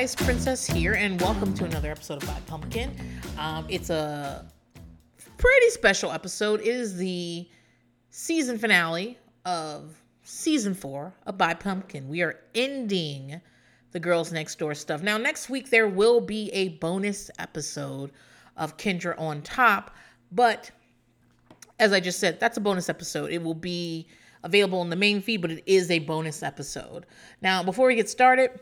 guys, 0.00 0.16
Princess 0.16 0.66
here, 0.66 0.94
and 0.94 1.20
welcome 1.20 1.52
to 1.52 1.66
another 1.66 1.90
episode 1.90 2.22
of 2.22 2.26
By 2.26 2.40
Pumpkin. 2.46 2.90
Um, 3.36 3.66
it's 3.68 3.90
a 3.90 4.46
pretty 5.36 5.68
special 5.68 6.10
episode. 6.10 6.62
It 6.62 6.68
is 6.68 6.96
the 6.96 7.46
season 8.08 8.56
finale 8.56 9.18
of 9.44 10.02
season 10.22 10.72
four 10.72 11.12
of 11.26 11.36
By 11.36 11.52
Pumpkin. 11.52 12.08
We 12.08 12.22
are 12.22 12.40
ending 12.54 13.42
the 13.92 14.00
Girls 14.00 14.32
Next 14.32 14.58
Door 14.58 14.76
stuff. 14.76 15.02
Now, 15.02 15.18
next 15.18 15.50
week, 15.50 15.68
there 15.68 15.86
will 15.86 16.22
be 16.22 16.50
a 16.54 16.70
bonus 16.78 17.30
episode 17.38 18.10
of 18.56 18.78
Kendra 18.78 19.20
on 19.20 19.42
top, 19.42 19.94
but 20.32 20.70
as 21.78 21.92
I 21.92 22.00
just 22.00 22.18
said, 22.18 22.40
that's 22.40 22.56
a 22.56 22.62
bonus 22.62 22.88
episode. 22.88 23.32
It 23.32 23.42
will 23.42 23.52
be 23.52 24.06
available 24.44 24.80
in 24.80 24.88
the 24.88 24.96
main 24.96 25.20
feed, 25.20 25.42
but 25.42 25.50
it 25.50 25.62
is 25.66 25.90
a 25.90 25.98
bonus 25.98 26.42
episode. 26.42 27.04
Now, 27.42 27.62
before 27.62 27.88
we 27.88 27.96
get 27.96 28.08
started, 28.08 28.58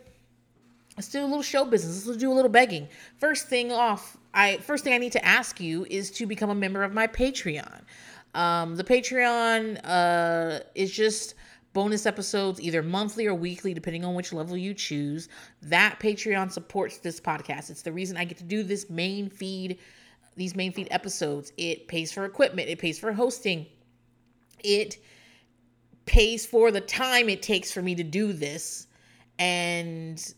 let's 0.99 1.09
do 1.09 1.23
a 1.23 1.27
little 1.27 1.43
show 1.43 1.65
business. 1.65 2.07
Let's 2.07 2.19
do 2.19 2.33
a 2.33 2.35
little 2.35 2.51
begging. 2.51 2.89
First 3.19 3.47
thing 3.47 3.71
off, 3.71 4.17
I 4.35 4.57
first 4.57 4.83
thing 4.83 4.93
I 4.95 4.99
need 4.99 5.13
to 5.13 5.25
ask 5.25 5.61
you 5.61 5.87
is 5.89 6.11
to 6.13 6.27
become 6.27 6.51
a 6.51 6.57
member 6.57 6.83
of 6.83 6.93
my 6.93 7.07
Patreon. 7.07 7.83
Um, 8.35 8.75
the 8.75 8.83
Patreon 8.83 9.81
uh, 9.85 10.59
is 10.75 10.91
just 10.91 11.37
bonus 11.73 12.05
episodes 12.05 12.61
either 12.61 12.83
monthly 12.83 13.29
or 13.29 13.35
weekly 13.35 13.73
depending 13.73 14.05
on 14.05 14.15
which 14.15 14.33
level 14.33 14.57
you 14.57 14.73
choose 14.73 15.29
that 15.61 16.01
patreon 16.01 16.51
supports 16.51 16.97
this 16.97 17.21
podcast 17.21 17.69
it's 17.69 17.83
the 17.83 17.93
reason 17.93 18.17
i 18.17 18.25
get 18.25 18.39
to 18.39 18.43
do 18.43 18.63
this 18.63 18.89
main 18.89 19.29
feed 19.29 19.79
these 20.35 20.57
main 20.57 20.73
feed 20.73 20.89
episodes 20.91 21.53
it 21.59 21.87
pays 21.87 22.11
for 22.11 22.25
equipment 22.25 22.71
it 22.71 22.79
pays 22.79 22.99
for 22.99 23.13
hosting 23.13 23.67
it 24.65 24.97
pays 26.07 26.47
for 26.47 26.71
the 26.73 26.81
time 26.81 27.29
it 27.29 27.43
takes 27.43 27.71
for 27.71 27.83
me 27.83 27.95
to 27.95 28.03
do 28.03 28.33
this 28.33 28.89
and 29.39 30.35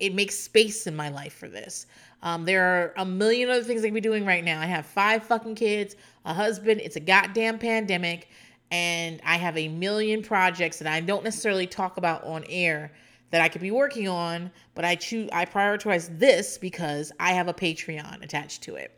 it 0.00 0.14
makes 0.14 0.38
space 0.38 0.86
in 0.86 0.96
my 0.96 1.08
life 1.08 1.34
for 1.34 1.48
this. 1.48 1.86
Um, 2.22 2.44
there 2.44 2.64
are 2.64 2.94
a 2.96 3.04
million 3.04 3.50
other 3.50 3.62
things 3.62 3.82
I 3.82 3.88
can 3.88 3.94
be 3.94 4.00
doing 4.00 4.24
right 4.24 4.42
now. 4.42 4.60
I 4.60 4.66
have 4.66 4.86
five 4.86 5.24
fucking 5.24 5.54
kids, 5.54 5.94
a 6.24 6.32
husband, 6.32 6.80
it's 6.82 6.96
a 6.96 7.00
goddamn 7.00 7.58
pandemic, 7.58 8.28
and 8.70 9.20
I 9.24 9.36
have 9.36 9.56
a 9.56 9.68
million 9.68 10.22
projects 10.22 10.78
that 10.78 10.92
I 10.92 11.00
don't 11.00 11.22
necessarily 11.22 11.66
talk 11.66 11.96
about 11.96 12.24
on 12.24 12.44
air 12.48 12.92
that 13.30 13.40
I 13.40 13.48
could 13.48 13.60
be 13.60 13.70
working 13.70 14.08
on, 14.08 14.50
but 14.74 14.84
I 14.84 14.94
choose 14.94 15.28
I 15.32 15.44
prioritize 15.44 16.18
this 16.18 16.56
because 16.56 17.12
I 17.18 17.32
have 17.32 17.48
a 17.48 17.54
Patreon 17.54 18.22
attached 18.22 18.62
to 18.62 18.76
it. 18.76 18.96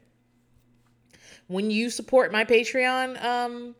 When 1.48 1.70
you 1.70 1.90
support 1.90 2.32
my 2.32 2.44
Patreon 2.44 3.22
um, 3.24 3.74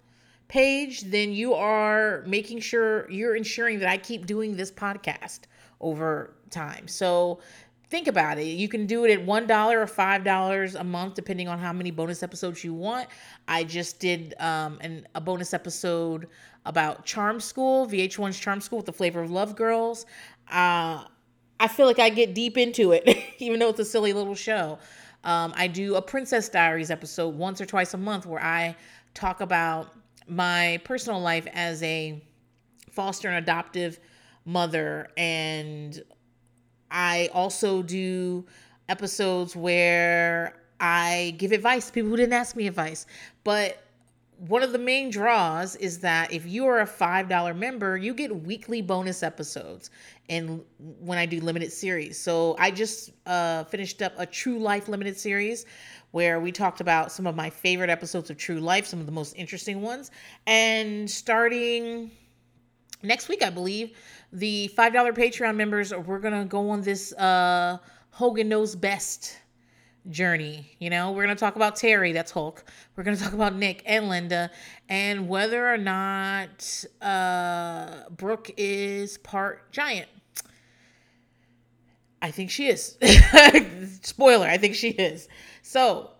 page, 0.48 1.02
then 1.02 1.32
you 1.32 1.54
are 1.54 2.24
making 2.26 2.60
sure 2.60 3.10
you're 3.10 3.36
ensuring 3.36 3.80
that 3.80 3.88
I 3.88 3.96
keep 3.96 4.26
doing 4.26 4.56
this 4.56 4.70
podcast 4.70 5.40
over 5.80 6.34
time. 6.50 6.88
So 6.88 7.40
think 7.88 8.08
about 8.08 8.38
it. 8.38 8.46
You 8.46 8.68
can 8.68 8.86
do 8.86 9.04
it 9.04 9.10
at 9.10 9.24
$1 9.24 9.72
or 9.72 9.86
$5 9.86 10.80
a 10.80 10.84
month, 10.84 11.14
depending 11.14 11.48
on 11.48 11.58
how 11.58 11.72
many 11.72 11.90
bonus 11.90 12.22
episodes 12.22 12.64
you 12.64 12.74
want. 12.74 13.08
I 13.46 13.64
just 13.64 14.00
did 14.00 14.34
um, 14.40 14.78
an, 14.80 15.06
a 15.14 15.20
bonus 15.20 15.54
episode 15.54 16.28
about 16.64 17.04
Charm 17.04 17.40
School, 17.40 17.86
VH1's 17.86 18.38
Charm 18.38 18.60
School 18.60 18.78
with 18.78 18.86
the 18.86 18.92
Flavor 18.92 19.20
of 19.20 19.30
Love 19.30 19.54
Girls. 19.54 20.06
Uh, 20.50 21.04
I 21.58 21.68
feel 21.68 21.86
like 21.86 21.98
I 21.98 22.10
get 22.10 22.34
deep 22.34 22.58
into 22.58 22.92
it, 22.92 23.08
even 23.38 23.58
though 23.58 23.68
it's 23.68 23.80
a 23.80 23.84
silly 23.84 24.12
little 24.12 24.34
show. 24.34 24.78
Um, 25.24 25.52
I 25.56 25.66
do 25.66 25.96
a 25.96 26.02
Princess 26.02 26.48
Diaries 26.48 26.90
episode 26.90 27.34
once 27.34 27.60
or 27.60 27.66
twice 27.66 27.94
a 27.94 27.98
month 27.98 28.26
where 28.26 28.42
I 28.42 28.76
talk 29.14 29.40
about 29.40 29.92
my 30.28 30.80
personal 30.84 31.20
life 31.20 31.46
as 31.52 31.82
a 31.82 32.22
foster 32.90 33.28
and 33.28 33.38
adoptive 33.38 33.98
mother 34.46 35.08
and 35.16 36.02
I 36.90 37.28
also 37.34 37.82
do 37.82 38.46
episodes 38.88 39.54
where 39.56 40.56
I 40.80 41.34
give 41.38 41.52
advice 41.52 41.86
to 41.86 41.92
people 41.92 42.10
who 42.10 42.16
didn't 42.16 42.32
ask 42.32 42.56
me 42.56 42.66
advice. 42.66 43.06
But 43.44 43.82
one 44.38 44.62
of 44.62 44.72
the 44.72 44.78
main 44.78 45.10
draws 45.10 45.76
is 45.76 46.00
that 46.00 46.32
if 46.32 46.46
you 46.46 46.66
are 46.66 46.80
a 46.80 46.86
$5 46.86 47.56
member, 47.56 47.96
you 47.96 48.12
get 48.12 48.34
weekly 48.34 48.82
bonus 48.82 49.22
episodes 49.22 49.90
and 50.28 50.62
when 50.78 51.16
I 51.16 51.24
do 51.24 51.40
limited 51.40 51.72
series. 51.72 52.18
So 52.18 52.54
I 52.58 52.70
just 52.70 53.12
uh, 53.24 53.64
finished 53.64 54.02
up 54.02 54.12
a 54.18 54.26
True 54.26 54.58
Life 54.58 54.88
limited 54.88 55.18
series 55.18 55.64
where 56.10 56.38
we 56.38 56.52
talked 56.52 56.80
about 56.80 57.10
some 57.12 57.26
of 57.26 57.34
my 57.34 57.48
favorite 57.48 57.90
episodes 57.90 58.28
of 58.28 58.36
True 58.36 58.60
Life, 58.60 58.86
some 58.86 59.00
of 59.00 59.06
the 59.06 59.12
most 59.12 59.34
interesting 59.36 59.80
ones. 59.80 60.10
And 60.46 61.10
starting 61.10 62.10
next 63.02 63.28
week, 63.28 63.42
I 63.42 63.50
believe, 63.50 63.96
the 64.32 64.70
$5 64.76 64.92
Patreon 65.14 65.56
members, 65.56 65.92
we're 65.94 66.18
going 66.18 66.38
to 66.38 66.44
go 66.44 66.70
on 66.70 66.82
this 66.82 67.12
uh, 67.14 67.78
Hogan 68.10 68.48
Knows 68.48 68.74
Best 68.74 69.38
journey. 70.08 70.76
You 70.78 70.90
know, 70.90 71.12
we're 71.12 71.24
going 71.24 71.36
to 71.36 71.40
talk 71.40 71.56
about 71.56 71.76
Terry, 71.76 72.12
that's 72.12 72.30
Hulk. 72.30 72.64
We're 72.94 73.04
going 73.04 73.16
to 73.18 73.22
talk 73.22 73.32
about 73.32 73.54
Nick 73.54 73.82
and 73.86 74.08
Linda 74.08 74.50
and 74.88 75.28
whether 75.28 75.72
or 75.72 75.78
not 75.78 76.84
uh, 77.00 78.08
Brooke 78.10 78.50
is 78.56 79.18
part 79.18 79.70
giant. 79.72 80.08
I 82.22 82.30
think 82.30 82.50
she 82.50 82.68
is. 82.68 82.96
Spoiler, 84.02 84.46
I 84.46 84.56
think 84.56 84.74
she 84.74 84.88
is. 84.90 85.28
So, 85.62 86.10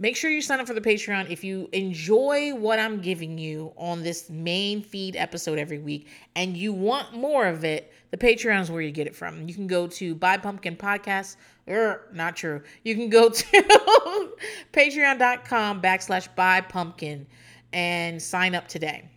make 0.00 0.16
sure 0.16 0.30
you 0.30 0.40
sign 0.40 0.58
up 0.58 0.66
for 0.66 0.72
the 0.72 0.80
Patreon 0.80 1.30
if 1.30 1.44
you 1.44 1.68
enjoy 1.72 2.54
what 2.54 2.80
I'm 2.80 3.00
giving 3.00 3.36
you 3.38 3.72
on 3.76 4.02
this 4.02 4.30
main 4.30 4.82
feed 4.82 5.14
episode 5.14 5.58
every 5.58 5.78
week 5.78 6.08
and 6.34 6.56
you 6.56 6.72
want 6.72 7.14
more 7.14 7.46
of 7.46 7.64
it. 7.64 7.92
The 8.10 8.16
Patreon 8.16 8.62
is 8.62 8.70
where 8.70 8.80
you 8.80 8.90
get 8.90 9.06
it 9.06 9.14
from. 9.14 9.46
You 9.46 9.54
can 9.54 9.66
go 9.66 9.86
to 9.86 10.14
Buy 10.14 10.38
Pumpkin 10.38 10.74
Podcast. 10.74 11.36
Er, 11.68 12.08
not 12.12 12.34
true. 12.34 12.62
You 12.82 12.96
can 12.96 13.10
go 13.10 13.28
to 13.28 14.32
patreon.com 14.72 15.82
backslash 15.82 16.34
buy 16.34 16.62
pumpkin 16.62 17.26
and 17.72 18.20
sign 18.20 18.54
up 18.54 18.66
today. 18.66 19.08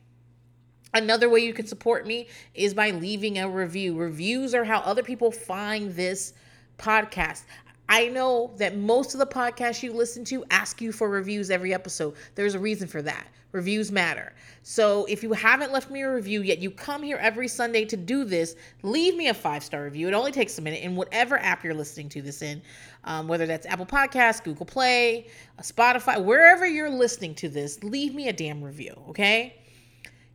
Another 0.94 1.30
way 1.30 1.40
you 1.40 1.54
can 1.54 1.66
support 1.66 2.06
me 2.06 2.28
is 2.54 2.74
by 2.74 2.92
leaving 2.92 3.40
a 3.40 3.50
review. 3.50 3.98
Reviews 3.98 4.54
are 4.54 4.66
how 4.66 4.80
other 4.82 5.02
people 5.02 5.32
find 5.32 5.96
this 5.96 6.34
podcast. 6.78 7.44
I 7.90 8.08
know 8.08 8.54
that 8.58 8.78
most 8.78 9.14
of 9.14 9.20
the 9.20 9.26
podcasts 9.26 9.84
you 9.84 9.94
listen 9.94 10.24
to 10.26 10.46
ask 10.50 10.82
you 10.82 10.92
for 10.92 11.10
reviews 11.10 11.52
every 11.52 11.74
episode. 11.74 12.16
There's 12.36 12.56
a 12.56 12.60
reason 12.60 12.88
for 12.88 13.02
that. 13.02 13.28
Reviews 13.52 13.92
matter. 13.92 14.34
So 14.64 15.06
if 15.06 15.22
you 15.22 15.32
haven't 15.34 15.72
left 15.72 15.92
me 15.92 16.02
a 16.02 16.12
review 16.12 16.42
yet, 16.42 16.58
you 16.58 16.72
come 16.72 17.04
here 17.04 17.18
every 17.18 17.48
Sunday 17.48 17.86
to 17.86 17.96
do 17.96 18.24
this, 18.24 18.56
leave 18.82 19.16
me 19.16 19.28
a 19.28 19.34
five 19.34 19.64
star 19.64 19.84
review. 19.84 20.08
It 20.08 20.16
only 20.16 20.32
takes 20.32 20.58
a 20.58 20.62
minute 20.62 20.82
in 20.82 20.96
whatever 20.96 21.38
app 21.38 21.64
you're 21.64 21.76
listening 21.76 22.10
to 22.10 22.22
this 22.24 22.42
in, 22.42 22.64
um, 23.04 23.28
whether 23.28 23.46
that's 23.46 23.68
Apple 23.68 23.86
Podcasts, 23.86 24.44
Google 24.44 24.66
Play, 24.66 25.28
Spotify, 25.62 26.24
wherever 26.24 26.66
you're 26.66 26.90
listening 26.90 27.36
to 27.36 27.50
this, 27.50 27.84
leave 27.84 28.16
me 28.16 28.28
a 28.28 28.34
damn 28.34 28.64
review, 28.64 28.96
okay? 29.10 29.56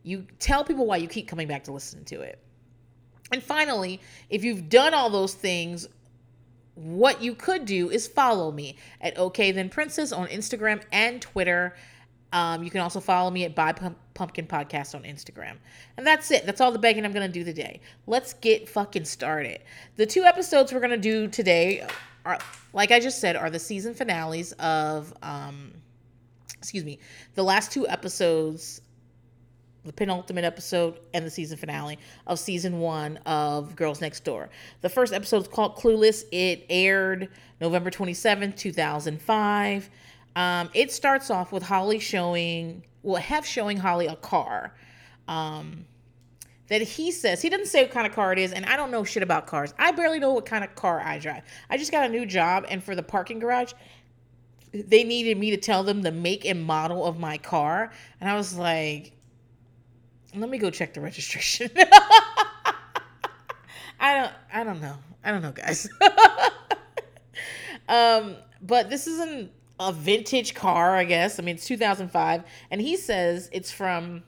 You 0.03 0.25
tell 0.39 0.63
people 0.63 0.85
why 0.85 0.97
you 0.97 1.09
keep 1.09 1.27
coming 1.27 1.47
back 1.47 1.65
to 1.65 1.73
listen 1.73 2.05
to 2.05 2.21
it. 2.21 2.39
And 3.31 3.43
finally, 3.43 3.99
if 4.29 4.43
you've 4.43 4.69
done 4.69 4.93
all 4.93 5.09
those 5.09 5.33
things, 5.33 5.87
what 6.79 7.21
you 7.21 7.35
could 7.35 7.65
do 7.65 7.89
is 7.89 8.07
follow 8.07 8.51
me 8.51 8.77
at 9.01 9.17
OK 9.17 9.51
Then 9.51 9.69
Princess 9.69 10.11
on 10.11 10.27
Instagram 10.27 10.81
and 10.91 11.21
Twitter. 11.21 11.75
Um, 12.31 12.63
you 12.63 12.69
can 12.69 12.81
also 12.81 12.99
follow 12.99 13.31
me 13.31 13.43
at 13.43 13.55
Buy 13.55 13.73
Pumpkin 14.13 14.47
Podcast 14.47 14.93
on 14.93 15.03
Instagram. 15.03 15.57
And 15.97 16.05
that's 16.05 16.29
it. 16.31 16.45
That's 16.45 16.61
all 16.61 16.71
the 16.71 16.79
begging 16.79 17.03
I'm 17.03 17.11
going 17.11 17.25
to 17.25 17.33
do 17.33 17.43
today. 17.43 17.81
Let's 18.07 18.33
get 18.33 18.69
fucking 18.69 19.05
started. 19.05 19.59
The 19.95 20.05
two 20.05 20.23
episodes 20.23 20.71
we're 20.71 20.79
going 20.79 20.91
to 20.91 20.97
do 20.97 21.27
today 21.27 21.87
are, 22.25 22.37
like 22.73 22.91
I 22.91 22.99
just 22.99 23.19
said, 23.19 23.35
are 23.35 23.49
the 23.49 23.59
season 23.59 23.93
finales 23.93 24.51
of, 24.53 25.13
um, 25.23 25.73
excuse 26.57 26.85
me, 26.85 26.99
the 27.33 27.43
last 27.43 27.71
two 27.71 27.87
episodes 27.87 28.81
the 29.85 29.93
penultimate 29.93 30.43
episode 30.43 30.99
and 31.13 31.25
the 31.25 31.29
season 31.29 31.57
finale 31.57 31.97
of 32.27 32.39
season 32.39 32.79
one 32.79 33.17
of 33.25 33.75
Girls 33.75 34.01
Next 34.01 34.23
Door. 34.23 34.49
The 34.81 34.89
first 34.89 35.13
episode 35.13 35.43
is 35.43 35.47
called 35.47 35.75
Clueless. 35.75 36.23
It 36.31 36.65
aired 36.69 37.29
November 37.61 37.89
27th, 37.89 38.57
2005. 38.57 39.89
Um, 40.35 40.69
it 40.73 40.91
starts 40.91 41.29
off 41.29 41.51
with 41.51 41.63
Holly 41.63 41.99
showing, 41.99 42.83
well, 43.03 43.21
Hef 43.21 43.45
showing 43.45 43.77
Holly 43.77 44.07
a 44.07 44.15
car. 44.15 44.73
Um, 45.27 45.85
that 46.69 46.81
he 46.81 47.11
says 47.11 47.41
he 47.41 47.49
doesn't 47.49 47.65
say 47.65 47.81
what 47.81 47.91
kind 47.91 48.07
of 48.07 48.13
car 48.13 48.31
it 48.31 48.39
is, 48.39 48.53
and 48.53 48.65
I 48.65 48.77
don't 48.77 48.91
know 48.91 49.03
shit 49.03 49.23
about 49.23 49.47
cars. 49.47 49.73
I 49.77 49.91
barely 49.91 50.19
know 50.19 50.33
what 50.33 50.45
kind 50.45 50.63
of 50.63 50.73
car 50.75 51.01
I 51.01 51.19
drive. 51.19 51.43
I 51.69 51.77
just 51.77 51.91
got 51.91 52.05
a 52.05 52.09
new 52.09 52.25
job, 52.25 52.65
and 52.69 52.83
for 52.83 52.95
the 52.95 53.03
parking 53.03 53.39
garage, 53.39 53.73
they 54.71 55.03
needed 55.03 55.37
me 55.37 55.49
to 55.51 55.57
tell 55.57 55.83
them 55.83 56.03
the 56.03 56.11
make 56.11 56.45
and 56.45 56.63
model 56.63 57.05
of 57.05 57.19
my 57.19 57.37
car, 57.39 57.91
and 58.21 58.29
I 58.29 58.35
was 58.35 58.55
like, 58.55 59.13
let 60.35 60.49
me 60.49 60.57
go 60.57 60.69
check 60.69 60.93
the 60.93 61.01
registration. 61.01 61.69
I 63.99 64.15
don't 64.15 64.31
I 64.53 64.63
don't 64.63 64.81
know. 64.81 64.95
I 65.23 65.31
don't 65.31 65.41
know, 65.41 65.51
guys. 65.51 65.89
um, 67.89 68.35
but 68.61 68.89
this 68.89 69.07
isn't 69.07 69.51
a 69.79 69.91
vintage 69.91 70.53
car, 70.53 70.95
I 70.95 71.03
guess. 71.03 71.39
I 71.39 71.43
mean, 71.43 71.55
it's 71.55 71.65
2005, 71.65 72.43
and 72.71 72.81
he 72.81 72.97
says 72.97 73.49
it's 73.51 73.71
from 73.71 74.23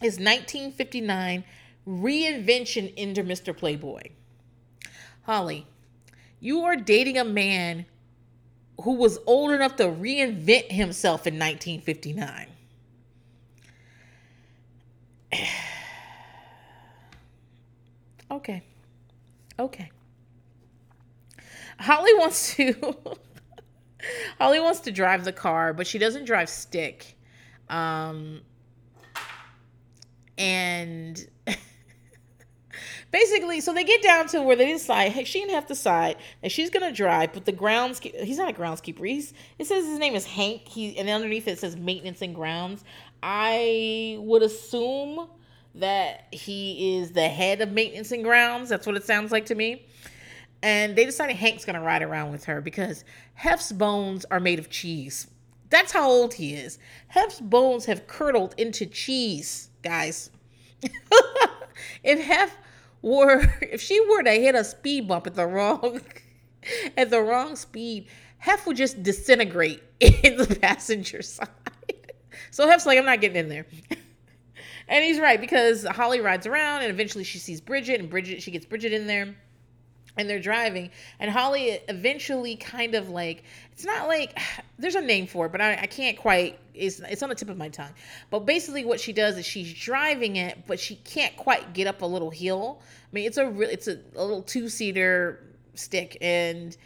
his 0.00 0.18
1959 0.18 1.44
reinvention 1.86 2.92
into 2.94 3.22
Mr. 3.22 3.56
Playboy. 3.56 4.02
Holly, 5.22 5.66
You 6.40 6.62
are 6.64 6.76
dating 6.76 7.18
a 7.18 7.24
man 7.24 7.86
who 8.82 8.94
was 8.94 9.18
old 9.26 9.52
enough 9.52 9.76
to 9.76 9.84
reinvent 9.84 10.70
himself 10.70 11.26
in 11.26 11.34
1959. 11.34 12.48
Okay. 18.46 18.62
Okay. 19.58 19.90
Holly 21.80 22.14
wants 22.14 22.54
to 22.54 22.96
Holly 24.38 24.60
wants 24.60 24.80
to 24.80 24.92
drive 24.92 25.24
the 25.24 25.32
car, 25.32 25.72
but 25.72 25.86
she 25.86 25.98
doesn't 25.98 26.26
drive 26.26 26.48
stick. 26.48 27.16
Um 27.68 28.42
and 30.38 31.26
basically, 33.10 33.60
so 33.60 33.72
they 33.72 33.82
get 33.82 34.00
down 34.00 34.28
to 34.28 34.42
where 34.42 34.54
they 34.54 34.70
decide, 34.70 35.10
hey, 35.10 35.24
she 35.24 35.42
and 35.42 35.50
Hef 35.50 35.64
to 35.64 35.74
decide 35.74 36.16
that 36.42 36.52
she's 36.52 36.70
gonna 36.70 36.92
drive, 36.92 37.32
but 37.32 37.46
the 37.46 37.52
grounds 37.52 37.98
he's 37.98 38.38
not 38.38 38.50
a 38.50 38.52
groundskeeper. 38.52 39.04
He's 39.04 39.34
it 39.58 39.66
says 39.66 39.86
his 39.86 39.98
name 39.98 40.14
is 40.14 40.24
Hank. 40.24 40.68
He 40.68 40.96
and 40.96 41.08
underneath 41.08 41.48
it 41.48 41.58
says 41.58 41.74
maintenance 41.74 42.22
and 42.22 42.32
grounds. 42.32 42.84
I 43.24 44.18
would 44.20 44.42
assume 44.44 45.30
that 45.76 46.26
he 46.32 46.96
is 46.96 47.12
the 47.12 47.28
head 47.28 47.60
of 47.60 47.72
maintenance 47.72 48.12
and 48.12 48.24
grounds. 48.24 48.68
That's 48.68 48.86
what 48.86 48.96
it 48.96 49.04
sounds 49.04 49.32
like 49.32 49.46
to 49.46 49.54
me. 49.54 49.86
And 50.62 50.96
they 50.96 51.04
decided 51.04 51.36
Hank's 51.36 51.64
gonna 51.64 51.82
ride 51.82 52.02
around 52.02 52.32
with 52.32 52.44
her 52.44 52.60
because 52.60 53.04
Hef's 53.34 53.72
bones 53.72 54.24
are 54.30 54.40
made 54.40 54.58
of 54.58 54.70
cheese. 54.70 55.28
That's 55.68 55.92
how 55.92 56.08
old 56.08 56.34
he 56.34 56.54
is. 56.54 56.78
Hef's 57.08 57.40
bones 57.40 57.86
have 57.86 58.06
curdled 58.06 58.54
into 58.56 58.86
cheese, 58.86 59.70
guys. 59.82 60.30
if 62.02 62.20
Hef 62.20 62.56
were 63.02 63.42
if 63.62 63.80
she 63.82 64.00
were 64.08 64.22
to 64.22 64.30
hit 64.32 64.54
a 64.54 64.64
speed 64.64 65.08
bump 65.08 65.26
at 65.26 65.34
the 65.34 65.46
wrong 65.46 66.00
at 66.96 67.10
the 67.10 67.20
wrong 67.20 67.56
speed, 67.56 68.06
Hef 68.38 68.66
would 68.66 68.76
just 68.76 69.02
disintegrate 69.02 69.82
in 70.00 70.36
the 70.36 70.56
passenger 70.60 71.22
side. 71.22 71.48
So 72.50 72.66
Hef's 72.66 72.86
like, 72.86 72.98
I'm 72.98 73.04
not 73.04 73.20
getting 73.20 73.36
in 73.36 73.48
there. 73.48 73.66
And 74.88 75.04
he's 75.04 75.18
right 75.18 75.40
because 75.40 75.84
Holly 75.84 76.20
rides 76.20 76.46
around 76.46 76.82
and 76.82 76.90
eventually 76.90 77.24
she 77.24 77.38
sees 77.38 77.60
Bridget 77.60 78.00
and 78.00 78.10
Bridget 78.10 78.42
she 78.42 78.50
gets 78.50 78.66
Bridget 78.66 78.92
in 78.92 79.06
there 79.06 79.34
and 80.16 80.28
they're 80.28 80.40
driving. 80.40 80.90
And 81.20 81.30
holly 81.30 81.78
eventually 81.88 82.56
kind 82.56 82.94
of 82.94 83.10
like 83.10 83.44
it's 83.72 83.84
not 83.84 84.08
like 84.08 84.38
there's 84.78 84.94
a 84.94 85.00
name 85.00 85.26
for 85.26 85.46
it 85.46 85.52
but 85.52 85.60
i, 85.60 85.72
I 85.74 85.86
can't 85.86 86.16
quite 86.16 86.58
it's, 86.74 87.00
it's 87.00 87.22
on 87.22 87.30
the 87.30 87.34
tip 87.34 87.48
of 87.48 87.56
my 87.56 87.68
tongue. 87.68 87.92
But 88.30 88.40
basically 88.40 88.84
what 88.84 89.00
she 89.00 89.12
does 89.12 89.38
is 89.38 89.46
she's 89.46 89.72
driving 89.72 90.36
it 90.36 90.64
but 90.66 90.78
she 90.78 90.96
can't 90.96 91.36
quite 91.36 91.72
get 91.72 91.86
up 91.86 92.02
a 92.02 92.06
little 92.06 92.30
hill. 92.30 92.80
I 92.82 93.08
mean 93.12 93.26
it's 93.26 93.38
a 93.38 93.48
real 93.48 93.70
it's 93.70 93.88
a, 93.88 93.98
a 94.16 94.22
little 94.22 94.42
two-seater 94.42 95.42
stick 95.74 96.16
and 96.20 96.76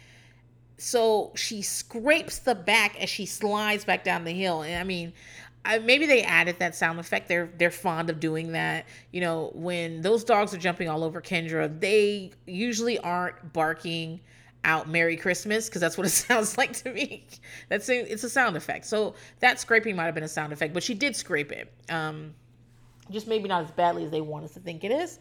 so 0.77 1.31
she 1.35 1.61
scrapes 1.61 2.39
the 2.39 2.55
back 2.55 2.99
as 2.99 3.07
she 3.09 3.25
slides 3.25 3.85
back 3.85 4.03
down 4.03 4.23
the 4.23 4.31
hill. 4.31 4.61
And 4.63 4.79
i 4.79 4.83
mean 4.83 5.13
I, 5.63 5.79
maybe 5.79 6.05
they 6.05 6.23
added 6.23 6.57
that 6.59 6.75
sound 6.75 6.99
effect. 6.99 7.27
They're 7.27 7.49
they're 7.57 7.71
fond 7.71 8.09
of 8.09 8.19
doing 8.19 8.53
that. 8.53 8.85
You 9.11 9.21
know, 9.21 9.51
when 9.53 10.01
those 10.01 10.23
dogs 10.23 10.53
are 10.53 10.57
jumping 10.57 10.89
all 10.89 11.03
over 11.03 11.21
Kendra, 11.21 11.79
they 11.79 12.31
usually 12.47 12.97
aren't 12.99 13.53
barking 13.53 14.21
out 14.63 14.89
Merry 14.89 15.17
Christmas 15.17 15.67
because 15.67 15.81
that's 15.81 15.97
what 15.97 16.07
it 16.07 16.09
sounds 16.11 16.57
like 16.57 16.73
to 16.83 16.91
me. 16.91 17.27
That's 17.69 17.89
a, 17.89 18.11
it's 18.11 18.23
a 18.23 18.29
sound 18.29 18.57
effect. 18.57 18.85
So 18.85 19.15
that 19.39 19.59
scraping 19.59 19.95
might 19.95 20.05
have 20.05 20.15
been 20.15 20.23
a 20.23 20.27
sound 20.27 20.53
effect, 20.53 20.73
but 20.73 20.83
she 20.83 20.93
did 20.93 21.15
scrape 21.15 21.51
it. 21.51 21.71
Um, 21.89 22.33
just 23.09 23.27
maybe 23.27 23.47
not 23.47 23.63
as 23.63 23.71
badly 23.71 24.05
as 24.05 24.11
they 24.11 24.21
want 24.21 24.45
us 24.45 24.53
to 24.53 24.59
think 24.59 24.83
it 24.83 24.91
is. 24.91 25.19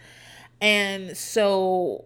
And 0.61 1.17
so 1.17 2.05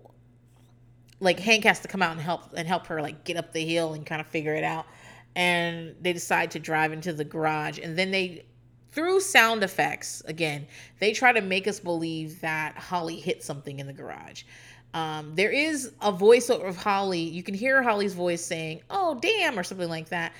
like 1.20 1.40
Hank 1.40 1.64
has 1.64 1.80
to 1.80 1.88
come 1.88 2.02
out 2.02 2.12
and 2.12 2.20
help 2.20 2.52
and 2.56 2.68
help 2.68 2.86
her 2.86 3.00
like 3.00 3.24
get 3.24 3.36
up 3.36 3.52
the 3.52 3.64
hill 3.64 3.94
and 3.94 4.04
kind 4.04 4.20
of 4.20 4.26
figure 4.26 4.54
it 4.54 4.64
out 4.64 4.86
and 5.36 5.94
they 6.00 6.12
decide 6.12 6.50
to 6.52 6.58
drive 6.58 6.92
into 6.92 7.12
the 7.12 7.24
garage. 7.24 7.78
And 7.82 7.98
then 7.98 8.10
they 8.10 8.44
through 8.92 9.18
sound 9.18 9.64
effects 9.64 10.22
again 10.26 10.64
they 11.00 11.12
try 11.12 11.32
to 11.32 11.40
make 11.40 11.66
us 11.66 11.80
believe 11.80 12.40
that 12.40 12.78
holly 12.78 13.16
hit 13.16 13.42
something 13.42 13.80
in 13.80 13.86
the 13.86 13.92
garage. 13.92 14.44
Um, 14.92 15.34
there 15.34 15.50
is 15.50 15.90
a 16.00 16.12
voiceover 16.12 16.68
of 16.68 16.76
holly. 16.76 17.18
You 17.18 17.42
can 17.42 17.54
hear 17.54 17.82
holly's 17.82 18.14
voice 18.14 18.44
saying 18.44 18.82
oh 18.90 19.18
damn 19.20 19.58
or 19.58 19.64
something 19.64 19.88
like 19.88 20.10
that. 20.10 20.32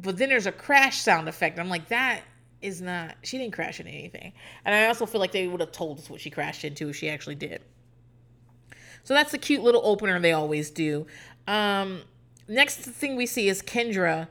But 0.00 0.18
then 0.18 0.28
there's 0.28 0.46
a 0.46 0.52
crash 0.52 1.00
sound 1.00 1.28
effect. 1.28 1.58
I'm 1.58 1.68
like 1.68 1.88
that 1.88 2.22
is 2.60 2.80
not 2.80 3.16
she 3.24 3.38
didn't 3.38 3.54
crash 3.54 3.80
into 3.80 3.90
anything. 3.90 4.32
And 4.64 4.74
i 4.74 4.86
also 4.86 5.04
feel 5.04 5.20
like 5.20 5.32
they 5.32 5.48
would 5.48 5.60
have 5.60 5.72
told 5.72 5.98
us 5.98 6.08
what 6.08 6.20
she 6.20 6.30
crashed 6.30 6.64
into 6.64 6.88
if 6.88 6.96
she 6.96 7.08
actually 7.08 7.34
did. 7.34 7.60
So 9.04 9.14
that's 9.14 9.32
the 9.32 9.38
cute 9.38 9.62
little 9.62 9.82
opener 9.84 10.18
they 10.20 10.32
always 10.32 10.70
do. 10.70 11.06
Um, 11.48 12.02
next 12.48 12.78
thing 12.78 13.16
we 13.16 13.26
see 13.26 13.48
is 13.48 13.62
Kendra 13.62 14.28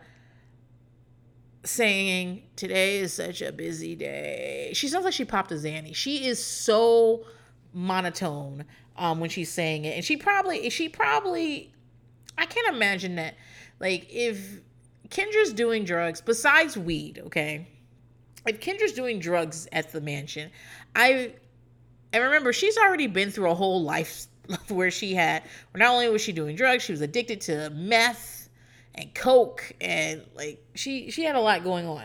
saying, 1.64 2.44
Today 2.56 3.00
is 3.00 3.14
such 3.14 3.42
a 3.42 3.52
busy 3.52 3.96
day. 3.96 4.72
She 4.74 4.88
sounds 4.88 5.06
like 5.06 5.14
she 5.14 5.26
popped 5.26 5.52
a 5.52 5.56
Zanny. 5.56 5.96
She 5.96 6.26
is 6.26 6.44
so 6.44 7.26
monotone 7.74 8.66
um, 8.98 9.20
when 9.20 9.30
she's 9.30 9.52
saying 9.52 9.86
it. 9.86 9.96
And 9.96 10.06
she 10.06 10.18
probably, 10.18 10.70
she 10.70 10.90
probably, 10.90 11.72
I 12.38 12.46
can't 12.46 12.74
imagine 12.74 13.16
that. 13.16 13.36
Like, 13.80 14.08
if 14.12 14.62
Kendra's 15.10 15.54
doing 15.54 15.84
drugs, 15.84 16.22
besides 16.22 16.78
weed, 16.78 17.22
okay? 17.26 17.68
If 18.46 18.60
Kendra's 18.60 18.94
doing 18.94 19.20
drugs 19.20 19.68
at 19.72 19.92
the 19.92 20.02
mansion, 20.02 20.52
I, 20.96 21.34
and 22.14 22.24
remember, 22.24 22.54
she's 22.54 22.78
already 22.78 23.08
been 23.08 23.32
through 23.32 23.50
a 23.50 23.56
whole 23.56 23.84
life 23.84 24.28
where 24.68 24.92
she 24.92 25.14
had 25.14 25.44
not 25.76 25.92
only 25.94 26.10
was 26.10 26.22
she 26.22 26.32
doing 26.32 26.56
drugs, 26.56 26.84
she 26.84 26.92
was 26.92 27.02
addicted 27.02 27.42
to 27.42 27.70
meth 27.72 28.50
and 28.96 29.14
coke 29.14 29.72
and 29.80 30.22
like 30.36 30.64
she 30.76 31.12
she 31.12 31.24
had 31.24 31.36
a 31.36 31.40
lot 31.40 31.64
going 31.64 31.88
on. 31.88 32.04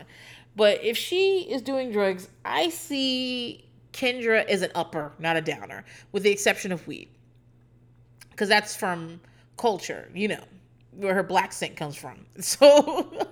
But 0.55 0.83
if 0.83 0.97
she 0.97 1.41
is 1.41 1.61
doing 1.61 1.91
drugs, 1.91 2.29
I 2.43 2.69
see 2.69 3.65
Kendra 3.93 4.45
as 4.45 4.61
an 4.61 4.71
upper, 4.73 5.11
not 5.19 5.37
a 5.37 5.41
downer, 5.41 5.85
with 6.11 6.23
the 6.23 6.31
exception 6.31 6.71
of 6.71 6.85
weed. 6.87 7.09
Cuz 8.35 8.47
that's 8.47 8.75
from 8.75 9.19
culture, 9.57 10.09
you 10.13 10.27
know, 10.27 10.43
where 10.91 11.13
her 11.13 11.23
black 11.23 11.51
scent 11.53 11.75
comes 11.75 11.95
from. 11.95 12.25
So 12.39 13.27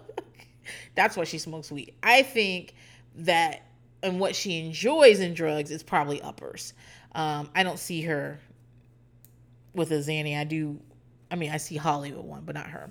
that's 0.96 1.16
why 1.16 1.26
she 1.26 1.38
smokes 1.38 1.72
weed. 1.72 1.94
I 2.02 2.24
think 2.24 2.74
that 3.18 3.62
and 4.04 4.20
what 4.20 4.36
she 4.36 4.60
enjoys 4.60 5.20
in 5.20 5.34
drugs 5.34 5.72
is 5.72 5.84
probably 5.84 6.22
uppers. 6.22 6.74
Um, 7.14 7.50
I 7.56 7.64
don't 7.64 7.80
see 7.80 8.02
her 8.04 8.40
with 9.76 9.92
a 9.92 9.96
Zanny. 9.96 10.38
I 10.38 10.44
do, 10.44 10.80
I 11.30 11.36
mean, 11.36 11.52
I 11.52 11.58
see 11.58 11.76
Holly 11.76 12.12
with 12.12 12.26
one, 12.26 12.44
but 12.46 12.56
not 12.56 12.68
her. 12.68 12.90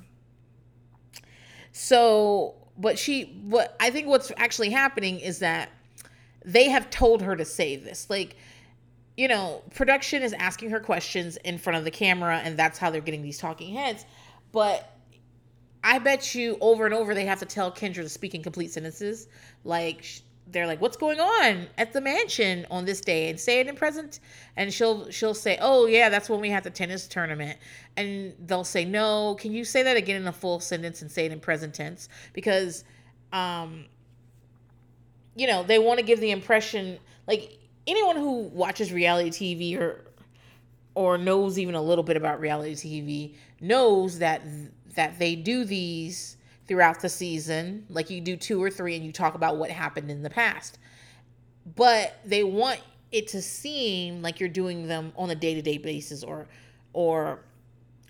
So, 1.73 2.55
but 2.79 2.99
she, 2.99 3.41
what 3.45 3.77
I 3.81 3.91
think 3.91 4.07
what's 4.07 4.31
actually 4.37 4.71
happening 4.71 5.19
is 5.19 5.41
that 5.41 5.71
they 6.45 6.69
have 6.69 6.91
told 6.91 7.23
her 7.23 7.35
to 7.35 7.45
say 7.45 7.77
this. 7.77 8.09
Like, 8.09 8.37
you 9.17 9.29
know, 9.29 9.63
production 9.75 10.23
is 10.23 10.33
asking 10.35 10.71
her 10.71 10.81
questions 10.81 11.37
in 11.39 11.59
front 11.59 11.79
of 11.79 11.85
the 11.85 11.91
camera, 11.91 12.41
and 12.45 12.57
that's 12.57 12.79
how 12.79 12.91
they're 12.91 13.01
getting 13.01 13.23
these 13.23 13.39
talking 13.39 13.75
heads. 13.75 14.05
But 14.53 14.91
I 15.83 15.99
bet 15.99 16.35
you 16.35 16.57
over 16.61 16.85
and 16.85 16.95
over 16.95 17.15
they 17.15 17.25
have 17.25 17.41
to 17.41 17.47
tell 17.47 17.73
Kendra 17.73 17.97
to 17.97 18.09
speak 18.09 18.35
in 18.35 18.43
complete 18.43 18.73
sentences. 18.73 19.29
Like, 19.65 20.05
they're 20.47 20.67
like, 20.67 20.81
"What's 20.81 20.97
going 20.97 21.21
on 21.21 21.67
at 21.79 21.93
the 21.93 22.01
mansion 22.01 22.67
on 22.71 22.85
this 22.85 23.01
day?" 23.01 23.31
and 23.31 23.39
say 23.39 23.61
it 23.61 23.67
in 23.67 23.77
present, 23.77 24.21
and 24.57 24.73
she'll 24.73 25.11
she'll 25.11 25.35
say, 25.35 25.59
"Oh 25.61 25.87
yeah, 25.87 26.09
that's 26.09 26.29
when 26.29 26.41
we 26.41 26.51
had 26.51 26.65
the 26.65 26.71
tennis 26.71 27.07
tournament," 27.07 27.59
and 27.97 28.35
they'll 28.47 28.65
say, 28.65 28.85
"No, 28.85 29.37
can 29.39 29.53
you 29.53 29.65
say 29.65 29.83
that 29.83 29.97
again 29.97 30.21
in 30.21 30.29
a 30.29 30.33
full 30.33 30.61
sentence 30.61 31.03
and 31.03 31.11
say 31.11 31.27
it 31.27 31.33
in 31.33 31.41
present 31.41 31.75
tense?" 31.75 32.09
Because, 32.33 32.85
um, 33.33 33.87
you 35.35 35.47
know, 35.47 35.63
they 35.63 35.79
want 35.79 35.99
to 35.99 36.05
give 36.05 36.21
the 36.21 36.31
impression 36.31 36.99
like 37.27 37.59
anyone 37.87 38.17
who 38.17 38.43
watches 38.49 38.93
reality 38.93 39.31
TV 39.31 39.81
or 39.81 40.05
or 40.95 41.19
knows 41.19 41.59
even 41.59 41.75
a 41.75 41.83
little 41.83 42.05
bit 42.05 42.17
about 42.17 42.41
reality 42.41 42.75
TV 42.75 43.35
knows 43.61 44.19
that 44.19 44.43
that 44.95 45.19
they 45.19 45.35
do 45.35 45.65
these 45.65 46.37
throughout 46.67 47.01
the 47.01 47.09
season. 47.09 47.87
Like 47.89 48.11
you 48.11 48.21
do 48.21 48.37
two 48.37 48.63
or 48.63 48.71
three 48.71 48.97
and 48.97 49.05
you 49.05 49.13
talk 49.13 49.35
about 49.35 49.57
what 49.57 49.71
happened 49.71 50.11
in 50.11 50.23
the 50.23 50.31
past. 50.31 50.79
But 51.77 52.19
they 52.25 52.45
want 52.45 52.81
it 53.13 53.29
to 53.29 53.43
seem 53.43 54.23
like 54.23 54.41
you're 54.41 54.49
doing 54.49 54.89
them 54.89 55.13
on 55.17 55.31
a 55.31 55.35
day-to-day 55.35 55.79
basis 55.79 56.23
or 56.25 56.47
or 56.93 57.41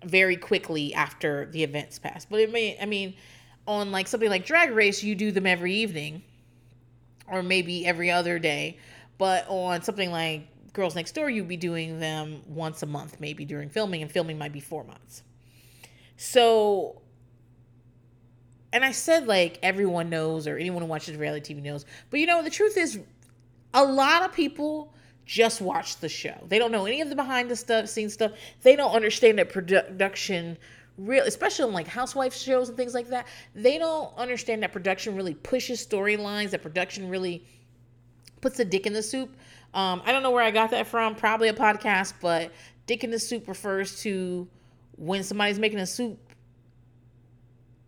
very 0.04 0.36
quickly 0.36 0.94
after 0.94 1.46
the 1.46 1.62
events 1.62 1.98
pass. 1.98 2.24
But 2.24 2.40
it 2.40 2.52
may 2.52 2.78
I 2.80 2.86
mean 2.86 3.14
on 3.66 3.92
like 3.92 4.08
something 4.08 4.28
like 4.28 4.44
drag 4.44 4.70
race 4.72 5.02
you 5.02 5.14
do 5.14 5.30
them 5.30 5.46
every 5.46 5.74
evening 5.74 6.22
or 7.30 7.42
maybe 7.42 7.86
every 7.86 8.10
other 8.10 8.38
day. 8.38 8.78
But 9.18 9.46
on 9.48 9.82
something 9.82 10.10
like 10.10 10.48
Girls 10.72 10.96
Next 10.96 11.12
Door, 11.12 11.30
you'd 11.30 11.46
be 11.48 11.56
doing 11.56 12.00
them 12.00 12.42
once 12.48 12.82
a 12.82 12.86
month, 12.86 13.20
maybe 13.20 13.44
during 13.44 13.68
filming, 13.70 14.02
and 14.02 14.10
filming 14.10 14.36
might 14.36 14.52
be 14.52 14.58
four 14.60 14.82
months. 14.82 15.22
So 16.16 17.00
and 18.74 18.84
I 18.84 18.90
said 18.90 19.26
like 19.26 19.58
everyone 19.62 20.10
knows 20.10 20.46
or 20.46 20.58
anyone 20.58 20.82
who 20.82 20.88
watches 20.88 21.16
reality 21.16 21.54
TV 21.54 21.62
knows, 21.62 21.86
but 22.10 22.20
you 22.20 22.26
know 22.26 22.42
the 22.42 22.50
truth 22.50 22.76
is, 22.76 22.98
a 23.72 23.84
lot 23.84 24.22
of 24.22 24.32
people 24.32 24.92
just 25.24 25.60
watch 25.60 25.96
the 25.98 26.08
show. 26.08 26.34
They 26.48 26.58
don't 26.58 26.72
know 26.72 26.84
any 26.84 27.00
of 27.00 27.08
the 27.08 27.16
behind 27.16 27.50
the 27.50 27.56
stuff, 27.56 27.88
scene 27.88 28.10
stuff. 28.10 28.32
They 28.62 28.76
don't 28.76 28.92
understand 28.92 29.38
that 29.38 29.48
production 29.48 30.58
real 30.96 31.24
especially 31.24 31.64
on 31.64 31.72
like 31.72 31.88
housewife 31.88 32.34
shows 32.34 32.68
and 32.68 32.76
things 32.76 32.94
like 32.94 33.08
that 33.08 33.26
they 33.54 33.78
don't 33.78 34.16
understand 34.16 34.62
that 34.62 34.72
production 34.72 35.16
really 35.16 35.34
pushes 35.34 35.84
storylines 35.84 36.50
that 36.50 36.62
production 36.62 37.08
really 37.08 37.44
puts 38.40 38.60
a 38.60 38.64
dick 38.64 38.86
in 38.86 38.92
the 38.92 39.02
soup 39.02 39.36
um, 39.74 40.00
i 40.06 40.12
don't 40.12 40.22
know 40.22 40.30
where 40.30 40.44
i 40.44 40.52
got 40.52 40.70
that 40.70 40.86
from 40.86 41.16
probably 41.16 41.48
a 41.48 41.52
podcast 41.52 42.14
but 42.20 42.52
dick 42.86 43.02
in 43.02 43.10
the 43.10 43.18
soup 43.18 43.48
refers 43.48 44.00
to 44.02 44.46
when 44.96 45.24
somebody's 45.24 45.58
making 45.58 45.80
a 45.80 45.86
soup 45.86 46.23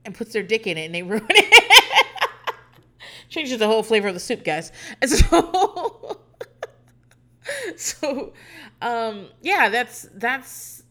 and 0.07 0.15
puts 0.15 0.33
their 0.33 0.43
dick 0.43 0.67
in 0.67 0.79
it 0.79 0.87
and 0.87 0.95
they 0.95 1.03
ruin 1.03 1.27
it. 1.29 2.31
Changes 3.29 3.59
the 3.59 3.67
whole 3.67 3.83
flavor 3.83 4.09
of 4.09 4.15
the 4.15 4.21
soup 4.21 4.45
guys. 4.45 4.73
And 5.03 5.11
so 5.11 6.21
so 7.77 8.33
um 8.83 9.29
yeah 9.41 9.69
that's 9.69 10.09
that's 10.15 10.83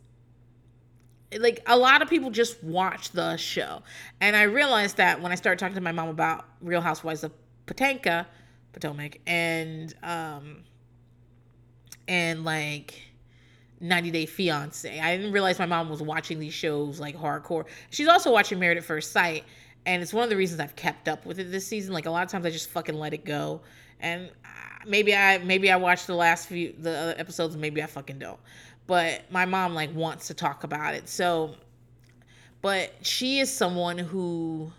like 1.37 1.61
a 1.67 1.77
lot 1.77 2.01
of 2.01 2.09
people 2.09 2.29
just 2.29 2.63
watch 2.63 3.11
the 3.11 3.35
show. 3.37 3.81
And 4.21 4.35
i 4.35 4.43
realized 4.43 4.97
that 4.97 5.21
when 5.21 5.31
i 5.31 5.35
started 5.35 5.59
talking 5.59 5.75
to 5.75 5.81
my 5.81 5.91
mom 5.91 6.09
about 6.09 6.45
real 6.61 6.81
housewives 6.81 7.23
of 7.23 7.31
potanka 7.65 8.25
potomac 8.73 9.19
and 9.25 9.93
um 10.03 10.63
and 12.07 12.43
like 12.45 13.01
90 13.87 14.11
Day 14.11 14.25
Fiance. 14.25 14.99
I 14.99 15.15
didn't 15.15 15.31
realize 15.31 15.59
my 15.59 15.65
mom 15.65 15.89
was 15.89 16.01
watching 16.01 16.39
these 16.39 16.53
shows 16.53 16.99
like 16.99 17.15
hardcore. 17.15 17.65
She's 17.89 18.07
also 18.07 18.31
watching 18.31 18.59
Married 18.59 18.77
at 18.77 18.83
First 18.83 19.11
Sight, 19.11 19.43
and 19.85 20.01
it's 20.01 20.13
one 20.13 20.23
of 20.23 20.29
the 20.29 20.37
reasons 20.37 20.59
I've 20.59 20.75
kept 20.75 21.07
up 21.07 21.25
with 21.25 21.39
it 21.39 21.51
this 21.51 21.65
season. 21.65 21.93
Like 21.93 22.05
a 22.05 22.11
lot 22.11 22.23
of 22.23 22.31
times 22.31 22.45
I 22.45 22.49
just 22.49 22.69
fucking 22.69 22.95
let 22.95 23.13
it 23.13 23.25
go. 23.25 23.61
And 23.99 24.29
uh, 24.43 24.47
maybe 24.87 25.15
I 25.15 25.37
maybe 25.39 25.71
I 25.71 25.75
watched 25.75 26.07
the 26.07 26.15
last 26.15 26.47
few 26.47 26.73
the 26.79 26.97
other 26.97 27.15
episodes, 27.17 27.55
maybe 27.55 27.81
I 27.81 27.85
fucking 27.85 28.19
don't. 28.19 28.39
But 28.87 29.23
my 29.31 29.45
mom 29.45 29.73
like 29.73 29.93
wants 29.95 30.27
to 30.27 30.33
talk 30.33 30.63
about 30.63 30.93
it. 30.93 31.07
So 31.09 31.55
but 32.65 32.93
she 33.01 33.37
is 33.37 33.53
someone 33.53 33.95
who 33.95 34.71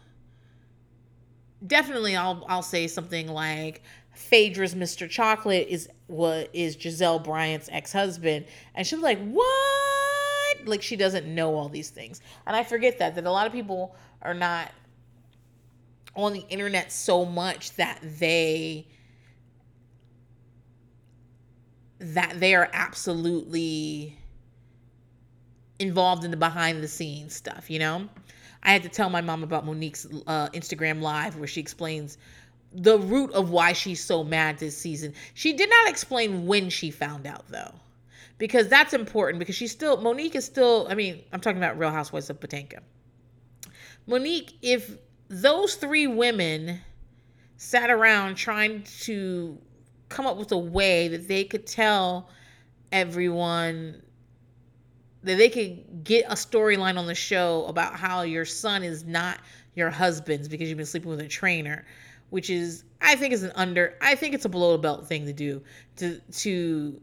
definitely 1.64 2.16
I'll 2.16 2.44
I'll 2.48 2.60
say 2.60 2.88
something 2.88 3.28
like 3.28 3.80
Phaedra's 4.16 4.74
Mr. 4.74 5.08
Chocolate 5.08 5.68
is 5.68 5.88
what 6.06 6.50
is 6.52 6.76
Gizelle 6.76 7.22
Bryant's 7.22 7.68
ex-husband. 7.70 8.46
And 8.74 8.86
she 8.86 8.96
she's 8.96 9.02
like, 9.02 9.18
What? 9.18 10.66
Like 10.66 10.82
she 10.82 10.96
doesn't 10.96 11.26
know 11.26 11.54
all 11.54 11.68
these 11.68 11.90
things. 11.90 12.20
And 12.46 12.56
I 12.56 12.64
forget 12.64 12.98
that 12.98 13.14
that 13.14 13.24
a 13.24 13.30
lot 13.30 13.46
of 13.46 13.52
people 13.52 13.94
are 14.22 14.34
not 14.34 14.72
on 16.14 16.32
the 16.32 16.44
internet 16.48 16.90
so 16.90 17.24
much 17.24 17.72
that 17.76 18.00
they 18.18 18.86
that 21.98 22.40
they 22.40 22.54
are 22.54 22.68
absolutely 22.72 24.16
involved 25.78 26.24
in 26.24 26.30
the 26.30 26.36
behind 26.36 26.82
the 26.82 26.88
scenes 26.88 27.34
stuff, 27.34 27.70
you 27.70 27.78
know? 27.78 28.08
I 28.62 28.72
had 28.72 28.82
to 28.82 28.88
tell 28.88 29.10
my 29.10 29.20
mom 29.20 29.42
about 29.42 29.64
Monique's 29.64 30.06
uh, 30.26 30.48
Instagram 30.48 31.00
live 31.00 31.36
where 31.36 31.46
she 31.46 31.60
explains 31.60 32.18
the 32.76 32.98
root 32.98 33.32
of 33.32 33.50
why 33.50 33.72
she's 33.72 34.02
so 34.02 34.22
mad 34.22 34.58
this 34.58 34.76
season. 34.76 35.14
She 35.34 35.54
did 35.54 35.70
not 35.70 35.88
explain 35.88 36.46
when 36.46 36.68
she 36.68 36.90
found 36.90 37.26
out 37.26 37.48
though. 37.48 37.74
Because 38.38 38.68
that's 38.68 38.92
important 38.92 39.38
because 39.38 39.54
she's 39.54 39.72
still 39.72 39.96
Monique 39.96 40.34
is 40.34 40.44
still 40.44 40.86
I 40.90 40.94
mean, 40.94 41.22
I'm 41.32 41.40
talking 41.40 41.58
about 41.58 41.78
Real 41.78 41.90
Housewives 41.90 42.28
of 42.28 42.38
Potanka. 42.38 42.80
Monique, 44.06 44.52
if 44.62 44.96
those 45.28 45.74
three 45.74 46.06
women 46.06 46.80
sat 47.56 47.90
around 47.90 48.36
trying 48.36 48.82
to 49.00 49.58
come 50.08 50.26
up 50.26 50.36
with 50.36 50.52
a 50.52 50.58
way 50.58 51.08
that 51.08 51.26
they 51.26 51.44
could 51.44 51.66
tell 51.66 52.28
everyone 52.92 54.02
that 55.22 55.38
they 55.38 55.48
could 55.48 56.04
get 56.04 56.24
a 56.26 56.34
storyline 56.34 56.96
on 56.98 57.06
the 57.06 57.14
show 57.14 57.64
about 57.66 57.94
how 57.96 58.22
your 58.22 58.44
son 58.44 58.84
is 58.84 59.04
not 59.04 59.38
your 59.74 59.90
husband's 59.90 60.46
because 60.46 60.68
you've 60.68 60.76
been 60.76 60.86
sleeping 60.86 61.10
with 61.10 61.20
a 61.20 61.26
trainer 61.26 61.84
which 62.30 62.50
is 62.50 62.84
I 63.00 63.16
think 63.16 63.32
is 63.32 63.42
an 63.42 63.52
under 63.54 63.94
I 64.00 64.14
think 64.14 64.34
it's 64.34 64.44
a 64.44 64.48
below 64.48 64.72
the 64.72 64.78
belt 64.78 65.06
thing 65.06 65.26
to 65.26 65.32
do 65.32 65.62
to 65.96 66.20
to 66.32 67.00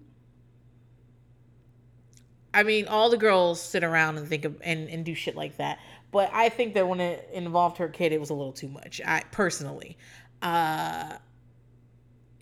I 2.53 2.63
mean 2.63 2.87
all 2.87 3.09
the 3.09 3.17
girls 3.17 3.61
sit 3.61 3.83
around 3.83 4.17
and 4.17 4.27
think 4.27 4.45
of 4.45 4.61
and, 4.63 4.89
and 4.89 5.05
do 5.05 5.15
shit 5.15 5.35
like 5.35 5.57
that. 5.57 5.79
But 6.11 6.29
I 6.31 6.49
think 6.49 6.75
that 6.75 6.87
when 6.87 6.99
it 6.99 7.29
involved 7.33 7.77
her 7.77 7.87
kid 7.87 8.11
it 8.11 8.19
was 8.19 8.29
a 8.29 8.33
little 8.33 8.53
too 8.53 8.69
much. 8.69 9.01
I 9.05 9.23
personally. 9.31 9.97
Uh 10.41 11.17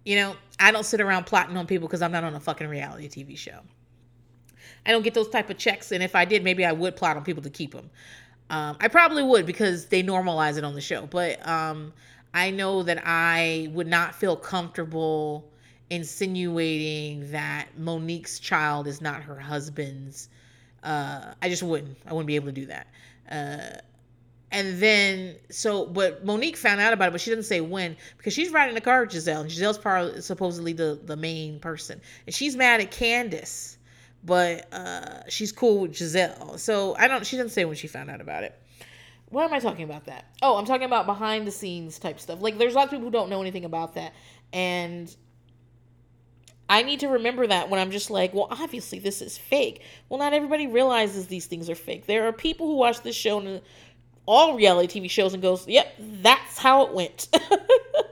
you 0.03 0.15
know, 0.15 0.35
I 0.59 0.71
don't 0.71 0.85
sit 0.85 0.99
around 0.99 1.25
plotting 1.25 1.55
on 1.57 1.67
people 1.67 1.87
because 1.87 2.01
I'm 2.01 2.11
not 2.11 2.23
on 2.23 2.33
a 2.33 2.39
fucking 2.39 2.67
reality 2.67 3.07
TV 3.07 3.37
show. 3.37 3.59
I 4.85 4.91
don't 4.91 5.03
get 5.03 5.13
those 5.13 5.29
type 5.29 5.51
of 5.51 5.59
checks, 5.59 5.91
and 5.91 6.01
if 6.01 6.15
I 6.15 6.25
did, 6.25 6.43
maybe 6.43 6.65
I 6.65 6.71
would 6.71 6.95
plot 6.95 7.17
on 7.17 7.23
people 7.23 7.43
to 7.43 7.51
keep 7.51 7.71
them. 7.71 7.91
Um, 8.49 8.77
I 8.79 8.87
probably 8.89 9.23
would 9.23 9.45
because 9.45 9.85
they 9.85 10.03
normalize 10.03 10.57
it 10.57 10.63
on 10.63 10.73
the 10.73 10.81
show. 10.81 11.05
But 11.05 11.45
um, 11.47 11.93
I 12.33 12.51
know 12.51 12.83
that 12.83 13.03
I 13.05 13.69
would 13.73 13.87
not 13.87 14.15
feel 14.15 14.35
comfortable 14.35 15.51
insinuating 15.89 17.31
that 17.31 17.67
Monique's 17.77 18.39
child 18.39 18.87
is 18.87 19.01
not 19.01 19.23
her 19.23 19.37
husband's. 19.37 20.29
Uh, 20.81 21.33
I 21.41 21.49
just 21.49 21.61
wouldn't. 21.61 21.97
I 22.07 22.13
wouldn't 22.13 22.27
be 22.27 22.35
able 22.35 22.47
to 22.47 22.53
do 22.53 22.65
that. 22.67 22.87
Uh, 23.29 23.77
and 24.53 24.81
then, 24.81 25.35
so, 25.49 25.85
but 25.85 26.25
Monique 26.25 26.57
found 26.57 26.81
out 26.81 26.93
about 26.93 27.09
it, 27.09 27.11
but 27.11 27.21
she 27.21 27.29
doesn't 27.29 27.43
say 27.43 27.61
when 27.61 27.95
because 28.17 28.33
she's 28.33 28.51
riding 28.51 28.75
the 28.75 28.81
car 28.81 29.01
with 29.01 29.11
Gizelle, 29.11 29.41
and 29.41 29.49
Gizelle's 29.49 29.77
probably 29.77 30.21
supposedly 30.21 30.73
the 30.73 30.99
the 31.05 31.15
main 31.15 31.59
person, 31.59 32.01
and 32.25 32.35
she's 32.35 32.55
mad 32.55 32.81
at 32.81 32.91
Candiace, 32.91 33.77
but 34.23 34.73
uh, 34.73 35.21
she's 35.29 35.51
cool 35.53 35.79
with 35.81 35.93
Gizelle. 35.93 36.59
So 36.59 36.95
I 36.97 37.07
don't. 37.07 37.25
She 37.25 37.37
doesn't 37.37 37.51
say 37.51 37.63
when 37.63 37.75
she 37.75 37.87
found 37.87 38.09
out 38.09 38.19
about 38.19 38.43
it 38.43 38.60
why 39.31 39.45
am 39.45 39.53
I 39.53 39.59
talking 39.59 39.83
about 39.85 40.05
that? 40.05 40.25
Oh, 40.41 40.57
I'm 40.57 40.65
talking 40.65 40.85
about 40.85 41.05
behind 41.05 41.47
the 41.47 41.51
scenes 41.51 41.97
type 41.97 42.19
stuff. 42.19 42.41
Like 42.41 42.57
there's 42.57 42.73
a 42.73 42.75
lot 42.75 42.85
of 42.85 42.91
people 42.91 43.05
who 43.05 43.11
don't 43.11 43.29
know 43.29 43.41
anything 43.41 43.65
about 43.65 43.95
that. 43.95 44.13
And 44.51 45.13
I 46.69 46.83
need 46.83 46.99
to 46.99 47.07
remember 47.07 47.47
that 47.47 47.69
when 47.69 47.79
I'm 47.79 47.91
just 47.91 48.11
like, 48.11 48.33
well, 48.33 48.47
obviously 48.51 48.99
this 48.99 49.21
is 49.21 49.37
fake. 49.37 49.83
Well, 50.09 50.19
not 50.19 50.33
everybody 50.33 50.67
realizes 50.67 51.27
these 51.27 51.45
things 51.45 51.69
are 51.69 51.75
fake. 51.75 52.07
There 52.07 52.27
are 52.27 52.33
people 52.33 52.67
who 52.67 52.75
watch 52.75 53.01
this 53.01 53.15
show 53.15 53.39
and 53.39 53.61
all 54.25 54.55
reality 54.55 54.99
TV 54.99 55.09
shows 55.09 55.33
and 55.33 55.41
goes, 55.41 55.67
"Yep, 55.67 55.95
that's 55.97 56.57
how 56.57 56.85
it 56.85 56.93
went." 56.93 57.27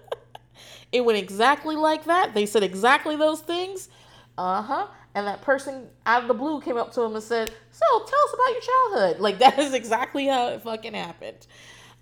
it 0.91 1.01
went 1.01 1.19
exactly 1.19 1.75
like 1.75 2.05
that. 2.05 2.33
They 2.33 2.45
said 2.45 2.63
exactly 2.63 3.15
those 3.15 3.41
things. 3.41 3.89
Uh-huh 4.37 4.87
and 5.15 5.27
that 5.27 5.41
person 5.41 5.87
out 6.05 6.21
of 6.23 6.27
the 6.27 6.33
blue 6.33 6.61
came 6.61 6.77
up 6.77 6.91
to 6.93 7.01
him 7.01 7.15
and 7.15 7.23
said, 7.23 7.51
"So, 7.71 7.85
tell 7.99 8.19
us 8.19 8.33
about 8.33 8.51
your 8.51 8.61
childhood." 8.61 9.21
Like 9.21 9.39
that 9.39 9.59
is 9.59 9.73
exactly 9.73 10.27
how 10.27 10.49
it 10.49 10.61
fucking 10.61 10.93
happened. 10.93 11.47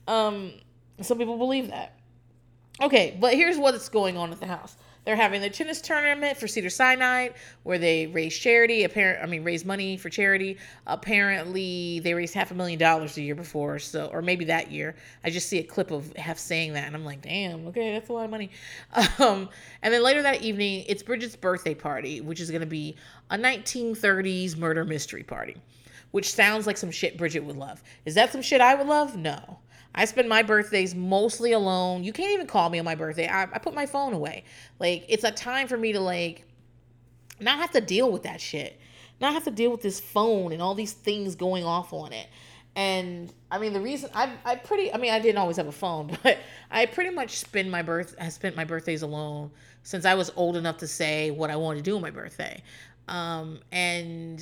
Um, 0.08 0.54
some 1.02 1.18
people 1.18 1.38
believe 1.38 1.70
that. 1.70 1.94
Okay, 2.82 3.18
but 3.20 3.34
here's 3.34 3.58
what's 3.58 3.90
going 3.90 4.18
on 4.18 4.32
at 4.32 4.40
the 4.40 4.46
house. 4.48 4.76
They're 5.08 5.16
having 5.16 5.40
the 5.40 5.50
tennis 5.50 5.80
tournament 5.80 6.36
for 6.36 6.50
Cedar 6.50 6.70
Sinai 6.70 7.30
where 7.64 7.78
they 7.78 8.08
raise 8.08 8.38
charity. 8.38 8.84
Apparent, 8.84 9.24
I 9.24 9.26
mean, 9.26 9.42
raise 9.46 9.64
money 9.64 9.96
for 9.96 10.10
charity. 10.10 10.58
Apparently, 10.86 12.02
they 12.02 12.14
raised 12.14 12.34
half 12.34 12.52
a 12.52 12.54
million 12.54 12.78
dollars 12.78 13.16
the 13.16 13.24
year 13.24 13.34
before, 13.34 13.80
so 13.80 14.08
or 14.08 14.22
maybe 14.22 14.44
that 14.44 14.70
year. 14.70 14.98
I 15.24 15.30
just 15.30 15.48
see 15.48 15.60
a 15.60 15.64
clip 15.64 15.92
of 15.92 16.14
Hef 16.18 16.38
saying 16.38 16.74
that, 16.74 16.88
and 16.88 16.94
I'm 16.94 17.06
like, 17.06 17.22
damn, 17.22 17.68
okay, 17.68 17.94
that's 17.94 18.10
a 18.10 18.14
lot 18.14 18.26
of 18.26 18.32
money. 18.32 18.52
Um, 19.20 19.48
and 19.82 19.94
then 19.94 20.04
later 20.04 20.22
that 20.24 20.42
evening, 20.42 20.84
it's 20.88 21.02
Bridget's 21.02 21.38
birthday 21.38 21.74
party, 21.74 22.20
which 22.20 22.42
is 22.42 22.52
going 22.52 22.62
to 22.62 22.68
be 22.68 22.98
a 23.32 23.38
1930s 23.38 24.58
murder 24.58 24.84
mystery 24.84 25.24
party, 25.24 25.56
which 26.12 26.34
sounds 26.34 26.68
like 26.68 26.76
some 26.76 26.92
shit 26.92 27.18
Bridget 27.18 27.46
would 27.46 27.56
love. 27.56 27.82
Is 28.06 28.16
that 28.16 28.34
some 28.34 28.42
shit 28.42 28.60
I 28.60 28.76
would 28.76 28.88
love? 28.88 29.16
No. 29.16 29.60
I 29.98 30.06
spend 30.06 30.30
my 30.30 30.44
birthdays 30.44 30.94
mostly 30.94 31.54
alone. 31.54 32.04
You 32.04 32.14
can't 32.14 32.32
even 32.32 32.46
call 32.46 32.70
me 32.70 32.78
on 32.78 32.86
my 32.86 32.94
birthday. 32.94 33.28
I, 33.28 33.44
I 33.44 33.58
put 33.58 33.74
my 33.74 33.88
phone 33.88 34.14
away. 34.14 34.44
Like, 34.80 35.06
it's 35.10 35.24
a 35.24 35.32
time 35.32 35.68
for 35.68 35.76
me 35.76 35.92
to, 35.94 36.00
like, 36.00 36.46
not 37.40 37.58
have 37.58 37.72
to 37.72 37.82
deal 37.82 38.12
with 38.12 38.24
that 38.24 38.40
shit. 38.40 38.80
Not 39.20 39.34
have 39.34 39.44
to 39.46 39.52
deal 39.52 39.72
with 39.72 39.82
this 39.82 40.00
phone 40.00 40.54
and 40.54 40.62
all 40.62 40.76
these 40.76 40.94
things 40.94 41.36
going 41.36 41.64
off 41.66 41.94
on 41.94 42.14
it. 42.14 42.28
And 42.76 43.34
I 43.50 43.58
mean, 43.58 43.74
the 43.74 43.82
reason 43.82 44.12
I 44.14 44.32
I 44.46 44.56
pretty 44.56 44.94
I 44.94 44.98
mean 44.98 45.12
I 45.12 45.20
didn't 45.20 45.40
always 45.40 45.58
have 45.58 45.66
a 45.66 45.72
phone, 45.72 46.16
but 46.24 46.38
I 46.70 46.86
pretty 46.86 47.10
much 47.10 47.40
spend 47.40 47.72
my 47.72 47.82
birth 47.82 48.16
I 48.22 48.30
spent 48.30 48.56
my 48.56 48.66
birthdays 48.66 49.02
alone 49.02 49.50
since 49.82 50.06
I 50.06 50.14
was 50.14 50.32
old 50.36 50.56
enough 50.56 50.78
to 50.78 50.88
say 50.88 51.32
what 51.32 51.50
I 51.50 51.56
wanted 51.56 51.84
to 51.84 51.90
do 51.90 51.96
on 51.96 52.04
my 52.04 52.12
birthday. 52.12 52.62
Um, 53.08 53.62
and 53.72 54.40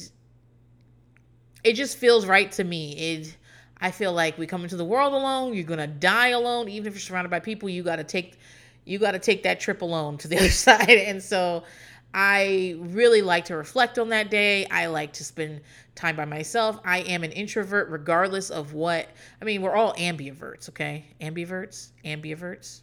it 1.64 1.74
just 1.74 1.98
feels 1.98 2.26
right 2.26 2.52
to 2.54 2.66
me. 2.66 2.92
It 2.98 3.38
I 3.86 3.92
feel 3.92 4.14
like 4.14 4.40
we 4.40 4.48
come 4.48 4.64
into 4.64 4.78
the 4.78 4.84
world 4.84 5.14
alone. 5.14 5.54
You're 5.54 5.64
gonna 5.64 5.86
die 5.86 6.30
alone, 6.30 6.70
even 6.70 6.88
if 6.88 6.94
you're 6.96 7.00
surrounded 7.00 7.30
by 7.30 7.40
people. 7.40 7.70
You 7.70 7.84
got 7.84 7.98
to 7.98 8.04
take, 8.04 8.40
you 8.84 8.98
got 8.98 9.12
to 9.12 9.20
take 9.20 9.44
that 9.44 9.60
trip 9.60 9.84
alone 9.84 10.18
to 10.18 10.28
the 10.28 10.38
other 10.40 10.50
side. 10.50 10.90
And 10.90 11.22
so, 11.22 11.64
I 12.12 12.78
really 12.80 13.22
like 13.22 13.46
to 13.46 13.58
reflect 13.58 14.00
on 14.00 14.10
that 14.10 14.32
day. 14.32 14.66
I 14.72 14.88
like 14.88 15.14
to 15.14 15.24
spend 15.24 15.62
time 15.94 16.16
by 16.16 16.26
myself. 16.26 16.80
I 16.84 17.02
am 17.02 17.24
an 17.24 17.32
introvert, 17.32 17.90
regardless 17.90 18.50
of 18.50 18.74
what. 18.74 19.08
I 19.40 19.46
mean, 19.46 19.62
we're 19.62 19.76
all 19.76 19.94
ambiverts, 19.94 20.70
okay? 20.70 21.06
Ambiverts, 21.22 21.90
ambiverts. 22.04 22.80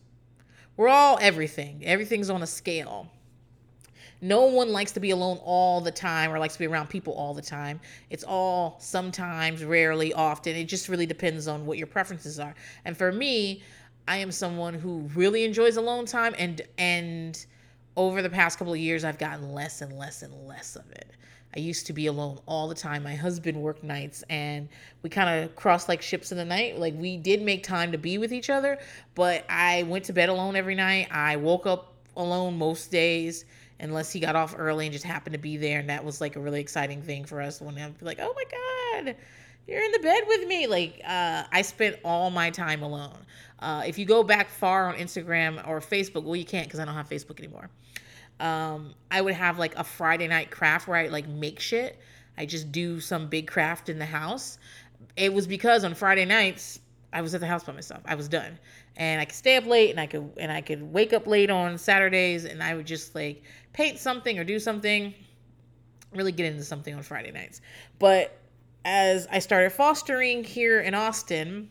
We're 0.76 0.88
all 0.88 1.18
everything. 1.20 1.80
Everything's 1.84 2.30
on 2.30 2.42
a 2.42 2.46
scale. 2.46 3.10
No 4.22 4.42
one 4.42 4.70
likes 4.70 4.92
to 4.92 5.00
be 5.00 5.10
alone 5.10 5.38
all 5.42 5.80
the 5.80 5.90
time 5.90 6.32
or 6.32 6.38
likes 6.38 6.54
to 6.54 6.60
be 6.60 6.66
around 6.66 6.88
people 6.88 7.12
all 7.14 7.34
the 7.34 7.42
time. 7.42 7.80
It's 8.08 8.22
all 8.22 8.76
sometimes, 8.78 9.64
rarely, 9.64 10.14
often. 10.14 10.54
It 10.54 10.64
just 10.64 10.88
really 10.88 11.06
depends 11.06 11.48
on 11.48 11.66
what 11.66 11.76
your 11.76 11.88
preferences 11.88 12.38
are. 12.38 12.54
And 12.84 12.96
for 12.96 13.10
me, 13.10 13.64
I 14.06 14.18
am 14.18 14.30
someone 14.30 14.74
who 14.74 15.10
really 15.14 15.44
enjoys 15.44 15.76
alone 15.76 16.06
time 16.06 16.34
and 16.38 16.62
and 16.78 17.44
over 17.96 18.22
the 18.22 18.30
past 18.30 18.58
couple 18.58 18.72
of 18.72 18.78
years 18.78 19.04
I've 19.04 19.18
gotten 19.18 19.52
less 19.52 19.82
and 19.82 19.98
less 19.98 20.22
and 20.22 20.46
less 20.46 20.76
of 20.76 20.90
it. 20.92 21.10
I 21.54 21.58
used 21.58 21.86
to 21.88 21.92
be 21.92 22.06
alone 22.06 22.38
all 22.46 22.68
the 22.68 22.74
time. 22.74 23.02
My 23.02 23.14
husband 23.14 23.60
worked 23.60 23.84
nights 23.84 24.24
and 24.30 24.68
we 25.02 25.10
kind 25.10 25.44
of 25.44 25.54
crossed 25.56 25.88
like 25.88 26.00
ships 26.00 26.32
in 26.32 26.38
the 26.38 26.44
night. 26.44 26.78
Like 26.78 26.94
we 26.96 27.16
did 27.16 27.42
make 27.42 27.64
time 27.64 27.92
to 27.92 27.98
be 27.98 28.18
with 28.18 28.32
each 28.32 28.50
other, 28.50 28.78
but 29.14 29.44
I 29.48 29.82
went 29.82 30.04
to 30.06 30.12
bed 30.12 30.28
alone 30.28 30.56
every 30.56 30.76
night. 30.76 31.08
I 31.10 31.36
woke 31.36 31.66
up 31.66 31.92
alone 32.16 32.56
most 32.56 32.90
days 32.90 33.44
unless 33.82 34.12
he 34.12 34.20
got 34.20 34.36
off 34.36 34.54
early 34.56 34.86
and 34.86 34.92
just 34.92 35.04
happened 35.04 35.34
to 35.34 35.38
be 35.38 35.56
there 35.56 35.80
and 35.80 35.90
that 35.90 36.04
was 36.04 36.20
like 36.20 36.36
a 36.36 36.40
really 36.40 36.60
exciting 36.60 37.02
thing 37.02 37.24
for 37.24 37.40
us 37.40 37.60
when 37.60 37.76
I'd 37.78 37.98
be 37.98 38.06
like, 38.06 38.18
"Oh 38.20 38.32
my 38.34 39.04
god, 39.04 39.16
you're 39.66 39.82
in 39.82 39.92
the 39.92 39.98
bed 39.98 40.22
with 40.26 40.46
me." 40.46 40.66
Like 40.66 41.00
uh, 41.06 41.44
I 41.52 41.62
spent 41.62 41.96
all 42.04 42.30
my 42.30 42.50
time 42.50 42.82
alone. 42.82 43.18
Uh, 43.58 43.82
if 43.86 43.98
you 43.98 44.04
go 44.04 44.22
back 44.24 44.48
far 44.48 44.88
on 44.88 44.96
Instagram 44.96 45.66
or 45.68 45.80
Facebook, 45.80 46.24
well, 46.24 46.36
you 46.36 46.44
can't 46.44 46.66
because 46.66 46.80
I 46.80 46.84
don't 46.84 46.94
have 46.94 47.08
Facebook 47.08 47.38
anymore 47.38 47.70
um, 48.42 48.94
I 49.10 49.20
would 49.20 49.34
have 49.34 49.58
like 49.58 49.76
a 49.76 49.84
Friday 49.84 50.26
night 50.26 50.50
craft 50.50 50.88
where 50.88 50.98
I 50.98 51.08
like 51.08 51.28
make 51.28 51.60
shit. 51.60 51.98
I 52.36 52.44
just 52.44 52.72
do 52.72 52.98
some 53.00 53.28
big 53.28 53.46
craft 53.46 53.88
in 53.88 53.98
the 53.98 54.04
house. 54.04 54.58
It 55.16 55.32
was 55.32 55.46
because 55.46 55.84
on 55.84 55.94
Friday 55.94 56.24
nights 56.24 56.80
I 57.12 57.20
was 57.20 57.34
at 57.34 57.40
the 57.40 57.46
house 57.46 57.64
by 57.64 57.72
myself. 57.72 58.02
I 58.06 58.14
was 58.14 58.28
done, 58.28 58.58
and 58.96 59.20
I 59.20 59.24
could 59.24 59.34
stay 59.34 59.56
up 59.56 59.66
late, 59.66 59.90
and 59.90 60.00
I 60.00 60.06
could 60.06 60.30
and 60.38 60.50
I 60.50 60.60
could 60.60 60.82
wake 60.82 61.12
up 61.12 61.26
late 61.26 61.50
on 61.50 61.78
Saturdays, 61.78 62.44
and 62.44 62.62
I 62.62 62.74
would 62.74 62.86
just 62.86 63.14
like 63.14 63.42
paint 63.72 63.98
something 63.98 64.38
or 64.38 64.44
do 64.44 64.58
something. 64.58 65.14
Really 66.14 66.32
get 66.32 66.46
into 66.46 66.64
something 66.64 66.94
on 66.94 67.02
Friday 67.02 67.30
nights, 67.30 67.60
but 67.98 68.38
as 68.84 69.26
I 69.30 69.38
started 69.38 69.70
fostering 69.70 70.44
here 70.44 70.80
in 70.80 70.94
Austin, 70.94 71.70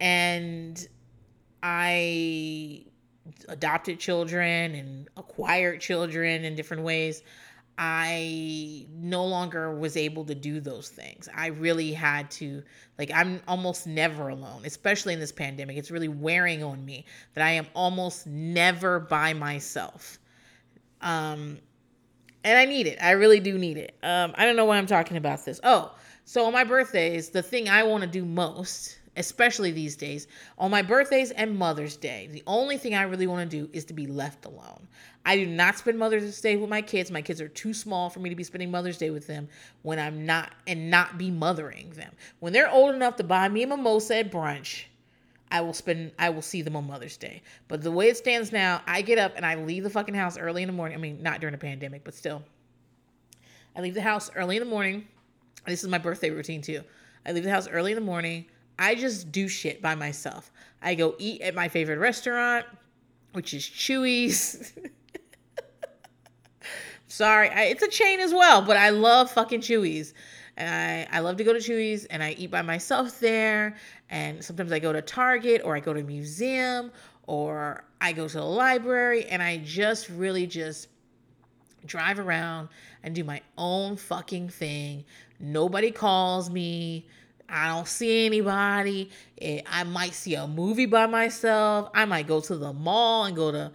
and 0.00 0.86
I 1.62 2.84
adopted 3.48 3.98
children 3.98 4.74
and 4.74 5.08
acquired 5.16 5.80
children 5.80 6.44
in 6.44 6.54
different 6.54 6.82
ways, 6.82 7.22
I 7.78 8.86
no 8.92 9.24
longer 9.24 9.72
was 9.72 9.96
able 9.96 10.24
to 10.24 10.34
do 10.34 10.60
those 10.60 10.88
things. 10.88 11.28
I 11.32 11.46
really 11.46 11.92
had 11.92 12.28
to, 12.32 12.64
like, 12.98 13.12
I'm 13.14 13.40
almost 13.46 13.86
never 13.86 14.28
alone, 14.28 14.62
especially 14.64 15.14
in 15.14 15.20
this 15.20 15.30
pandemic. 15.30 15.76
It's 15.76 15.92
really 15.92 16.08
wearing 16.08 16.64
on 16.64 16.84
me 16.84 17.06
that 17.34 17.46
I 17.46 17.52
am 17.52 17.68
almost 17.74 18.26
never 18.26 18.98
by 18.98 19.32
myself. 19.32 20.18
Um, 21.00 21.58
and 22.42 22.58
I 22.58 22.64
need 22.64 22.88
it. 22.88 22.98
I 23.00 23.12
really 23.12 23.38
do 23.38 23.56
need 23.56 23.76
it. 23.76 23.96
Um, 24.02 24.34
I 24.34 24.44
don't 24.44 24.56
know 24.56 24.64
why 24.64 24.78
I'm 24.78 24.86
talking 24.86 25.16
about 25.16 25.44
this. 25.44 25.60
Oh, 25.62 25.94
so 26.24 26.44
on 26.46 26.52
my 26.52 26.64
birthdays, 26.64 27.30
the 27.30 27.42
thing 27.42 27.68
I 27.68 27.84
want 27.84 28.02
to 28.02 28.08
do 28.08 28.24
most 28.24 28.97
especially 29.18 29.72
these 29.72 29.96
days, 29.96 30.28
on 30.56 30.70
my 30.70 30.80
birthdays 30.80 31.30
and 31.32 31.58
Mother's 31.58 31.96
Day. 31.96 32.28
The 32.30 32.42
only 32.46 32.78
thing 32.78 32.94
I 32.94 33.02
really 33.02 33.26
want 33.26 33.50
to 33.50 33.56
do 33.58 33.68
is 33.72 33.84
to 33.86 33.92
be 33.92 34.06
left 34.06 34.44
alone. 34.44 34.88
I 35.26 35.36
do 35.36 35.44
not 35.44 35.76
spend 35.76 35.98
Mother's 35.98 36.40
Day 36.40 36.56
with 36.56 36.70
my 36.70 36.80
kids. 36.80 37.10
My 37.10 37.20
kids 37.20 37.40
are 37.40 37.48
too 37.48 37.74
small 37.74 38.08
for 38.08 38.20
me 38.20 38.30
to 38.30 38.36
be 38.36 38.44
spending 38.44 38.70
Mother's 38.70 38.96
Day 38.96 39.10
with 39.10 39.26
them 39.26 39.48
when 39.82 39.98
I'm 39.98 40.24
not 40.24 40.52
and 40.66 40.90
not 40.90 41.18
be 41.18 41.30
mothering 41.30 41.90
them. 41.90 42.12
When 42.40 42.52
they're 42.52 42.70
old 42.70 42.94
enough 42.94 43.16
to 43.16 43.24
buy 43.24 43.48
me 43.48 43.64
a 43.64 43.66
mimosa 43.66 44.18
at 44.18 44.32
brunch, 44.32 44.84
I 45.50 45.60
will 45.62 45.72
spend 45.72 46.12
I 46.18 46.30
will 46.30 46.42
see 46.42 46.62
them 46.62 46.76
on 46.76 46.86
Mother's 46.86 47.16
Day. 47.16 47.42
But 47.66 47.82
the 47.82 47.90
way 47.90 48.08
it 48.08 48.16
stands 48.16 48.52
now, 48.52 48.82
I 48.86 49.02
get 49.02 49.18
up 49.18 49.32
and 49.36 49.44
I 49.44 49.56
leave 49.56 49.82
the 49.82 49.90
fucking 49.90 50.14
house 50.14 50.38
early 50.38 50.62
in 50.62 50.68
the 50.68 50.72
morning. 50.72 50.96
I 50.96 51.00
mean, 51.00 51.22
not 51.22 51.40
during 51.40 51.52
the 51.52 51.58
pandemic, 51.58 52.04
but 52.04 52.14
still. 52.14 52.42
I 53.74 53.80
leave 53.80 53.94
the 53.94 54.02
house 54.02 54.30
early 54.34 54.56
in 54.56 54.62
the 54.62 54.68
morning. 54.68 55.08
This 55.66 55.82
is 55.82 55.88
my 55.88 55.98
birthday 55.98 56.30
routine 56.30 56.62
too. 56.62 56.82
I 57.26 57.32
leave 57.32 57.44
the 57.44 57.50
house 57.50 57.68
early 57.68 57.92
in 57.92 57.96
the 57.96 58.04
morning. 58.04 58.46
I 58.78 58.94
just 58.94 59.32
do 59.32 59.48
shit 59.48 59.82
by 59.82 59.94
myself. 59.94 60.50
I 60.82 60.94
go 60.94 61.14
eat 61.18 61.40
at 61.40 61.54
my 61.54 61.68
favorite 61.68 61.98
restaurant, 61.98 62.66
which 63.32 63.52
is 63.54 63.62
Chuy's. 63.64 64.72
Sorry, 67.08 67.48
I, 67.48 67.64
it's 67.64 67.82
a 67.82 67.88
chain 67.88 68.20
as 68.20 68.32
well, 68.32 68.62
but 68.62 68.76
I 68.76 68.90
love 68.90 69.30
fucking 69.30 69.60
Chuy's. 69.60 70.14
And 70.56 71.08
I, 71.12 71.16
I 71.16 71.20
love 71.20 71.36
to 71.36 71.44
go 71.44 71.52
to 71.52 71.58
Chuy's 71.58 72.04
and 72.06 72.22
I 72.22 72.32
eat 72.32 72.50
by 72.50 72.62
myself 72.62 73.20
there. 73.20 73.76
And 74.10 74.44
sometimes 74.44 74.72
I 74.72 74.78
go 74.78 74.92
to 74.92 75.00
Target 75.00 75.62
or 75.64 75.76
I 75.76 75.80
go 75.80 75.92
to 75.92 76.00
a 76.00 76.04
museum 76.04 76.90
or 77.26 77.84
I 78.00 78.12
go 78.12 78.26
to 78.26 78.36
the 78.36 78.44
library 78.44 79.26
and 79.26 79.42
I 79.42 79.58
just 79.58 80.08
really 80.08 80.46
just 80.46 80.88
drive 81.86 82.18
around 82.18 82.68
and 83.02 83.14
do 83.14 83.24
my 83.24 83.40
own 83.56 83.96
fucking 83.96 84.48
thing. 84.48 85.04
Nobody 85.40 85.90
calls 85.90 86.50
me. 86.50 87.06
I 87.48 87.68
don't 87.68 87.88
see 87.88 88.26
anybody. 88.26 89.10
Eh, 89.40 89.62
I 89.66 89.84
might 89.84 90.14
see 90.14 90.34
a 90.34 90.46
movie 90.46 90.86
by 90.86 91.06
myself. 91.06 91.90
I 91.94 92.04
might 92.04 92.26
go 92.26 92.40
to 92.40 92.56
the 92.56 92.72
mall 92.72 93.24
and 93.24 93.34
go 93.34 93.50
to 93.50 93.72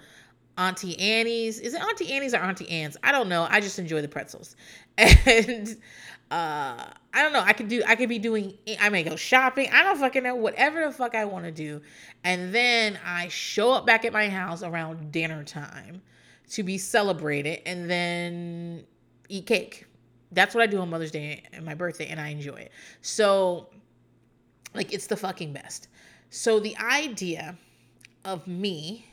Auntie 0.58 1.00
Annie's. 1.00 1.60
Is 1.60 1.74
it 1.74 1.82
Auntie 1.82 2.12
Annie's 2.12 2.34
or 2.34 2.38
Auntie 2.38 2.70
Anne's? 2.70 2.98
I 3.04 3.12
don't 3.12 3.30
know. 3.30 3.48
I 3.50 3.60
just 3.60 3.80
enjoy 3.80 4.02
the 4.02 4.08
pretzels. 4.08 4.56
And 4.98 5.78
uh 6.30 6.86
I 7.16 7.22
don't 7.22 7.34
know. 7.34 7.42
I 7.42 7.54
could 7.54 7.68
do 7.68 7.84
I 7.88 7.96
could 7.96 8.10
be 8.10 8.20
doing 8.20 8.58
I 8.80 8.90
may 8.90 9.04
go 9.04 9.16
shopping. 9.16 9.70
I 9.72 9.84
don't 9.84 9.98
fucking 9.98 10.24
know. 10.24 10.36
Whatever 10.36 10.86
the 10.86 10.92
fuck 10.92 11.16
I 11.16 11.26
want 11.26 11.46
to 11.46 11.52
do. 11.52 11.82
And 12.24 12.54
then 12.54 13.00
I 13.06 13.28
show 13.30 13.72
up 13.72 13.86
back 13.86 14.06
at 14.06 14.14
my 14.14 14.30
house 14.30 14.62
around 14.62 15.12
dinner 15.12 15.44
time 15.44 16.02
to 16.52 16.64
be 16.64 16.78
celebrated 16.78 17.62
and 17.66 17.90
then 17.90 18.84
eat 19.30 19.48
cake 19.48 19.88
that's 20.34 20.56
what 20.56 20.64
I 20.64 20.68
do 20.68 20.80
on 20.80 20.90
Mother's 20.90 21.12
Day 21.12 21.44
and 21.54 21.66
my 21.66 21.74
birthday, 21.76 22.08
and 22.08 22.20
I 22.20 22.30
enjoy 22.30 22.56
it. 22.56 22.72
So, 23.02 23.70
like, 24.74 24.94
it's 24.94 25.08
the 25.08 25.18
fucking 25.18 25.54
best. 25.54 25.88
So, 26.30 26.60
the 26.60 26.76
idea 26.78 27.58
of 28.26 28.48
me 28.48 29.06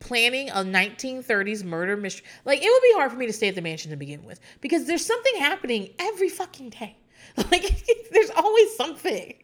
planning 0.00 0.50
a 0.50 0.56
1930s 0.56 1.64
murder 1.64 1.96
mystery, 1.96 2.26
like, 2.44 2.60
it 2.62 2.68
would 2.68 2.82
be 2.82 2.92
hard 2.94 3.10
for 3.10 3.16
me 3.16 3.26
to 3.26 3.32
stay 3.32 3.48
at 3.48 3.54
the 3.54 3.62
mansion 3.62 3.90
to 3.90 3.96
begin 3.96 4.24
with 4.24 4.40
because 4.60 4.86
there's 4.86 5.04
something 5.04 5.36
happening 5.38 5.90
every 5.98 6.28
fucking 6.28 6.70
day. 6.70 6.96
Like, 7.50 7.84
there's 8.12 8.30
always 8.30 8.76
something. 8.76 9.34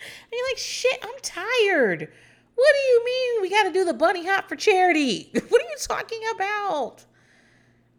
And 0.00 0.32
you're 0.32 0.48
like, 0.48 0.58
shit, 0.58 0.98
I'm 1.02 1.18
tired. 1.22 2.08
What 2.54 2.74
do 2.74 2.92
you 2.92 3.04
mean 3.04 3.42
we 3.42 3.50
got 3.50 3.62
to 3.64 3.72
do 3.72 3.84
the 3.84 3.94
bunny 3.94 4.26
hop 4.26 4.48
for 4.48 4.56
charity? 4.56 5.30
What 5.48 5.62
are 5.62 5.64
you 5.64 5.76
talking 5.80 6.20
about? 6.34 7.04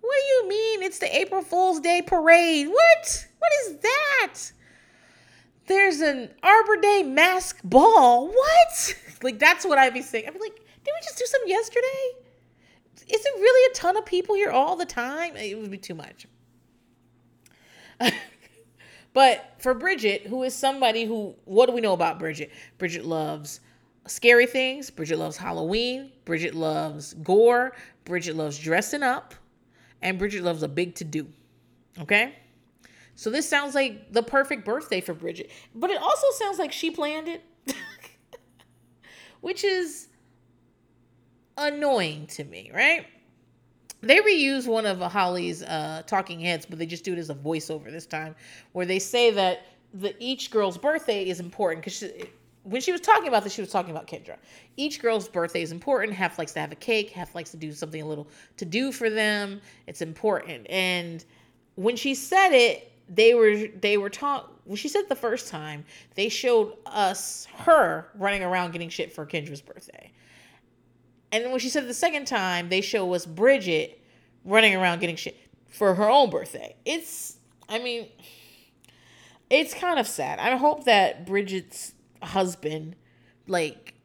What 0.02 0.16
do 0.16 0.34
you 0.34 0.50
mean? 0.50 0.84
It's 0.84 1.00
the 1.00 1.16
April 1.16 1.42
Fool's 1.42 1.80
Day 1.80 2.02
parade. 2.02 2.68
What? 2.68 3.28
What 3.38 3.52
is 3.66 3.78
that? 3.78 4.40
There's 5.68 6.02
an 6.02 6.32
Arbor 6.44 6.78
Day 6.82 7.04
mask 7.04 7.60
ball. 7.64 8.28
What? 8.28 8.96
Like 9.24 9.38
that's 9.38 9.64
what 9.64 9.78
I'd 9.78 9.94
be 9.94 10.02
saying. 10.02 10.26
I'd 10.26 10.34
be 10.34 10.40
like, 10.40 10.56
did 10.56 10.92
we 10.96 11.04
just 11.04 11.16
do 11.16 11.26
some 11.28 11.42
yesterday? 11.46 11.86
Is 13.08 13.24
it 13.24 13.34
really 13.40 13.72
a 13.72 13.76
ton 13.76 13.96
of 13.96 14.04
people 14.04 14.34
here 14.34 14.50
all 14.50 14.76
the 14.76 14.84
time? 14.84 15.36
It 15.36 15.56
would 15.60 15.70
be 15.70 15.78
too 15.78 15.94
much. 15.94 16.26
but 19.14 19.54
for 19.60 19.76
Bridget, 19.76 20.26
who 20.26 20.42
is 20.42 20.56
somebody 20.56 21.06
who, 21.06 21.36
what 21.46 21.68
do 21.68 21.74
we 21.74 21.82
know 21.82 21.94
about 21.94 22.18
Bridget? 22.18 22.50
Bridget 22.80 23.06
loves 23.06 23.60
scary 24.08 24.48
things. 24.48 24.90
Bridget 24.90 25.20
loves 25.20 25.38
Halloween. 25.38 26.12
Bridget 26.26 26.56
loves 26.56 27.14
gore. 27.14 27.74
Bridget 28.06 28.36
loves 28.36 28.58
dressing 28.58 29.04
up 29.04 29.36
and 30.02 30.18
Bridget 30.18 30.44
loves 30.44 30.64
a 30.64 30.68
big 30.68 30.96
to 30.96 31.04
do. 31.04 31.28
Okay? 32.00 32.36
So 33.16 33.30
this 33.30 33.48
sounds 33.48 33.76
like 33.76 34.12
the 34.12 34.24
perfect 34.24 34.66
birthday 34.66 35.02
for 35.02 35.14
Bridget. 35.14 35.52
But 35.76 35.90
it 35.90 36.02
also 36.02 36.28
sounds 36.34 36.58
like 36.58 36.72
she 36.72 36.92
planned 36.92 37.28
it. 37.28 37.44
Which 39.42 39.64
is 39.64 40.08
annoying 41.58 42.28
to 42.28 42.44
me, 42.44 42.72
right? 42.74 43.06
They 44.02 44.18
reuse 44.18 44.68
one 44.68 44.86
of 44.86 45.00
Holly's 45.00 45.62
uh, 45.62 46.02
talking 46.08 46.40
heads, 46.40 46.66
but 46.66 46.80
they 46.80 46.88
just 46.88 47.04
do 47.04 47.14
it 47.14 47.20
as 47.20 47.30
a 47.30 47.36
voiceover 47.36 47.92
this 47.92 48.08
time, 48.08 48.36
where 48.72 48.86
they 48.86 49.00
say 49.00 49.30
that 49.32 49.66
the 49.94 50.16
each 50.20 50.50
girl's 50.50 50.78
birthday 50.78 51.28
is 51.28 51.40
important 51.40 51.84
because 51.84 52.04
when 52.64 52.82
she 52.82 52.92
was 52.92 53.02
talking 53.02 53.28
about 53.28 53.44
this, 53.44 53.54
she 53.54 53.62
was 53.62 53.72
talking 53.72 53.92
about 53.92 54.08
Kendra. 54.08 54.38
Each 54.78 55.02
girl's 55.02 55.28
birthday 55.28 55.62
is 55.62 55.72
important. 55.72 56.14
Hef 56.14 56.38
likes 56.38 56.54
to 56.54 56.60
have 56.60 56.72
a 56.72 56.76
cake. 56.76 57.10
Hef 57.10 57.34
likes 57.34 57.52
to 57.52 57.58
do 57.58 57.72
something 57.72 58.02
a 58.02 58.06
little 58.06 58.28
to 58.58 58.66
do 58.66 58.92
for 58.92 59.10
them. 59.10 59.62
It's 59.88 60.02
important. 60.02 60.68
And 60.70 61.26
when 61.76 61.96
she 61.96 62.14
said 62.14 62.50
it, 62.52 62.92
they 63.10 63.34
were 63.34 63.68
they 63.80 63.98
were 63.98 64.10
taught. 64.10 64.50
When 64.66 64.78
she 64.78 64.88
said 64.88 65.10
the 65.10 65.16
first 65.16 65.50
time, 65.50 65.84
they 66.16 66.30
showed 66.30 66.78
us 66.86 67.48
her 67.58 68.10
running 68.16 68.44
around 68.44 68.72
getting 68.72 68.90
shit 68.90 69.12
for 69.12 69.26
Kendra's 69.26 69.62
birthday. 69.62 70.12
And 71.32 71.50
when 71.50 71.60
she 71.60 71.70
said 71.70 71.88
the 71.88 71.94
second 71.94 72.26
time, 72.26 72.70
they 72.70 72.82
show 72.82 73.14
us 73.14 73.26
Bridget 73.26 74.00
running 74.46 74.76
around 74.76 75.00
getting 75.00 75.16
shit 75.16 75.38
for 75.70 75.96
her 75.96 76.10
own 76.10 76.30
birthday. 76.30 76.76
It's, 76.86 77.38
I 77.70 77.80
mean, 77.80 78.10
it's 79.50 79.74
kind 79.74 79.98
of 79.98 80.08
sad. 80.08 80.40
I 80.40 80.56
hope 80.58 80.86
that 80.86 81.26
Bridget's 81.26 81.94
husband 82.24 82.96
like 83.48 83.96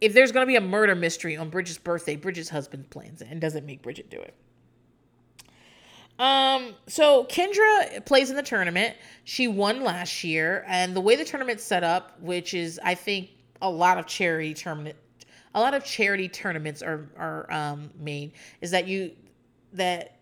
if 0.00 0.12
there's 0.12 0.32
going 0.32 0.42
to 0.42 0.46
be 0.46 0.56
a 0.56 0.60
murder 0.60 0.94
mystery 0.94 1.36
on 1.36 1.48
Bridget's 1.48 1.78
birthday, 1.78 2.16
Bridget's 2.16 2.50
husband 2.50 2.90
plans 2.90 3.22
it 3.22 3.28
and 3.30 3.40
doesn't 3.40 3.64
make 3.64 3.82
Bridget 3.82 4.10
do 4.10 4.20
it. 4.20 4.34
Um, 6.18 6.74
so 6.86 7.24
Kendra 7.24 8.04
plays 8.04 8.30
in 8.30 8.36
the 8.36 8.42
tournament. 8.42 8.96
She 9.24 9.48
won 9.48 9.82
last 9.82 10.24
year, 10.24 10.64
and 10.66 10.94
the 10.96 11.00
way 11.00 11.16
the 11.16 11.24
tournament's 11.24 11.62
set 11.62 11.84
up, 11.84 12.20
which 12.20 12.54
is 12.54 12.80
I 12.82 12.94
think 12.94 13.30
a 13.62 13.70
lot 13.70 13.98
of 13.98 14.06
charity 14.06 14.54
tournament 14.54 14.96
a 15.54 15.60
lot 15.60 15.72
of 15.72 15.84
charity 15.84 16.28
tournaments 16.28 16.82
are 16.82 17.08
are 17.16 17.50
um, 17.50 17.90
made 17.98 18.32
is 18.60 18.70
that 18.70 18.86
you 18.86 19.12
that 19.72 20.18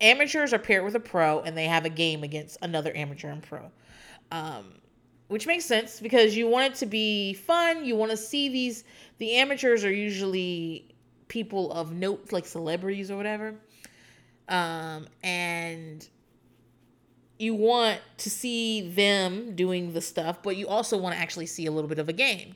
amateurs 0.00 0.52
are 0.52 0.58
paired 0.58 0.84
with 0.84 0.94
a 0.94 1.00
pro 1.00 1.40
and 1.40 1.56
they 1.56 1.66
have 1.66 1.84
a 1.84 1.90
game 1.90 2.22
against 2.22 2.58
another 2.62 2.94
amateur 2.96 3.28
and 3.28 3.42
pro. 3.42 3.70
Um, 4.30 4.74
which 5.28 5.46
makes 5.46 5.64
sense 5.64 6.00
because 6.00 6.36
you 6.36 6.48
want 6.48 6.72
it 6.72 6.74
to 6.76 6.86
be 6.86 7.34
fun. 7.34 7.84
You 7.84 7.96
want 7.96 8.10
to 8.10 8.16
see 8.16 8.48
these. 8.48 8.84
The 9.18 9.36
amateurs 9.36 9.84
are 9.84 9.92
usually 9.92 10.94
people 11.28 11.72
of 11.72 11.92
note, 11.92 12.32
like 12.32 12.46
celebrities 12.46 13.10
or 13.10 13.16
whatever, 13.16 13.54
um, 14.48 15.06
and 15.22 16.06
you 17.38 17.54
want 17.54 18.00
to 18.18 18.30
see 18.30 18.88
them 18.88 19.54
doing 19.54 19.92
the 19.92 20.00
stuff, 20.00 20.42
but 20.42 20.56
you 20.56 20.68
also 20.68 20.96
want 20.96 21.14
to 21.14 21.20
actually 21.20 21.46
see 21.46 21.66
a 21.66 21.70
little 21.70 21.88
bit 21.88 21.98
of 21.98 22.08
a 22.08 22.12
game. 22.12 22.54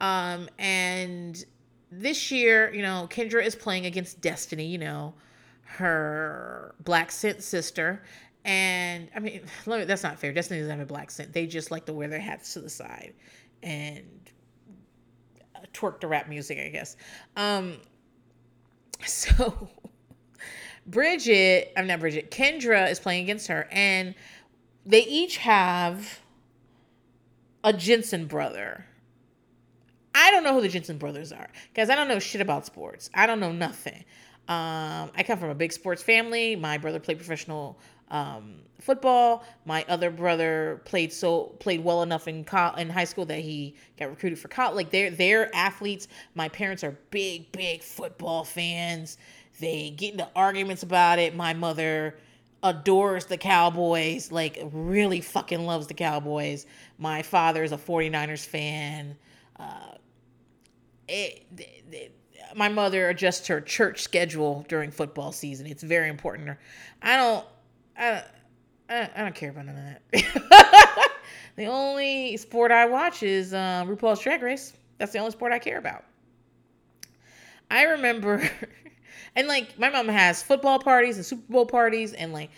Um, 0.00 0.48
and 0.58 1.44
this 1.90 2.30
year, 2.30 2.72
you 2.72 2.82
know, 2.82 3.08
Kendra 3.10 3.44
is 3.44 3.54
playing 3.54 3.86
against 3.86 4.20
Destiny. 4.20 4.66
You 4.66 4.78
know, 4.78 5.14
her 5.64 6.74
black 6.84 7.10
scent 7.10 7.42
sister, 7.42 8.02
and 8.44 9.08
I 9.14 9.20
mean, 9.20 9.42
me, 9.66 9.84
that's 9.84 10.02
not 10.02 10.18
fair. 10.18 10.32
Destiny 10.32 10.60
doesn't 10.60 10.78
have 10.78 10.88
a 10.88 10.92
black 10.92 11.10
scent. 11.10 11.32
They 11.32 11.46
just 11.46 11.70
like 11.70 11.86
to 11.86 11.92
wear 11.92 12.08
their 12.08 12.20
hats 12.20 12.52
to 12.54 12.60
the 12.60 12.70
side 12.70 13.14
and 13.62 14.02
twerk 15.72 16.00
to 16.00 16.08
rap 16.08 16.28
music, 16.28 16.58
I 16.58 16.68
guess. 16.68 16.96
Um, 17.36 17.76
so 19.06 19.68
Bridget, 20.86 21.72
I'm 21.76 21.86
not 21.86 22.00
Bridget, 22.00 22.30
Kendra 22.30 22.90
is 22.90 22.98
playing 22.98 23.24
against 23.24 23.46
her, 23.48 23.68
and 23.70 24.14
they 24.84 25.04
each 25.04 25.36
have 25.38 26.20
a 27.64 27.72
Jensen 27.72 28.26
brother. 28.26 28.86
I 30.14 30.30
don't 30.30 30.44
know 30.44 30.52
who 30.52 30.60
the 30.60 30.68
Jensen 30.68 30.98
brothers 30.98 31.32
are 31.32 31.48
because 31.72 31.88
I 31.88 31.94
don't 31.94 32.08
know 32.08 32.18
shit 32.18 32.40
about 32.40 32.66
sports. 32.66 33.08
I 33.14 33.26
don't 33.26 33.40
know 33.40 33.52
nothing. 33.52 34.04
Um, 34.48 35.10
I 35.16 35.22
come 35.24 35.38
from 35.38 35.50
a 35.50 35.54
big 35.54 35.72
sports 35.72 36.02
family. 36.02 36.56
My 36.56 36.76
brother 36.76 36.98
played 36.98 37.16
professional 37.18 37.78
um, 38.12 38.60
football. 38.80 39.44
My 39.64 39.84
other 39.88 40.10
brother 40.10 40.80
played 40.84 41.12
so 41.12 41.44
played 41.58 41.82
well 41.82 42.02
enough 42.02 42.28
in 42.28 42.44
co- 42.44 42.74
in 42.76 42.88
high 42.88 43.04
school 43.04 43.24
that 43.26 43.40
he 43.40 43.74
got 43.98 44.10
recruited 44.10 44.38
for 44.38 44.48
college. 44.48 44.76
Like 44.76 44.90
they're 44.90 45.10
they're 45.10 45.54
athletes. 45.54 46.06
My 46.34 46.48
parents 46.48 46.84
are 46.84 46.96
big 47.10 47.50
big 47.50 47.82
football 47.82 48.44
fans. 48.44 49.18
They 49.58 49.90
get 49.90 50.12
into 50.12 50.28
arguments 50.36 50.82
about 50.84 51.18
it. 51.18 51.34
My 51.34 51.54
mother 51.54 52.16
adores 52.62 53.26
the 53.26 53.36
Cowboys, 53.36 54.30
like 54.30 54.58
really 54.72 55.20
fucking 55.20 55.64
loves 55.66 55.86
the 55.88 55.94
Cowboys. 55.94 56.66
My 56.98 57.22
father 57.22 57.64
is 57.64 57.72
a 57.72 57.76
49ers 57.76 58.46
fan. 58.46 59.16
Uh, 59.58 59.94
it, 61.08 61.44
it, 61.58 62.12
my 62.54 62.68
mother 62.68 63.08
adjusts 63.08 63.46
her 63.48 63.60
church 63.60 64.02
schedule 64.02 64.64
during 64.68 64.90
football 64.90 65.32
season. 65.32 65.66
It's 65.66 65.82
very 65.82 66.08
important. 66.08 66.56
I 67.02 67.16
don't, 67.16 67.44
I, 68.02 68.24
I, 68.88 69.10
I 69.14 69.22
don't 69.22 69.34
care 69.34 69.50
about 69.50 69.66
none 69.66 69.76
of 69.76 70.12
that. 70.12 71.10
the 71.56 71.66
only 71.66 72.36
sport 72.36 72.72
I 72.72 72.86
watch 72.86 73.22
is 73.22 73.54
uh, 73.54 73.84
RuPaul's 73.86 74.20
Drag 74.20 74.42
Race. 74.42 74.72
That's 74.98 75.12
the 75.12 75.20
only 75.20 75.30
sport 75.30 75.52
I 75.52 75.60
care 75.60 75.78
about. 75.78 76.04
I 77.70 77.84
remember, 77.84 78.50
and 79.36 79.46
like 79.46 79.78
my 79.78 79.88
mom 79.88 80.08
has 80.08 80.42
football 80.42 80.80
parties 80.80 81.16
and 81.16 81.24
Super 81.24 81.52
Bowl 81.52 81.64
parties, 81.64 82.12
and 82.12 82.32
like 82.32 82.50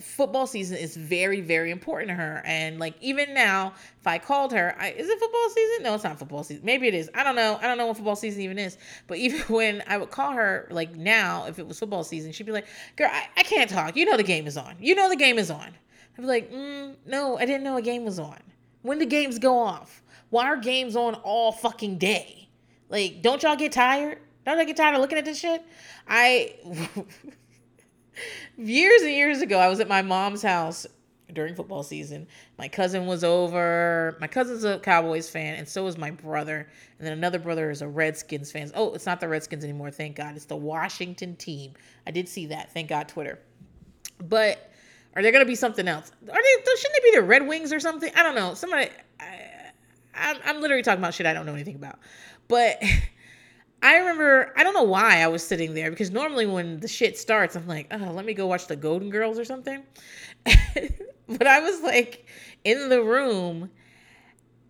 football 0.00 0.46
season 0.46 0.76
is 0.76 0.96
very 0.96 1.40
very 1.40 1.70
important 1.70 2.08
to 2.08 2.14
her. 2.14 2.42
And 2.44 2.78
like 2.78 2.94
even 3.00 3.34
now 3.34 3.74
if 4.00 4.06
i 4.06 4.18
called 4.18 4.52
her 4.52 4.74
I, 4.78 4.90
is 4.90 5.08
it 5.08 5.18
football 5.18 5.48
season? 5.50 5.82
No 5.84 5.94
it's 5.94 6.04
not 6.04 6.18
football 6.18 6.42
season. 6.42 6.64
Maybe 6.64 6.88
it 6.88 6.94
is. 6.94 7.10
I 7.14 7.22
don't 7.22 7.36
know. 7.36 7.58
I 7.60 7.62
don't 7.62 7.78
know 7.78 7.86
what 7.86 7.96
football 7.96 8.16
season 8.16 8.42
even 8.42 8.58
is. 8.58 8.76
But 9.06 9.18
even 9.24 9.40
when 9.42 9.82
i 9.86 9.96
would 9.96 10.10
call 10.10 10.32
her 10.32 10.68
like 10.70 10.94
now 10.96 11.46
if 11.46 11.58
it 11.58 11.66
was 11.66 11.78
football 11.78 12.04
season 12.04 12.32
she'd 12.32 12.46
be 12.46 12.52
like 12.52 12.66
girl 12.96 13.10
i, 13.12 13.28
I 13.36 13.42
can't 13.42 13.70
talk. 13.70 13.96
You 13.96 14.04
know 14.04 14.16
the 14.16 14.22
game 14.22 14.46
is 14.46 14.56
on. 14.56 14.76
You 14.80 14.94
know 14.94 15.08
the 15.08 15.16
game 15.16 15.38
is 15.38 15.50
on. 15.50 15.68
I'd 16.16 16.20
be 16.20 16.26
like 16.26 16.52
mm, 16.52 16.94
no 17.06 17.38
i 17.38 17.46
didn't 17.46 17.62
know 17.62 17.76
a 17.76 17.82
game 17.82 18.04
was 18.04 18.18
on. 18.18 18.38
When 18.82 18.98
the 18.98 19.06
games 19.06 19.38
go 19.38 19.58
off? 19.58 20.02
Why 20.30 20.46
are 20.46 20.56
games 20.56 20.94
on 20.96 21.14
all 21.16 21.52
fucking 21.52 21.98
day? 21.98 22.48
Like 22.88 23.22
don't 23.22 23.42
y'all 23.42 23.56
get 23.56 23.72
tired? 23.72 24.18
Don't 24.48 24.58
I 24.58 24.64
get 24.64 24.78
tired 24.78 24.94
of 24.94 25.02
looking 25.02 25.18
at 25.18 25.26
this 25.26 25.38
shit? 25.38 25.62
I 26.06 26.54
years 28.56 29.02
and 29.02 29.12
years 29.12 29.40
ago, 29.40 29.58
I 29.58 29.68
was 29.68 29.80
at 29.80 29.88
my 29.88 30.02
mom's 30.02 30.42
house 30.42 30.86
during 31.32 31.54
football 31.54 31.82
season. 31.82 32.26
My 32.58 32.68
cousin 32.68 33.06
was 33.06 33.22
over. 33.22 34.16
My 34.20 34.26
cousin's 34.26 34.64
a 34.64 34.78
Cowboys 34.78 35.28
fan, 35.28 35.56
and 35.56 35.68
so 35.68 35.86
is 35.86 35.98
my 35.98 36.10
brother. 36.10 36.68
And 36.98 37.06
then 37.06 37.12
another 37.12 37.38
brother 37.38 37.70
is 37.70 37.82
a 37.82 37.88
Redskins 37.88 38.50
fan. 38.50 38.70
Oh, 38.74 38.94
it's 38.94 39.06
not 39.06 39.20
the 39.20 39.28
Redskins 39.28 39.64
anymore, 39.64 39.90
thank 39.90 40.16
God. 40.16 40.36
It's 40.36 40.46
the 40.46 40.56
Washington 40.56 41.36
team. 41.36 41.72
I 42.06 42.10
did 42.10 42.28
see 42.28 42.46
that. 42.46 42.72
Thank 42.72 42.88
God, 42.88 43.08
Twitter. 43.08 43.38
But 44.26 44.72
are 45.14 45.22
there 45.22 45.32
going 45.32 45.44
to 45.44 45.48
be 45.48 45.54
something 45.54 45.86
else? 45.86 46.10
Are 46.22 46.42
they? 46.42 46.72
Shouldn't 46.76 46.94
they 46.94 47.10
be 47.10 47.16
the 47.16 47.22
Red 47.22 47.46
Wings 47.46 47.72
or 47.72 47.80
something? 47.80 48.10
I 48.16 48.22
don't 48.22 48.34
know. 48.34 48.54
Somebody. 48.54 48.90
I, 49.20 49.72
I'm, 50.14 50.36
I'm 50.44 50.60
literally 50.60 50.82
talking 50.82 51.00
about 51.00 51.14
shit 51.14 51.26
I 51.26 51.32
don't 51.32 51.46
know 51.46 51.54
anything 51.54 51.76
about. 51.76 51.98
But 52.48 52.82
I 53.82 53.96
remember, 53.98 54.52
I 54.56 54.64
don't 54.64 54.74
know 54.74 54.82
why 54.82 55.22
I 55.22 55.28
was 55.28 55.46
sitting 55.46 55.74
there 55.74 55.90
because 55.90 56.10
normally 56.10 56.46
when 56.46 56.80
the 56.80 56.88
shit 56.88 57.16
starts, 57.16 57.54
I'm 57.54 57.66
like, 57.66 57.86
oh, 57.92 58.10
let 58.12 58.24
me 58.24 58.34
go 58.34 58.46
watch 58.46 58.66
the 58.66 58.76
Golden 58.76 59.10
Girls 59.10 59.38
or 59.38 59.44
something. 59.44 59.82
but 60.44 61.46
I 61.46 61.60
was 61.60 61.80
like 61.82 62.26
in 62.64 62.88
the 62.88 63.02
room 63.02 63.70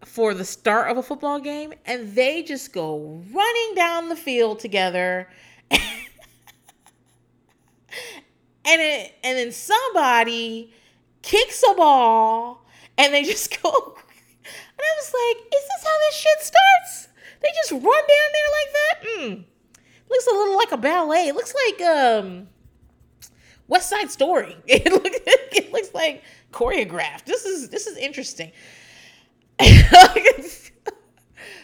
for 0.05 0.35
the 0.35 0.45
start 0.45 0.91
of 0.91 0.99
a 0.99 1.03
football 1.03 1.41
game 1.41 1.73
and 1.87 2.15
they 2.15 2.43
just 2.43 2.73
go 2.73 3.23
running 3.33 3.75
down 3.75 4.09
the 4.11 4.17
field 4.17 4.59
together. 4.59 5.29
and 5.71 5.81
it, 8.67 9.15
and 9.25 9.39
then 9.39 9.53
somebody 9.53 10.73
kicks 11.23 11.63
a 11.69 11.75
ball 11.75 12.67
and 12.99 13.15
they 13.15 13.25
just 13.25 13.63
go 13.63 13.97
and 14.79 14.87
I 14.87 14.95
was 14.97 15.13
like, 15.13 15.47
is 15.55 15.65
this 15.67 15.83
how 15.83 15.99
this 16.07 16.15
shit 16.15 16.41
starts? 16.41 17.09
They 17.43 17.49
just 17.63 17.73
run 17.73 17.83
down 17.83 18.31
there 18.33 18.51
like 18.58 18.58
that. 19.19 19.29
Mm. 19.31 19.45
Looks 20.11 20.27
a 20.27 20.31
little 20.35 20.57
like 20.57 20.73
a 20.73 20.77
ballet. 20.77 21.29
It 21.29 21.35
looks 21.35 21.55
like 21.67 21.83
um 21.83 22.49
West 23.67 23.91
Side 23.91 24.11
Story. 24.11 24.57
It 24.67 24.91
looks 24.93 25.19
it 25.27 25.73
looks 25.73 25.95
like 25.95 26.23
choreographed. 26.53 27.25
This 27.25 27.45
is 27.45 27.69
this 27.69 27.87
is 27.87 27.97
interesting. 27.99 28.53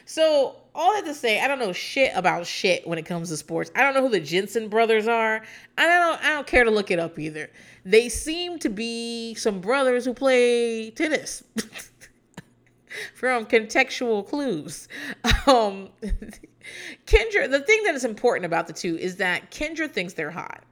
so 0.04 0.56
all 0.74 0.92
that 0.94 1.04
to 1.04 1.14
say, 1.14 1.40
I 1.40 1.46
don't 1.46 1.60
know 1.60 1.72
shit 1.72 2.12
about 2.14 2.46
shit 2.46 2.86
when 2.86 2.98
it 2.98 3.06
comes 3.06 3.28
to 3.28 3.36
sports. 3.36 3.70
I 3.76 3.82
don't 3.82 3.94
know 3.94 4.02
who 4.02 4.08
the 4.08 4.20
Jensen 4.20 4.68
brothers 4.68 5.06
are. 5.06 5.42
I 5.78 5.86
don't 5.86 6.24
I 6.24 6.28
don't 6.30 6.46
care 6.46 6.64
to 6.64 6.70
look 6.70 6.90
it 6.90 6.98
up 6.98 7.18
either. 7.18 7.50
They 7.84 8.08
seem 8.08 8.58
to 8.60 8.68
be 8.68 9.34
some 9.34 9.60
brothers 9.60 10.04
who 10.04 10.14
play 10.14 10.90
tennis. 10.90 11.44
from 13.14 13.46
contextual 13.46 14.26
clues. 14.26 14.88
Um, 15.46 15.90
Kendra, 17.06 17.50
the 17.50 17.60
thing 17.60 17.82
that 17.84 17.94
is 17.94 18.04
important 18.04 18.46
about 18.46 18.66
the 18.66 18.72
two 18.72 18.96
is 18.98 19.16
that 19.16 19.50
Kendra 19.50 19.90
thinks 19.90 20.14
they're 20.14 20.30
hot. 20.30 20.64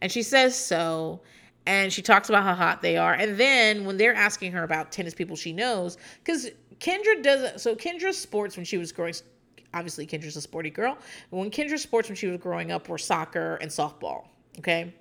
And 0.00 0.10
she 0.10 0.22
says 0.22 0.56
so. 0.56 1.20
And 1.66 1.92
she 1.92 2.02
talks 2.02 2.28
about 2.28 2.42
how 2.42 2.54
hot 2.54 2.82
they 2.82 2.96
are. 2.96 3.12
And 3.12 3.38
then 3.38 3.84
when 3.84 3.96
they're 3.96 4.14
asking 4.14 4.52
her 4.52 4.64
about 4.64 4.90
tennis 4.90 5.14
people 5.14 5.36
she 5.36 5.52
knows, 5.52 5.98
because 6.24 6.50
Kendra 6.78 7.22
doesn't, 7.22 7.60
so 7.60 7.76
Kendra's 7.76 8.18
sports 8.18 8.56
when 8.56 8.64
she 8.64 8.78
was 8.78 8.92
growing, 8.92 9.14
obviously 9.74 10.06
Kendra's 10.06 10.36
a 10.36 10.40
sporty 10.40 10.70
girl. 10.70 10.98
When 11.28 11.50
Kendra's 11.50 11.82
sports 11.82 12.08
when 12.08 12.16
she 12.16 12.26
was 12.26 12.40
growing 12.40 12.72
up 12.72 12.88
were 12.88 12.98
soccer 12.98 13.56
and 13.56 13.70
softball. 13.70 14.28
Okay. 14.58 14.92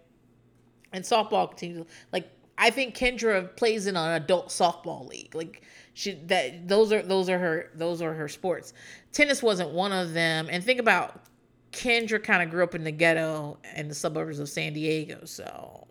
And 0.92 1.04
softball 1.04 1.50
continues, 1.50 1.86
like, 2.12 2.30
I 2.58 2.72
think 2.72 2.94
Kendra 2.96 3.56
plays 3.56 3.88
in 3.88 3.96
an 3.96 4.22
adult 4.22 4.50
softball 4.50 5.08
league. 5.08 5.34
Like, 5.34 5.64
she 6.00 6.14
that 6.28 6.70
those 6.70 6.94
are 6.94 7.02
those 7.02 7.30
are 7.30 7.38
her 7.38 7.72
those 7.76 8.02
are 8.02 8.14
her 8.14 8.30
sports. 8.30 8.72
Tennis 9.12 9.44
wasn't 9.44 9.72
one 9.72 9.92
of 9.92 10.14
them. 10.14 10.48
And 10.50 10.64
think 10.64 10.80
about 10.80 11.26
Kendra 11.74 12.24
kind 12.24 12.42
of 12.42 12.50
grew 12.50 12.64
up 12.64 12.74
in 12.74 12.86
the 12.86 12.92
ghetto 12.92 13.58
in 13.76 13.90
the 13.90 13.94
suburbs 13.94 14.40
of 14.40 14.48
San 14.48 14.72
Diego, 14.72 15.26
so 15.26 15.88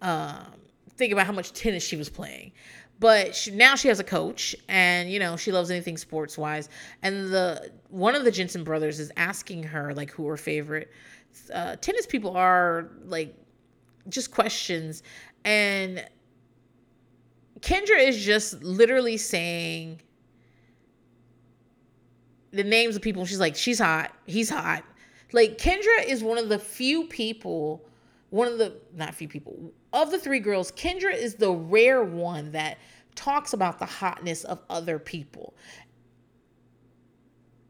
um, 0.00 0.54
think 0.96 1.12
about 1.12 1.26
how 1.26 1.32
much 1.32 1.52
tennis 1.52 1.84
she 1.84 1.94
was 1.94 2.08
playing. 2.08 2.50
But 2.98 3.36
she, 3.36 3.52
now 3.52 3.76
she 3.76 3.86
has 3.86 4.00
a 4.00 4.04
coach, 4.04 4.56
and 4.68 5.08
you 5.12 5.20
know 5.20 5.36
she 5.36 5.52
loves 5.52 5.70
anything 5.70 5.96
sports 5.96 6.36
wise. 6.36 6.68
And 7.02 7.32
the 7.32 7.70
one 7.88 8.16
of 8.16 8.24
the 8.24 8.32
Jensen 8.32 8.64
brothers 8.64 8.98
is 8.98 9.12
asking 9.16 9.62
her 9.62 9.94
like 9.94 10.10
who 10.10 10.26
her 10.26 10.36
favorite 10.36 10.90
uh, 11.54 11.76
tennis 11.76 12.04
people 12.04 12.36
are, 12.36 12.90
like 13.04 13.32
just 14.08 14.32
questions, 14.32 15.04
and 15.44 16.04
Kendra 17.62 18.06
is 18.06 18.22
just 18.22 18.62
literally 18.62 19.16
saying 19.16 20.00
the 22.50 22.64
names 22.64 22.96
of 22.96 23.02
people. 23.02 23.24
She's 23.24 23.40
like, 23.40 23.56
she's 23.56 23.78
hot, 23.78 24.12
he's 24.26 24.50
hot. 24.50 24.84
Like 25.32 25.56
Kendra 25.58 26.04
is 26.06 26.22
one 26.22 26.38
of 26.38 26.48
the 26.48 26.58
few 26.58 27.06
people, 27.06 27.86
one 28.30 28.48
of 28.48 28.58
the 28.58 28.74
not 28.94 29.14
few 29.14 29.28
people 29.28 29.72
of 29.92 30.10
the 30.10 30.18
three 30.18 30.40
girls. 30.40 30.72
Kendra 30.72 31.14
is 31.14 31.36
the 31.36 31.50
rare 31.50 32.04
one 32.04 32.52
that 32.52 32.78
talks 33.14 33.52
about 33.52 33.78
the 33.78 33.86
hotness 33.86 34.44
of 34.44 34.60
other 34.68 34.98
people. 34.98 35.54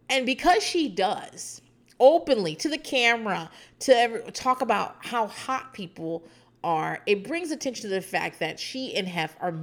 And 0.08 0.26
because 0.26 0.62
she 0.62 0.88
does 0.88 1.62
openly 2.00 2.54
to 2.56 2.68
the 2.68 2.78
camera 2.78 3.50
to 3.80 3.96
ever, 3.96 4.18
talk 4.32 4.60
about 4.60 4.96
how 5.00 5.26
hot 5.26 5.72
people 5.72 6.24
are, 6.64 7.00
it 7.06 7.26
brings 7.26 7.50
attention 7.50 7.88
to 7.88 7.94
the 7.94 8.00
fact 8.00 8.38
that 8.40 8.58
she 8.58 8.94
and 8.94 9.06
Hef 9.06 9.36
are 9.40 9.54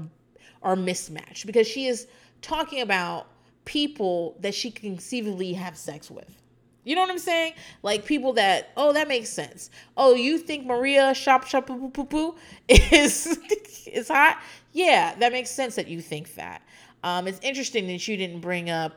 are 0.62 0.76
mismatched 0.76 1.45
because 1.45 1.67
she 1.67 1.88
is 1.88 2.08
talking 2.41 2.82
about 2.82 3.28
people 3.65 4.36
that 4.39 4.54
she 4.54 4.72
can 4.72 4.91
conceivably 4.91 5.54
have 5.54 5.78
sex 5.78 6.10
with. 6.10 6.39
You 6.84 6.95
know 6.95 7.02
what 7.02 7.12
I'm 7.12 7.19
saying? 7.19 7.54
Like 7.84 8.06
people 8.06 8.34
that, 8.34 8.69
oh, 8.76 8.93
that 8.93 9.08
makes 9.08 9.30
sense. 9.30 9.69
Oh, 9.98 10.15
you 10.15 10.38
think 10.38 10.65
Maria 10.65 11.13
shop 11.13 11.45
shop 11.45 11.67
poo 11.67 11.89
poo 11.89 12.06
poo 12.06 12.36
is 12.67 13.38
is 13.86 14.08
hot? 14.08 14.41
Yeah, 14.72 15.13
that 15.19 15.32
makes 15.32 15.50
sense 15.50 15.76
that 15.76 15.88
you 15.88 16.02
think 16.02 16.36
that. 16.36 16.62
Um, 17.04 17.28
it's 17.28 17.39
interesting 17.41 17.88
that 17.88 18.08
you 18.08 18.17
didn't 18.17 18.39
bring 18.39 18.69
up 18.69 18.93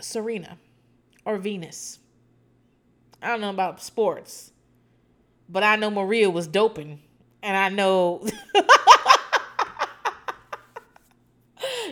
Serena 0.00 0.56
or 1.24 1.36
Venus. 1.38 1.98
I 3.22 3.28
don't 3.28 3.40
know 3.40 3.50
about 3.50 3.82
sports, 3.82 4.52
but 5.48 5.62
I 5.62 5.76
know 5.76 5.90
Maria 5.90 6.30
was 6.30 6.46
doping, 6.46 7.00
and 7.42 7.56
I 7.56 7.68
know. 7.68 8.26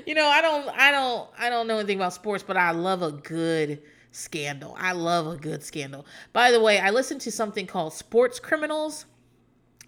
you 0.06 0.14
know, 0.14 0.26
I 0.26 0.40
don't, 0.40 0.68
I 0.68 0.90
don't, 0.90 1.28
I 1.38 1.50
don't 1.50 1.66
know 1.66 1.78
anything 1.78 1.98
about 1.98 2.12
sports, 2.12 2.42
but 2.42 2.56
I 2.56 2.70
love 2.72 3.02
a 3.02 3.12
good 3.12 3.82
scandal. 4.12 4.76
I 4.78 4.92
love 4.92 5.26
a 5.26 5.36
good 5.36 5.62
scandal. 5.62 6.06
By 6.32 6.50
the 6.50 6.60
way, 6.60 6.78
I 6.78 6.90
listened 6.90 7.20
to 7.22 7.32
something 7.32 7.66
called 7.66 7.92
Sports 7.92 8.38
Criminals. 8.38 9.06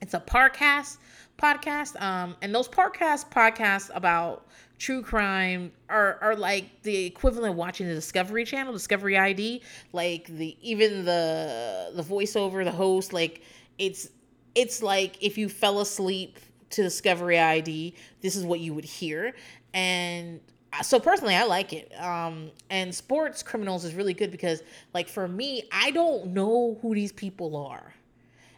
It's 0.01 0.15
a 0.15 0.21
podcast 0.21 0.99
podcast. 1.37 2.01
Um, 2.01 2.37
and 2.43 2.55
those 2.55 2.69
podcast 2.69 3.31
podcasts 3.31 3.91
about 3.95 4.47
true 4.79 5.03
crime 5.03 5.73
are, 5.89 6.19
are 6.21 6.37
like 6.37 6.83
the 6.83 7.07
equivalent 7.07 7.53
of 7.53 7.57
watching 7.57 7.87
the 7.87 7.95
Discovery 7.95 8.45
Channel, 8.45 8.73
Discovery 8.73 9.17
ID. 9.17 9.63
Like 9.93 10.27
the 10.27 10.57
even 10.63 11.05
the 11.05 11.93
the 11.95 12.03
voiceover, 12.03 12.65
the 12.65 12.73
host, 12.73 13.13
like 13.13 13.43
it's 13.79 14.09
it's 14.55 14.83
like 14.83 15.23
if 15.23 15.39
you 15.39 15.49
fell 15.49 15.81
asleep 15.81 16.39
to 16.71 16.83
Discovery 16.83 17.39
ID, 17.39 17.95
this 18.21 18.35
is 18.35 18.45
what 18.45 18.61
you 18.61 18.75
would 18.75 18.85
hear. 18.85 19.35
And 19.77 20.41
so 20.83 20.99
personally 20.99 21.35
i 21.35 21.45
like 21.45 21.73
it. 21.73 21.93
Um 22.01 22.51
and 22.71 22.95
sports 22.95 23.43
criminals 23.43 23.85
is 23.85 23.95
really 23.95 24.15
good 24.15 24.31
because 24.31 24.63
like 24.95 25.09
for 25.09 25.29
me 25.29 25.69
i 25.71 25.91
don't 25.91 26.29
know 26.29 26.79
who 26.83 26.95
these 26.95 27.13
people 27.13 27.57
are. 27.57 27.95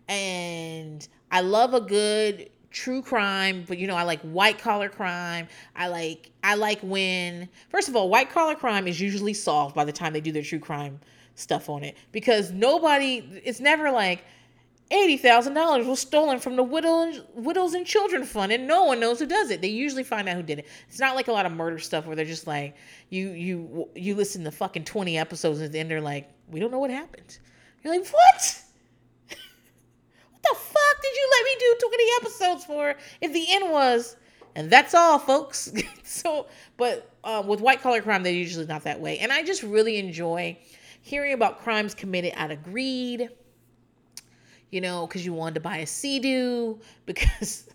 And 0.08 1.06
i 1.30 1.40
love 1.40 1.74
a 1.74 1.80
good 1.80 2.50
true 2.70 3.00
crime 3.00 3.64
but 3.66 3.78
you 3.78 3.86
know 3.86 3.96
i 3.96 4.04
like 4.04 4.20
white 4.22 4.58
collar 4.58 4.88
crime. 4.88 5.48
I 5.74 5.88
like 5.88 6.30
i 6.44 6.54
like 6.54 6.80
when 6.82 7.48
first 7.68 7.88
of 7.88 7.96
all 7.96 8.08
white 8.08 8.30
collar 8.30 8.54
crime 8.54 8.86
is 8.86 9.00
usually 9.00 9.34
solved 9.34 9.74
by 9.74 9.84
the 9.84 9.92
time 9.92 10.12
they 10.12 10.20
do 10.20 10.32
their 10.32 10.42
true 10.42 10.60
crime 10.60 11.00
stuff 11.34 11.68
on 11.68 11.82
it 11.84 11.96
because 12.12 12.52
nobody 12.52 13.40
it's 13.44 13.60
never 13.60 13.90
like 13.90 14.24
$80,000 14.90 15.86
was 15.86 16.00
stolen 16.00 16.38
from 16.38 16.56
the 16.56 16.62
widow, 16.62 17.12
widows 17.34 17.74
and 17.74 17.86
children 17.86 18.24
fund 18.24 18.52
and 18.52 18.66
no 18.66 18.84
one 18.84 19.00
knows 19.00 19.18
who 19.18 19.26
does 19.26 19.50
it. 19.50 19.60
They 19.60 19.68
usually 19.68 20.04
find 20.04 20.28
out 20.28 20.36
who 20.36 20.42
did 20.42 20.60
it. 20.60 20.66
It's 20.88 20.98
not 20.98 21.14
like 21.14 21.28
a 21.28 21.32
lot 21.32 21.46
of 21.46 21.52
murder 21.52 21.78
stuff 21.78 22.06
where 22.06 22.16
they're 22.16 22.24
just 22.24 22.46
like 22.46 22.74
you 23.10 23.30
you 23.30 23.88
you 23.94 24.14
listen 24.14 24.44
to 24.44 24.50
fucking 24.50 24.84
20 24.84 25.18
episodes 25.18 25.60
and 25.60 25.72
then 25.72 25.88
they're 25.88 26.00
like 26.00 26.30
we 26.50 26.58
don't 26.58 26.70
know 26.70 26.78
what 26.78 26.90
happened. 26.90 27.38
You're 27.82 27.92
like, 27.92 28.06
"What? 28.10 28.62
what 29.28 30.42
the 30.42 30.54
fuck 30.54 31.02
did 31.02 31.16
you 31.16 31.30
let 31.32 31.44
me 31.44 31.56
do 31.60 31.76
20 31.88 32.04
episodes 32.20 32.64
for 32.64 32.94
if 33.20 33.32
the 33.32 33.46
end 33.50 33.70
was 33.70 34.16
and 34.54 34.70
that's 34.70 34.92
all, 34.92 35.20
folks. 35.20 35.70
so, 36.02 36.46
but 36.76 37.12
uh, 37.22 37.44
with 37.46 37.60
white 37.60 37.80
collar 37.80 38.02
crime, 38.02 38.24
they're 38.24 38.32
usually 38.32 38.66
not 38.66 38.82
that 38.84 39.00
way. 39.00 39.18
And 39.18 39.32
I 39.32 39.44
just 39.44 39.62
really 39.62 39.98
enjoy 39.98 40.58
hearing 41.00 41.32
about 41.32 41.60
crimes 41.60 41.94
committed 41.94 42.32
out 42.34 42.50
of 42.50 42.64
greed, 42.64 43.30
you 44.70 44.80
know, 44.80 45.06
because 45.06 45.24
you 45.24 45.32
wanted 45.32 45.54
to 45.54 45.60
buy 45.60 45.78
a 45.78 45.86
Sea-Doo, 45.86 46.78
because 47.06 47.68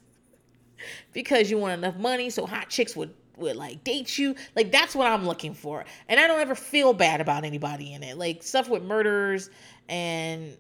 because 1.14 1.50
you 1.50 1.58
want 1.58 1.74
enough 1.74 1.98
money, 1.98 2.30
so 2.30 2.46
hot 2.46 2.70
chicks 2.70 2.96
would 2.96 3.14
would 3.38 3.56
like 3.56 3.84
date 3.84 4.18
you. 4.18 4.36
Like 4.56 4.72
that's 4.72 4.96
what 4.96 5.08
I'm 5.08 5.26
looking 5.26 5.54
for. 5.54 5.86
And 6.08 6.20
I 6.20 6.28
don't 6.28 6.40
ever 6.40 6.56
feel 6.56 6.94
bad 6.94 7.22
about 7.22 7.44
anybody 7.44 7.94
in 7.94 8.04
it. 8.04 8.18
Like 8.18 8.44
stuff 8.44 8.70
with 8.70 8.84
murders 8.84 9.50
and 9.90 10.56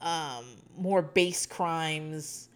um 0.00 0.44
more 0.76 1.02
base 1.02 1.46
crimes 1.46 2.48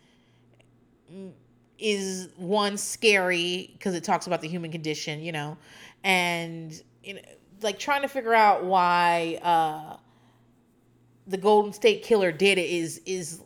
is 1.79 2.29
one 2.37 2.77
scary 2.77 3.71
because 3.73 3.95
it 3.95 4.03
talks 4.03 4.27
about 4.27 4.41
the 4.41 4.49
human 4.49 4.73
condition, 4.73 5.21
you 5.21 5.33
know, 5.33 5.57
and 6.05 6.83
you 7.05 7.15
know, 7.15 7.21
like 7.63 7.79
trying 7.79 8.03
to 8.03 8.09
figure 8.09 8.35
out 8.35 8.65
why 8.65 9.39
uh 9.43 9.97
the 11.29 11.37
Golden 11.37 11.73
State 11.73 12.03
Killer 12.03 12.33
did 12.33 12.59
it 12.59 12.69
is 12.69 13.01
is 13.07 13.43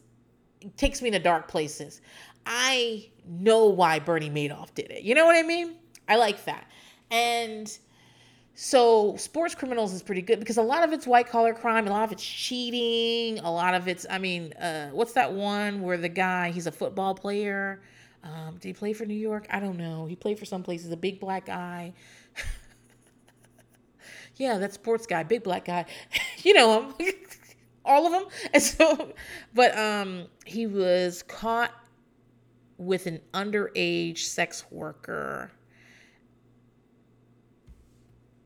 takes 0.77 1.03
me 1.03 1.11
to 1.11 1.18
dark 1.18 1.49
places. 1.49 2.01
I 2.47 3.11
know 3.27 3.66
why 3.66 3.99
Bernie 3.99 4.31
Madoff 4.31 4.75
did 4.75 4.90
it. 4.90 5.03
You 5.03 5.14
know 5.14 5.27
what 5.27 5.37
I 5.37 5.42
mean? 5.42 5.75
I 6.09 6.16
like 6.16 6.45
that. 6.45 6.68
And 7.11 7.77
so 8.55 9.16
sports 9.16 9.55
criminals 9.55 9.92
is 9.92 10.03
pretty 10.03 10.23
good 10.23 10.38
because 10.38 10.57
a 10.57 10.62
lot 10.62 10.85
of 10.85 10.92
it's 10.92 11.07
white 11.07 11.29
collar 11.29 11.55
crime, 11.55 11.87
a 11.87 11.90
lot 11.90 12.05
of 12.05 12.12
it's 12.12 12.25
cheating, 12.25 13.38
a 13.40 13.51
lot 13.51 13.75
of 13.75 13.88
it's 13.88 14.07
I 14.09 14.18
mean, 14.18 14.53
uh, 14.55 14.90
what's 14.90 15.12
that 15.14 15.33
one 15.33 15.83
where 15.83 15.97
the 15.97 16.09
guy 16.09 16.51
he's 16.51 16.66
a 16.66 16.73
football 16.73 17.14
player? 17.14 17.83
Um, 18.25 18.57
did 18.61 18.68
he 18.68 18.73
play 18.73 18.92
for 18.92 19.05
New 19.05 19.14
York? 19.14 19.47
I 19.51 19.59
don't 19.59 19.77
know. 19.77 20.07
He 20.07 20.14
played 20.14 20.38
for 20.38 20.45
some 20.45 20.62
places. 20.62 20.92
A 20.92 20.97
big 20.97 21.18
black 21.18 21.47
guy. 21.47 21.92
yeah, 24.37 24.59
that 24.59 24.73
sports 24.73 25.07
guy, 25.07 25.25
big 25.25 25.42
black 25.42 25.64
guy. 25.64 25.87
you 26.45 26.55
know 26.55 26.92
him. 26.99 26.99
all 27.85 28.07
of 28.07 28.12
them. 28.12 28.25
And 28.55 28.62
so, 28.62 29.12
but 29.55 29.77
um, 29.79 30.27
he 30.45 30.66
was 30.66 31.23
caught 31.23 31.73
with 32.79 33.07
an 33.07 33.21
underage 33.33 34.18
sex 34.18 34.64
worker. 34.71 35.51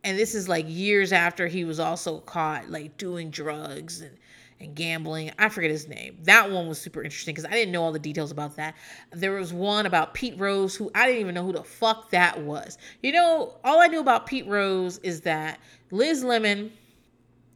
And 0.04 0.18
this 0.18 0.34
is 0.34 0.48
like 0.48 0.66
years 0.68 1.12
after 1.12 1.48
he 1.48 1.64
was 1.64 1.80
also 1.80 2.20
caught 2.20 2.70
like 2.70 2.96
doing 2.96 3.30
drugs 3.30 4.00
and 4.00 4.16
and 4.60 4.74
gambling. 4.74 5.30
I 5.38 5.48
forget 5.48 5.70
his 5.70 5.88
name. 5.88 6.16
That 6.22 6.50
one 6.50 6.66
was 6.66 6.80
super 6.80 7.02
interesting 7.02 7.34
because 7.34 7.44
I 7.44 7.52
didn't 7.52 7.72
know 7.72 7.82
all 7.82 7.92
the 7.92 7.98
details 7.98 8.30
about 8.30 8.56
that. 8.56 8.74
There 9.12 9.32
was 9.32 9.52
one 9.52 9.86
about 9.86 10.14
Pete 10.14 10.38
Rose 10.38 10.74
who 10.74 10.90
I 10.94 11.06
didn't 11.06 11.20
even 11.20 11.34
know 11.34 11.44
who 11.44 11.52
the 11.52 11.62
fuck 11.62 12.10
that 12.10 12.40
was. 12.40 12.78
You 13.02 13.12
know, 13.12 13.54
all 13.64 13.80
I 13.80 13.86
knew 13.86 14.00
about 14.00 14.26
Pete 14.26 14.46
Rose 14.46 14.98
is 14.98 15.20
that 15.22 15.60
Liz 15.90 16.24
Lemon 16.24 16.72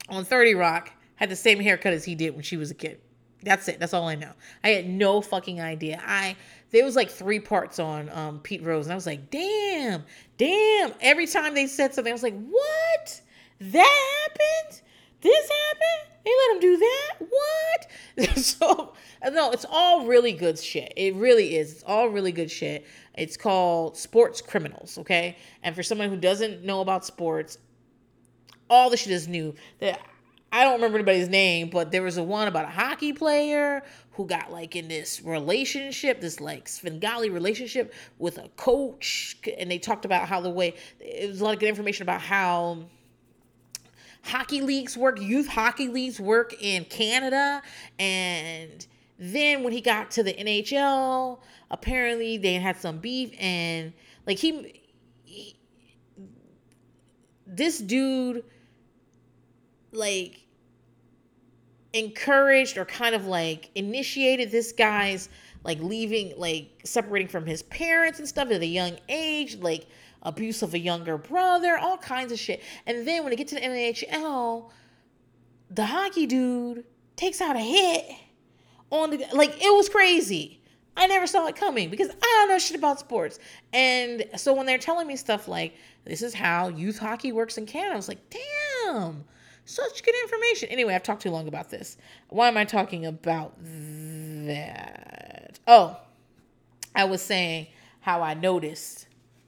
on 0.09 0.25
30 0.25 0.55
Rock 0.55 0.93
had 1.21 1.31
the 1.31 1.37
same 1.37 1.61
haircut 1.61 1.93
as 1.93 2.05
he 2.05 2.15
did 2.15 2.35
when 2.35 2.43
she 2.43 2.57
was 2.57 2.71
a 2.71 2.75
kid. 2.75 3.01
That's 3.43 3.69
it. 3.69 3.79
That's 3.79 3.95
all 3.95 4.09
I 4.09 4.17
know. 4.17 4.33
I 4.65 4.71
had 4.71 4.89
no 4.89 5.21
fucking 5.21 5.61
idea. 5.61 6.03
I 6.05 6.37
there 6.71 6.85
was 6.85 6.97
like 6.97 7.11
three 7.11 7.41
parts 7.41 7.79
on 7.79 8.09
um, 8.11 8.41
Pete 8.41 8.63
Rose, 8.63 8.87
and 8.87 8.93
I 8.93 8.95
was 8.95 9.07
like, 9.07 9.31
damn, 9.31 10.05
damn. 10.37 10.93
Every 11.01 11.27
time 11.27 11.55
they 11.55 11.67
said 11.67 11.95
something, 11.95 12.11
I 12.11 12.15
was 12.15 12.23
like, 12.23 12.39
what? 12.49 13.21
That 13.61 14.27
happened? 14.29 14.83
This 15.21 15.51
happened? 15.51 16.15
They 16.25 16.31
let 16.31 16.55
him 16.55 16.61
do 16.61 16.77
that? 16.79 17.27
What? 17.29 18.37
so 18.39 18.95
no, 19.33 19.51
it's 19.53 19.67
all 19.69 20.07
really 20.07 20.33
good 20.33 20.59
shit. 20.59 20.93
It 20.97 21.15
really 21.15 21.57
is. 21.57 21.73
It's 21.73 21.83
all 21.85 22.09
really 22.09 22.33
good 22.33 22.51
shit. 22.51 22.87
It's 23.15 23.37
called 23.37 23.97
Sports 23.97 24.41
Criminals, 24.41 24.99
okay? 24.99 25.37
And 25.63 25.75
for 25.75 25.83
someone 25.83 26.09
who 26.09 26.17
doesn't 26.17 26.63
know 26.63 26.81
about 26.81 27.05
sports, 27.05 27.59
all 28.69 28.89
the 28.91 28.97
shit 28.97 29.13
is 29.13 29.29
new. 29.29 29.55
That 29.81 30.01
I 30.53 30.65
don't 30.65 30.75
remember 30.75 30.99
anybody's 30.99 31.29
name, 31.29 31.71
but 31.71 31.93
there 31.93 32.03
was 32.03 32.17
a 32.17 32.25
one 32.25 32.49
about 32.49 32.65
a 32.65 32.71
hockey 32.71 33.13
player 33.13 33.83
who 34.13 34.27
got 34.27 34.51
like 34.51 34.75
in 34.75 34.89
this 34.89 35.23
relationship, 35.23 36.21
this 36.21 36.41
like 36.41 36.69
Svengali 36.69 37.31
relationship 37.31 37.95
with 38.19 38.39
a 38.39 38.49
coach, 38.57 39.37
and 39.57 39.71
they 39.71 39.79
talked 39.79 40.05
about 40.05 40.29
how 40.29 40.41
the 40.41 40.51
way 40.51 40.75
it 40.99 41.29
was 41.29 41.41
a 41.41 41.45
lot 41.45 41.55
of 41.55 41.61
good 41.61 41.69
information 41.69 42.03
about 42.03 42.21
how 42.21 42.85
hockey 44.23 44.61
leagues 44.61 44.97
work, 44.97 45.21
youth 45.21 45.47
hockey 45.47 45.89
leagues 45.89 46.19
work 46.19 46.55
in 46.61 46.85
Canada, 46.85 47.63
and 48.01 48.87
then 49.19 49.63
when 49.63 49.73
he 49.73 49.81
got 49.81 50.11
to 50.13 50.23
the 50.25 50.35
NHL, 50.35 51.39
apparently 51.71 52.39
they 52.39 52.55
had 52.55 52.77
some 52.77 52.99
beef, 52.99 53.33
and 53.39 53.93
like 54.27 54.39
he, 54.39 54.83
he 55.25 55.57
this 57.47 57.79
dude 57.79 58.43
like 59.93 60.47
encouraged 61.93 62.79
or 62.79 62.85
kind 62.85 63.15
of 63.15 63.27
like 63.27 63.71
initiated 63.75 64.51
this 64.51 64.73
guy's 64.73 65.29
like 65.65 65.81
leaving 65.81 66.33
like 66.37 66.71
separating 66.85 67.29
from 67.29 67.45
his 67.45 67.63
parents 67.65 68.19
and 68.19 68.29
stuff 68.29 68.51
at 68.51 68.63
a 68.63 68.67
young 68.67 68.97
age 69.09 69.57
like 69.59 69.87
abuse 70.23 70.63
of 70.63 70.75
a 70.75 70.79
younger 70.79 71.17
brother, 71.19 71.79
all 71.79 71.97
kinds 71.97 72.33
of 72.33 72.39
shit. 72.39 72.63
And 72.87 73.07
then 73.07 73.23
when 73.23 73.31
they 73.31 73.37
get 73.37 73.49
to 73.49 73.55
the 73.55 73.61
NHL, 73.63 74.71
the 75.71 75.87
hockey 75.87 76.27
dude 76.27 76.85
takes 77.17 77.41
out 77.41 77.57
a 77.57 77.61
hit 77.61 78.07
on 78.91 79.11
the 79.11 79.27
like 79.33 79.57
it 79.63 79.75
was 79.75 79.89
crazy. 79.89 80.61
I 80.97 81.07
never 81.07 81.27
saw 81.27 81.47
it 81.47 81.57
coming 81.57 81.89
because 81.89 82.11
I 82.11 82.15
don't 82.21 82.49
know 82.49 82.59
shit 82.59 82.77
about 82.77 82.99
sports. 82.99 83.39
And 83.73 84.25
so 84.37 84.53
when 84.53 84.67
they're 84.67 84.79
telling 84.79 85.07
me 85.07 85.17
stuff 85.17 85.49
like 85.49 85.75
this 86.05 86.23
is 86.23 86.35
how 86.35 86.69
youth 86.69 86.99
hockey 86.99 87.33
works 87.33 87.57
in 87.57 87.67
Canada, 87.67 87.95
I 87.95 87.97
was 87.97 88.09
like, 88.09 88.19
damn, 88.85 89.25
such 89.65 90.03
good 90.03 90.15
information. 90.23 90.69
Anyway, 90.71 90.95
I've 90.95 91.03
talked 91.03 91.23
too 91.23 91.31
long 91.31 91.49
about 91.49 91.71
this. 91.71 91.97
Why 92.29 92.49
am 92.49 92.57
I 92.57 92.65
talking 92.65 93.07
about 93.07 93.55
that? 94.47 95.59
Oh, 95.67 95.97
I 96.95 97.05
was 97.05 97.23
saying 97.23 97.69
how 98.01 98.23
I 98.23 98.35
noticed 98.35 99.07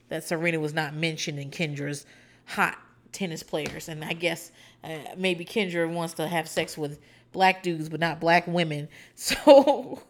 that 0.09 0.23
Serena 0.23 0.59
was 0.59 0.73
not 0.73 0.93
mentioned 0.93 1.39
in 1.39 1.49
Kendra's 1.51 2.05
hot 2.45 2.77
tennis 3.11 3.43
players. 3.43 3.89
And 3.89 4.03
I 4.03 4.13
guess 4.13 4.51
uh, 4.83 4.97
maybe 5.17 5.45
Kendra 5.45 5.91
wants 5.91 6.13
to 6.15 6.27
have 6.27 6.47
sex 6.47 6.77
with 6.77 6.99
black 7.31 7.63
dudes, 7.63 7.89
but 7.89 7.99
not 7.99 8.19
black 8.19 8.45
women. 8.47 8.89
So, 9.15 10.01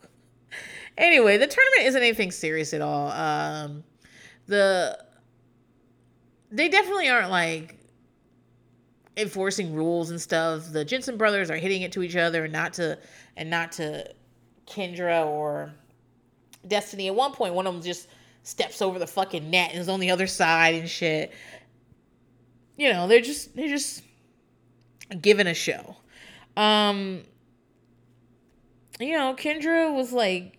anyway, 0.98 1.38
the 1.38 1.48
tournament 1.48 1.88
isn't 1.88 2.02
anything 2.02 2.32
serious 2.32 2.74
at 2.74 2.82
all. 2.82 3.12
Um, 3.12 3.84
the 4.48 4.98
they 6.52 6.70
definitely 6.70 7.10
aren't 7.10 7.32
like 7.32 7.78
enforcing 9.18 9.74
rules 9.74 10.10
and 10.10 10.20
stuff. 10.20 10.72
The 10.72 10.84
Jensen 10.86 11.18
brothers 11.18 11.50
are 11.50 11.56
hitting 11.56 11.82
it 11.82 11.92
to 11.94 12.04
each 12.04 12.16
other 12.16 12.44
and 12.44 12.54
not 12.54 12.74
to 12.74 12.98
and 13.38 13.50
not 13.50 13.72
to 13.74 14.12
Kendra 14.68 15.26
or 15.26 15.74
Destiny. 16.68 17.08
At 17.08 17.16
one 17.16 17.32
point, 17.32 17.54
one 17.54 17.68
of 17.68 17.74
them 17.74 17.84
just 17.84 18.08
steps 18.44 18.82
over 18.82 19.00
the 19.00 19.08
fucking 19.08 19.50
net 19.50 19.72
and 19.72 19.80
is 19.80 19.90
on 19.90 20.00
the 20.00 20.12
other 20.12 20.28
side 20.28 20.76
and 20.76 20.90
shit. 20.90 21.32
You 22.78 22.92
know, 22.92 23.08
they're 23.08 23.22
just 23.22 23.56
they're 23.56 23.68
just 23.68 24.04
giving 25.22 25.48
a 25.48 25.54
show. 25.54 25.96
Um 26.58 27.24
you 29.00 29.18
know, 29.18 29.34
Kendra 29.34 29.94
was 29.94 30.12
like 30.12 30.58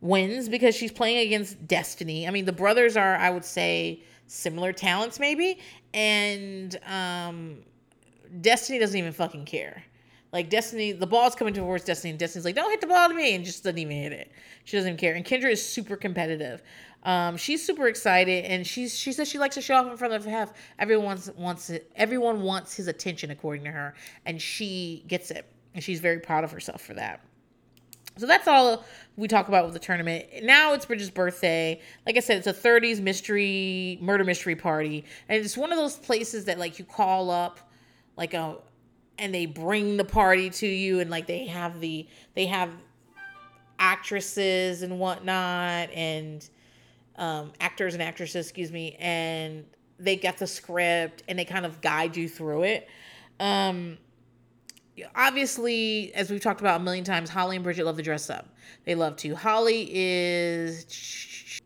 wins 0.00 0.48
because 0.48 0.74
she's 0.74 0.92
playing 0.92 1.26
against 1.26 1.66
Destiny. 1.66 2.26
I 2.26 2.30
mean, 2.30 2.44
the 2.44 2.52
brothers 2.52 2.96
are 2.96 3.16
I 3.16 3.30
would 3.30 3.44
say 3.44 4.02
similar 4.26 4.72
talents 4.72 5.20
maybe 5.20 5.58
and 5.94 6.78
um 6.86 7.58
Destiny 8.40 8.78
doesn't 8.78 8.98
even 8.98 9.12
fucking 9.12 9.44
care. 9.44 9.82
Like 10.32 10.50
Destiny, 10.50 10.92
the 10.92 11.06
ball's 11.06 11.34
coming 11.34 11.54
towards 11.54 11.84
Destiny, 11.84 12.10
and 12.10 12.18
Destiny's 12.18 12.44
like, 12.44 12.54
"Don't 12.54 12.70
hit 12.70 12.80
the 12.80 12.86
ball 12.86 13.08
to 13.08 13.14
me," 13.14 13.34
and 13.34 13.44
just 13.44 13.62
doesn't 13.64 13.78
even 13.78 13.96
hit 13.96 14.12
it. 14.12 14.30
She 14.64 14.76
doesn't 14.76 14.90
even 14.90 14.98
care. 14.98 15.14
And 15.14 15.24
Kendra 15.24 15.50
is 15.50 15.64
super 15.64 15.96
competitive. 15.96 16.62
Um, 17.04 17.36
she's 17.36 17.64
super 17.64 17.86
excited, 17.86 18.44
and 18.44 18.66
she's 18.66 18.98
she 18.98 19.12
says 19.12 19.28
she 19.28 19.38
likes 19.38 19.54
to 19.54 19.62
show 19.62 19.76
off 19.76 19.90
in 19.90 19.96
front 19.96 20.14
of 20.14 20.24
Hef. 20.24 20.52
Everyone 20.78 21.06
wants 21.06 21.30
wants 21.36 21.70
it. 21.70 21.90
Everyone 21.96 22.42
wants 22.42 22.74
his 22.74 22.88
attention, 22.88 23.30
according 23.30 23.64
to 23.64 23.70
her, 23.70 23.94
and 24.26 24.42
she 24.42 25.04
gets 25.06 25.30
it, 25.30 25.46
and 25.74 25.82
she's 25.82 26.00
very 26.00 26.18
proud 26.18 26.42
of 26.44 26.50
herself 26.50 26.82
for 26.82 26.94
that. 26.94 27.25
So 28.18 28.26
that's 28.26 28.48
all 28.48 28.84
we 29.16 29.28
talk 29.28 29.48
about 29.48 29.64
with 29.64 29.74
the 29.74 29.80
tournament. 29.80 30.26
Now 30.42 30.72
it's 30.72 30.86
Bridget's 30.86 31.10
birthday. 31.10 31.80
Like 32.06 32.16
I 32.16 32.20
said, 32.20 32.38
it's 32.38 32.46
a 32.46 32.52
30s 32.52 33.00
mystery 33.00 33.98
murder 34.00 34.24
mystery 34.24 34.56
party, 34.56 35.04
and 35.28 35.44
it's 35.44 35.56
one 35.56 35.70
of 35.70 35.78
those 35.78 35.96
places 35.96 36.46
that 36.46 36.58
like 36.58 36.78
you 36.78 36.84
call 36.84 37.30
up 37.30 37.60
like 38.16 38.34
a 38.34 38.56
and 39.18 39.34
they 39.34 39.46
bring 39.46 39.96
the 39.96 40.04
party 40.04 40.50
to 40.50 40.66
you 40.66 41.00
and 41.00 41.10
like 41.10 41.26
they 41.26 41.46
have 41.46 41.80
the 41.80 42.06
they 42.34 42.46
have 42.46 42.70
actresses 43.78 44.82
and 44.82 44.98
whatnot 44.98 45.90
and 45.92 46.48
um, 47.16 47.52
actors 47.60 47.94
and 47.94 48.02
actresses 48.02 48.46
excuse 48.46 48.72
me 48.72 48.96
and 48.98 49.64
they 49.98 50.16
get 50.16 50.38
the 50.38 50.46
script 50.46 51.22
and 51.28 51.38
they 51.38 51.44
kind 51.44 51.64
of 51.64 51.80
guide 51.80 52.16
you 52.16 52.28
through 52.28 52.62
it 52.62 52.88
um, 53.40 53.98
obviously 55.14 56.12
as 56.14 56.30
we've 56.30 56.40
talked 56.40 56.60
about 56.60 56.80
a 56.80 56.84
million 56.84 57.04
times 57.04 57.28
holly 57.28 57.56
and 57.56 57.64
bridget 57.64 57.84
love 57.84 57.96
to 57.96 58.02
dress 58.02 58.30
up 58.30 58.48
they 58.84 58.94
love 58.94 59.16
to 59.16 59.34
holly 59.34 59.88
is 59.92 61.60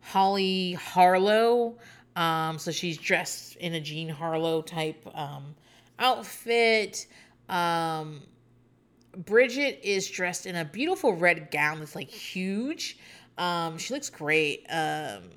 holly 0.00 0.72
harlow 0.74 1.76
um, 2.16 2.58
so 2.58 2.70
she's 2.70 2.98
dressed 2.98 3.56
in 3.56 3.74
a 3.74 3.80
jean 3.80 4.08
harlow 4.08 4.62
type 4.62 5.06
um, 5.14 5.54
outfit. 5.98 7.06
Um, 7.48 8.22
Bridget 9.16 9.80
is 9.82 10.08
dressed 10.10 10.46
in 10.46 10.56
a 10.56 10.64
beautiful 10.64 11.14
red 11.14 11.50
gown 11.50 11.80
that's 11.80 11.94
like 11.94 12.10
huge. 12.10 12.98
Um, 13.38 13.78
she 13.78 13.94
looks 13.94 14.10
great. 14.10 14.66
Um, 14.68 15.30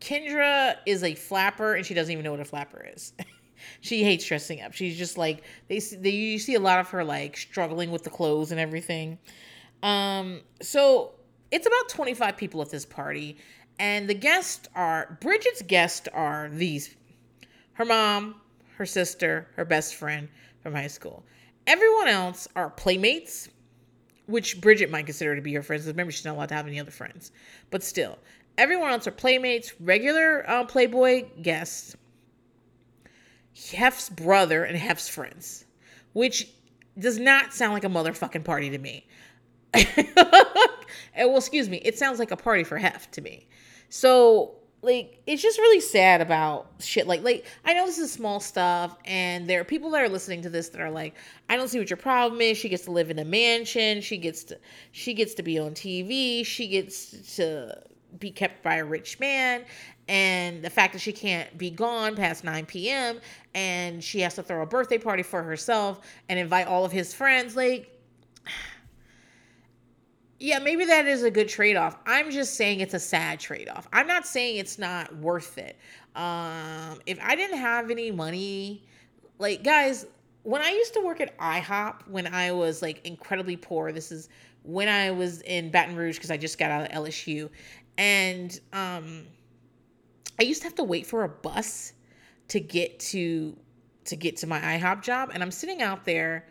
Kendra 0.00 0.76
is 0.86 1.02
a 1.02 1.14
flapper 1.14 1.74
and 1.74 1.86
she 1.86 1.94
doesn't 1.94 2.12
even 2.12 2.24
know 2.24 2.32
what 2.32 2.40
a 2.40 2.44
flapper 2.44 2.86
is. 2.94 3.12
she 3.80 4.02
hates 4.02 4.26
dressing 4.26 4.60
up. 4.60 4.72
She's 4.72 4.96
just 4.96 5.18
like 5.18 5.42
they 5.68 5.78
they 5.78 6.10
you 6.10 6.38
see 6.38 6.54
a 6.54 6.60
lot 6.60 6.80
of 6.80 6.88
her 6.90 7.04
like 7.04 7.36
struggling 7.36 7.90
with 7.90 8.04
the 8.04 8.10
clothes 8.10 8.50
and 8.50 8.60
everything. 8.60 9.18
Um, 9.82 10.40
so 10.62 11.12
it's 11.50 11.66
about 11.66 11.88
25 11.88 12.36
people 12.36 12.62
at 12.62 12.70
this 12.70 12.86
party 12.86 13.36
and 13.78 14.08
the 14.08 14.14
guests 14.14 14.68
are 14.74 15.18
Bridget's 15.20 15.62
guests 15.62 16.08
are 16.12 16.48
these 16.52 16.94
her 17.74 17.84
mom, 17.84 18.36
her 18.76 18.86
sister, 18.86 19.48
her 19.56 19.64
best 19.64 19.96
friend 19.96 20.28
from 20.62 20.74
high 20.74 20.86
school. 20.86 21.24
Everyone 21.66 22.08
else 22.08 22.46
are 22.54 22.70
playmates, 22.70 23.48
which 24.26 24.60
Bridget 24.60 24.90
might 24.90 25.06
consider 25.06 25.34
to 25.34 25.42
be 25.42 25.52
her 25.54 25.62
friends. 25.62 25.86
Remember, 25.86 26.12
she's 26.12 26.24
not 26.24 26.36
allowed 26.36 26.50
to 26.50 26.54
have 26.54 26.66
any 26.66 26.78
other 26.78 26.92
friends. 26.92 27.32
But 27.70 27.82
still, 27.82 28.18
everyone 28.58 28.90
else 28.90 29.06
are 29.06 29.12
playmates, 29.12 29.72
regular 29.80 30.48
uh, 30.48 30.64
Playboy 30.64 31.24
guests, 31.42 31.96
Hef's 33.72 34.08
brother, 34.10 34.64
and 34.64 34.76
Hef's 34.76 35.08
friends, 35.08 35.64
which 36.12 36.48
does 36.98 37.18
not 37.18 37.52
sound 37.52 37.72
like 37.72 37.84
a 37.84 37.88
motherfucking 37.88 38.44
party 38.44 38.70
to 38.70 38.78
me. 38.78 39.06
well, 41.16 41.36
excuse 41.36 41.68
me, 41.68 41.78
it 41.78 41.98
sounds 41.98 42.18
like 42.18 42.30
a 42.30 42.36
party 42.36 42.64
for 42.64 42.78
Hef 42.78 43.10
to 43.12 43.20
me. 43.20 43.48
So 43.88 44.56
like 44.84 45.22
it's 45.26 45.42
just 45.42 45.58
really 45.58 45.80
sad 45.80 46.20
about 46.20 46.70
shit 46.78 47.06
like 47.06 47.22
like 47.22 47.46
I 47.64 47.72
know 47.72 47.86
this 47.86 47.98
is 47.98 48.12
small 48.12 48.38
stuff 48.38 48.96
and 49.06 49.48
there 49.48 49.60
are 49.60 49.64
people 49.64 49.90
that 49.90 50.02
are 50.02 50.08
listening 50.08 50.42
to 50.42 50.50
this 50.50 50.68
that 50.68 50.80
are 50.80 50.90
like 50.90 51.14
I 51.48 51.56
don't 51.56 51.68
see 51.68 51.78
what 51.78 51.88
your 51.88 51.96
problem 51.96 52.40
is 52.42 52.58
she 52.58 52.68
gets 52.68 52.84
to 52.84 52.90
live 52.90 53.10
in 53.10 53.18
a 53.18 53.24
mansion 53.24 54.02
she 54.02 54.18
gets 54.18 54.44
to 54.44 54.58
she 54.92 55.14
gets 55.14 55.34
to 55.34 55.42
be 55.42 55.58
on 55.58 55.70
TV 55.72 56.44
she 56.44 56.68
gets 56.68 57.36
to 57.36 57.82
be 58.18 58.30
kept 58.30 58.62
by 58.62 58.76
a 58.76 58.84
rich 58.84 59.18
man 59.20 59.64
and 60.08 60.62
the 60.62 60.70
fact 60.70 60.92
that 60.92 60.98
she 61.00 61.12
can't 61.12 61.56
be 61.56 61.70
gone 61.70 62.14
past 62.14 62.44
9 62.44 62.66
p.m. 62.66 63.20
and 63.54 64.02
she 64.02 64.20
has 64.20 64.34
to 64.34 64.42
throw 64.42 64.62
a 64.62 64.66
birthday 64.66 64.98
party 64.98 65.22
for 65.22 65.42
herself 65.42 66.00
and 66.28 66.38
invite 66.38 66.66
all 66.66 66.84
of 66.84 66.92
his 66.92 67.14
friends 67.14 67.56
like 67.56 67.90
yeah, 70.38 70.58
maybe 70.58 70.84
that 70.84 71.06
is 71.06 71.22
a 71.22 71.30
good 71.30 71.48
trade 71.48 71.76
off. 71.76 71.96
I'm 72.06 72.30
just 72.30 72.54
saying 72.54 72.80
it's 72.80 72.92
a 72.92 72.98
sad 72.98 73.40
trade 73.40 73.68
off. 73.68 73.88
I'm 73.92 74.06
not 74.06 74.26
saying 74.26 74.56
it's 74.56 74.78
not 74.78 75.14
worth 75.16 75.56
it. 75.56 75.78
Um, 76.14 77.00
if 77.06 77.18
I 77.22 77.34
didn't 77.34 77.58
have 77.58 77.90
any 77.90 78.10
money, 78.10 78.84
like 79.38 79.64
guys, 79.64 80.06
when 80.42 80.60
I 80.60 80.70
used 80.70 80.92
to 80.94 81.00
work 81.00 81.20
at 81.20 81.36
IHOP 81.38 82.08
when 82.08 82.26
I 82.26 82.52
was 82.52 82.82
like 82.82 83.04
incredibly 83.06 83.56
poor, 83.56 83.90
this 83.90 84.12
is 84.12 84.28
when 84.62 84.88
I 84.88 85.10
was 85.10 85.42
in 85.42 85.70
Baton 85.70 85.96
Rouge 85.96 86.16
because 86.16 86.30
I 86.30 86.36
just 86.36 86.58
got 86.58 86.70
out 86.70 86.90
of 86.90 87.04
LSU, 87.04 87.50
and 87.98 88.58
um, 88.72 89.26
I 90.38 90.42
used 90.42 90.62
to 90.62 90.66
have 90.66 90.74
to 90.76 90.84
wait 90.84 91.06
for 91.06 91.24
a 91.24 91.28
bus 91.28 91.92
to 92.48 92.60
get 92.60 92.98
to 93.00 93.56
to 94.06 94.16
get 94.16 94.36
to 94.38 94.46
my 94.46 94.60
IHOP 94.60 95.02
job, 95.02 95.30
and 95.32 95.42
I'm 95.42 95.50
sitting 95.50 95.80
out 95.80 96.04
there 96.04 96.46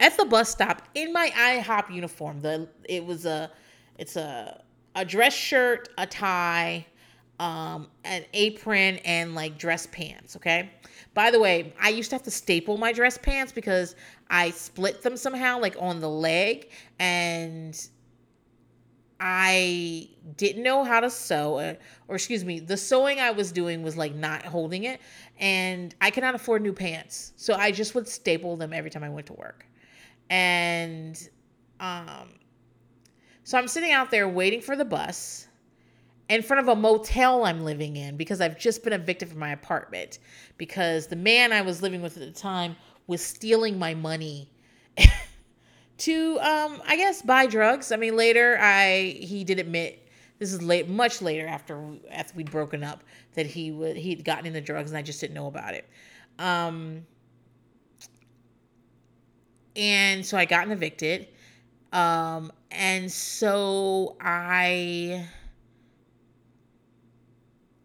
at 0.00 0.16
the 0.16 0.24
bus 0.24 0.50
stop 0.50 0.82
in 0.94 1.12
my 1.12 1.30
IHOP 1.30 1.94
uniform. 1.94 2.40
The 2.40 2.68
it 2.88 3.04
was 3.04 3.26
a 3.26 3.50
it's 3.98 4.16
a 4.16 4.62
a 4.96 5.04
dress 5.04 5.32
shirt, 5.34 5.88
a 5.98 6.06
tie, 6.06 6.84
um, 7.38 7.88
an 8.04 8.24
apron, 8.32 8.96
and 8.98 9.34
like 9.34 9.58
dress 9.58 9.86
pants. 9.86 10.36
Okay. 10.36 10.70
By 11.14 11.30
the 11.30 11.40
way, 11.40 11.72
I 11.80 11.88
used 11.90 12.10
to 12.10 12.16
have 12.16 12.22
to 12.24 12.30
staple 12.30 12.76
my 12.76 12.92
dress 12.92 13.18
pants 13.18 13.52
because 13.52 13.96
I 14.28 14.50
split 14.50 15.02
them 15.02 15.16
somehow, 15.16 15.58
like 15.58 15.76
on 15.78 16.00
the 16.00 16.08
leg, 16.08 16.70
and 16.98 17.88
I 19.20 20.08
didn't 20.36 20.62
know 20.62 20.82
how 20.82 21.00
to 21.00 21.10
sew, 21.10 21.58
or, 21.58 21.76
uh, 22.08 22.14
excuse 22.14 22.42
me, 22.42 22.58
the 22.58 22.76
sewing 22.76 23.20
I 23.20 23.30
was 23.32 23.52
doing 23.52 23.82
was 23.82 23.96
like 23.96 24.14
not 24.14 24.44
holding 24.46 24.84
it, 24.84 25.00
and 25.38 25.94
I 26.00 26.10
could 26.10 26.22
not 26.22 26.34
afford 26.34 26.62
new 26.62 26.72
pants, 26.72 27.32
so 27.36 27.54
I 27.54 27.70
just 27.70 27.94
would 27.94 28.08
staple 28.08 28.56
them 28.56 28.72
every 28.72 28.88
time 28.88 29.04
I 29.04 29.10
went 29.10 29.26
to 29.26 29.34
work. 29.34 29.66
And 30.30 31.20
um, 31.80 32.30
so 33.44 33.58
I'm 33.58 33.68
sitting 33.68 33.92
out 33.92 34.10
there 34.10 34.26
waiting 34.28 34.62
for 34.62 34.74
the 34.74 34.84
bus 34.84 35.48
in 36.30 36.42
front 36.42 36.60
of 36.60 36.68
a 36.68 36.80
motel 36.80 37.44
I'm 37.44 37.62
living 37.64 37.96
in 37.96 38.16
because 38.16 38.40
I've 38.40 38.58
just 38.58 38.84
been 38.84 38.92
evicted 38.92 39.28
from 39.28 39.40
my 39.40 39.50
apartment 39.50 40.18
because 40.56 41.08
the 41.08 41.16
man 41.16 41.52
I 41.52 41.60
was 41.60 41.82
living 41.82 42.00
with 42.00 42.16
at 42.16 42.22
the 42.22 42.40
time 42.40 42.76
was 43.06 43.20
stealing 43.20 43.78
my 43.78 43.94
money 43.94 44.48
to 46.00 46.38
um 46.40 46.82
I 46.86 46.96
guess 46.96 47.22
buy 47.22 47.46
drugs. 47.46 47.92
I 47.92 47.96
mean 47.96 48.16
later 48.16 48.58
I 48.60 49.16
he 49.20 49.44
did 49.44 49.58
admit 49.58 50.06
this 50.38 50.52
is 50.52 50.62
late, 50.62 50.88
much 50.88 51.20
later 51.20 51.46
after 51.46 51.82
after 52.10 52.36
we'd 52.36 52.50
broken 52.50 52.82
up 52.82 53.04
that 53.34 53.46
he 53.46 53.70
would 53.70 53.96
he'd 53.96 54.24
gotten 54.24 54.46
into 54.46 54.60
drugs 54.60 54.90
and 54.90 54.98
I 54.98 55.02
just 55.02 55.20
didn't 55.20 55.34
know 55.34 55.46
about 55.46 55.74
it. 55.74 55.88
Um, 56.38 57.06
and 59.76 60.24
so 60.24 60.36
I 60.36 60.46
gotten 60.46 60.72
evicted. 60.72 61.28
Um, 61.92 62.52
and 62.70 63.10
so 63.10 64.16
I 64.20 65.26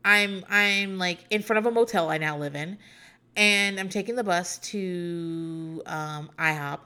I'm 0.06 0.46
I'm 0.50 0.98
like 0.98 1.26
in 1.30 1.42
front 1.42 1.58
of 1.58 1.66
a 1.66 1.72
motel 1.72 2.10
I 2.10 2.18
now 2.20 2.38
live 2.38 2.56
in, 2.56 2.78
and 3.36 3.80
I'm 3.80 3.90
taking 3.90 4.16
the 4.16 4.24
bus 4.24 4.60
to 4.60 5.82
um, 5.88 6.30
IHOP, 6.38 6.80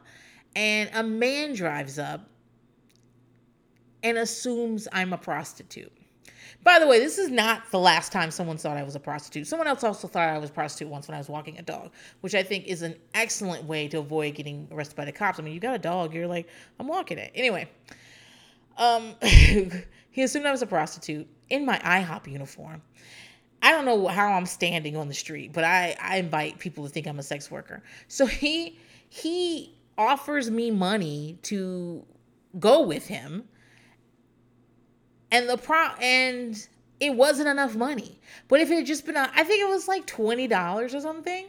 and 0.56 0.89
a 0.93 1.04
man 1.04 1.54
drives 1.54 2.00
up 2.00 2.28
and 4.04 4.18
assumes 4.18 4.88
I'm 4.91 5.14
a 5.14 5.18
prostitute. 5.18 5.91
By 6.64 6.80
the 6.80 6.88
way, 6.88 7.00
this 7.00 7.18
is 7.18 7.30
not 7.30 7.72
the 7.72 7.80
last 7.80 8.12
time 8.12 8.32
someone 8.32 8.58
thought 8.58 8.76
I 8.76 8.84
was 8.84 8.95
a 8.95 9.00
prostitute. 9.00 9.47
Someone 9.47 9.68
else 9.68 9.84
also 9.84 10.08
thought 10.08 10.28
I 10.28 10.38
was 10.38 10.50
a 10.50 10.54
prostitute 10.54 10.89
once 10.89 11.08
when 11.08 11.16
I 11.16 11.18
was 11.18 11.30
walking 11.30 11.58
a 11.58 11.62
dog, 11.62 11.91
which 12.20 12.36
I 12.36 12.43
think 12.43 12.68
is 12.68 12.82
an 12.82 12.95
excellent 13.14 13.64
way 13.64 13.88
to 13.88 14.00
avoid 14.00 14.36
getting 14.36 14.68
arrested 14.72 14.95
by 14.97 15.06
the 15.06 15.12
cops. 15.12 15.39
I 15.39 15.43
mean, 15.43 15.54
you 15.54 15.60
got 15.60 15.76
a 15.76 15.80
dog, 15.80 16.14
you're 16.14 16.28
like, 16.28 16.50
I'm 16.80 16.88
walking 16.88 17.18
it. 17.18 17.32
Anyway, 17.34 17.70
um, 18.78 19.16
he 19.22 20.24
assumed 20.24 20.45
I 20.45 20.52
was 20.52 20.62
a 20.62 20.68
prostitute 20.68 21.28
in 21.50 21.66
my 21.66 21.80
IHOP 21.80 22.28
uniform. 22.28 22.82
I 23.62 23.72
don't 23.72 23.86
know 23.86 24.08
how 24.08 24.34
I'm 24.34 24.45
standing 24.45 24.95
on 24.95 25.08
the 25.08 25.14
street, 25.14 25.54
but 25.54 25.64
I, 25.64 25.95
I 26.02 26.18
invite 26.18 26.60
people 26.60 26.86
to 26.86 26.89
think 26.89 27.08
I'm 27.08 27.20
a 27.20 27.24
sex 27.24 27.52
worker. 27.52 27.84
So 28.08 28.26
he 28.26 28.80
he 29.10 29.78
offers 30.00 30.50
me 30.50 30.72
money 30.72 31.38
to 31.43 32.06
go 32.58 32.82
with 32.82 33.06
him 33.08 33.43
and 35.30 35.47
the 35.47 35.58
pro 35.58 35.89
and 36.02 36.68
it 37.00 37.16
wasn't 37.16 37.47
enough 37.47 37.76
money. 37.76 38.20
But 38.47 38.62
if 38.62 38.72
it 38.72 38.76
had 38.76 38.86
just 38.86 39.06
been, 39.06 39.16
a, 39.16 39.30
I 39.34 39.43
think 39.43 39.62
it 39.62 39.70
was 39.70 39.88
like 39.88 40.06
twenty 40.08 40.47
dollars 40.47 40.95
or 40.95 41.02
something. 41.02 41.47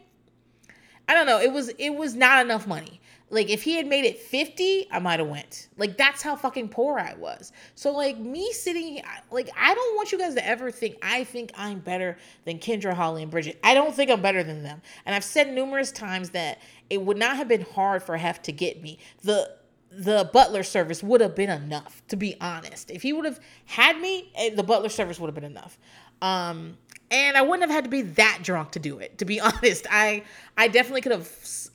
I 1.09 1.15
don't 1.15 1.27
know. 1.27 1.41
It 1.41 1.53
was 1.53 1.69
it 1.71 1.91
was 1.91 2.15
not 2.15 2.45
enough 2.45 2.67
money. 2.67 3.01
Like 3.33 3.49
if 3.49 3.63
he 3.63 3.77
had 3.77 3.87
made 3.87 4.05
it 4.05 4.19
50, 4.19 4.89
I 4.91 4.99
might 4.99 5.21
have 5.21 5.29
went. 5.29 5.69
Like 5.77 5.97
that's 5.97 6.21
how 6.21 6.35
fucking 6.35 6.69
poor 6.69 6.99
I 6.99 7.15
was. 7.15 7.53
So 7.77 7.93
like 7.93 8.19
me 8.19 8.53
sitting 8.53 9.03
like 9.31 9.51
I 9.57 9.73
don't 9.75 9.97
want 9.97 10.11
you 10.13 10.19
guys 10.19 10.35
to 10.35 10.47
ever 10.47 10.71
think 10.71 10.97
I 11.03 11.25
think 11.25 11.53
I'm 11.57 11.79
better 11.79 12.17
than 12.45 12.59
Kendra, 12.59 12.93
Holly, 12.93 13.23
and 13.23 13.31
Bridget. 13.31 13.59
I 13.63 13.75
don't 13.75 13.95
think 13.95 14.11
I'm 14.11 14.21
better 14.21 14.43
than 14.43 14.63
them. 14.63 14.83
And 15.07 15.15
I've 15.15 15.25
said 15.25 15.53
numerous 15.53 15.93
times 15.93 16.31
that 16.31 16.61
it 16.91 17.01
would 17.03 17.17
not 17.17 17.37
have 17.37 17.49
been 17.49 17.63
hard 17.63 18.03
for 18.03 18.17
Hef 18.17 18.43
to 18.43 18.53
get 18.53 18.83
me. 18.83 18.99
The 19.23 19.51
the 19.93 20.29
butler 20.33 20.63
service 20.63 21.03
would 21.03 21.21
have 21.21 21.35
been 21.35 21.51
enough, 21.51 22.03
to 22.09 22.17
be 22.17 22.37
honest. 22.41 22.91
If 22.91 23.03
he 23.03 23.13
would 23.13 23.25
have 23.25 23.41
had 23.67 24.01
me, 24.01 24.31
eh, 24.37 24.51
the 24.55 24.63
butler 24.63 24.89
service 24.89 25.19
would 25.19 25.27
have 25.27 25.35
been 25.35 25.43
enough. 25.45 25.79
Um, 26.23 26.79
and 27.11 27.37
I 27.37 27.43
wouldn't 27.43 27.63
have 27.63 27.71
had 27.71 27.85
to 27.85 27.91
be 27.91 28.03
that 28.03 28.39
drunk 28.43 28.71
to 28.73 28.79
do 28.79 28.99
it. 28.99 29.19
To 29.19 29.25
be 29.25 29.41
honest, 29.41 29.87
I 29.91 30.25
I 30.57 30.69
definitely 30.69 31.01
could 31.01 31.13
have. 31.13 31.29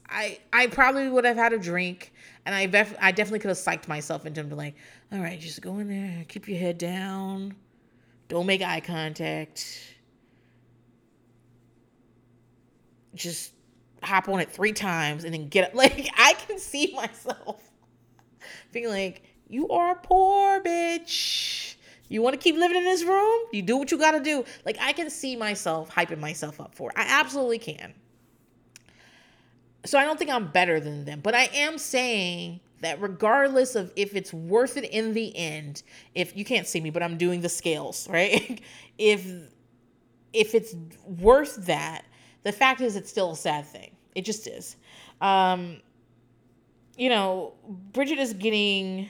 I 0.10 0.40
I 0.54 0.68
probably 0.68 1.10
would 1.10 1.26
have 1.26 1.38
had 1.38 1.54
a 1.54 1.58
drink, 1.58 2.14
and 2.46 2.54
I 2.56 2.68
bef- 2.68 2.96
I 3.02 3.12
definitely 3.12 3.40
could 3.40 3.50
have 3.50 3.58
psyched 3.58 3.88
myself 3.88 4.26
into 4.26 4.44
like, 4.56 4.76
all 5.12 5.20
right, 5.20 5.40
just 5.40 5.62
go 5.62 5.80
in 5.80 5.88
there, 5.90 6.26
keep 6.28 6.48
your 6.48 6.58
head 6.58 6.78
down, 6.78 7.56
don't 8.30 8.46
make 8.46 8.62
eye 8.62 8.80
contact, 8.82 9.94
just 13.14 13.55
hop 14.06 14.30
on 14.30 14.40
it 14.40 14.52
three 14.52 14.74
times, 14.74 15.24
and 15.24 15.34
then 15.34 15.48
get 15.48 15.66
up. 15.70 15.76
Like 15.86 16.10
I 16.18 16.34
can 16.34 16.58
see 16.58 16.94
myself 16.96 17.62
being 18.72 18.90
like, 18.90 19.24
you 19.48 19.70
are 19.70 19.92
a 19.92 19.96
poor 19.96 20.62
bitch. 20.62 21.76
You 22.08 22.22
want 22.22 22.34
to 22.34 22.40
keep 22.40 22.56
living 22.56 22.78
in 22.78 22.84
this 22.84 23.04
room? 23.04 23.42
You 23.52 23.62
do 23.62 23.78
what 23.78 23.92
you 23.92 23.98
got 23.98 24.12
to 24.12 24.20
do. 24.20 24.46
Like, 24.64 24.78
I 24.80 24.94
can 24.94 25.10
see 25.10 25.36
myself 25.36 25.90
hyping 25.90 26.20
myself 26.20 26.62
up 26.62 26.76
for 26.76 26.92
it. 26.92 26.98
I 26.98 27.06
absolutely 27.08 27.58
can. 27.58 27.94
So 29.86 29.98
I 29.98 30.04
don't 30.04 30.18
think 30.18 30.32
I'm 30.32 30.48
better 30.48 30.80
than 30.80 31.06
them, 31.06 31.20
but 31.22 31.36
I 31.36 31.50
am 31.54 31.78
saying 31.78 32.60
that 32.82 33.02
regardless 33.02 33.76
of 33.76 33.92
if 33.96 34.16
it's 34.16 34.34
worth 34.34 34.78
it 34.78 34.86
in 34.86 35.14
the 35.14 35.36
end, 35.36 35.84
if 36.14 36.36
you 36.36 36.44
can't 36.44 36.68
see 36.68 36.82
me, 36.82 36.90
but 36.90 37.04
I'm 37.04 37.18
doing 37.18 37.42
the 37.42 37.50
scales, 37.50 38.08
right? 38.12 38.62
if 38.98 39.26
if 40.34 40.54
it's 40.54 40.76
worth 41.06 41.56
that, 41.68 42.06
the 42.46 42.52
fact 42.52 42.80
is 42.80 42.96
it's 42.96 43.10
still 43.10 43.32
a 43.32 43.36
sad 43.36 43.66
thing. 43.66 43.92
It 44.14 44.24
just 44.24 44.48
is. 44.48 44.78
Um, 45.20 45.82
you 46.96 47.10
know, 47.10 47.54
Bridget 47.92 48.20
is 48.20 48.34
getting 48.34 49.10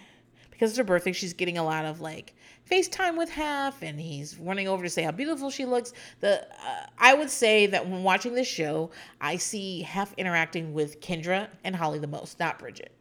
because 0.50 0.72
it's 0.72 0.78
her 0.78 0.86
birthday, 0.86 1.12
she's 1.12 1.34
getting 1.34 1.58
a 1.58 1.64
lot 1.64 1.84
of 1.84 2.00
like 2.00 2.34
FaceTime 2.72 3.18
with 3.18 3.30
Hef, 3.30 3.84
and 3.84 4.00
he's 4.00 4.40
running 4.40 4.70
over 4.70 4.84
to 4.84 4.90
say 4.90 5.04
how 5.04 5.12
beautiful 5.12 5.50
she 5.50 5.66
looks. 5.66 5.92
The 6.22 6.44
uh, 6.44 6.86
I 6.98 7.14
would 7.14 7.30
say 7.30 7.68
that 7.68 7.88
when 7.88 8.04
watching 8.04 8.34
this 8.34 8.48
show, 8.48 8.90
I 9.20 9.36
see 9.36 9.82
Hef 9.82 10.14
interacting 10.14 10.74
with 10.74 11.02
Kendra 11.02 11.50
and 11.66 11.76
Holly 11.76 12.00
the 12.00 12.08
most, 12.08 12.40
not 12.40 12.58
Bridget. 12.58 12.94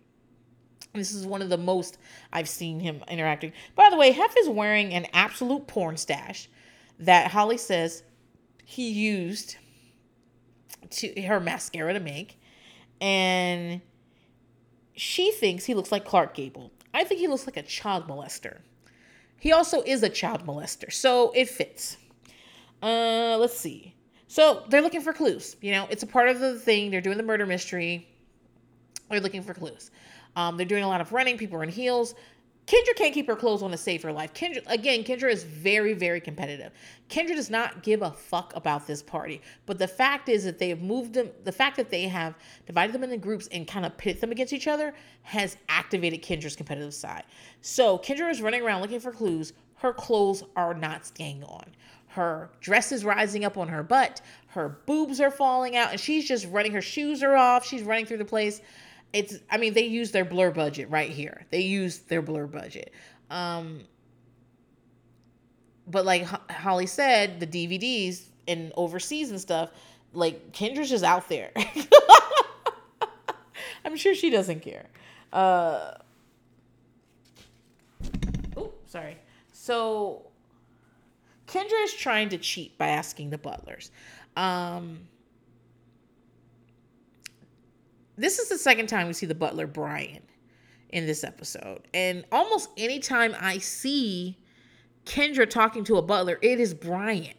This 0.94 1.14
is 1.14 1.26
one 1.26 1.42
of 1.42 1.48
the 1.48 1.58
most 1.58 1.98
I've 2.32 2.48
seen 2.48 2.80
him 2.80 3.02
interacting. 3.08 3.52
By 3.76 3.88
the 3.88 3.96
way, 3.96 4.10
Hef 4.10 4.34
is 4.36 4.48
wearing 4.48 4.92
an 4.92 5.06
absolute 5.12 5.68
porn 5.68 5.96
stash 5.96 6.48
that 6.98 7.30
Holly 7.30 7.56
says 7.56 8.02
he 8.64 8.90
used 8.90 9.56
to 10.94 11.22
her 11.22 11.40
mascara 11.40 11.92
to 11.92 12.00
make, 12.00 12.40
and 13.00 13.80
she 14.94 15.32
thinks 15.32 15.64
he 15.64 15.74
looks 15.74 15.92
like 15.92 16.04
Clark 16.04 16.34
Gable. 16.34 16.70
I 16.92 17.04
think 17.04 17.20
he 17.20 17.28
looks 17.28 17.46
like 17.46 17.56
a 17.56 17.62
child 17.62 18.06
molester. 18.06 18.60
He 19.40 19.52
also 19.52 19.82
is 19.82 20.02
a 20.02 20.08
child 20.08 20.46
molester, 20.46 20.92
so 20.92 21.32
it 21.32 21.48
fits. 21.48 21.96
Uh, 22.82 23.36
let's 23.38 23.58
see. 23.58 23.94
So 24.28 24.62
they're 24.68 24.82
looking 24.82 25.00
for 25.00 25.12
clues. 25.12 25.56
You 25.60 25.72
know, 25.72 25.86
it's 25.90 26.02
a 26.02 26.06
part 26.06 26.28
of 26.28 26.40
the 26.40 26.58
thing. 26.58 26.90
They're 26.90 27.00
doing 27.00 27.16
the 27.16 27.22
murder 27.22 27.46
mystery. 27.46 28.08
They're 29.10 29.20
looking 29.20 29.42
for 29.42 29.54
clues. 29.54 29.90
Um, 30.36 30.56
they're 30.56 30.66
doing 30.66 30.82
a 30.82 30.88
lot 30.88 31.00
of 31.00 31.12
running. 31.12 31.38
People 31.38 31.58
are 31.58 31.62
in 31.62 31.68
heels. 31.68 32.14
Kendra 32.66 32.96
can't 32.96 33.12
keep 33.12 33.26
her 33.26 33.36
clothes 33.36 33.62
on 33.62 33.70
to 33.72 33.76
save 33.76 34.02
her 34.02 34.12
life. 34.12 34.32
Kendra, 34.32 34.62
again, 34.68 35.04
Kendra 35.04 35.30
is 35.30 35.44
very, 35.44 35.92
very 35.92 36.20
competitive. 36.20 36.72
Kendra 37.10 37.36
does 37.36 37.50
not 37.50 37.82
give 37.82 38.00
a 38.00 38.10
fuck 38.10 38.54
about 38.56 38.86
this 38.86 39.02
party. 39.02 39.42
But 39.66 39.78
the 39.78 39.88
fact 39.88 40.30
is 40.30 40.44
that 40.44 40.58
they 40.58 40.70
have 40.70 40.80
moved 40.80 41.12
them, 41.12 41.30
the 41.44 41.52
fact 41.52 41.76
that 41.76 41.90
they 41.90 42.08
have 42.08 42.34
divided 42.66 42.94
them 42.94 43.04
into 43.04 43.18
groups 43.18 43.48
and 43.52 43.66
kind 43.66 43.84
of 43.84 43.96
pit 43.98 44.20
them 44.20 44.32
against 44.32 44.54
each 44.54 44.66
other 44.66 44.94
has 45.22 45.58
activated 45.68 46.22
Kendra's 46.22 46.56
competitive 46.56 46.94
side. 46.94 47.24
So 47.60 47.98
Kendra 47.98 48.30
is 48.30 48.40
running 48.40 48.62
around 48.62 48.80
looking 48.80 49.00
for 49.00 49.12
clues. 49.12 49.52
Her 49.76 49.92
clothes 49.92 50.42
are 50.56 50.72
not 50.72 51.04
staying 51.04 51.44
on. 51.44 51.66
Her 52.06 52.48
dress 52.60 52.92
is 52.92 53.04
rising 53.04 53.44
up 53.44 53.58
on 53.58 53.68
her 53.68 53.82
butt. 53.82 54.22
Her 54.46 54.78
boobs 54.86 55.20
are 55.20 55.32
falling 55.32 55.76
out, 55.76 55.90
and 55.90 56.00
she's 56.00 56.26
just 56.26 56.46
running. 56.46 56.72
Her 56.72 56.80
shoes 56.80 57.22
are 57.22 57.34
off. 57.34 57.66
She's 57.66 57.82
running 57.82 58.06
through 58.06 58.18
the 58.18 58.24
place 58.24 58.62
it's 59.12 59.38
i 59.50 59.56
mean 59.56 59.74
they 59.74 59.84
use 59.84 60.10
their 60.10 60.24
blur 60.24 60.50
budget 60.50 60.90
right 60.90 61.10
here. 61.10 61.46
They 61.50 61.60
use 61.60 61.98
their 61.98 62.22
blur 62.22 62.46
budget. 62.46 62.92
Um 63.30 63.82
but 65.86 66.04
like 66.04 66.24
holly 66.50 66.86
said 66.86 67.40
the 67.40 67.46
dvds 67.46 68.22
and 68.48 68.72
overseas 68.76 69.30
and 69.30 69.40
stuff 69.40 69.70
like 70.12 70.52
kendra's 70.52 70.90
just 70.90 71.04
out 71.04 71.28
there. 71.28 71.50
I'm 73.84 73.96
sure 73.96 74.14
she 74.14 74.30
doesn't 74.30 74.60
care. 74.60 74.86
Uh 75.32 75.92
oh 78.56 78.72
sorry. 78.86 79.18
So 79.52 80.26
kendra 81.46 81.84
is 81.84 81.94
trying 81.94 82.30
to 82.30 82.38
cheat 82.38 82.76
by 82.78 82.88
asking 82.88 83.30
the 83.30 83.38
butlers. 83.38 83.90
Um 84.36 85.00
this 88.16 88.38
is 88.38 88.48
the 88.48 88.58
second 88.58 88.86
time 88.88 89.06
we 89.06 89.12
see 89.12 89.26
the 89.26 89.34
butler 89.34 89.66
Brian 89.66 90.22
in 90.90 91.06
this 91.06 91.24
episode. 91.24 91.88
And 91.92 92.24
almost 92.30 92.70
anytime 92.76 93.34
I 93.40 93.58
see 93.58 94.38
Kendra 95.04 95.48
talking 95.48 95.84
to 95.84 95.96
a 95.96 96.02
butler, 96.02 96.38
it 96.40 96.60
is 96.60 96.74
Brian. 96.74 97.34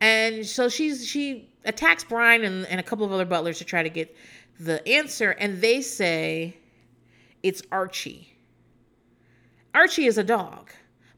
And 0.00 0.44
so 0.44 0.68
she's 0.68 1.06
she 1.06 1.50
attacks 1.64 2.04
Brian 2.04 2.44
and, 2.44 2.66
and 2.66 2.80
a 2.80 2.82
couple 2.82 3.04
of 3.04 3.12
other 3.12 3.24
butlers 3.24 3.58
to 3.58 3.64
try 3.64 3.82
to 3.82 3.90
get 3.90 4.16
the 4.58 4.86
answer, 4.88 5.30
and 5.30 5.60
they 5.60 5.80
say 5.80 6.56
it's 7.42 7.62
Archie. 7.70 8.36
Archie 9.74 10.06
is 10.06 10.18
a 10.18 10.24
dog, 10.24 10.70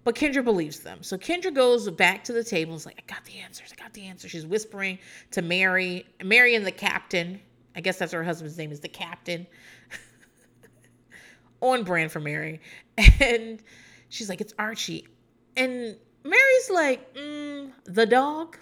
but 0.05 0.14
Kendra 0.14 0.45
believes 0.45 0.80
them. 0.80 1.03
So 1.03 1.18
Kendra 1.18 1.53
goes 1.53 1.91
back 1.91 2.24
to 2.24 2.32
the 2.32 2.45
table 2.45 2.72
and 2.72 2.78
is 2.80 2.87
like, 2.87 2.99
I 2.99 3.12
got 3.12 3.24
the 3.24 3.39
answers, 3.39 3.72
I 3.76 3.82
got 3.82 3.93
the 3.93 4.07
answers. 4.07 4.30
She's 4.30 4.47
whispering 4.47 4.99
to 5.32 5.43
Mary, 5.43 6.07
Mary 6.22 6.55
and 6.55 6.66
the 6.66 6.72
captain, 6.72 7.41
I 7.77 7.81
guess 7.81 7.99
that's 7.99 8.12
her 8.12 8.22
husband's 8.22 8.57
name 8.57 8.72
is 8.72 8.81
the 8.81 8.89
captain. 8.89 9.47
On 11.61 11.83
brand 11.83 12.12
for 12.12 12.20
Mary. 12.20 12.61
And 13.20 13.61
she's 14.09 14.29
like, 14.29 14.41
it's 14.41 14.55
Archie. 14.59 15.09
And 15.57 15.97
Mary's 16.25 16.70
like, 16.70 17.14
mm, 17.14 17.72
the 17.85 18.07
dog. 18.07 18.57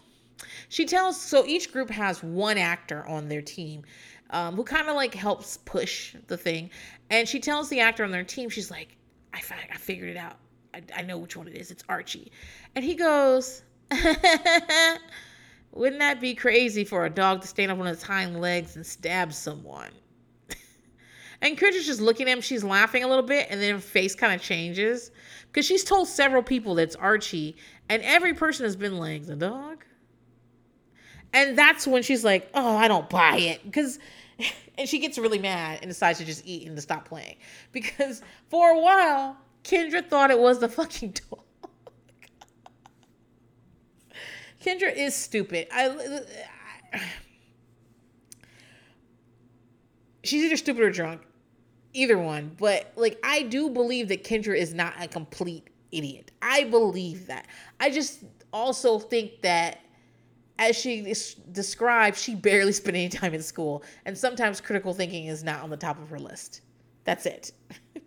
She 0.69 0.87
tells, 0.87 1.21
so 1.21 1.45
each 1.47 1.73
group 1.73 1.91
has 1.91 2.23
one 2.23 2.59
actor 2.59 3.07
on 3.07 3.29
their 3.29 3.43
team 3.43 3.83
um, 4.31 4.57
who 4.57 4.65
kind 4.65 4.89
of 4.89 4.97
like 4.97 5.15
helps 5.15 5.59
push 5.59 6.17
the 6.27 6.37
thing. 6.37 6.71
And 7.11 7.29
she 7.29 7.39
tells 7.39 7.69
the 7.69 7.81
actor 7.81 8.05
on 8.05 8.11
their 8.11 8.25
team, 8.25 8.49
she's 8.49 8.71
like, 8.71 8.97
I, 9.35 9.41
I 9.73 9.77
figured 9.77 10.11
it 10.11 10.17
out. 10.17 10.39
I, 10.75 10.83
I 10.97 11.03
know 11.03 11.19
which 11.19 11.37
one 11.37 11.47
it 11.49 11.55
is. 11.55 11.71
It's 11.71 11.85
Archie. 11.89 12.33
And 12.75 12.85
he 12.85 12.95
goes, 12.95 13.63
Wouldn't 15.73 16.01
that 16.01 16.21
be 16.21 16.35
crazy 16.35 16.85
for 16.85 17.07
a 17.07 17.11
dog 17.11 17.41
to 17.41 17.47
stand 17.49 17.73
up 17.73 17.79
on 17.79 17.87
its 17.87 18.03
hind 18.03 18.41
legs 18.41 18.77
and 18.77 18.87
stab 18.87 19.33
someone? 19.33 19.91
and 21.41 21.59
Kendra's 21.59 21.87
just 21.87 22.01
looking 22.01 22.29
at 22.29 22.37
him. 22.37 22.43
She's 22.43 22.63
laughing 22.63 23.05
a 23.05 23.09
little 23.09 23.25
bit, 23.25 23.47
and 23.51 23.61
then 23.61 23.75
her 23.75 23.81
face 23.81 24.15
kind 24.15 24.35
of 24.35 24.43
changes 24.43 25.11
because 25.47 25.67
she's 25.67 25.85
told 25.85 26.09
several 26.09 26.43
people 26.43 26.75
that 26.77 26.83
it's 26.83 26.97
Archie, 26.97 27.57
and 27.89 28.03
every 28.03 28.35
person 28.35 28.65
has 28.65 28.77
been 28.77 28.99
like, 28.99 29.27
the 29.27 29.37
dog? 29.37 29.85
And 31.33 31.57
that's 31.57 31.87
when 31.87 32.03
she's 32.03 32.25
like, 32.25 32.51
oh, 32.55 32.77
I 32.77 32.89
don't 32.89 33.09
buy 33.09 33.37
it. 33.37 33.65
Because, 33.65 33.99
and 34.79 34.89
she 34.89 34.99
gets 34.99 35.19
really 35.19 35.39
mad 35.39 35.79
and 35.81 35.91
decides 35.91 36.19
to 36.19 36.25
just 36.25 36.47
eat 36.47 36.67
and 36.67 36.77
to 36.77 36.83
stop 36.83 37.07
playing. 37.07 37.37
Because 37.73 38.23
for 38.49 38.71
a 38.71 38.79
while, 38.79 39.39
Kendra 39.65 40.07
thought 40.07 40.31
it 40.31 40.39
was 40.39 40.59
the 40.59 40.69
fucking 40.69 41.15
dog. 41.31 41.42
Kendra 44.63 44.95
is 44.95 45.15
stupid. 45.15 45.67
I, 45.73 46.21
I, 46.93 47.03
she's 50.23 50.45
either 50.45 50.57
stupid 50.57 50.83
or 50.83 50.91
drunk, 50.91 51.23
either 51.93 52.19
one. 52.19 52.57
But 52.59 52.93
like, 52.97 53.19
I 53.25 53.43
do 53.43 53.71
believe 53.71 54.09
that 54.09 54.25
Kendra 54.25 54.57
is 54.57 54.73
not 54.73 54.95
a 55.01 55.09
complete 55.09 55.69
idiot. 55.91 56.31
I 56.41 56.65
believe 56.65 57.27
that. 57.27 57.47
I 57.81 57.91
just 57.91 58.25
also 58.53 58.99
think 58.99 59.43
that, 59.43 59.81
as 60.59 60.77
she 60.77 61.15
described, 61.51 62.17
she 62.17 62.35
barely 62.35 62.73
spent 62.73 62.97
any 62.97 63.09
time 63.09 63.35
in 63.35 63.43
school, 63.43 63.83
and 64.05 64.17
sometimes 64.17 64.61
critical 64.61 64.95
thinking 64.95 65.27
is 65.27 65.43
not 65.43 65.63
on 65.63 65.71
the 65.71 65.77
top 65.77 66.01
of 66.01 66.09
her 66.11 66.19
list. 66.19 66.61
That's 67.05 67.27
it. 67.27 67.53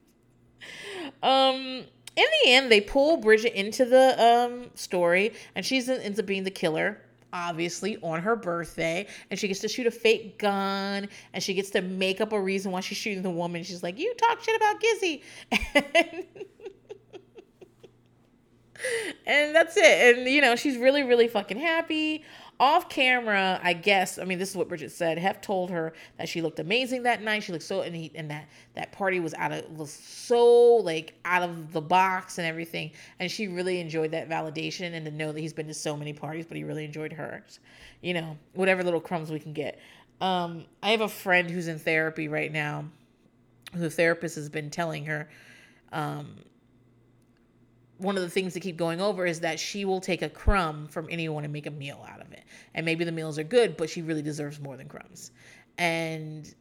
um 1.24 1.84
in 2.16 2.26
the 2.44 2.52
end, 2.52 2.72
they 2.72 2.82
pull 2.82 3.18
Bridget 3.18 3.58
into 3.58 3.86
the 3.86 4.24
um, 4.24 4.70
story, 4.76 5.34
and 5.56 5.66
she 5.66 5.78
ends 5.78 6.20
up 6.20 6.26
being 6.26 6.44
the 6.44 6.52
killer, 6.52 7.02
obviously, 7.34 7.98
on 8.02 8.22
her 8.22 8.36
birthday. 8.36 9.08
And 9.30 9.40
she 9.40 9.48
gets 9.48 9.60
to 9.62 9.68
shoot 9.68 9.86
a 9.86 9.92
fake 9.92 10.40
gun, 10.40 11.10
and 11.34 11.44
she 11.44 11.54
gets 11.54 11.72
to 11.72 11.82
make 11.82 12.22
up 12.22 12.32
a 12.32 12.40
reason 12.40 12.72
why 12.72 12.80
she's 12.80 12.98
shooting 12.98 13.22
the 13.22 13.30
woman. 13.30 13.64
She's 13.64 13.84
like, 13.84 14.00
You 14.00 14.14
talk 14.16 14.42
shit 14.42 14.56
about 14.56 14.82
Gizzy. 14.82 15.22
and 19.26 19.56
that's 19.56 19.76
it. 19.76 20.18
And, 20.18 20.28
you 20.28 20.42
know, 20.42 20.56
she's 20.56 20.78
really, 20.78 21.04
really 21.04 21.28
fucking 21.28 21.60
happy 21.60 22.24
off 22.60 22.90
camera, 22.90 23.60
I 23.62 23.74
guess. 23.74 24.18
I 24.18 24.24
mean, 24.24 24.40
this 24.40 24.50
is 24.50 24.56
what 24.56 24.70
Bridget 24.70 24.92
said. 24.92 25.18
Hef 25.18 25.42
told 25.42 25.70
her 25.72 25.94
that 26.18 26.30
she 26.30 26.42
looked 26.42 26.60
amazing 26.60 27.04
that 27.04 27.22
night. 27.22 27.44
She 27.44 27.52
looked 27.52 27.66
so, 27.66 27.82
and, 27.82 27.96
he, 27.96 28.12
and 28.16 28.32
that 28.32 28.48
that 28.76 28.92
party 28.92 29.20
was 29.20 29.34
out 29.34 29.52
of 29.52 29.70
was 29.78 29.92
so 29.92 30.76
like 30.78 31.14
out 31.26 31.44
of 31.44 31.74
the 31.74 31.82
box 31.82 32.38
and 32.38 32.48
everything. 32.48 32.92
And 33.20 33.30
she 33.30 33.48
really 33.48 33.80
enjoyed 33.80 34.12
that 34.12 34.30
validation 34.30 34.94
and 34.94 35.06
to 35.06 35.12
know 35.12 35.32
that 35.32 35.40
he's 35.40 35.54
been 35.54 35.68
to 35.68 35.74
so 35.74 35.98
many 35.98 36.14
parties, 36.14 36.46
but 36.46 36.56
he 36.56 36.64
really 36.64 36.86
enjoyed 36.86 37.12
hers. 37.12 37.60
You 38.02 38.14
know, 38.14 38.38
whatever 38.54 38.84
little 38.84 39.02
crumbs 39.02 39.32
we 39.32 39.40
can 39.40 39.54
get. 39.54 39.80
Um, 40.22 40.66
I 40.82 40.92
have 40.92 41.02
a 41.02 41.10
friend 41.10 41.50
who's 41.50 41.68
in 41.68 41.80
therapy 41.80 42.28
right 42.28 42.52
now. 42.52 42.86
The 43.74 43.90
therapist 43.90 44.36
has 44.36 44.48
been 44.48 44.70
telling 44.70 45.06
her. 45.06 45.30
Um, 45.92 46.38
one 47.98 48.16
of 48.18 48.24
the 48.24 48.30
things 48.30 48.54
to 48.54 48.60
keep 48.60 48.78
going 48.78 49.00
over 49.00 49.26
is 49.26 49.40
that 49.40 49.60
she 49.60 49.86
will 49.86 50.02
take 50.02 50.22
a 50.22 50.30
crumb 50.30 50.88
from 50.88 51.08
anyone 51.10 51.44
and 51.44 51.54
make 51.54 51.66
a 51.66 51.72
meal 51.72 52.06
out 52.10 52.22
of 52.22 52.32
it. 52.34 52.44
And 52.74 52.86
maybe 52.86 53.06
the 53.06 53.12
meals 53.12 53.40
are 53.40 53.44
good, 53.44 53.78
but 53.78 53.90
she 53.90 54.02
really 54.02 54.22
deserves 54.22 54.60
more 54.60 54.76
than 54.76 54.88
crumbs. 54.88 55.32
And 55.78 56.54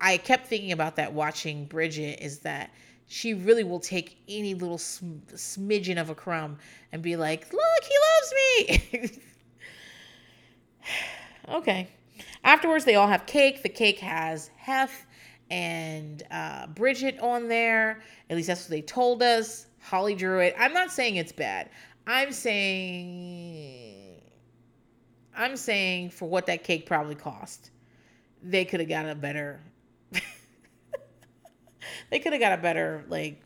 I 0.00 0.16
kept 0.16 0.46
thinking 0.46 0.72
about 0.72 0.96
that 0.96 1.12
watching 1.12 1.66
Bridget 1.66 2.20
is 2.20 2.40
that 2.40 2.70
she 3.06 3.34
really 3.34 3.64
will 3.64 3.80
take 3.80 4.18
any 4.28 4.54
little 4.54 4.78
sm- 4.78 5.18
smidgen 5.34 6.00
of 6.00 6.10
a 6.10 6.14
crumb 6.14 6.58
and 6.92 7.02
be 7.02 7.16
like, 7.16 7.52
"Look, 7.52 7.84
he 7.84 7.96
loves 8.08 9.10
me." 9.10 9.22
okay. 11.56 11.88
Afterwards, 12.44 12.84
they 12.84 12.94
all 12.94 13.08
have 13.08 13.26
cake. 13.26 13.62
The 13.62 13.68
cake 13.68 13.98
has 13.98 14.50
Hef 14.56 15.06
and 15.50 16.22
uh, 16.30 16.68
Bridget 16.68 17.18
on 17.20 17.48
there. 17.48 18.02
At 18.30 18.36
least 18.36 18.46
that's 18.46 18.62
what 18.62 18.70
they 18.70 18.82
told 18.82 19.22
us. 19.22 19.66
Holly 19.80 20.14
drew 20.14 20.40
it. 20.40 20.54
I'm 20.58 20.72
not 20.72 20.90
saying 20.90 21.16
it's 21.16 21.32
bad. 21.32 21.70
I'm 22.06 22.32
saying 22.32 24.20
I'm 25.36 25.56
saying 25.56 26.10
for 26.10 26.28
what 26.28 26.46
that 26.46 26.64
cake 26.64 26.86
probably 26.86 27.14
cost, 27.14 27.70
they 28.42 28.64
could 28.64 28.80
have 28.80 28.88
got 28.88 29.08
a 29.08 29.14
better 29.14 29.60
they 32.10 32.18
could 32.18 32.32
have 32.32 32.40
got 32.40 32.58
a 32.58 32.62
better 32.62 33.04
like 33.08 33.42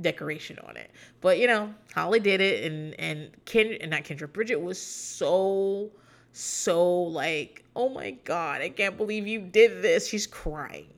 decoration 0.00 0.58
on 0.66 0.76
it. 0.76 0.90
But 1.20 1.38
you 1.38 1.46
know, 1.46 1.74
Holly 1.94 2.20
did 2.20 2.40
it 2.40 2.70
and 2.70 2.98
and 2.98 3.30
Ken 3.44 3.76
and 3.80 3.90
not 3.90 4.04
Kendra 4.04 4.32
Bridget 4.32 4.60
was 4.60 4.80
so 4.80 5.90
so 6.32 7.02
like, 7.02 7.64
"Oh 7.76 7.88
my 7.88 8.12
god, 8.24 8.62
I 8.62 8.68
can't 8.70 8.96
believe 8.96 9.26
you 9.26 9.40
did 9.40 9.82
this." 9.82 10.08
She's 10.08 10.26
crying. 10.26 10.88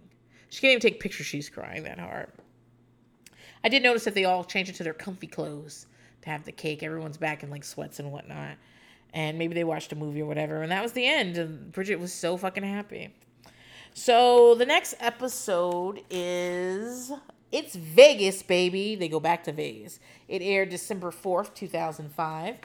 She 0.49 0.61
can't 0.61 0.73
even 0.73 0.81
take 0.81 1.01
pictures. 1.01 1.27
She's 1.27 1.51
crying 1.51 1.83
that 1.85 1.99
hard. 1.99 2.31
I 3.65 3.71
did 3.71 3.83
notice 3.83 4.05
that 4.05 4.15
they 4.15 4.27
all 4.27 4.45
changed 4.45 4.71
into 4.71 4.85
their 4.85 4.93
comfy 4.93 5.27
clothes 5.27 5.87
to 6.23 6.31
have 6.31 6.45
the 6.45 6.53
cake. 6.53 6.83
Everyone's 6.83 7.17
back 7.17 7.43
in 7.43 7.49
like 7.49 7.65
sweats 7.65 7.99
and 7.99 8.13
whatnot. 8.13 8.57
And 9.15 9.39
maybe 9.39 9.55
they 9.55 9.65
watched 9.65 9.91
a 9.93 9.97
movie 9.97 10.21
or 10.21 10.27
whatever. 10.27 10.63
And 10.63 10.71
that 10.71 10.83
was 10.83 10.93
the 10.93 11.07
end. 11.07 11.39
And 11.39 11.73
Bridget 11.73 11.97
was 11.99 12.13
so 12.13 12.37
fucking 12.37 12.63
happy. 12.63 13.15
So 13.95 14.55
the 14.55 14.67
next 14.67 14.97
episode 15.01 16.03
is 16.11 17.11
It's 17.53 17.75
Vegas, 17.75 18.43
baby. 18.43 18.97
They 18.97 19.09
go 19.09 19.21
back 19.21 19.45
to 19.45 19.53
Vegas. 19.53 19.99
It 20.29 20.43
aired 20.43 20.69
December 20.69 21.11
4th, 21.11 21.55
2005. 21.55 22.57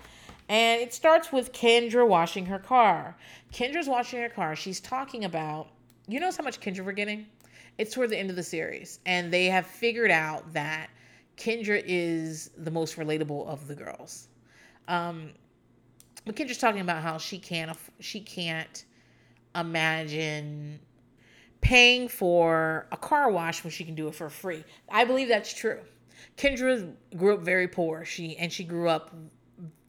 And 0.50 0.82
it 0.82 0.93
starts 0.93 1.32
with 1.32 1.54
Kendra 1.54 2.08
washing 2.08 2.47
her 2.47 2.60
car. 2.60 3.16
Kendra's 3.54 3.88
washing 3.88 4.20
her 4.20 4.30
car. 4.30 4.56
She's 4.56 4.80
talking 4.82 5.24
about, 5.24 5.68
you 6.08 6.20
know 6.20 6.32
how 6.36 6.43
much 6.43 6.60
Kendra 6.60 6.84
we're 6.84 6.91
getting? 6.91 7.28
It's 7.80 7.93
toward 7.93 8.09
the 8.09 8.17
end 8.17 8.30
of 8.30 8.36
the 8.36 8.43
series, 8.43 8.99
and 9.05 9.32
they 9.32 9.45
have 9.45 9.65
figured 9.65 10.11
out 10.11 10.53
that 10.53 10.89
Kendra 11.38 11.82
is 11.86 12.51
the 12.57 12.69
most 12.69 12.97
relatable 12.97 13.47
of 13.47 13.67
the 13.67 13.73
girls. 13.73 14.27
Um, 14.89 15.32
Kendra's 16.27 16.57
talking 16.57 16.82
about 16.82 17.01
how 17.01 17.17
she 17.17 17.39
can't 17.39 17.75
she 18.01 18.19
can't 18.19 18.84
imagine 19.55 20.80
paying 21.61 22.09
for 22.09 22.86
a 22.91 22.97
car 22.97 23.32
wash 23.32 23.63
when 23.63 23.71
she 23.71 23.86
can 23.86 23.95
do 23.95 24.09
it 24.09 24.15
for 24.15 24.30
free. 24.30 24.65
I 24.89 25.05
believe 25.05 25.30
that's 25.30 25.53
true. 25.53 25.80
Kendra 26.38 26.93
grew 27.15 27.36
up 27.36 27.41
very 27.41 27.69
poor. 27.69 28.03
She 28.03 28.36
and 28.36 28.51
she 28.51 28.65
grew 28.65 28.89
up 28.89 29.15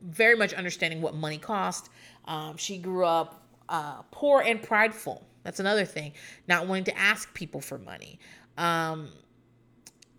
very 0.01 0.37
much 0.37 0.55
understanding 0.55 1.03
what 1.03 1.17
money 1.17 1.39
cost. 1.39 1.91
Um, 2.25 2.57
she 2.57 2.79
grew 2.79 3.05
up 3.05 3.43
uh, 3.69 4.03
poor 4.13 4.43
and 4.43 4.63
prideful. 4.63 5.27
That's 5.43 5.61
another 5.61 5.85
thing. 5.85 6.13
Not 6.49 6.67
wanting 6.67 6.85
to 6.85 6.99
ask 6.99 7.33
people 7.35 7.61
for 7.61 7.79
money. 7.79 8.19
Um, 8.59 9.09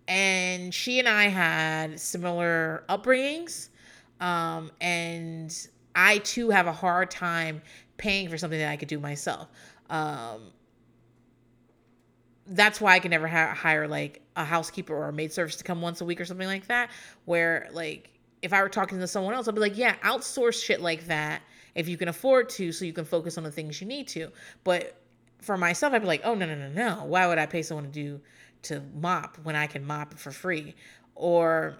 and 0.08 0.74
she 0.74 0.98
and 0.98 1.08
I 1.08 1.24
had 1.24 1.98
similar 2.00 2.84
upbringings. 2.88 3.68
Um, 4.20 4.70
and 4.80 5.54
I 5.94 6.18
too 6.18 6.50
have 6.50 6.66
a 6.66 6.72
hard 6.72 7.10
time 7.10 7.62
paying 7.96 8.28
for 8.28 8.38
something 8.38 8.58
that 8.58 8.70
I 8.70 8.76
could 8.76 8.88
do 8.88 8.98
myself. 8.98 9.48
Um, 9.90 10.52
that's 12.46 12.80
why 12.80 12.94
I 12.94 12.98
can 12.98 13.10
never 13.10 13.28
ha- 13.28 13.54
hire 13.54 13.86
like 13.86 14.22
a 14.36 14.44
housekeeper 14.44 14.94
or 14.94 15.08
a 15.08 15.12
maid 15.12 15.32
service 15.32 15.56
to 15.56 15.64
come 15.64 15.80
once 15.80 16.00
a 16.00 16.04
week 16.04 16.20
or 16.20 16.24
something 16.24 16.46
like 16.46 16.66
that. 16.66 16.90
Where 17.24 17.68
like 17.72 18.10
if 18.42 18.52
I 18.52 18.62
were 18.62 18.68
talking 18.68 18.98
to 18.98 19.06
someone 19.06 19.34
else, 19.34 19.46
I'd 19.46 19.54
be 19.54 19.60
like, 19.60 19.78
yeah, 19.78 19.94
outsource 20.02 20.62
shit 20.62 20.80
like 20.80 21.06
that 21.06 21.42
if 21.74 21.88
you 21.88 21.96
can 21.96 22.08
afford 22.08 22.48
to, 22.50 22.72
so 22.72 22.84
you 22.84 22.92
can 22.92 23.04
focus 23.04 23.38
on 23.38 23.44
the 23.44 23.50
things 23.50 23.80
you 23.80 23.86
need 23.86 24.08
to. 24.08 24.28
But 24.64 25.01
for 25.42 25.56
myself, 25.56 25.92
I'd 25.92 26.00
be 26.00 26.06
like, 26.06 26.22
oh 26.24 26.34
no 26.34 26.46
no 26.46 26.54
no 26.54 26.68
no, 26.70 27.04
why 27.04 27.26
would 27.26 27.38
I 27.38 27.46
pay 27.46 27.62
someone 27.62 27.84
to 27.84 27.90
do 27.90 28.20
to 28.62 28.82
mop 28.94 29.38
when 29.42 29.56
I 29.56 29.66
can 29.66 29.84
mop 29.84 30.14
for 30.14 30.30
free? 30.30 30.74
Or 31.14 31.76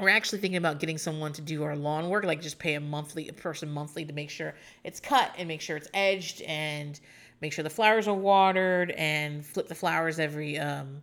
we're 0.00 0.08
actually 0.08 0.38
thinking 0.38 0.56
about 0.56 0.80
getting 0.80 0.98
someone 0.98 1.32
to 1.34 1.42
do 1.42 1.62
our 1.64 1.76
lawn 1.76 2.08
work, 2.08 2.24
like 2.24 2.40
just 2.40 2.58
pay 2.58 2.74
a 2.74 2.80
monthly 2.80 3.28
a 3.28 3.32
person 3.32 3.70
monthly 3.70 4.04
to 4.04 4.12
make 4.12 4.30
sure 4.30 4.54
it's 4.84 5.00
cut 5.00 5.32
and 5.36 5.48
make 5.48 5.60
sure 5.60 5.76
it's 5.76 5.88
edged 5.92 6.40
and 6.42 6.98
make 7.40 7.52
sure 7.52 7.62
the 7.62 7.70
flowers 7.70 8.08
are 8.08 8.14
watered 8.14 8.92
and 8.92 9.44
flip 9.44 9.68
the 9.68 9.74
flowers 9.74 10.18
every 10.18 10.58
um 10.58 11.02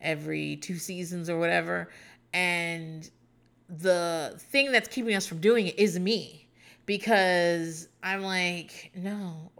every 0.00 0.56
two 0.56 0.76
seasons 0.76 1.28
or 1.28 1.38
whatever. 1.38 1.90
And 2.32 3.08
the 3.68 4.34
thing 4.50 4.72
that's 4.72 4.88
keeping 4.88 5.14
us 5.14 5.26
from 5.26 5.38
doing 5.38 5.68
it 5.68 5.78
is 5.78 5.98
me 5.98 6.48
because 6.86 7.88
I'm 8.02 8.22
like, 8.22 8.90
no. 8.94 9.52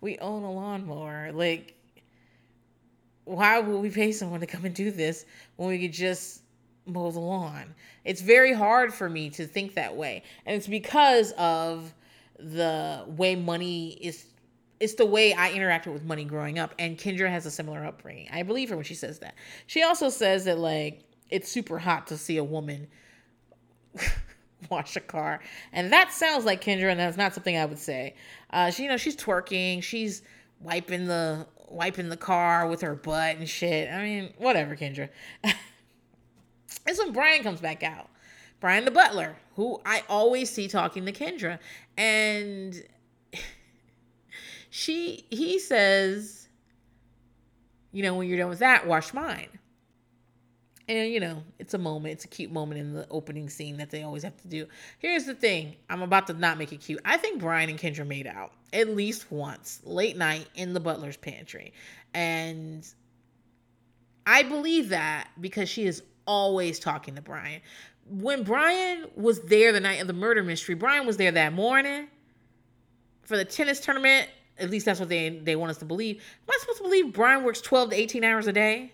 we 0.00 0.18
own 0.18 0.42
a 0.42 0.52
lawnmower. 0.52 1.32
Like, 1.32 1.74
why 3.24 3.58
would 3.58 3.80
we 3.80 3.90
pay 3.90 4.12
someone 4.12 4.40
to 4.40 4.46
come 4.46 4.64
and 4.64 4.74
do 4.74 4.90
this 4.90 5.24
when 5.56 5.68
we 5.68 5.80
could 5.80 5.92
just 5.92 6.42
mow 6.86 7.10
the 7.10 7.20
lawn? 7.20 7.74
It's 8.04 8.20
very 8.20 8.52
hard 8.52 8.92
for 8.92 9.08
me 9.08 9.30
to 9.30 9.46
think 9.46 9.74
that 9.74 9.96
way. 9.96 10.22
And 10.46 10.56
it's 10.56 10.66
because 10.66 11.32
of 11.32 11.92
the 12.38 13.04
way 13.06 13.36
money 13.36 13.98
is 14.00 14.26
it's 14.80 14.94
the 14.94 15.04
way 15.04 15.34
I 15.34 15.52
interacted 15.52 15.92
with 15.92 16.04
money 16.04 16.24
growing 16.24 16.58
up. 16.58 16.74
And 16.78 16.96
Kendra 16.96 17.28
has 17.28 17.44
a 17.44 17.50
similar 17.50 17.84
upbringing. 17.84 18.28
I 18.32 18.42
believe 18.42 18.70
her 18.70 18.76
when 18.76 18.84
she 18.86 18.94
says 18.94 19.18
that. 19.18 19.34
She 19.66 19.82
also 19.82 20.08
says 20.08 20.46
that 20.46 20.58
like 20.58 21.04
it's 21.28 21.50
super 21.50 21.78
hot 21.78 22.06
to 22.08 22.16
see 22.16 22.38
a 22.38 22.44
woman 22.44 22.88
wash 24.70 24.96
a 24.96 25.00
car. 25.00 25.40
And 25.72 25.92
that 25.92 26.12
sounds 26.12 26.44
like 26.44 26.62
Kendra, 26.62 26.90
and 26.90 27.00
that's 27.00 27.16
not 27.16 27.34
something 27.34 27.56
I 27.56 27.64
would 27.64 27.78
say. 27.78 28.14
Uh, 28.50 28.70
she, 28.70 28.84
you 28.84 28.88
know, 28.88 28.96
she's 28.96 29.16
twerking, 29.16 29.82
she's 29.82 30.22
wiping 30.60 31.06
the 31.06 31.46
wiping 31.68 32.08
the 32.08 32.16
car 32.16 32.66
with 32.66 32.80
her 32.80 32.94
butt 32.94 33.36
and 33.36 33.48
shit. 33.48 33.90
I 33.90 34.02
mean, 34.02 34.32
whatever, 34.38 34.76
Kendra. 34.76 35.08
it's 36.86 36.98
when 36.98 37.12
Brian 37.12 37.42
comes 37.42 37.60
back 37.60 37.82
out. 37.82 38.08
Brian 38.58 38.84
the 38.84 38.90
butler, 38.90 39.36
who 39.54 39.80
I 39.86 40.02
always 40.08 40.50
see 40.50 40.68
talking 40.68 41.06
to 41.06 41.12
Kendra. 41.12 41.58
And 41.96 42.82
she 44.70 45.24
he 45.30 45.58
says, 45.58 46.48
you 47.92 48.02
know, 48.02 48.14
when 48.14 48.28
you're 48.28 48.38
done 48.38 48.50
with 48.50 48.58
that, 48.58 48.86
wash 48.86 49.14
mine. 49.14 49.59
And 50.90 51.12
you 51.12 51.20
know, 51.20 51.44
it's 51.60 51.72
a 51.72 51.78
moment, 51.78 52.14
it's 52.14 52.24
a 52.24 52.28
cute 52.28 52.50
moment 52.50 52.80
in 52.80 52.92
the 52.92 53.06
opening 53.10 53.48
scene 53.48 53.76
that 53.76 53.90
they 53.90 54.02
always 54.02 54.24
have 54.24 54.36
to 54.42 54.48
do. 54.48 54.66
Here's 54.98 55.24
the 55.24 55.36
thing 55.36 55.76
I'm 55.88 56.02
about 56.02 56.26
to 56.26 56.32
not 56.32 56.58
make 56.58 56.72
it 56.72 56.80
cute. 56.80 57.00
I 57.04 57.16
think 57.16 57.40
Brian 57.40 57.70
and 57.70 57.78
Kendra 57.78 58.04
made 58.04 58.26
out 58.26 58.50
at 58.72 58.88
least 58.88 59.30
once, 59.30 59.80
late 59.84 60.16
night 60.16 60.48
in 60.56 60.74
the 60.74 60.80
butler's 60.80 61.16
pantry. 61.16 61.72
And 62.12 62.84
I 64.26 64.42
believe 64.42 64.88
that 64.88 65.28
because 65.40 65.68
she 65.68 65.86
is 65.86 66.02
always 66.26 66.80
talking 66.80 67.14
to 67.14 67.22
Brian. 67.22 67.60
When 68.08 68.42
Brian 68.42 69.06
was 69.14 69.40
there 69.42 69.70
the 69.70 69.78
night 69.78 70.00
of 70.00 70.08
the 70.08 70.12
murder 70.12 70.42
mystery, 70.42 70.74
Brian 70.74 71.06
was 71.06 71.16
there 71.16 71.30
that 71.30 71.52
morning 71.52 72.08
for 73.22 73.36
the 73.36 73.44
tennis 73.44 73.78
tournament. 73.78 74.28
At 74.58 74.70
least 74.70 74.86
that's 74.86 74.98
what 74.98 75.08
they, 75.08 75.28
they 75.28 75.54
want 75.54 75.70
us 75.70 75.78
to 75.78 75.84
believe. 75.84 76.16
Am 76.16 76.50
I 76.50 76.58
supposed 76.60 76.78
to 76.78 76.84
believe 76.84 77.12
Brian 77.12 77.44
works 77.44 77.60
12 77.60 77.90
to 77.90 77.96
18 77.96 78.24
hours 78.24 78.48
a 78.48 78.52
day? 78.52 78.92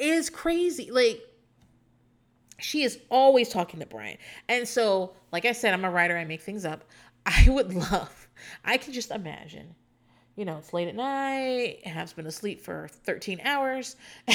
Is 0.00 0.30
crazy. 0.30 0.90
Like 0.90 1.22
she 2.60 2.82
is 2.82 2.98
always 3.08 3.48
talking 3.48 3.80
to 3.80 3.86
Brian. 3.86 4.18
And 4.48 4.66
so, 4.66 5.14
like 5.32 5.44
I 5.44 5.52
said, 5.52 5.74
I'm 5.74 5.84
a 5.84 5.90
writer, 5.90 6.16
I 6.16 6.24
make 6.24 6.42
things 6.42 6.64
up. 6.64 6.84
I 7.26 7.46
would 7.48 7.74
love, 7.74 8.28
I 8.64 8.76
can 8.78 8.92
just 8.92 9.10
imagine, 9.10 9.74
you 10.36 10.44
know, 10.44 10.56
it's 10.58 10.72
late 10.72 10.88
at 10.88 10.94
night, 10.94 11.86
have 11.86 12.14
been 12.16 12.26
asleep 12.26 12.60
for 12.60 12.88
13 13.04 13.40
hours. 13.44 13.96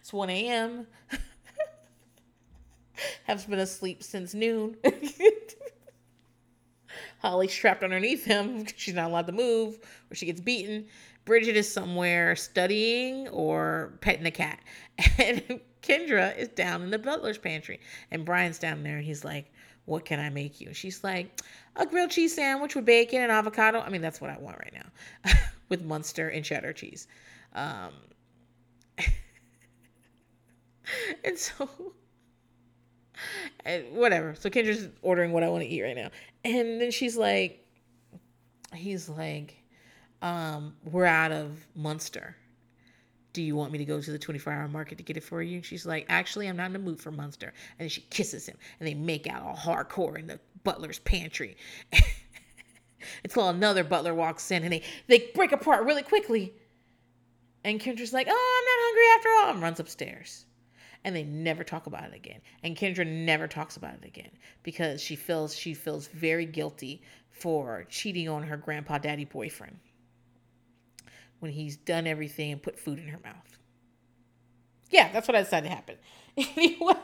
it's 0.00 0.12
1 0.12 0.30
a.m. 0.30 0.86
have 3.24 3.48
been 3.48 3.58
asleep 3.58 4.02
since 4.02 4.34
noon. 4.34 4.76
Holly's 7.20 7.54
trapped 7.54 7.82
underneath 7.82 8.24
him 8.24 8.64
she's 8.76 8.94
not 8.94 9.10
allowed 9.10 9.26
to 9.26 9.32
move 9.32 9.78
or 10.10 10.14
she 10.14 10.26
gets 10.26 10.40
beaten. 10.40 10.86
Bridget 11.30 11.56
is 11.56 11.72
somewhere 11.72 12.34
studying 12.34 13.28
or 13.28 13.96
petting 14.00 14.26
a 14.26 14.32
cat. 14.32 14.58
And 15.16 15.60
Kendra 15.80 16.36
is 16.36 16.48
down 16.48 16.82
in 16.82 16.90
the 16.90 16.98
butler's 16.98 17.38
pantry. 17.38 17.78
And 18.10 18.24
Brian's 18.24 18.58
down 18.58 18.82
there 18.82 18.96
and 18.96 19.04
he's 19.04 19.24
like, 19.24 19.52
What 19.84 20.04
can 20.04 20.18
I 20.18 20.28
make 20.28 20.60
you? 20.60 20.74
She's 20.74 21.04
like, 21.04 21.40
A 21.76 21.86
grilled 21.86 22.10
cheese 22.10 22.34
sandwich 22.34 22.74
with 22.74 22.84
bacon 22.84 23.22
and 23.22 23.30
avocado. 23.30 23.78
I 23.78 23.90
mean, 23.90 24.00
that's 24.02 24.20
what 24.20 24.28
I 24.30 24.38
want 24.38 24.58
right 24.58 24.74
now 24.74 25.34
with 25.68 25.84
Munster 25.84 26.30
and 26.30 26.44
cheddar 26.44 26.72
cheese. 26.72 27.06
Um, 27.54 27.92
and 31.24 31.38
so, 31.38 31.68
and 33.64 33.84
whatever. 33.92 34.34
So 34.34 34.50
Kendra's 34.50 34.88
ordering 35.00 35.30
what 35.30 35.44
I 35.44 35.48
want 35.48 35.62
to 35.62 35.68
eat 35.68 35.82
right 35.82 35.96
now. 35.96 36.10
And 36.44 36.80
then 36.80 36.90
she's 36.90 37.16
like, 37.16 37.64
He's 38.74 39.08
like, 39.08 39.59
um, 40.22 40.74
we're 40.84 41.06
out 41.06 41.32
of 41.32 41.66
Munster. 41.74 42.36
Do 43.32 43.42
you 43.42 43.54
want 43.56 43.72
me 43.72 43.78
to 43.78 43.84
go 43.84 44.00
to 44.00 44.10
the 44.10 44.18
24 44.18 44.52
hour 44.52 44.68
market 44.68 44.98
to 44.98 45.04
get 45.04 45.16
it 45.16 45.22
for 45.22 45.40
you? 45.40 45.56
And 45.56 45.64
she's 45.64 45.86
like, 45.86 46.06
actually, 46.08 46.48
I'm 46.48 46.56
not 46.56 46.66
in 46.66 46.72
the 46.72 46.78
mood 46.78 47.00
for 47.00 47.10
Munster. 47.10 47.46
And 47.78 47.80
then 47.84 47.88
she 47.88 48.02
kisses 48.02 48.46
him 48.46 48.56
and 48.78 48.88
they 48.88 48.94
make 48.94 49.26
out 49.26 49.42
all 49.42 49.56
hardcore 49.56 50.18
in 50.18 50.26
the 50.26 50.40
butler's 50.64 50.98
pantry. 50.98 51.56
Until 53.24 53.48
another 53.48 53.84
butler 53.84 54.14
walks 54.14 54.50
in 54.50 54.62
and 54.62 54.72
they, 54.72 54.82
they 55.06 55.30
break 55.34 55.52
apart 55.52 55.84
really 55.84 56.02
quickly. 56.02 56.52
And 57.64 57.80
Kendra's 57.80 58.12
like, 58.12 58.26
oh, 58.28 58.58
I'm 58.58 58.64
not 58.64 58.84
hungry 58.84 59.04
after 59.16 59.28
all, 59.46 59.54
and 59.54 59.62
runs 59.62 59.80
upstairs. 59.80 60.44
And 61.04 61.16
they 61.16 61.24
never 61.24 61.64
talk 61.64 61.86
about 61.86 62.04
it 62.04 62.14
again. 62.14 62.40
And 62.62 62.76
Kendra 62.76 63.06
never 63.06 63.46
talks 63.48 63.76
about 63.76 63.94
it 63.94 64.04
again 64.04 64.30
because 64.62 65.00
she 65.00 65.16
feels 65.16 65.54
she 65.54 65.72
feels 65.72 66.08
very 66.08 66.44
guilty 66.44 67.02
for 67.30 67.86
cheating 67.88 68.28
on 68.28 68.42
her 68.42 68.56
grandpa 68.58 68.98
daddy 68.98 69.24
boyfriend 69.24 69.78
when 71.40 71.50
he's 71.50 71.76
done 71.76 72.06
everything 72.06 72.52
and 72.52 72.62
put 72.62 72.78
food 72.78 72.98
in 72.98 73.08
her 73.08 73.18
mouth. 73.24 73.58
Yeah, 74.90 75.10
that's 75.12 75.26
what 75.28 75.36
I 75.36 75.42
decided 75.42 75.68
to 75.68 75.74
happen. 75.74 75.96
Anyway, 76.56 76.94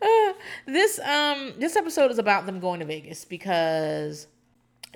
uh, 0.00 0.32
this 0.66 1.00
um 1.00 1.52
this 1.58 1.74
episode 1.74 2.12
is 2.12 2.18
about 2.18 2.46
them 2.46 2.60
going 2.60 2.78
to 2.78 2.86
Vegas 2.86 3.24
because 3.24 4.28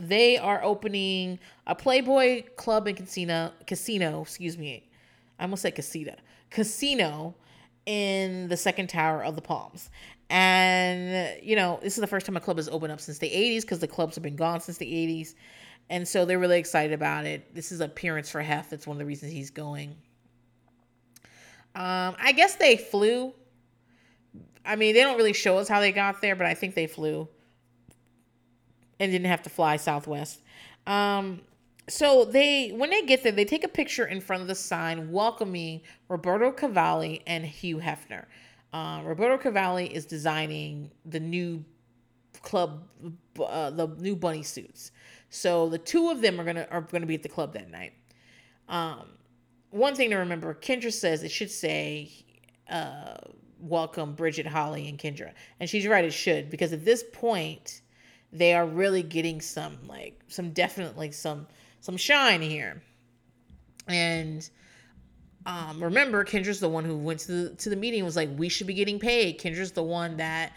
they 0.01 0.39
are 0.39 0.63
opening 0.63 1.41
a 1.67 1.75
Playboy 1.75 2.45
club 2.57 2.87
and 2.87 2.97
casino 2.97 3.53
casino, 3.67 4.23
excuse 4.23 4.57
me. 4.57 4.89
I 5.39 5.43
almost 5.43 5.63
said 5.63 5.75
casita. 5.75 6.17
Casino 6.51 7.35
in 7.87 8.49
the 8.49 8.57
second 8.57 8.89
tower 8.89 9.25
of 9.25 9.35
the 9.35 9.43
Palms. 9.43 9.91
And 10.31 11.43
you 11.43 11.57
know, 11.57 11.81
this 11.83 11.99
is 11.99 12.01
the 12.01 12.07
first 12.07 12.25
time 12.25 12.37
a 12.37 12.41
club 12.41 12.59
has 12.59 12.69
opened 12.69 12.93
up 12.93 13.01
since 13.01 13.19
the 13.19 13.31
80s 13.31 13.63
because 13.63 13.81
the 13.81 13.89
clubs 13.89 14.15
have 14.15 14.23
been 14.23 14.37
gone 14.37 14.61
since 14.61 14.79
the 14.79 14.87
80s. 14.87 15.35
And 15.91 16.07
so 16.07 16.25
they're 16.25 16.39
really 16.39 16.59
excited 16.59 16.93
about 16.93 17.27
it. 17.27 17.53
This 17.53 17.73
is 17.73 17.81
appearance 17.81 18.31
for 18.31 18.41
Hef. 18.41 18.71
That's 18.71 18.87
one 18.87 18.95
of 18.95 18.99
the 19.01 19.05
reasons 19.05 19.33
he's 19.33 19.51
going. 19.51 19.97
Um, 21.75 22.15
I 22.19 22.33
guess 22.35 22.55
they 22.55 22.77
flew. 22.77 23.35
I 24.65 24.77
mean, 24.77 24.95
they 24.95 25.01
don't 25.01 25.17
really 25.17 25.33
show 25.33 25.59
us 25.59 25.69
how 25.69 25.81
they 25.81 25.91
got 25.91 26.23
there, 26.23 26.37
but 26.37 26.47
I 26.47 26.55
think 26.55 26.77
they 26.77 26.87
flew 26.87 27.29
and 29.01 29.11
didn't 29.11 29.27
have 29.27 29.43
to 29.43 29.51
fly 29.51 29.77
Southwest. 29.77 30.41
Um, 30.87 31.41
so 31.89 32.25
they, 32.25 32.71
when 32.71 32.91
they 32.91 33.03
get 33.03 33.25
there, 33.25 33.33
they 33.33 33.45
take 33.45 33.65
a 33.65 33.69
picture 33.69 34.07
in 34.07 34.21
front 34.21 34.43
of 34.43 34.49
the 34.49 34.55
sign 34.55 35.11
welcoming 35.11 35.81
Roberto 36.09 36.53
Cavalli 36.53 37.23
and 37.27 37.45
Hugh 37.45 37.79
Hefner. 37.79 38.27
Uh, 38.73 39.01
Roberto 39.05 39.39
Cavalli 39.39 39.93
is 39.93 40.07
designing 40.07 40.93
the 41.05 41.19
new 41.19 41.65
club, 42.43 42.85
uh, 43.45 43.71
the 43.71 43.89
new 43.99 44.15
bunny 44.15 44.45
suits. 44.45 44.93
So 45.31 45.69
the 45.69 45.79
two 45.79 46.11
of 46.11 46.21
them 46.21 46.41
are 46.41 46.45
gonna 46.45 46.67
are 46.71 46.83
gonna 46.83 47.07
be 47.07 47.15
at 47.15 47.23
the 47.23 47.29
club 47.29 47.53
that 47.55 47.71
night. 47.71 47.93
Um, 48.69 49.07
one 49.71 49.95
thing 49.95 50.11
to 50.11 50.17
remember: 50.17 50.53
Kendra 50.55 50.93
says 50.93 51.23
it 51.23 51.31
should 51.31 51.51
say, 51.51 52.11
uh, 52.69 53.17
"Welcome 53.61 54.15
Bridget, 54.15 54.47
Holly, 54.47 54.89
and 54.89 54.99
Kendra," 54.99 55.33
and 55.61 55.71
she's 55.71 55.87
right. 55.87 56.05
It 56.05 56.13
should 56.13 56.51
because 56.51 56.73
at 56.73 56.85
this 56.85 57.05
point, 57.13 57.81
they 58.33 58.55
are 58.55 58.67
really 58.67 59.05
getting 59.05 59.41
some 59.41 59.79
like 59.87 60.21
some 60.27 60.51
definitely 60.51 61.13
some 61.13 61.47
some 61.81 61.97
shine 61.97 62.43
here. 62.43 62.83
And 63.87 64.49
um, 65.47 65.83
remember, 65.83 66.25
Kendra's 66.25 66.61
the 66.61 66.69
one 66.69 66.85
who 66.85 66.97
went 66.97 67.21
to 67.21 67.33
the 67.33 67.55
to 67.57 67.71
the 67.71 67.77
meeting. 67.77 68.05
Was 68.05 68.17
like, 68.17 68.31
we 68.37 68.49
should 68.49 68.67
be 68.67 68.75
getting 68.75 68.99
paid. 68.99 69.41
Kendra's 69.41 69.73
the 69.73 69.83
one 69.83 70.17
that 70.17 70.53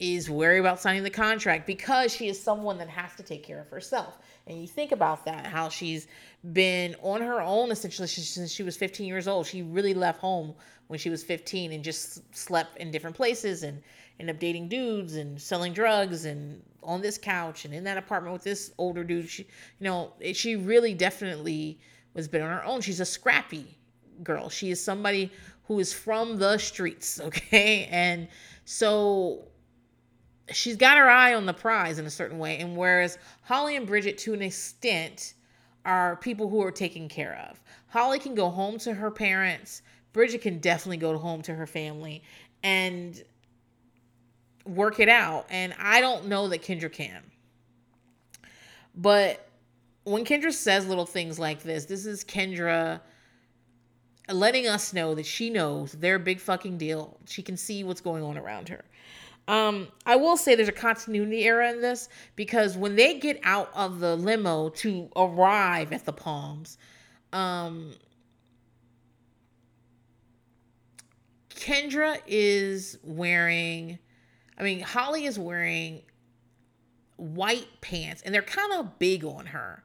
is 0.00 0.28
wary 0.28 0.58
about 0.58 0.80
signing 0.80 1.02
the 1.02 1.10
contract 1.10 1.66
because 1.66 2.12
she 2.14 2.28
is 2.28 2.40
someone 2.40 2.78
that 2.78 2.88
has 2.88 3.14
to 3.16 3.22
take 3.22 3.44
care 3.44 3.60
of 3.60 3.68
herself. 3.68 4.18
And 4.46 4.60
you 4.60 4.66
think 4.66 4.92
about 4.92 5.24
that, 5.24 5.46
how 5.46 5.68
she's 5.68 6.08
been 6.52 6.96
on 7.00 7.22
her 7.22 7.40
own 7.40 7.70
essentially 7.70 8.08
since 8.08 8.50
she 8.50 8.62
was 8.62 8.76
15 8.76 9.06
years 9.06 9.28
old. 9.28 9.46
She 9.46 9.62
really 9.62 9.94
left 9.94 10.20
home 10.20 10.54
when 10.88 10.98
she 10.98 11.10
was 11.10 11.22
15 11.22 11.72
and 11.72 11.84
just 11.84 12.36
slept 12.36 12.76
in 12.78 12.90
different 12.90 13.16
places 13.16 13.62
and 13.62 13.80
ended 14.18 14.36
up 14.36 14.40
dating 14.40 14.68
dudes 14.68 15.14
and 15.14 15.40
selling 15.40 15.72
drugs 15.72 16.24
and 16.24 16.62
on 16.82 17.00
this 17.00 17.16
couch 17.16 17.64
and 17.64 17.72
in 17.72 17.84
that 17.84 17.96
apartment 17.96 18.32
with 18.32 18.42
this 18.42 18.72
older 18.78 19.04
dude. 19.04 19.28
She, 19.28 19.44
you 19.78 19.84
know, 19.84 20.12
she 20.34 20.56
really 20.56 20.92
definitely 20.92 21.78
was 22.14 22.28
been 22.28 22.42
on 22.42 22.50
her 22.50 22.64
own. 22.64 22.80
She's 22.80 23.00
a 23.00 23.06
scrappy 23.06 23.78
girl. 24.22 24.48
She 24.48 24.70
is 24.70 24.82
somebody 24.82 25.32
who 25.66 25.78
is 25.78 25.92
from 25.92 26.38
the 26.38 26.58
streets, 26.58 27.20
okay? 27.24 27.86
And 27.90 28.28
so 28.64 29.46
she's 30.52 30.76
got 30.76 30.98
her 30.98 31.08
eye 31.08 31.34
on 31.34 31.46
the 31.46 31.54
prize 31.54 31.98
in 31.98 32.06
a 32.06 32.10
certain 32.10 32.38
way. 32.38 32.58
And 32.58 32.76
whereas 32.76 33.18
Holly 33.42 33.76
and 33.76 33.86
Bridget, 33.86 34.18
to 34.18 34.34
an 34.34 34.42
extent, 34.42 35.34
are 35.84 36.16
people 36.16 36.48
who 36.48 36.62
are 36.62 36.70
taken 36.70 37.08
care 37.08 37.46
of. 37.50 37.60
Holly 37.88 38.18
can 38.18 38.34
go 38.34 38.48
home 38.48 38.78
to 38.78 38.94
her 38.94 39.10
parents. 39.10 39.82
Bridget 40.12 40.42
can 40.42 40.58
definitely 40.58 40.96
go 40.96 41.16
home 41.18 41.42
to 41.42 41.54
her 41.54 41.66
family 41.66 42.22
and 42.62 43.22
work 44.64 44.98
it 45.00 45.08
out. 45.08 45.46
And 45.50 45.74
I 45.78 46.00
don't 46.00 46.26
know 46.26 46.48
that 46.48 46.62
Kendra 46.62 46.90
can. 46.90 47.22
But 48.94 49.48
when 50.04 50.24
Kendra 50.24 50.52
says 50.52 50.86
little 50.86 51.06
things 51.06 51.38
like 51.38 51.62
this, 51.62 51.84
this 51.84 52.06
is 52.06 52.24
Kendra 52.24 53.00
letting 54.30 54.66
us 54.66 54.92
know 54.92 55.14
that 55.14 55.26
she 55.26 55.50
knows 55.50 55.92
they're 55.92 56.14
a 56.14 56.20
big 56.20 56.40
fucking 56.40 56.78
deal. 56.78 57.18
She 57.26 57.42
can 57.42 57.56
see 57.56 57.84
what's 57.84 58.00
going 58.00 58.22
on 58.22 58.38
around 58.38 58.68
her. 58.68 58.84
Um, 59.46 59.88
I 60.06 60.16
will 60.16 60.36
say 60.36 60.54
there's 60.54 60.68
a 60.68 60.72
continuity 60.72 61.44
error 61.44 61.62
in 61.62 61.82
this 61.82 62.08
because 62.34 62.76
when 62.76 62.96
they 62.96 63.18
get 63.18 63.38
out 63.42 63.70
of 63.74 64.00
the 64.00 64.16
limo 64.16 64.70
to 64.70 65.10
arrive 65.16 65.92
at 65.92 66.04
the 66.06 66.12
Palms, 66.12 66.78
Um, 67.32 67.94
Kendra 71.50 72.18
is 72.26 72.98
wearing, 73.02 73.98
I 74.58 74.62
mean, 74.62 74.80
Holly 74.80 75.24
is 75.24 75.38
wearing 75.38 76.02
white 77.16 77.68
pants, 77.80 78.22
and 78.22 78.34
they're 78.34 78.42
kind 78.42 78.72
of 78.74 78.98
big 78.98 79.24
on 79.24 79.46
her. 79.46 79.82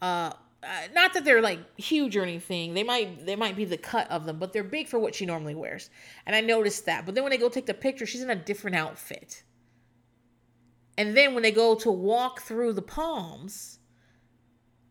Uh, 0.00 0.32
uh, 0.62 0.88
not 0.94 1.12
that 1.14 1.24
they're 1.24 1.42
like 1.42 1.58
huge 1.78 2.16
or 2.16 2.22
anything. 2.22 2.74
They 2.74 2.84
might 2.84 3.26
they 3.26 3.36
might 3.36 3.56
be 3.56 3.64
the 3.64 3.76
cut 3.76 4.10
of 4.10 4.26
them, 4.26 4.38
but 4.38 4.52
they're 4.52 4.62
big 4.62 4.88
for 4.88 4.98
what 4.98 5.14
she 5.14 5.26
normally 5.26 5.54
wears. 5.54 5.90
And 6.24 6.36
I 6.36 6.40
noticed 6.40 6.86
that. 6.86 7.04
But 7.04 7.14
then 7.14 7.24
when 7.24 7.30
they 7.30 7.38
go 7.38 7.48
take 7.48 7.66
the 7.66 7.74
picture, 7.74 8.06
she's 8.06 8.22
in 8.22 8.30
a 8.30 8.36
different 8.36 8.76
outfit. 8.76 9.42
And 10.96 11.16
then 11.16 11.34
when 11.34 11.42
they 11.42 11.50
go 11.50 11.74
to 11.76 11.90
walk 11.90 12.42
through 12.42 12.74
the 12.74 12.82
palms, 12.82 13.78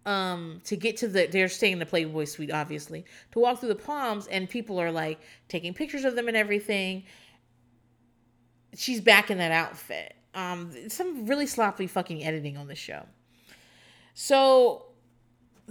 um, 0.05 0.61
to 0.65 0.76
get 0.76 0.97
to 0.97 1.07
the 1.07 1.28
they're 1.28 1.47
staying 1.47 1.74
in 1.74 1.80
the 1.80 1.86
Playboy 1.86 2.26
suite, 2.26 2.51
obviously, 2.51 3.05
to 3.32 3.39
walk 3.39 3.59
through 3.59 3.69
the 3.69 3.76
palms, 3.76 4.28
and 4.28 4.49
people 4.49 4.80
are 4.82 4.91
like 4.91 5.22
taking 5.47 5.74
pictures 5.74 6.03
of 6.03 6.15
them 6.15 6.28
and 6.28 6.36
everything. 6.36 7.03
She's 8.76 8.99
back 8.99 9.32
in 9.32 9.38
that 9.38 9.51
outfit. 9.51 10.15
Um, 10.34 10.89
some 10.89 11.28
really 11.28 11.45
sloppy 11.45 11.88
fucking 11.88 12.24
editing 12.24 12.57
on 12.57 12.67
the 12.67 12.76
show. 12.76 13.05
So 14.13 14.90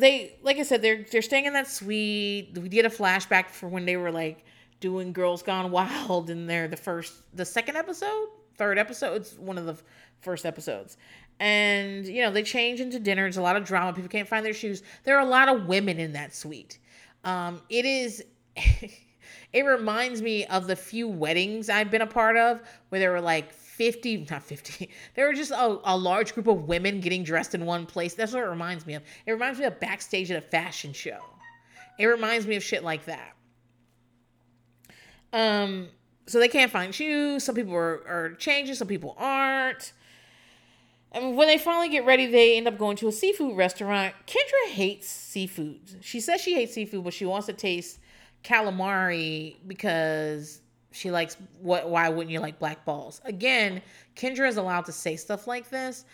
they 0.00 0.36
like 0.42 0.58
I 0.58 0.62
said, 0.62 0.82
they're 0.82 1.04
they're 1.10 1.22
staying 1.22 1.46
in 1.46 1.52
that 1.52 1.68
suite. 1.68 2.56
We 2.58 2.68
get 2.68 2.84
a 2.84 2.90
flashback 2.90 3.50
for 3.50 3.68
when 3.68 3.84
they 3.84 3.96
were 3.96 4.10
like 4.10 4.44
doing 4.80 5.12
Girls 5.12 5.42
Gone 5.42 5.70
Wild 5.70 6.30
in 6.30 6.46
there 6.46 6.68
the 6.68 6.76
first 6.76 7.14
the 7.34 7.44
second 7.44 7.76
episode, 7.76 8.28
third 8.56 8.78
episode. 8.78 9.16
It's 9.16 9.34
one 9.34 9.58
of 9.58 9.66
the 9.66 9.76
first 10.20 10.44
episodes. 10.44 10.96
And 11.38 12.06
you 12.06 12.22
know, 12.22 12.30
they 12.30 12.42
change 12.42 12.80
into 12.80 12.98
dinner. 12.98 13.22
There's 13.22 13.36
a 13.36 13.42
lot 13.42 13.56
of 13.56 13.64
drama. 13.64 13.92
People 13.92 14.10
can't 14.10 14.28
find 14.28 14.44
their 14.44 14.54
shoes. 14.54 14.82
There 15.04 15.16
are 15.16 15.22
a 15.22 15.28
lot 15.28 15.48
of 15.48 15.66
women 15.66 15.98
in 15.98 16.12
that 16.12 16.34
suite. 16.34 16.78
Um, 17.24 17.62
it 17.68 17.84
is 17.84 18.24
it 18.56 19.64
reminds 19.64 20.22
me 20.22 20.46
of 20.46 20.66
the 20.66 20.76
few 20.76 21.08
weddings 21.08 21.68
I've 21.68 21.90
been 21.90 22.02
a 22.02 22.06
part 22.06 22.36
of 22.36 22.62
where 22.88 22.98
there 22.98 23.12
were 23.12 23.20
like 23.20 23.52
50, 23.80 24.26
not 24.30 24.42
50, 24.42 24.90
there 25.14 25.26
were 25.26 25.32
just 25.32 25.52
a, 25.52 25.78
a 25.84 25.96
large 25.96 26.34
group 26.34 26.46
of 26.48 26.68
women 26.68 27.00
getting 27.00 27.24
dressed 27.24 27.54
in 27.54 27.64
one 27.64 27.86
place. 27.86 28.12
That's 28.12 28.34
what 28.34 28.42
it 28.42 28.46
reminds 28.46 28.84
me 28.84 28.92
of. 28.92 29.02
It 29.24 29.32
reminds 29.32 29.58
me 29.58 29.64
of 29.64 29.80
backstage 29.80 30.30
at 30.30 30.36
a 30.36 30.46
fashion 30.46 30.92
show. 30.92 31.18
It 31.98 32.04
reminds 32.04 32.46
me 32.46 32.56
of 32.56 32.62
shit 32.62 32.84
like 32.84 33.06
that. 33.06 33.34
Um, 35.32 35.88
so 36.26 36.38
they 36.38 36.48
can't 36.48 36.70
find 36.70 36.94
shoes. 36.94 37.42
Some 37.42 37.54
people 37.54 37.74
are, 37.74 38.06
are 38.06 38.34
changing, 38.34 38.74
some 38.74 38.86
people 38.86 39.14
aren't. 39.16 39.94
And 41.12 41.34
when 41.34 41.48
they 41.48 41.56
finally 41.56 41.88
get 41.88 42.04
ready, 42.04 42.26
they 42.26 42.58
end 42.58 42.68
up 42.68 42.76
going 42.76 42.98
to 42.98 43.08
a 43.08 43.12
seafood 43.12 43.56
restaurant. 43.56 44.14
Kendra 44.26 44.72
hates 44.72 45.08
seafood. 45.08 45.80
She 46.02 46.20
says 46.20 46.42
she 46.42 46.52
hates 46.52 46.74
seafood, 46.74 47.02
but 47.02 47.14
she 47.14 47.24
wants 47.24 47.46
to 47.46 47.54
taste 47.54 47.98
calamari 48.44 49.56
because 49.66 50.60
she 50.92 51.10
likes 51.10 51.36
what 51.60 51.88
why 51.88 52.08
wouldn't 52.08 52.30
you 52.30 52.40
like 52.40 52.58
black 52.58 52.84
balls? 52.84 53.20
Again 53.24 53.82
kendra 54.16 54.48
is 54.48 54.56
allowed 54.56 54.86
to 54.86 54.92
say 54.92 55.16
stuff 55.16 55.46
like 55.46 55.70
this 55.70 56.04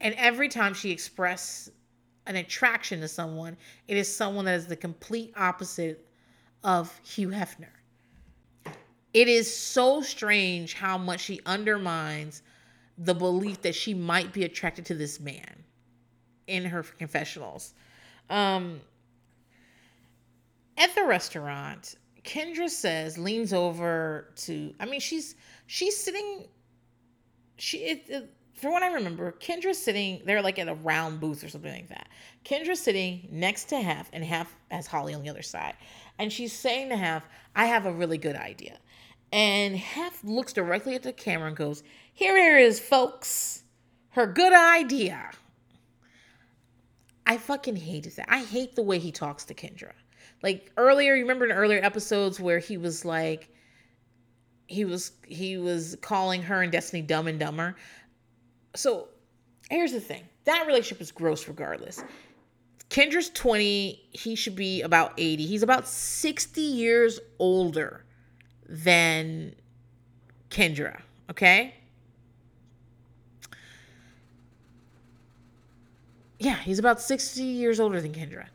and 0.00 0.14
every 0.16 0.48
time 0.48 0.74
she 0.74 0.90
expresses 0.90 1.72
an 2.26 2.36
attraction 2.36 3.00
to 3.00 3.08
someone 3.08 3.56
it 3.86 3.96
is 3.96 4.14
someone 4.14 4.44
that 4.46 4.54
is 4.54 4.66
the 4.66 4.76
complete 4.76 5.32
opposite 5.36 6.06
of 6.62 6.98
hugh 7.04 7.28
hefner. 7.28 7.68
It 9.12 9.28
is 9.28 9.54
so 9.54 10.02
strange 10.02 10.74
how 10.74 10.98
much 10.98 11.20
she 11.20 11.40
undermines 11.46 12.42
the 12.98 13.14
belief 13.14 13.62
that 13.62 13.74
she 13.74 13.94
might 13.94 14.32
be 14.32 14.44
attracted 14.44 14.86
to 14.86 14.94
this 14.94 15.20
man 15.20 15.64
in 16.46 16.64
her 16.64 16.82
confessionals. 16.82 17.74
Um 18.28 18.80
at 20.76 20.92
the 20.96 21.04
restaurant 21.04 21.94
Kendra 22.24 22.70
says, 22.70 23.18
leans 23.18 23.52
over 23.52 24.32
to, 24.36 24.74
I 24.80 24.86
mean, 24.86 25.00
she's 25.00 25.34
she's 25.66 25.96
sitting, 25.96 26.46
she 27.56 27.78
it, 27.78 28.04
it, 28.08 28.30
for 28.54 28.70
what 28.70 28.82
I 28.82 28.92
remember, 28.92 29.32
Kendra's 29.32 29.78
sitting, 29.78 30.22
they're 30.24 30.40
like 30.40 30.58
at 30.58 30.68
a 30.68 30.74
round 30.74 31.20
booth 31.20 31.44
or 31.44 31.48
something 31.48 31.72
like 31.72 31.88
that. 31.88 32.08
Kendra's 32.44 32.80
sitting 32.80 33.28
next 33.30 33.64
to 33.66 33.80
Hef, 33.80 34.08
and 34.12 34.24
Hef 34.24 34.54
has 34.70 34.86
Holly 34.86 35.12
on 35.12 35.22
the 35.22 35.28
other 35.28 35.42
side, 35.42 35.74
and 36.18 36.32
she's 36.32 36.52
saying 36.52 36.88
to 36.88 36.96
Hef, 36.96 37.24
"I 37.54 37.66
have 37.66 37.84
a 37.84 37.92
really 37.92 38.18
good 38.18 38.36
idea," 38.36 38.78
and 39.30 39.76
Hef 39.76 40.24
looks 40.24 40.52
directly 40.52 40.94
at 40.94 41.02
the 41.02 41.12
camera 41.12 41.48
and 41.48 41.56
goes, 41.56 41.82
"Here 42.12 42.36
it 42.36 42.62
is, 42.62 42.80
folks, 42.80 43.64
her 44.10 44.26
good 44.26 44.52
idea." 44.52 45.30
I 47.26 47.38
fucking 47.38 47.76
hated 47.76 48.16
that. 48.16 48.26
I 48.30 48.44
hate 48.44 48.76
the 48.76 48.82
way 48.82 48.98
he 48.98 49.12
talks 49.12 49.44
to 49.46 49.54
Kendra. 49.54 49.92
Like 50.42 50.70
earlier, 50.76 51.14
you 51.14 51.22
remember 51.22 51.46
in 51.46 51.52
earlier 51.52 51.82
episodes 51.82 52.38
where 52.38 52.58
he 52.58 52.76
was 52.76 53.04
like, 53.04 53.48
he 54.66 54.84
was 54.84 55.12
he 55.26 55.56
was 55.56 55.96
calling 56.00 56.42
her 56.42 56.62
and 56.62 56.72
Destiny 56.72 57.02
dumb 57.02 57.28
and 57.28 57.38
dumber. 57.38 57.76
So 58.74 59.08
here's 59.70 59.92
the 59.92 60.00
thing: 60.00 60.24
that 60.44 60.66
relationship 60.66 61.00
is 61.00 61.12
gross, 61.12 61.48
regardless. 61.48 62.02
Kendra's 62.90 63.30
20, 63.30 64.08
he 64.12 64.36
should 64.36 64.54
be 64.54 64.82
about 64.82 65.14
80. 65.18 65.46
He's 65.46 65.62
about 65.62 65.88
60 65.88 66.60
years 66.60 67.18
older 67.38 68.04
than 68.68 69.54
Kendra, 70.50 71.00
okay? 71.30 71.74
Yeah, 76.38 76.56
he's 76.56 76.78
about 76.78 77.00
60 77.00 77.42
years 77.42 77.80
older 77.80 78.00
than 78.00 78.12
Kendra 78.12 78.46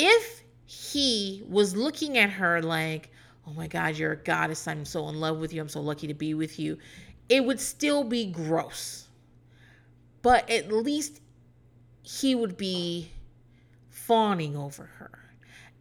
if 0.00 0.42
he 0.64 1.42
was 1.46 1.76
looking 1.76 2.16
at 2.16 2.30
her 2.30 2.62
like, 2.62 3.10
oh 3.46 3.52
my 3.52 3.66
God, 3.66 3.96
you're 3.96 4.12
a 4.12 4.16
goddess. 4.16 4.66
I'm 4.66 4.84
so 4.84 5.08
in 5.08 5.20
love 5.20 5.38
with 5.38 5.52
you. 5.52 5.60
I'm 5.60 5.68
so 5.68 5.80
lucky 5.80 6.06
to 6.06 6.14
be 6.14 6.32
with 6.32 6.58
you. 6.58 6.78
It 7.28 7.44
would 7.44 7.60
still 7.60 8.02
be 8.02 8.26
gross. 8.26 9.08
But 10.22 10.48
at 10.50 10.72
least 10.72 11.20
he 12.02 12.34
would 12.34 12.56
be 12.56 13.10
fawning 13.88 14.56
over 14.56 14.84
her. 14.84 15.10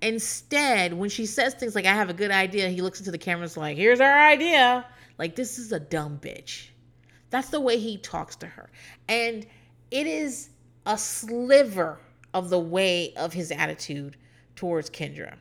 Instead, 0.01 0.93
when 0.93 1.09
she 1.09 1.25
says 1.25 1.53
things 1.53 1.75
like, 1.75 1.85
I 1.85 1.93
have 1.93 2.09
a 2.09 2.13
good 2.13 2.31
idea, 2.31 2.69
he 2.69 2.81
looks 2.81 2.99
into 2.99 3.11
the 3.11 3.17
cameras 3.17 3.57
like, 3.57 3.77
here's 3.77 3.99
our 3.99 4.19
idea. 4.27 4.85
Like, 5.17 5.35
this 5.35 5.59
is 5.59 5.71
a 5.71 5.79
dumb 5.79 6.19
bitch. 6.21 6.67
That's 7.29 7.49
the 7.49 7.59
way 7.59 7.77
he 7.77 7.97
talks 7.97 8.35
to 8.37 8.47
her. 8.47 8.69
And 9.07 9.45
it 9.91 10.07
is 10.07 10.49
a 10.85 10.97
sliver 10.97 11.99
of 12.33 12.49
the 12.49 12.59
way 12.59 13.13
of 13.15 13.33
his 13.33 13.51
attitude 13.51 14.17
towards 14.55 14.89
Kendra. 14.89 15.35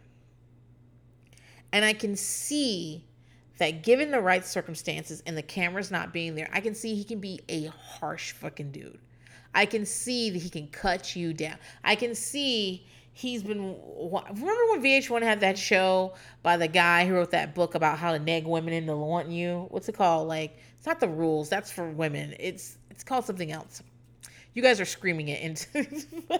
And 1.72 1.84
I 1.84 1.92
can 1.92 2.16
see 2.16 3.04
that 3.58 3.82
given 3.82 4.10
the 4.10 4.20
right 4.20 4.44
circumstances 4.44 5.22
and 5.26 5.36
the 5.36 5.42
cameras 5.42 5.90
not 5.90 6.12
being 6.12 6.34
there, 6.34 6.48
I 6.52 6.60
can 6.60 6.74
see 6.74 6.94
he 6.94 7.04
can 7.04 7.20
be 7.20 7.40
a 7.48 7.66
harsh 7.66 8.32
fucking 8.32 8.70
dude. 8.70 8.98
I 9.54 9.66
can 9.66 9.84
see 9.84 10.30
that 10.30 10.38
he 10.38 10.48
can 10.48 10.68
cut 10.68 11.16
you 11.16 11.32
down. 11.32 11.56
I 11.82 11.94
can 11.94 12.14
see 12.14 12.86
he's 13.12 13.42
been. 13.42 13.76
Remember 13.98 14.64
when 14.70 14.82
VH1 14.82 15.22
had 15.22 15.40
that 15.40 15.58
show 15.58 16.14
by 16.42 16.56
the 16.56 16.68
guy 16.68 17.06
who 17.06 17.14
wrote 17.14 17.32
that 17.32 17.54
book 17.54 17.74
about 17.74 17.98
how 17.98 18.12
to 18.12 18.18
nag 18.18 18.46
women 18.46 18.72
into 18.72 18.96
wanting 18.96 19.32
you? 19.32 19.66
What's 19.70 19.88
it 19.88 19.96
called? 19.96 20.28
Like, 20.28 20.58
it's 20.76 20.86
not 20.86 21.00
the 21.00 21.08
rules. 21.08 21.48
That's 21.48 21.70
for 21.72 21.90
women. 21.90 22.34
It's 22.38 22.78
it's 22.90 23.02
called 23.02 23.24
something 23.24 23.50
else. 23.50 23.82
You 24.58 24.64
guys 24.64 24.80
are 24.80 24.84
screaming 24.84 25.28
it 25.28 25.40
into 25.40 25.72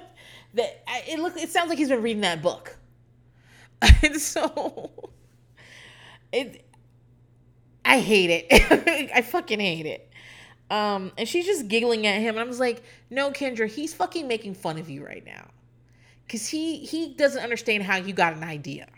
that. 0.54 0.82
It 1.06 1.20
look. 1.20 1.36
It 1.36 1.50
sounds 1.50 1.68
like 1.68 1.78
he's 1.78 1.88
been 1.88 2.02
reading 2.02 2.22
that 2.22 2.42
book, 2.42 2.76
and 4.02 4.20
so 4.20 4.90
it. 6.32 6.64
I 7.84 8.00
hate 8.00 8.30
it. 8.30 9.10
I 9.14 9.22
fucking 9.22 9.60
hate 9.60 9.86
it. 9.86 10.10
Um, 10.68 11.12
and 11.16 11.28
she's 11.28 11.46
just 11.46 11.68
giggling 11.68 12.08
at 12.08 12.20
him. 12.20 12.30
And 12.34 12.40
I 12.40 12.42
was 12.42 12.58
like, 12.58 12.82
no, 13.08 13.30
Kendra, 13.30 13.68
he's 13.68 13.94
fucking 13.94 14.26
making 14.26 14.54
fun 14.54 14.78
of 14.78 14.90
you 14.90 15.06
right 15.06 15.24
now. 15.24 15.46
Cause 16.28 16.48
he 16.48 16.78
he 16.78 17.14
doesn't 17.14 17.40
understand 17.40 17.84
how 17.84 17.98
you 17.98 18.12
got 18.12 18.32
an 18.32 18.42
idea. 18.42 18.88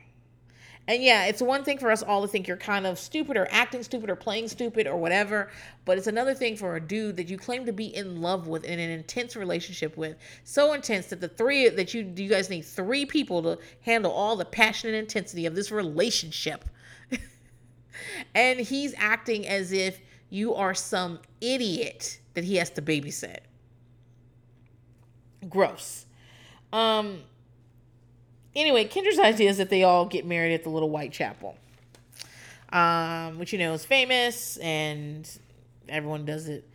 And 0.89 1.03
yeah, 1.03 1.27
it's 1.27 1.43
one 1.43 1.63
thing 1.63 1.79
for 1.79 1.91
us 1.91 2.03
all 2.03 2.23
to 2.23 2.29
think 2.29 2.49
you're 2.49 2.57
kind 2.57 2.87
of 2.87 2.99
stupid 2.99 3.37
or 3.37 3.47
acting 3.51 3.83
stupid 3.83 4.11
or 4.11 4.17
playing 4.17 4.49
stupid 4.49 4.87
or 4.87 4.97
whatever, 4.97 5.51
but 5.85 5.99
it's 5.99 6.07
another 6.07 6.35
thing 6.35 6.57
for 6.57 6.77
a 6.77 6.81
dude 6.81 7.17
that 7.17 7.29
you 7.29 7.39
claim 7.39 7.65
to 7.67 7.73
be 7.73 7.95
in 7.95 8.21
love 8.21 8.49
with 8.49 8.65
in 8.65 8.79
an 8.79 8.91
intense 8.91 9.37
relationship 9.37 9.97
with, 9.97 10.17
so 10.43 10.73
intense 10.73 11.07
that 11.07 11.21
the 11.21 11.29
three 11.29 11.69
that 11.69 11.95
you 11.95 12.13
you 12.17 12.29
guys 12.29 12.51
need 12.51 12.63
three 12.63 13.07
people 13.07 13.43
to 13.43 13.59
handle 13.83 14.11
all 14.11 14.35
the 14.35 14.45
passion 14.45 14.89
and 14.89 14.99
intensity 14.99 15.47
of 15.47 15.55
this 15.55 15.71
relationship. 15.71 16.65
and 18.35 18.59
he's 18.59 18.95
acting 18.97 19.47
as 19.47 19.71
if 19.73 20.01
you 20.29 20.55
are 20.55 20.75
some 20.75 21.21
idiot 21.41 22.19
that 22.35 22.45
he 22.45 22.57
has 22.57 22.71
to 22.71 22.83
babysit. 22.83 23.41
Gross. 25.49 26.07
Um 26.73 27.21
anyway, 28.55 28.87
Kendra's 28.87 29.19
idea 29.19 29.51
is 29.51 29.59
that 29.59 29.71
they 29.71 29.83
all 29.83 30.07
get 30.07 30.27
married 30.27 30.55
at 30.55 30.63
the 30.63 30.71
little 30.71 30.91
white 30.91 31.13
chapel, 31.13 31.57
um, 32.73 33.39
which 33.39 33.53
you 33.53 33.59
know 33.59 33.73
is 33.73 33.85
famous 33.85 34.57
and 34.59 35.29
everyone 35.89 36.25
does 36.25 36.49
it 36.49 36.69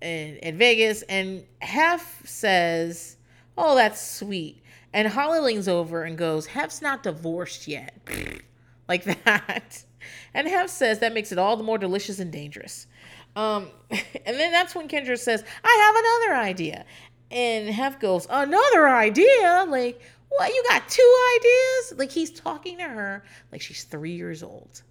in, 0.00 0.36
in 0.36 0.58
Vegas. 0.58 1.02
And 1.02 1.44
Hef 1.60 2.22
says, 2.24 3.16
Oh, 3.56 3.74
that's 3.74 4.00
sweet. 4.00 4.62
And 4.92 5.08
Holly 5.08 5.40
leans 5.40 5.68
over 5.68 6.04
and 6.04 6.16
goes, 6.16 6.46
Hef's 6.46 6.80
not 6.80 7.02
divorced 7.02 7.68
yet. 7.68 7.94
like 8.88 9.04
that. 9.04 9.84
And 10.32 10.46
Hef 10.46 10.70
says 10.70 11.00
that 11.00 11.12
makes 11.12 11.32
it 11.32 11.38
all 11.38 11.56
the 11.56 11.64
more 11.64 11.76
delicious 11.76 12.18
and 12.18 12.30
dangerous. 12.30 12.86
Um, 13.34 13.68
and 13.90 14.00
then 14.24 14.52
that's 14.52 14.74
when 14.74 14.88
Kendra 14.88 15.18
says, 15.18 15.42
I 15.64 16.22
have 16.22 16.30
another 16.30 16.48
idea. 16.48 16.84
And 17.30 17.68
Hef 17.68 17.98
goes, 17.98 18.26
Another 18.30 18.88
idea? 18.88 19.66
Like, 19.68 20.00
what? 20.28 20.52
You 20.52 20.64
got 20.68 20.88
two 20.88 21.16
ideas? 21.38 21.98
Like, 21.98 22.10
he's 22.10 22.30
talking 22.30 22.78
to 22.78 22.84
her 22.84 23.24
like 23.52 23.60
she's 23.60 23.84
three 23.84 24.12
years 24.12 24.42
old. 24.42 24.82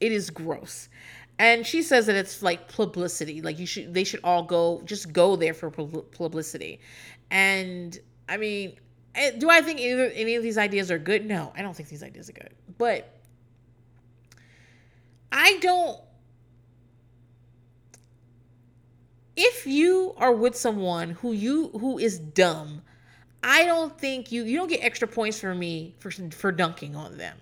It 0.00 0.12
is 0.12 0.30
gross. 0.30 0.88
And 1.38 1.64
she 1.64 1.82
says 1.82 2.06
that 2.06 2.16
it's 2.16 2.42
like 2.42 2.68
publicity. 2.68 3.42
Like, 3.42 3.58
you 3.58 3.66
should, 3.66 3.94
they 3.94 4.04
should 4.04 4.20
all 4.24 4.42
go, 4.42 4.82
just 4.84 5.12
go 5.12 5.36
there 5.36 5.54
for 5.54 5.70
publicity. 5.70 6.80
And 7.30 7.96
I 8.28 8.36
mean, 8.36 8.76
eh, 9.14 9.32
do 9.38 9.48
I 9.48 9.60
think 9.60 9.80
either, 9.80 10.10
any 10.14 10.34
of 10.34 10.42
these 10.42 10.58
ideas 10.58 10.90
are 10.90 10.98
good? 10.98 11.24
No, 11.24 11.52
I 11.56 11.62
don't 11.62 11.74
think 11.74 11.88
these 11.88 12.02
ideas 12.02 12.28
are 12.28 12.32
good. 12.32 12.54
But 12.76 13.18
I 15.30 15.58
don't. 15.60 16.00
If 19.36 19.66
you 19.66 20.14
are 20.16 20.32
with 20.32 20.56
someone 20.56 21.10
who 21.10 21.32
you 21.32 21.68
who 21.68 21.98
is 21.98 22.18
dumb, 22.18 22.82
I 23.42 23.64
don't 23.64 23.96
think 23.98 24.32
you 24.32 24.44
you 24.44 24.56
don't 24.56 24.68
get 24.68 24.82
extra 24.82 25.06
points 25.06 25.40
for 25.40 25.54
me 25.54 25.94
for 25.98 26.10
for 26.10 26.52
dunking 26.52 26.96
on 26.96 27.16
them. 27.18 27.36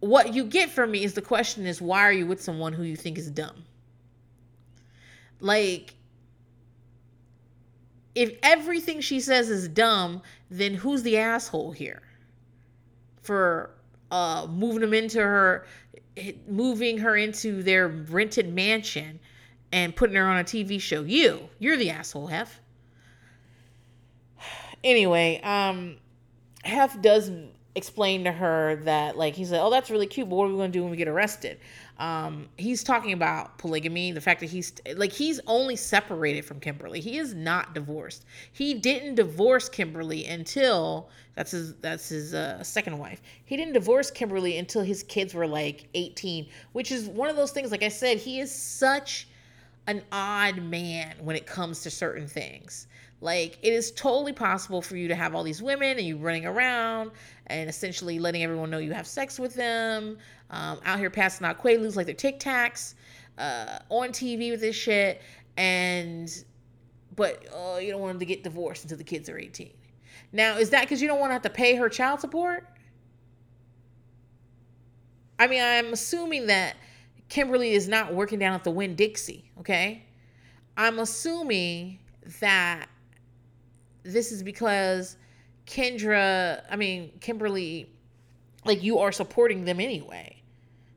What 0.00 0.34
you 0.34 0.44
get 0.44 0.70
from 0.70 0.90
me 0.90 1.04
is 1.04 1.14
the 1.14 1.22
question 1.22 1.66
is 1.66 1.80
why 1.80 2.00
are 2.02 2.12
you 2.12 2.26
with 2.26 2.42
someone 2.42 2.72
who 2.72 2.82
you 2.82 2.96
think 2.96 3.18
is 3.18 3.30
dumb? 3.30 3.64
Like 5.40 5.94
if 8.14 8.36
everything 8.42 9.00
she 9.00 9.20
says 9.20 9.48
is 9.48 9.68
dumb, 9.68 10.22
then 10.50 10.74
who's 10.74 11.02
the 11.02 11.18
asshole 11.18 11.72
here? 11.72 12.02
For 13.22 13.70
uh 14.10 14.46
moving 14.50 14.80
them 14.80 14.94
into 14.94 15.20
her 15.20 15.66
moving 16.48 16.98
her 16.98 17.16
into 17.16 17.62
their 17.62 17.88
rented 17.88 18.52
mansion 18.52 19.20
and 19.72 19.94
putting 19.94 20.16
her 20.16 20.26
on 20.26 20.38
a 20.38 20.44
TV 20.44 20.80
show. 20.80 21.02
You, 21.02 21.48
you're 21.58 21.76
the 21.76 21.90
asshole, 21.90 22.26
Hef. 22.26 22.60
Anyway, 24.84 25.40
um 25.42 25.96
Hef 26.64 27.00
does 27.00 27.30
explain 27.74 28.24
to 28.24 28.32
her 28.32 28.76
that 28.84 29.16
like 29.16 29.34
he 29.34 29.44
said, 29.44 29.60
"Oh, 29.62 29.70
that's 29.70 29.90
really 29.90 30.06
cute, 30.06 30.28
but 30.28 30.36
what 30.36 30.44
are 30.44 30.48
we 30.48 30.56
going 30.56 30.72
to 30.72 30.78
do 30.78 30.82
when 30.82 30.90
we 30.90 30.96
get 30.96 31.08
arrested?" 31.08 31.58
Um, 31.98 32.48
he's 32.56 32.82
talking 32.82 33.12
about 33.12 33.58
polygamy, 33.58 34.12
the 34.12 34.20
fact 34.20 34.40
that 34.40 34.50
he's 34.50 34.72
like 34.96 35.12
he's 35.12 35.40
only 35.46 35.76
separated 35.76 36.44
from 36.44 36.60
Kimberly. 36.60 37.00
He 37.00 37.18
is 37.18 37.34
not 37.34 37.74
divorced. 37.74 38.24
He 38.52 38.74
didn't 38.74 39.16
divorce 39.16 39.68
Kimberly 39.68 40.26
until 40.26 41.10
that's 41.34 41.52
his 41.52 41.74
that's 41.76 42.08
his 42.08 42.34
uh, 42.34 42.62
second 42.64 42.98
wife. 42.98 43.22
He 43.44 43.56
didn't 43.56 43.74
divorce 43.74 44.10
Kimberly 44.10 44.58
until 44.58 44.82
his 44.82 45.02
kids 45.02 45.34
were 45.34 45.46
like 45.46 45.88
18, 45.94 46.48
which 46.72 46.90
is 46.90 47.08
one 47.08 47.28
of 47.28 47.36
those 47.36 47.52
things 47.52 47.70
like 47.70 47.82
I 47.82 47.88
said, 47.88 48.18
he 48.18 48.40
is 48.40 48.54
such 48.54 49.28
an 49.86 50.02
odd 50.12 50.62
man 50.62 51.16
when 51.20 51.36
it 51.36 51.46
comes 51.46 51.82
to 51.82 51.90
certain 51.90 52.26
things. 52.26 52.86
Like 53.20 53.58
it 53.62 53.72
is 53.72 53.92
totally 53.92 54.32
possible 54.32 54.80
for 54.80 54.96
you 54.96 55.08
to 55.08 55.14
have 55.14 55.34
all 55.34 55.42
these 55.42 55.62
women 55.62 55.98
and 55.98 56.06
you 56.06 56.16
running 56.16 56.46
around 56.46 57.10
and 57.48 57.68
essentially 57.68 58.18
letting 58.18 58.42
everyone 58.42 58.70
know 58.70 58.78
you 58.78 58.92
have 58.92 59.06
sex 59.06 59.38
with 59.38 59.54
them, 59.54 60.16
um, 60.50 60.80
out 60.84 60.98
here 60.98 61.10
passing 61.10 61.46
out 61.46 61.60
quaaludes 61.62 61.96
like 61.96 62.06
they're 62.06 62.14
Tic 62.14 62.40
Tacs, 62.40 62.94
uh, 63.38 63.78
on 63.88 64.10
TV 64.10 64.50
with 64.50 64.60
this 64.60 64.76
shit, 64.76 65.20
and 65.56 66.44
but 67.16 67.44
uh, 67.54 67.78
you 67.78 67.90
don't 67.90 68.00
want 68.00 68.12
them 68.14 68.20
to 68.20 68.26
get 68.26 68.42
divorced 68.42 68.84
until 68.84 68.96
the 68.96 69.04
kids 69.04 69.28
are 69.28 69.38
18. 69.38 69.70
Now, 70.32 70.56
is 70.56 70.70
that 70.70 70.82
because 70.82 71.02
you 71.02 71.08
don't 71.08 71.18
want 71.18 71.30
to 71.30 71.34
have 71.34 71.42
to 71.42 71.50
pay 71.50 71.74
her 71.74 71.88
child 71.88 72.20
support? 72.20 72.66
I 75.38 75.46
mean, 75.46 75.62
I'm 75.62 75.92
assuming 75.92 76.46
that 76.46 76.76
Kimberly 77.28 77.72
is 77.72 77.88
not 77.88 78.14
working 78.14 78.38
down 78.38 78.54
at 78.54 78.64
the 78.64 78.70
Winn 78.70 78.94
Dixie, 78.94 79.50
okay? 79.58 80.04
I'm 80.76 80.98
assuming 80.98 81.98
that 82.40 82.88
this 84.02 84.32
is 84.32 84.42
because 84.42 85.16
Kendra, 85.66 86.62
I 86.70 86.76
mean, 86.76 87.12
Kimberly, 87.20 87.90
like 88.64 88.82
you 88.82 88.98
are 88.98 89.12
supporting 89.12 89.64
them 89.64 89.80
anyway. 89.80 90.42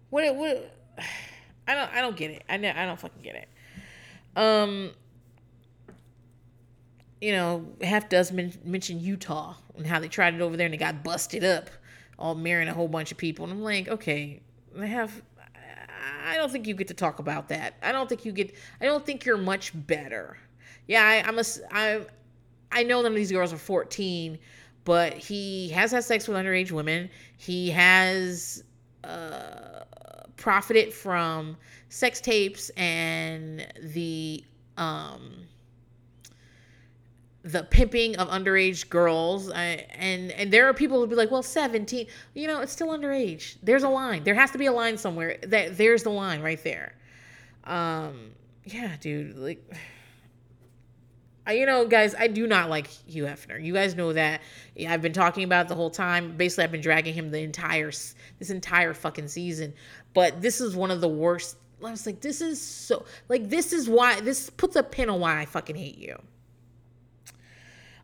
What, 0.10 0.24
I 1.68 1.76
don't, 1.76 1.93
I 1.93 2.01
don't 2.01 2.16
get 2.16 2.32
it. 2.32 2.43
I, 2.49 2.58
know, 2.58 2.74
I 2.76 2.86
don't 2.86 2.99
fucking 2.99 3.22
get 3.22 3.36
it. 3.36 3.49
Um, 4.36 4.91
you 7.22 7.32
know, 7.32 7.66
Hef 7.82 8.10
does 8.10 8.32
men- 8.32 8.58
mention 8.66 8.99
Utah 8.99 9.56
and 9.78 9.88
how 9.88 9.99
they 9.99 10.08
tried 10.10 10.34
it 10.34 10.41
over 10.41 10.58
there 10.58 10.66
and 10.66 10.74
they 10.74 10.78
got 10.78 11.04
busted 11.04 11.43
up, 11.43 11.70
all 12.20 12.36
marrying 12.36 12.68
a 12.68 12.74
whole 12.74 12.88
bunch 12.88 13.12
of 13.12 13.18
people. 13.18 13.45
And 13.45 13.54
I'm 13.54 13.62
like, 13.62 13.88
okay, 13.88 14.41
they 14.76 14.88
have. 14.88 15.22
I 16.26 16.36
don't 16.36 16.51
think 16.51 16.68
you 16.68 16.74
get 16.74 16.88
to 16.89 16.93
talk 16.93 17.20
about 17.20 17.49
that. 17.49 17.76
I 17.82 17.91
don't 17.91 18.10
think 18.10 18.26
you 18.26 18.32
get. 18.34 18.54
I 18.82 18.86
don't 18.86 19.06
think 19.06 19.24
you're 19.24 19.38
much 19.38 19.72
better. 19.74 20.38
Yeah, 20.88 21.04
I, 21.04 21.28
I'm 21.28 21.39
a. 21.39 21.43
I, 21.72 22.06
I 22.74 22.84
know 22.84 23.01
none 23.01 23.11
of 23.11 23.15
these 23.15 23.32
girls 23.32 23.53
are 23.53 23.57
14, 23.57 24.38
but 24.84 25.13
he 25.13 25.69
has 25.69 25.91
had 25.91 26.03
sex 26.03 26.28
with 26.28 26.38
underage 26.38 26.71
women. 26.71 27.09
He 27.38 27.69
has 27.69 28.63
uh, 29.03 29.84
profited 30.36 30.93
from 30.93 31.55
sex 31.89 32.19
tapes 32.19 32.69
and 32.71 33.67
the 33.82 34.43
um, 34.78 35.45
the 37.43 37.63
pimping 37.63 38.15
of 38.17 38.30
underage 38.30 38.89
girls. 38.89 39.51
I, 39.51 39.86
and 39.97 40.32
and 40.32 40.51
there 40.51 40.67
are 40.67 40.74
people 40.74 40.99
who 40.99 41.07
be 41.07 41.15
like 41.15 41.32
well 41.32 41.43
17 41.43 42.07
you 42.34 42.47
know 42.47 42.61
it's 42.61 42.71
still 42.71 42.89
underage. 42.89 43.57
There's 43.61 43.84
a 43.84 43.89
line. 43.89 44.24
There 44.24 44.36
has 44.36 44.51
to 44.51 44.57
be 44.57 44.65
a 44.65 44.71
line 44.71 44.97
somewhere. 44.97 45.38
That 45.43 45.78
there's 45.78 46.03
the 46.03 46.09
line 46.09 46.41
right 46.41 46.61
there. 46.63 46.95
Um 47.65 48.32
yeah 48.65 48.95
dude 48.99 49.38
like 49.38 49.61
you 51.52 51.66
know, 51.66 51.86
guys, 51.86 52.16
I 52.16 52.28
do 52.28 52.48
not 52.48 52.70
like 52.70 52.88
Hugh 52.88 53.26
Hefner. 53.26 53.64
You 53.64 53.74
guys 53.74 53.96
know 53.96 54.14
that. 54.14 54.41
I've 54.88 55.02
been 55.02 55.14
talking 55.14 55.44
about 55.44 55.68
the 55.68 55.76
whole 55.76 55.89
time. 55.89 56.38
Basically, 56.38 56.64
I've 56.64 56.72
been 56.72 56.82
dragging 56.82 57.14
him 57.14 57.32
the 57.32 57.39
entire 57.39 57.91
this 58.39 58.50
entire 58.50 58.94
fucking 58.94 59.28
season. 59.28 59.74
But 60.14 60.41
this 60.41 60.62
is 60.62 60.76
one 60.76 60.91
of 60.91 61.02
the 61.02 61.10
worst. 61.10 61.58
I 61.84 61.91
was 61.91 62.06
like, 62.06 62.22
this 62.22 62.39
is 62.39 62.62
so 62.62 63.06
like 63.28 63.50
this 63.50 63.74
is 63.74 63.89
why 63.89 64.22
this 64.22 64.50
puts 64.50 64.76
a 64.78 64.84
pin 64.84 65.10
on 65.10 65.20
why 65.20 65.41
I 65.41 65.46
fucking 65.46 65.76
hate 65.76 65.98
you. 65.98 66.18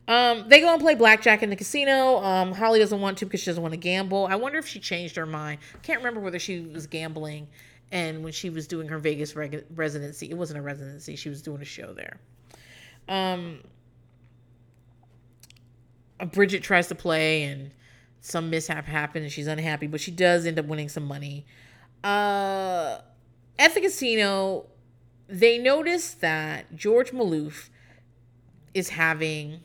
Um, 0.10 0.50
they 0.50 0.60
go 0.60 0.74
and 0.74 0.82
play 0.82 0.96
blackjack 0.96 1.44
in 1.44 1.52
the 1.52 1.56
casino. 1.56 2.18
Um, 2.18 2.52
Holly 2.52 2.80
doesn't 2.80 3.00
want 3.00 3.20
to 3.20 3.26
because 3.26 3.42
she 3.42 3.46
doesn't 3.46 3.62
want 3.62 3.74
to 3.74 3.80
gamble. 3.80 4.28
I 4.30 4.36
wonder 4.36 4.58
if 4.58 4.68
she 4.68 4.80
changed 4.80 5.16
her 5.16 5.28
mind. 5.28 5.60
I 5.76 5.78
can't 5.78 6.00
remember 6.00 6.20
whether 6.20 6.40
she 6.40 6.62
was 6.62 6.88
gambling 6.88 7.48
and 7.92 8.24
when 8.24 8.34
she 8.34 8.50
was 8.50 8.68
doing 8.68 8.88
her 8.88 8.98
Vegas 8.98 9.36
reg- 9.36 9.66
residency. 9.76 10.30
It 10.32 10.34
wasn't 10.34 10.60
a 10.60 10.62
residency. 10.64 11.16
She 11.16 11.30
was 11.30 11.44
doing 11.44 11.62
a 11.62 11.66
show 11.66 11.94
there. 11.94 12.20
Um, 13.10 13.62
Bridget 16.32 16.64
tries 16.64 16.88
to 16.88 16.95
play 16.95 17.43
and 17.43 17.72
some 18.22 18.49
mishap 18.49 18.86
happens 18.86 19.24
and 19.24 19.32
she's 19.32 19.47
unhappy, 19.47 19.88
but 19.88 19.99
she 19.99 20.12
does 20.12 20.45
end 20.45 20.60
up 20.60 20.66
winning 20.66 20.89
some 20.89 21.05
money. 21.05 21.45
Uh, 22.03 22.99
at 23.57 23.74
the 23.74 23.82
casino, 23.82 24.68
they 25.28 25.57
notice 25.57 26.14
that 26.16 26.76
George 26.76 27.12
Maloof 27.12 27.70
is 28.74 28.89
having 28.89 29.62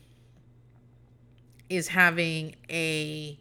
is 1.68 1.88
having 1.88 2.54
a 2.70 3.38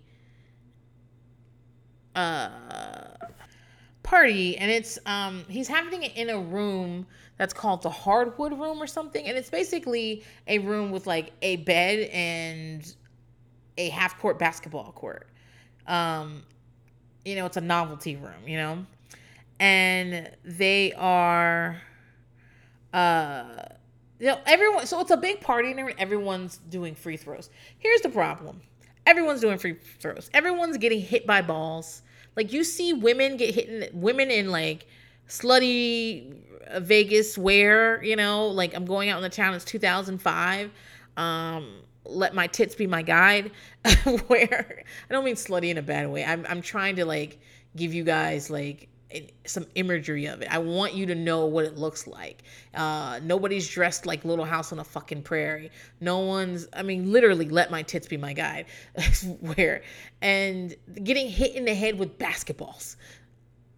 uh 2.16 2.49
party 4.04 4.58
and 4.58 4.70
it's 4.70 4.99
um 5.06 5.45
he's 5.47 5.68
having 5.68 6.04
it 6.04 6.16
in 6.16 6.30
a 6.30 6.39
room 6.39 7.08
that's 7.38 7.54
called 7.54 7.82
the 7.82 7.89
hardwood 7.89 8.51
room 8.51 8.82
or 8.82 8.88
something 8.88 9.26
and 9.26 9.38
it's 9.38 9.49
basically 9.49 10.24
a 10.47 10.60
room 10.60 10.91
with 10.91 11.08
like 11.08 11.32
a 11.41 11.56
bed 11.58 12.10
and 12.12 12.95
a 13.78 13.89
half 13.89 14.20
court 14.20 14.38
basketball 14.38 14.91
court. 14.91 15.28
Um 15.88 16.43
you 17.26 17.36
know 17.36 17.45
it's 17.45 17.58
a 17.58 17.62
novelty 17.62 18.16
room 18.18 18.47
you 18.47 18.58
know? 18.58 18.86
And 19.60 20.30
they 20.43 20.93
are 20.93 21.82
uh 22.93 23.45
you 24.20 24.28
know 24.28 24.39
everyone 24.45 24.86
so 24.86 24.99
it's 24.99 25.12
a 25.12 25.18
big 25.18 25.41
party 25.41 25.72
and 25.72 25.93
everyone's 25.97 26.58
doing 26.70 26.93
free 26.93 27.18
throws. 27.18 27.49
Here's 27.80 28.01
the 28.01 28.10
problem. 28.10 28.62
Everyone's 29.06 29.41
doing 29.41 29.58
free 29.58 29.76
throws. 29.99 30.30
Everyone's 30.34 30.78
getting 30.78 31.01
hit 31.01 31.26
by 31.26 31.41
balls 31.41 32.03
like 32.36 32.54
you 32.54 32.64
see 32.64 32.94
women 32.94 33.38
get 33.38 33.54
hit 33.54 33.70
in, 33.70 34.02
women 34.02 34.32
in 34.32 34.50
like 34.50 34.88
slutty 35.28 36.36
Vegas 36.78 37.38
wear, 37.38 38.04
you 38.04 38.16
know, 38.16 38.48
like 38.48 38.74
I'm 38.74 38.86
going 38.86 39.10
out 39.10 39.18
in 39.18 39.24
the 39.24 39.30
town. 39.30 39.54
It's 39.54 39.66
2005. 39.66 40.72
Um, 41.18 41.76
let 42.06 42.34
my 42.34 42.48
tits 42.48 42.76
be 42.76 42.88
my 42.88 43.02
guide. 43.02 43.52
where 44.28 44.84
I 45.10 45.14
don't 45.14 45.26
mean 45.26 45.36
slutty 45.36 45.70
in 45.70 45.78
a 45.78 45.82
bad 45.82 46.10
way. 46.10 46.24
I'm 46.24 46.46
I'm 46.48 46.62
trying 46.62 46.96
to 46.98 47.06
like 47.06 47.40
give 47.76 47.94
you 47.94 48.04
guys 48.04 48.50
like 48.50 48.88
some 49.45 49.66
imagery 49.76 50.26
of 50.26 50.41
it. 50.41 50.47
I 50.53 50.57
want 50.57 50.93
you 50.93 51.05
to 51.07 51.16
know 51.16 51.45
what 51.45 51.66
it 51.66 51.78
looks 51.78 52.07
like. 52.07 52.43
Uh, 52.74 53.20
nobody's 53.24 53.68
dressed 53.70 54.05
like 54.05 54.26
Little 54.26 54.45
House 54.45 54.72
on 54.72 54.80
a 54.80 54.84
fucking 54.84 55.24
prairie. 55.24 55.72
No 56.01 56.20
one's, 56.20 56.68
I 56.74 56.84
mean, 56.84 57.11
literally, 57.11 57.49
let 57.49 57.72
my 57.72 57.82
tits 57.82 58.07
be 58.07 58.18
my 58.18 58.34
guide. 58.34 58.66
Where 59.55 59.84
and 60.22 60.76
getting 61.03 61.30
hit 61.30 61.55
in 61.55 61.66
the 61.66 61.76
head 61.76 61.99
with 61.99 62.18
basketballs. 62.18 62.95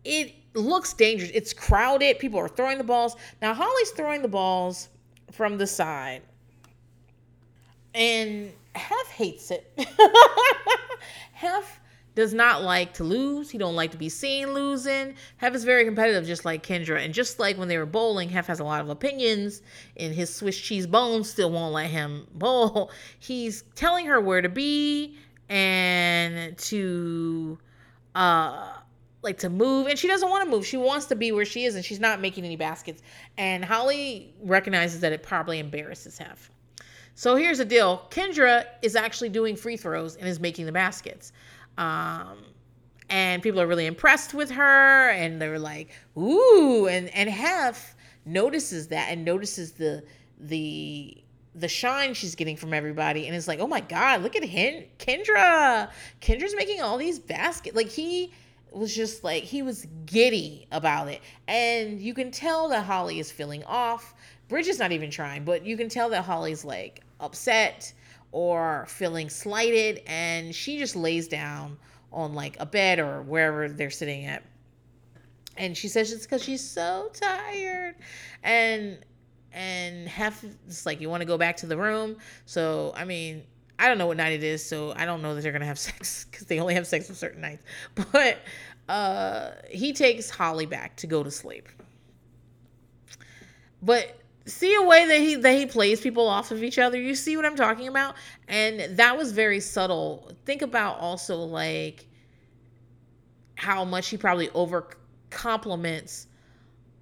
It 0.04 0.34
looks 0.54 0.94
dangerous. 0.94 1.32
It's 1.34 1.54
crowded. 1.54 2.20
People 2.20 2.40
are 2.40 2.48
throwing 2.48 2.78
the 2.78 2.84
balls. 2.84 3.16
Now 3.42 3.54
Holly's 3.54 3.90
throwing 3.92 4.22
the 4.22 4.28
balls 4.28 4.90
from 5.32 5.58
the 5.58 5.68
side, 5.68 6.22
and 7.94 8.52
Hef 8.76 9.08
hates 9.08 9.52
it. 9.52 9.74
Hef 11.34 11.80
does 12.16 12.34
not 12.34 12.64
like 12.64 12.94
to 12.94 13.04
lose. 13.04 13.50
He 13.50 13.58
don't 13.58 13.76
like 13.76 13.92
to 13.92 13.98
be 13.98 14.10
seen 14.10 14.54
losing. 14.54 15.16
Hef 15.38 15.54
is 15.54 15.66
very 15.66 15.86
competitive, 15.86 16.26
just 16.26 16.46
like 16.46 16.66
Kendra. 16.66 17.04
And 17.04 17.14
just 17.14 17.40
like 17.40 17.58
when 17.58 17.68
they 17.68 17.78
were 17.78 17.86
bowling, 17.86 18.30
Hef 18.30 18.48
has 18.48 18.60
a 18.60 18.64
lot 18.64 18.82
of 18.82 18.90
opinions, 18.90 19.62
and 19.98 20.14
his 20.14 20.34
Swiss 20.34 20.58
cheese 20.58 20.88
bones 20.88 21.30
still 21.30 21.52
won't 21.52 21.74
let 21.74 21.90
him 21.90 22.26
bowl. 22.34 22.92
He's 23.20 23.64
telling 23.76 24.06
her 24.08 24.20
where 24.20 24.42
to 24.42 24.50
be 24.50 25.18
and 25.50 26.58
to 26.58 27.58
uh 28.16 28.74
like 29.22 29.38
to 29.40 29.50
move 29.50 29.88
and 29.88 29.98
she 29.98 30.08
doesn't 30.08 30.30
want 30.30 30.44
to 30.44 30.50
move 30.50 30.66
she 30.66 30.78
wants 30.78 31.08
to 31.08 31.16
be 31.16 31.32
where 31.32 31.46
she 31.46 31.66
is 31.66 31.76
and 31.76 31.84
she's 31.84 32.00
not 32.00 32.22
making 32.22 32.46
any 32.46 32.56
baskets 32.56 33.02
and 33.38 33.66
holly 33.66 34.34
recognizes 34.42 35.02
that 35.02 35.12
it 35.12 35.22
probably 35.22 35.60
embarrasses 35.60 36.18
hef 36.18 36.50
so 37.16 37.36
here's 37.36 37.58
the 37.58 37.66
deal 37.66 38.06
kendra 38.10 38.66
is 38.82 38.96
actually 38.96 39.30
doing 39.30 39.56
free 39.56 39.78
throws 39.78 40.16
and 40.16 40.28
is 40.28 40.40
making 40.40 40.66
the 40.66 40.72
baskets 40.72 41.32
um, 41.78 42.38
and 43.10 43.44
people 43.44 43.62
are 43.62 43.68
really 43.68 43.86
impressed 43.86 44.34
with 44.34 44.52
her 44.52 45.10
and 45.10 45.42
they're 45.42 45.60
like 45.60 45.92
ooh 46.18 46.88
and 46.88 47.10
and 47.10 47.30
hef 47.30 47.96
notices 48.26 48.88
that 48.88 49.10
and 49.12 49.24
notices 49.24 49.74
the 49.74 50.04
the 50.40 51.18
the 51.54 51.68
shine 51.68 52.14
she's 52.14 52.36
getting 52.36 52.58
from 52.58 52.74
everybody 52.74 53.28
and 53.28 53.36
it's 53.36 53.48
like 53.48 53.60
oh 53.60 53.68
my 53.68 53.80
god 53.80 54.22
look 54.22 54.36
at 54.36 54.44
him 54.44 54.84
kendra! 55.00 55.90
Kendra's 56.22 56.56
making 56.56 56.82
all 56.82 56.98
these 56.98 57.20
baskets 57.20 57.76
like 57.76 57.90
he 57.90 58.32
was 58.76 58.94
just 58.94 59.24
like 59.24 59.44
he 59.44 59.62
was 59.62 59.88
giddy 60.06 60.68
about 60.72 61.08
it. 61.08 61.22
And 61.48 62.02
you 62.02 62.14
can 62.14 62.30
tell 62.30 62.68
that 62.70 62.86
holly 62.86 63.20
is 63.20 63.32
feeling 63.32 63.64
off. 63.64 64.14
Bridget's 64.50 64.80
not 64.80 64.92
even 64.92 65.10
trying 65.10 65.44
but 65.46 65.66
you 65.66 65.76
can 65.78 65.90
tell 65.90 66.10
that 66.10 66.24
holly's 66.24 66.64
like 66.64 67.02
upset 67.20 67.92
or 68.36 68.86
feeling 68.90 69.30
slighted 69.30 70.02
and 70.08 70.54
she 70.54 70.78
just 70.78 70.94
lays 70.94 71.26
down 71.30 71.78
on 72.12 72.34
like 72.34 72.58
a 72.60 72.66
bed 72.66 73.00
or 73.00 73.22
wherever 73.22 73.70
they're 73.70 73.90
sitting 73.90 74.26
at. 74.26 74.44
And 75.56 75.78
she 75.78 75.88
says 75.88 76.12
it's 76.12 76.26
because 76.26 76.44
she's 76.44 76.60
so 76.60 77.10
tired. 77.14 77.96
And 78.44 78.98
and 79.54 80.06
Hef 80.10 80.44
it's 80.68 80.86
like 80.86 81.00
you 81.00 81.10
want 81.10 81.22
to 81.22 81.26
go 81.26 81.38
back 81.38 81.56
to 81.58 81.66
the 81.66 81.78
room? 81.78 82.18
So 82.46 82.92
i 82.98 83.06
mean 83.06 83.42
i 83.80 83.88
don't 83.88 83.98
know 83.98 84.08
what 84.08 84.18
night 84.18 84.34
it 84.34 84.44
is 84.44 84.66
so 84.66 84.94
i 84.98 85.06
don't 85.06 85.22
know 85.22 85.34
that 85.34 85.42
they're 85.42 85.54
gonna 85.54 85.66
have 85.66 85.80
sex 85.90 86.26
because 86.30 86.46
they 86.46 86.60
only 86.60 86.74
have 86.74 86.86
sex 86.86 87.10
on 87.10 87.16
certain 87.16 87.40
nights. 87.40 87.64
But 88.12 88.40
uh 88.90 89.52
he 89.70 89.94
takes 89.94 90.30
holly 90.30 90.66
back 90.66 90.98
to 90.98 91.08
go 91.08 91.24
to 91.24 91.32
sleep. 91.32 91.70
But 93.82 94.20
see 94.46 94.76
a 94.76 94.82
way 94.82 95.08
that 95.08 95.20
he 95.20 95.36
that 95.36 95.58
he 95.58 95.66
plays 95.66 96.02
people 96.02 96.28
off 96.28 96.52
of 96.52 96.64
each 96.64 96.78
other. 96.80 97.00
You 97.00 97.16
see 97.16 97.36
what 97.36 97.46
i'm 97.46 97.56
talking 97.56 97.88
about? 97.88 98.16
And 98.48 98.98
that 98.98 99.18
was 99.18 99.32
very 99.32 99.60
subtle. 99.60 100.32
Think 100.46 100.62
about 100.62 101.00
also 101.00 101.38
like 101.38 102.08
how 103.56 103.84
much 103.84 104.10
he 104.10 104.18
probably 104.18 104.50
over 104.52 104.88
compliments 105.30 106.28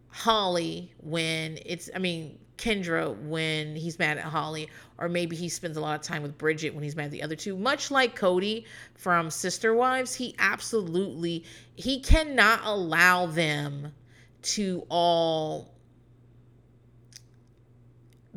holly 0.10 0.94
when 1.02 1.58
it's 1.66 1.90
i 1.96 2.00
mean 2.00 2.38
kendra 2.58 3.20
when 3.24 3.76
he's 3.76 3.98
mad 3.98 4.20
at 4.20 4.24
holly 4.24 4.70
or 5.00 5.10
maybe 5.10 5.36
he 5.36 5.50
spends 5.50 5.76
a 5.76 5.82
lot 5.82 6.00
of 6.00 6.06
time 6.06 6.22
with 6.22 6.38
bridget 6.38 6.74
when 6.74 6.84
he's 6.84 6.96
mad 6.96 7.06
at 7.06 7.12
the 7.12 7.24
other 7.24 7.36
two. 7.36 7.58
Much 7.58 7.90
like 7.92 8.18
Kody 8.18 8.66
from 8.96 9.30
sister 9.30 9.74
wives 9.74 10.14
he 10.14 10.36
absolutely 10.40 11.44
he 11.76 12.00
cannot 12.00 12.62
allow 12.64 13.26
them 13.26 13.92
to 14.44 14.86
all 14.90 15.73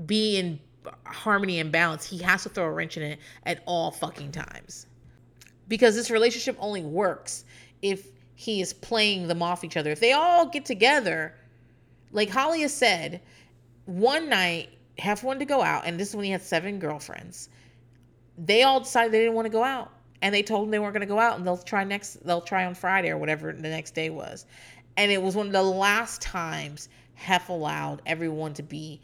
be 0.05 0.36
in 0.36 0.61
harmony 1.05 1.61
and 1.61 1.72
balance, 1.72 2.09
he 2.09 2.18
has 2.18 2.42
to 2.42 2.49
throw 2.49 2.64
a 2.64 2.70
wrench 2.70 2.97
in 2.97 3.03
it 3.03 3.18
at 3.44 3.62
all 3.66 3.90
fucking 3.90 4.32
times. 4.32 4.86
Because 5.68 5.94
this 5.94 6.11
relationship 6.11 6.57
only 6.61 6.82
works 6.82 7.44
if 7.82 8.09
he 8.34 8.61
is 8.61 8.72
playing 8.72 9.26
them 9.26 9.42
off 9.42 9.64
each 9.64 9.76
other. 9.76 9.90
If 9.90 10.01
they 10.01 10.12
all 10.12 10.47
get 10.47 10.64
together, 10.64 11.34
like 12.12 12.30
Holly 12.30 12.61
has 12.62 12.74
said, 12.74 13.20
one 13.86 14.28
night, 14.28 14.68
have 14.99 15.22
one 15.24 15.38
to 15.38 15.44
go 15.44 15.62
out, 15.62 15.86
and 15.86 15.99
this 15.99 16.11
is 16.11 16.16
when 16.16 16.24
he 16.24 16.30
had 16.30 16.42
seven 16.42 16.78
girlfriends. 16.78 17.49
They 18.38 18.62
all 18.62 18.80
decided 18.80 19.12
they 19.12 19.20
didn't 19.20 19.34
want 19.34 19.47
to 19.47 19.51
go 19.51 19.64
out. 19.64 19.92
And 20.22 20.34
they 20.34 20.42
told 20.42 20.64
him 20.64 20.70
they 20.70 20.78
weren't 20.78 20.94
going 20.94 21.07
to 21.07 21.07
go 21.07 21.18
out 21.18 21.36
and 21.36 21.47
they'll 21.47 21.59
try 21.59 21.84
next 21.84 22.24
they'll 22.24 22.40
try 22.40 22.64
on 22.64 22.74
Friday 22.74 23.11
or 23.11 23.18
whatever 23.18 23.53
the 23.53 23.68
next 23.68 23.94
day 23.94 24.09
was. 24.09 24.47
And 24.97 25.12
it 25.12 25.20
was 25.20 25.36
one 25.36 25.47
of 25.47 25.53
the 25.53 25.62
last 25.62 26.22
times 26.22 26.88
Hef 27.14 27.51
allowed 27.51 28.01
everyone 28.07 28.55
to 28.55 28.62
be 28.62 29.01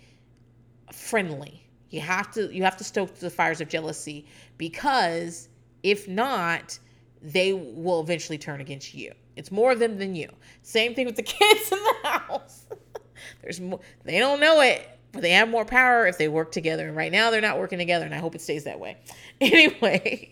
friendly. 0.93 1.67
You 1.91 2.01
have 2.01 2.31
to 2.33 2.55
you 2.55 2.63
have 2.63 2.77
to 2.79 2.85
stoke 2.85 3.15
the 3.17 3.31
fires 3.31 3.61
of 3.61 3.69
jealousy 3.69 4.27
because 4.59 5.49
if 5.83 6.09
not, 6.09 6.79
they 7.21 7.53
will 7.53 8.01
eventually 8.01 8.39
turn 8.39 8.61
against 8.61 8.95
you. 8.95 9.13
It's 9.37 9.51
more 9.51 9.73
of 9.73 9.79
them 9.79 9.99
than 9.99 10.15
you. 10.15 10.29
Same 10.63 10.95
thing 10.95 11.07
with 11.07 11.17
the 11.17 11.23
kids 11.23 11.73
in 11.73 11.79
the 11.79 12.09
house. 12.09 12.67
There's 13.43 13.61
more 13.61 13.81
they 14.05 14.19
don't 14.19 14.41
know 14.41 14.61
it, 14.61 14.89
but 15.13 15.23
they 15.23 15.31
have 15.31 15.49
more 15.49 15.65
power 15.65 16.07
if 16.07 16.19
they 16.19 16.29
work 16.29 16.53
together. 16.53 16.89
And 16.89 16.97
right 16.97 17.13
now 17.13 17.31
they're 17.31 17.41
not 17.41 17.59
working 17.59 17.79
together, 17.79 18.05
and 18.05 18.15
I 18.15 18.19
hope 18.19 18.35
it 18.35 18.41
stays 18.41 18.65
that 18.65 18.81
way. 18.81 18.97
Anyway. 19.41 20.31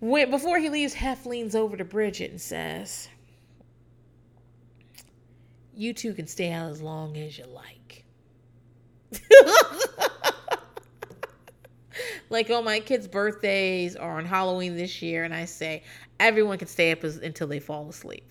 When, 0.00 0.30
before 0.30 0.58
he 0.58 0.68
leaves, 0.68 0.92
Hef 0.92 1.24
leans 1.24 1.54
over 1.54 1.78
to 1.78 1.84
Bridget 1.84 2.30
and 2.30 2.40
says, 2.40 3.08
You 5.74 5.94
two 5.94 6.12
can 6.12 6.26
stay 6.26 6.52
out 6.52 6.70
as 6.70 6.82
long 6.82 7.16
as 7.16 7.38
you 7.38 7.46
like. 7.46 7.83
like 12.30 12.50
on 12.50 12.64
my 12.64 12.80
kids' 12.80 13.06
birthdays 13.06 13.96
or 13.96 14.12
on 14.18 14.24
Halloween 14.24 14.76
this 14.76 15.02
year, 15.02 15.24
and 15.24 15.34
I 15.34 15.44
say 15.44 15.82
everyone 16.20 16.58
can 16.58 16.68
stay 16.68 16.92
up 16.92 17.04
as, 17.04 17.16
until 17.16 17.46
they 17.46 17.60
fall 17.60 17.88
asleep. 17.88 18.24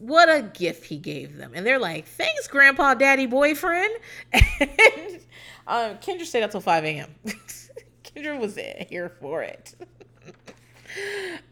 What 0.00 0.28
a 0.28 0.42
gift 0.42 0.84
he 0.84 0.96
gave 0.96 1.36
them, 1.36 1.52
and 1.54 1.66
they're 1.66 1.78
like, 1.78 2.06
"Thanks, 2.06 2.48
Grandpa, 2.48 2.94
Daddy, 2.94 3.26
boyfriend." 3.26 3.94
And 4.60 5.94
um, 5.94 5.98
Kendra 5.98 6.24
stayed 6.24 6.42
up 6.42 6.50
till 6.50 6.60
five 6.60 6.84
a.m. 6.84 7.14
Kendra 8.04 8.38
was 8.38 8.58
here 8.88 9.08
for 9.20 9.42
it. 9.42 9.74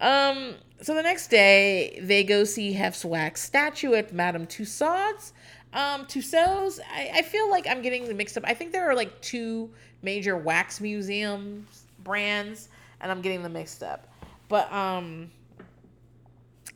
um. 0.01 0.55
So 0.83 0.95
the 0.95 1.03
next 1.03 1.29
day, 1.29 1.99
they 2.03 2.25
go 2.25 2.45
see 2.45 2.73
Hef's 2.73 3.05
wax 3.05 3.43
statue 3.43 3.93
at 3.93 4.15
Madame 4.15 4.47
Tussauds 4.47 5.33
um, 5.73 6.07
Tussauds, 6.07 6.81
I, 6.93 7.11
I 7.17 7.23
feel 7.23 7.49
like 7.51 7.67
I'm 7.69 7.83
getting 7.83 8.07
the 8.07 8.15
mixed 8.15 8.37
up. 8.37 8.45
I 8.47 8.55
think 8.55 8.73
there 8.73 8.89
are 8.91 8.95
like 8.95 9.21
two 9.21 9.71
major 10.03 10.37
wax 10.37 10.81
museums 10.81 11.85
brands, 12.03 12.69
and 13.01 13.11
I'm 13.11 13.21
getting 13.21 13.43
them 13.43 13.53
mixed 13.53 13.83
up. 13.83 14.09
But 14.49 14.73
um, 14.73 15.31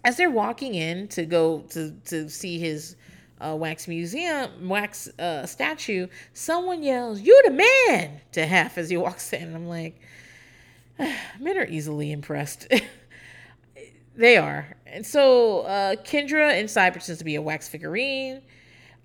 as 0.05 0.17
they're 0.17 0.31
walking 0.31 0.75
in 0.75 1.09
to 1.09 1.25
go 1.25 1.61
to 1.71 1.91
to 2.07 2.29
see 2.29 2.59
his 2.59 2.97
uh, 3.41 3.57
wax 3.57 3.89
museum, 3.89 4.69
wax 4.69 5.09
uh, 5.19 5.45
statue, 5.47 6.07
someone 6.33 6.83
yells, 6.83 7.21
"You 7.21 7.41
the 7.45 7.51
man!" 7.51 8.21
to 8.33 8.47
Hef 8.47 8.79
as 8.79 8.91
he 8.91 8.97
walks 8.97 9.33
in. 9.33 9.43
And 9.43 9.57
I'm 9.57 9.69
like, 9.69 10.01
men 10.99 11.59
are 11.59 11.67
easily 11.67 12.13
impressed. 12.13 12.73
they 14.17 14.37
are. 14.37 14.77
And 14.87 15.05
so 15.05 15.61
uh, 15.61 15.97
Kendra 15.97 16.59
inside 16.59 16.91
pretends 16.91 17.19
to 17.19 17.25
be 17.25 17.35
a 17.35 17.43
wax 17.43 17.69
figurine. 17.69 18.43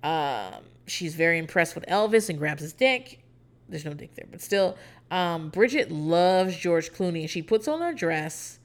Um, 0.03 0.63
she's 0.87 1.15
very 1.15 1.37
impressed 1.37 1.75
with 1.75 1.85
Elvis 1.87 2.29
and 2.29 2.37
grabs 2.37 2.61
his 2.61 2.73
dick. 2.73 3.23
There's 3.67 3.85
no 3.85 3.93
dick 3.93 4.15
there, 4.15 4.25
but 4.29 4.41
still. 4.41 4.77
Um, 5.11 5.49
Bridget 5.49 5.91
loves 5.91 6.55
George 6.55 6.91
Clooney, 6.91 7.21
and 7.21 7.29
she 7.29 7.41
puts 7.41 7.67
on 7.67 7.81
a 7.81 7.93
dress, 7.93 8.59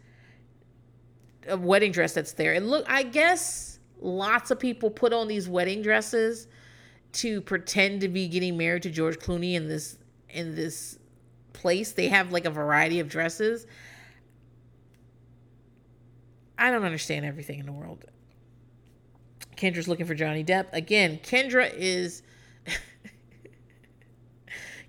a 1.49 1.57
wedding 1.57 1.93
dress 1.93 2.15
that's 2.15 2.33
there. 2.33 2.55
And 2.55 2.71
look, 2.71 2.85
I 2.89 3.03
guess 3.03 3.79
lots 4.01 4.51
of 4.51 4.59
people 4.59 4.91
put 4.91 5.13
on 5.13 5.29
these 5.29 5.49
wedding 5.49 5.83
dresses 5.83 6.49
to 7.13 7.41
pretend 7.41 8.01
to 8.01 8.09
be 8.09 8.29
getting 8.29 8.57
married 8.57 8.83
to 8.83 8.91
George 8.91 9.19
Clooney 9.19 9.55
in 9.55 9.69
this 9.69 9.99
in 10.31 10.55
this 10.55 10.99
place. 11.53 11.93
They 11.93 12.09
have 12.09 12.33
like 12.33 12.45
a 12.45 12.51
variety 12.51 13.01
of 13.01 13.09
dresses. 13.09 13.67
I 16.59 16.71
don't 16.71 16.85
understand 16.85 17.25
everything 17.25 17.59
in 17.61 17.67
the 17.67 17.73
world. 17.73 18.05
Kendra's 19.57 19.89
looking 19.89 20.07
for 20.07 20.15
Johnny 20.15 20.45
Depp. 20.45 20.67
Again, 20.73 21.19
Kendra 21.23 21.73
is 21.75 22.23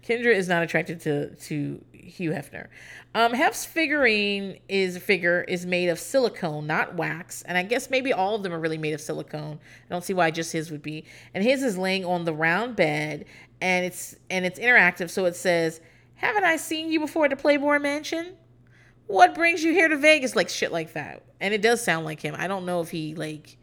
Kendra 0.08 0.34
is 0.34 0.48
not 0.48 0.64
attracted 0.64 1.02
to 1.02 1.36
to 1.36 1.84
Hugh 1.94 2.32
Hefner. 2.32 2.68
Um, 3.14 3.34
Hef's 3.34 3.66
figurine 3.66 4.60
is 4.68 4.98
figure 4.98 5.44
is 5.44 5.66
made 5.66 5.90
of 5.90 6.00
silicone, 6.00 6.68
not 6.68 6.96
wax, 6.96 7.42
and 7.44 7.58
I 7.58 7.64
guess 7.64 7.90
maybe 7.90 8.12
all 8.12 8.36
of 8.36 8.44
them 8.44 8.54
are 8.54 8.60
really 8.60 8.78
made 8.78 8.94
of 8.94 9.02
silicone. 9.02 9.58
I 9.90 9.94
don't 9.94 10.04
see 10.04 10.14
why 10.14 10.32
just 10.32 10.52
his 10.52 10.70
would 10.70 10.82
be. 10.82 11.06
And 11.34 11.44
his 11.44 11.64
is 11.64 11.78
laying 11.78 12.04
on 12.06 12.26
the 12.26 12.34
round 12.34 12.76
bed, 12.76 13.26
and 13.62 13.86
it's 13.86 14.16
and 14.30 14.46
it's 14.46 14.60
interactive, 14.60 15.10
so 15.10 15.26
it 15.26 15.36
says, 15.36 15.80
"Haven't 16.16 16.44
I 16.44 16.58
seen 16.58 16.92
you 16.92 17.00
before 17.00 17.26
at 17.26 17.32
the 17.32 17.38
Playboy 17.38 17.80
Mansion? 17.80 18.36
What 19.08 19.34
brings 19.34 19.64
you 19.64 19.72
here 19.72 19.88
to 19.88 19.98
Vegas?" 19.98 20.36
Like 20.36 20.50
shit 20.50 20.72
like 20.72 20.94
that, 20.94 21.24
and 21.40 21.54
it 21.54 21.62
does 21.62 21.82
sound 21.82 22.06
like 22.06 22.22
him. 22.22 22.36
I 22.38 22.48
don't 22.48 22.66
know 22.66 22.82
if 22.82 22.90
he 22.92 23.16
like 23.16 23.58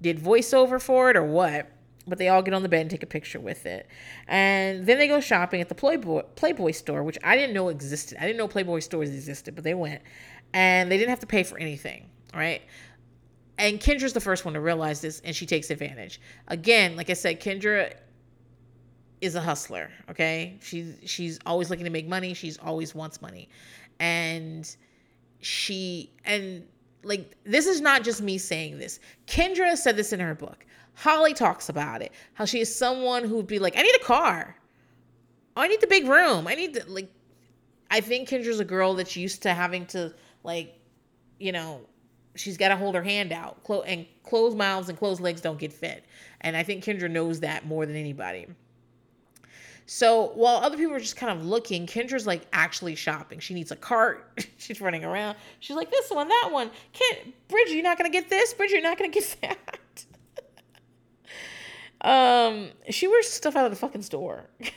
did 0.00 0.18
voiceover 0.18 0.80
for 0.80 1.10
it 1.10 1.16
or 1.16 1.24
what 1.24 1.70
but 2.06 2.18
they 2.18 2.28
all 2.28 2.42
get 2.42 2.54
on 2.54 2.62
the 2.62 2.68
bed 2.68 2.82
and 2.82 2.90
take 2.90 3.02
a 3.02 3.06
picture 3.06 3.40
with 3.40 3.66
it. 3.66 3.88
And 4.28 4.86
then 4.86 4.98
they 4.98 5.08
go 5.08 5.20
shopping 5.20 5.60
at 5.60 5.68
the 5.68 5.74
Playboy 5.74 6.22
Playboy 6.36 6.70
store, 6.70 7.02
which 7.02 7.18
I 7.24 7.36
didn't 7.36 7.54
know 7.54 7.68
existed. 7.68 8.18
I 8.18 8.26
didn't 8.26 8.36
know 8.36 8.48
Playboy 8.48 8.78
stores 8.80 9.10
existed, 9.10 9.54
but 9.54 9.64
they 9.64 9.74
went. 9.74 10.02
And 10.52 10.90
they 10.90 10.96
didn't 10.96 11.10
have 11.10 11.20
to 11.20 11.26
pay 11.26 11.42
for 11.42 11.58
anything, 11.58 12.08
right? 12.34 12.62
And 13.58 13.80
Kendra's 13.80 14.12
the 14.12 14.20
first 14.20 14.44
one 14.44 14.54
to 14.54 14.60
realize 14.60 15.00
this 15.00 15.20
and 15.24 15.34
she 15.34 15.46
takes 15.46 15.70
advantage. 15.70 16.20
Again, 16.48 16.94
like 16.96 17.10
I 17.10 17.14
said, 17.14 17.40
Kendra 17.40 17.94
is 19.20 19.34
a 19.34 19.40
hustler, 19.40 19.90
okay? 20.10 20.58
She's 20.62 20.94
she's 21.04 21.38
always 21.44 21.70
looking 21.70 21.84
to 21.84 21.90
make 21.90 22.06
money, 22.06 22.34
she's 22.34 22.58
always 22.58 22.94
wants 22.94 23.20
money. 23.20 23.48
And 23.98 24.76
she 25.40 26.12
and 26.24 26.66
like 27.06 27.36
this 27.44 27.66
is 27.66 27.80
not 27.80 28.04
just 28.04 28.20
me 28.20 28.38
saying 28.38 28.78
this. 28.78 29.00
Kendra 29.26 29.76
said 29.76 29.96
this 29.96 30.12
in 30.12 30.20
her 30.20 30.34
book. 30.34 30.66
Holly 30.94 31.34
talks 31.34 31.68
about 31.68 32.02
it. 32.02 32.12
How 32.34 32.44
she 32.44 32.60
is 32.60 32.74
someone 32.74 33.24
who'd 33.24 33.46
be 33.46 33.58
like, 33.58 33.76
I 33.76 33.82
need 33.82 33.94
a 33.96 34.04
car. 34.04 34.56
Oh, 35.56 35.62
I 35.62 35.68
need 35.68 35.80
the 35.80 35.86
big 35.86 36.08
room. 36.08 36.46
I 36.46 36.54
need 36.54 36.74
to 36.74 36.84
like 36.90 37.10
I 37.90 38.00
think 38.00 38.28
Kendra's 38.28 38.60
a 38.60 38.64
girl 38.64 38.94
that's 38.94 39.16
used 39.16 39.42
to 39.42 39.54
having 39.54 39.86
to 39.86 40.12
like, 40.42 40.74
you 41.38 41.52
know, 41.52 41.82
she's 42.34 42.56
got 42.56 42.68
to 42.68 42.76
hold 42.76 42.94
her 42.94 43.02
hand 43.02 43.32
out. 43.32 43.62
Clo- 43.62 43.82
and 43.82 44.06
closed 44.22 44.56
mouths 44.56 44.88
and 44.88 44.98
closed 44.98 45.20
legs 45.20 45.40
don't 45.40 45.58
get 45.58 45.72
fed. 45.72 46.02
And 46.40 46.56
I 46.56 46.62
think 46.62 46.84
Kendra 46.84 47.10
knows 47.10 47.40
that 47.40 47.66
more 47.66 47.86
than 47.86 47.96
anybody. 47.96 48.46
So 49.86 50.32
while 50.34 50.56
other 50.56 50.76
people 50.76 50.94
are 50.94 51.00
just 51.00 51.16
kind 51.16 51.38
of 51.38 51.46
looking, 51.46 51.86
Kendra's 51.86 52.26
like 52.26 52.42
actually 52.52 52.96
shopping. 52.96 53.38
She 53.38 53.54
needs 53.54 53.70
a 53.70 53.76
cart. 53.76 54.42
She's 54.58 54.80
running 54.80 55.04
around. 55.04 55.36
She's 55.60 55.76
like, 55.76 55.90
this 55.90 56.10
one, 56.10 56.28
that 56.28 56.48
one. 56.52 56.70
Can't 56.92 57.48
Bridget, 57.48 57.74
you're 57.74 57.84
not 57.84 57.96
gonna 57.96 58.10
get 58.10 58.28
this. 58.28 58.52
Bridget, 58.52 58.74
you're 58.74 58.82
not 58.82 58.98
gonna 58.98 59.10
get 59.10 59.36
that. 59.42 60.04
Um, 62.02 62.68
she 62.90 63.08
wears 63.08 63.28
stuff 63.28 63.56
out 63.56 63.64
of 63.64 63.72
the 63.72 63.76
fucking 63.76 64.02
store. 64.02 64.44
you 64.60 64.68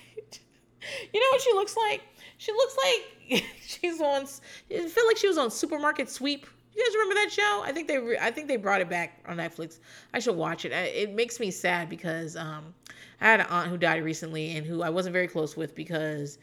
know 1.19 1.27
what 1.31 1.41
she 1.41 1.53
looks 1.53 1.75
like? 1.75 2.01
She 2.37 2.51
looks 2.51 2.77
like 2.77 3.43
she's 3.61 4.01
on. 4.01 4.23
I 4.23 4.87
feel 4.87 5.05
like 5.05 5.17
she 5.17 5.27
was 5.27 5.37
on 5.37 5.51
Supermarket 5.51 6.09
Sweep. 6.09 6.47
You 6.73 6.83
guys 6.83 6.93
remember 6.95 7.15
that 7.15 7.31
show? 7.31 7.61
I 7.63 7.71
think 7.73 7.87
they. 7.87 7.99
Re, 7.99 8.17
I 8.19 8.31
think 8.31 8.47
they 8.47 8.55
brought 8.55 8.81
it 8.81 8.89
back 8.89 9.23
on 9.27 9.37
Netflix. 9.37 9.79
I 10.13 10.19
should 10.19 10.37
watch 10.37 10.65
it. 10.65 10.71
It 10.71 11.13
makes 11.13 11.39
me 11.39 11.51
sad 11.51 11.89
because 11.89 12.35
um, 12.35 12.73
I 13.21 13.25
had 13.25 13.39
an 13.39 13.47
aunt 13.47 13.69
who 13.69 13.77
died 13.77 14.03
recently 14.03 14.55
and 14.55 14.65
who 14.65 14.81
I 14.81 14.89
wasn't 14.89 15.13
very 15.13 15.27
close 15.27 15.57
with 15.57 15.75
because 15.75 16.37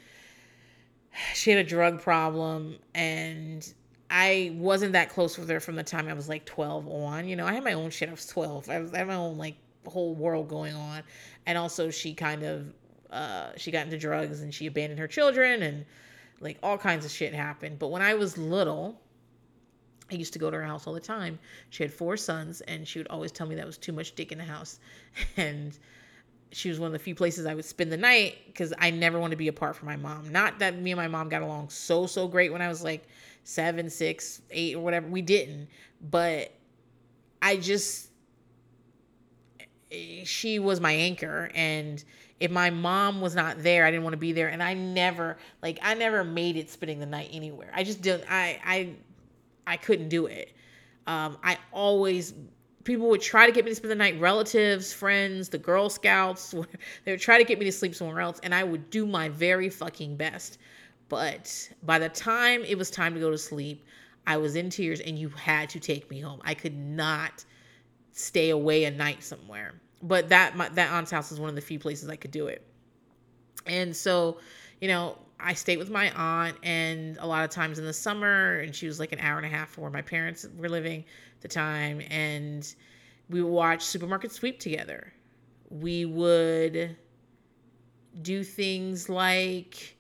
she 1.35 1.51
had 1.51 1.59
a 1.59 1.69
drug 1.69 2.01
problem 2.01 2.77
and 2.95 3.73
I 4.11 4.53
wasn't 4.55 4.93
that 4.93 5.09
close 5.09 5.39
with 5.39 5.49
her 5.49 5.61
from 5.61 5.75
the 5.77 5.83
time 5.83 6.09
I 6.09 6.13
was 6.13 6.29
like 6.29 6.45
12 6.45 6.87
on. 6.89 7.27
You 7.27 7.37
know, 7.37 7.47
I 7.47 7.55
had 7.55 7.65
my 7.65 7.73
own 7.73 7.91
shit. 7.91 8.09
I 8.09 8.13
was 8.13 8.27
12. 8.27 8.69
I, 8.69 8.81
was, 8.81 8.93
I 8.93 8.99
had 8.99 9.09
my 9.09 9.15
own 9.15 9.39
like 9.39 9.57
whole 9.87 10.15
world 10.15 10.49
going 10.49 10.75
on 10.75 11.03
and 11.47 11.57
also 11.57 11.91
she 11.91 12.13
kind 12.13 12.43
of 12.43 12.75
uh 13.11 13.51
she 13.57 13.71
got 13.71 13.85
into 13.85 13.97
drugs 13.97 14.41
and 14.41 14.53
she 14.53 14.67
abandoned 14.67 14.99
her 14.99 15.07
children 15.07 15.63
and 15.63 15.85
like 16.41 16.59
all 16.63 16.77
kinds 16.77 17.05
of 17.05 17.11
shit 17.13 17.33
happened 17.33 17.79
but 17.79 17.89
when 17.89 18.03
i 18.03 18.13
was 18.13 18.37
little 18.37 19.01
I 20.11 20.15
used 20.15 20.33
to 20.35 20.39
go 20.39 20.51
to 20.51 20.57
her 20.57 20.63
house 20.63 20.87
all 20.87 20.93
the 20.93 21.01
time. 21.01 21.37
She 21.71 21.83
had 21.83 21.93
four 21.93 22.17
sons, 22.17 22.61
and 22.61 22.87
she 22.87 23.01
would 23.01 23.09
always 23.09 23.33
tell 23.33 23.47
me 23.47 23.57
that 23.57 23.67
was 23.67 23.77
too 23.77 23.93
much 23.93 24.15
dick 24.15 24.31
in 24.31 24.39
the 24.39 24.45
house. 24.45 24.79
And 25.37 25.77
she 26.53 26.69
was 26.69 26.79
one 26.79 26.87
of 26.87 26.93
the 26.93 26.99
few 26.99 27.15
places 27.15 27.47
I 27.47 27.55
would 27.55 27.65
spend 27.65 27.93
the 27.93 27.97
night 27.97 28.37
because 28.47 28.73
I 28.79 28.91
never 28.91 29.19
wanted 29.19 29.33
to 29.33 29.37
be 29.37 29.49
apart 29.49 29.77
from 29.77 29.87
my 29.87 29.97
mom. 29.97 30.31
Not 30.31 30.59
that 30.61 30.79
me 30.79 30.93
and 30.93 30.99
my 30.99 31.09
mom 31.09 31.29
got 31.29 31.43
along 31.43 31.71
so, 31.71 32.07
so 32.07 32.29
great 32.29 32.53
when 32.53 32.63
I 32.63 32.69
was 32.69 32.83
like 32.83 33.07
seven, 33.45 33.91
six, 33.91 34.43
eight, 34.51 34.77
or 34.77 34.81
whatever. 34.81 35.07
We 35.09 35.23
didn't. 35.23 35.69
But 36.01 36.53
I 37.43 37.57
just, 37.57 38.11
she 40.25 40.59
was 40.59 40.81
my 40.81 40.93
anchor 40.93 41.51
and 41.55 42.03
if 42.41 42.51
my 42.51 42.71
mom 42.71 43.21
was 43.21 43.35
not 43.35 43.63
there 43.63 43.85
i 43.85 43.91
didn't 43.91 44.03
want 44.03 44.13
to 44.13 44.19
be 44.19 44.33
there 44.33 44.49
and 44.49 44.63
i 44.63 44.75
never 44.75 45.39
like 45.63 45.79
i 45.83 45.95
never 45.95 46.25
made 46.25 46.57
it 46.57 46.69
spending 46.69 46.99
the 46.99 47.07
night 47.07 47.31
anywhere 47.33 47.71
i 47.75 47.85
just 47.85 48.03
didn't 48.03 48.25
i 48.31 48.61
i 48.65 48.95
i 49.67 49.77
couldn't 49.77 50.09
do 50.09 50.27
it 50.27 50.53
um 51.07 51.39
i 51.43 51.57
always 51.73 52.35
people 52.87 53.09
would 53.09 53.21
try 53.21 53.47
to 53.47 53.53
get 53.53 53.65
me 53.65 53.71
to 53.71 53.75
spend 53.75 53.91
the 53.91 53.97
night 53.97 54.19
relatives 54.21 54.93
friends 54.93 55.49
the 55.49 55.59
girl 55.59 55.91
scouts 55.91 56.55
they 57.05 57.13
would 57.13 57.21
try 57.21 57.37
to 57.37 57.45
get 57.45 57.59
me 57.59 57.65
to 57.65 57.73
sleep 57.73 57.95
somewhere 57.95 58.21
else 58.21 58.41
and 58.43 58.55
i 58.55 58.65
would 58.65 58.89
do 58.91 59.07
my 59.07 59.29
very 59.29 59.69
fucking 59.69 60.17
best 60.17 60.59
but 61.09 61.71
by 61.83 61.99
the 61.99 62.09
time 62.09 62.63
it 62.65 62.79
was 62.79 62.91
time 62.91 63.13
to 63.13 63.21
go 63.21 63.31
to 63.31 63.39
sleep 63.39 63.85
i 64.27 64.37
was 64.37 64.57
in 64.57 64.71
tears 64.71 65.01
and 65.01 65.19
you 65.19 65.29
had 65.29 65.69
to 65.69 65.79
take 65.79 66.11
me 66.11 66.21
home 66.21 66.41
i 66.45 66.55
could 66.55 66.77
not 66.77 67.45
stay 68.17 68.49
away 68.51 68.85
a 68.85 68.91
night 68.91 69.23
somewhere. 69.23 69.75
But 70.03 70.31
that 70.31 70.57
my, 70.57 70.69
that 70.71 70.91
aunt's 70.93 71.11
house 71.11 71.31
is 71.31 71.39
one 71.39 71.49
of 71.49 71.55
the 71.55 71.61
few 71.61 71.79
places 71.79 72.09
I 72.09 72.17
could 72.17 72.31
do 72.31 72.49
it. 72.49 72.67
And 73.67 73.95
so, 73.95 74.39
you 74.81 74.89
know, 74.89 75.19
I 75.39 75.53
stayed 75.53 75.77
with 75.77 75.91
my 75.91 76.11
aunt, 76.13 76.57
and 76.63 77.19
a 77.19 77.27
lot 77.27 77.45
of 77.45 77.51
times 77.51 77.79
in 77.79 77.85
the 77.85 77.93
summer, 77.93 78.61
and 78.61 78.75
she 78.75 78.87
was 78.87 78.99
like 78.99 79.13
an 79.13 79.19
hour 79.19 79.37
and 79.37 79.45
a 79.45 79.51
half 79.51 79.71
from 79.71 79.83
where 79.83 79.91
my 79.91 80.03
parents 80.03 80.47
were 80.57 80.69
living 80.69 81.05
the 81.41 81.49
time, 81.49 82.03
and 82.11 82.75
we 83.29 83.43
would 83.43 83.51
watch 83.51 83.83
Supermarket 83.83 84.33
Sweep 84.33 84.61
together. 84.61 85.13
We 85.71 86.05
would 86.05 86.97
do 88.23 88.45
things 88.45 89.09
like, 89.09 89.97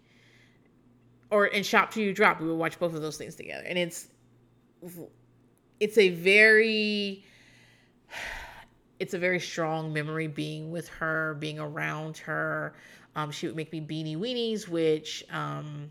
or 1.30 1.46
and 1.46 1.64
Shop 1.64 1.90
Till 1.90 2.04
You 2.04 2.14
Drop. 2.14 2.40
We 2.40 2.46
would 2.46 2.56
watch 2.58 2.78
both 2.78 2.94
of 2.94 3.02
those 3.02 3.16
things 3.16 3.34
together, 3.34 3.64
and 3.66 3.78
it's 3.78 4.08
it's 5.80 5.98
a 5.98 6.10
very 6.10 7.24
it's 8.98 9.14
a 9.14 9.18
very 9.18 9.40
strong 9.40 9.92
memory 9.92 10.26
being 10.26 10.70
with 10.70 10.88
her, 10.88 11.34
being 11.34 11.58
around 11.58 12.18
her. 12.18 12.74
Um, 13.14 13.30
she 13.30 13.46
would 13.46 13.56
make 13.56 13.72
me 13.72 13.80
beanie 13.80 14.16
weenies, 14.16 14.68
which 14.68 15.24
um, 15.30 15.90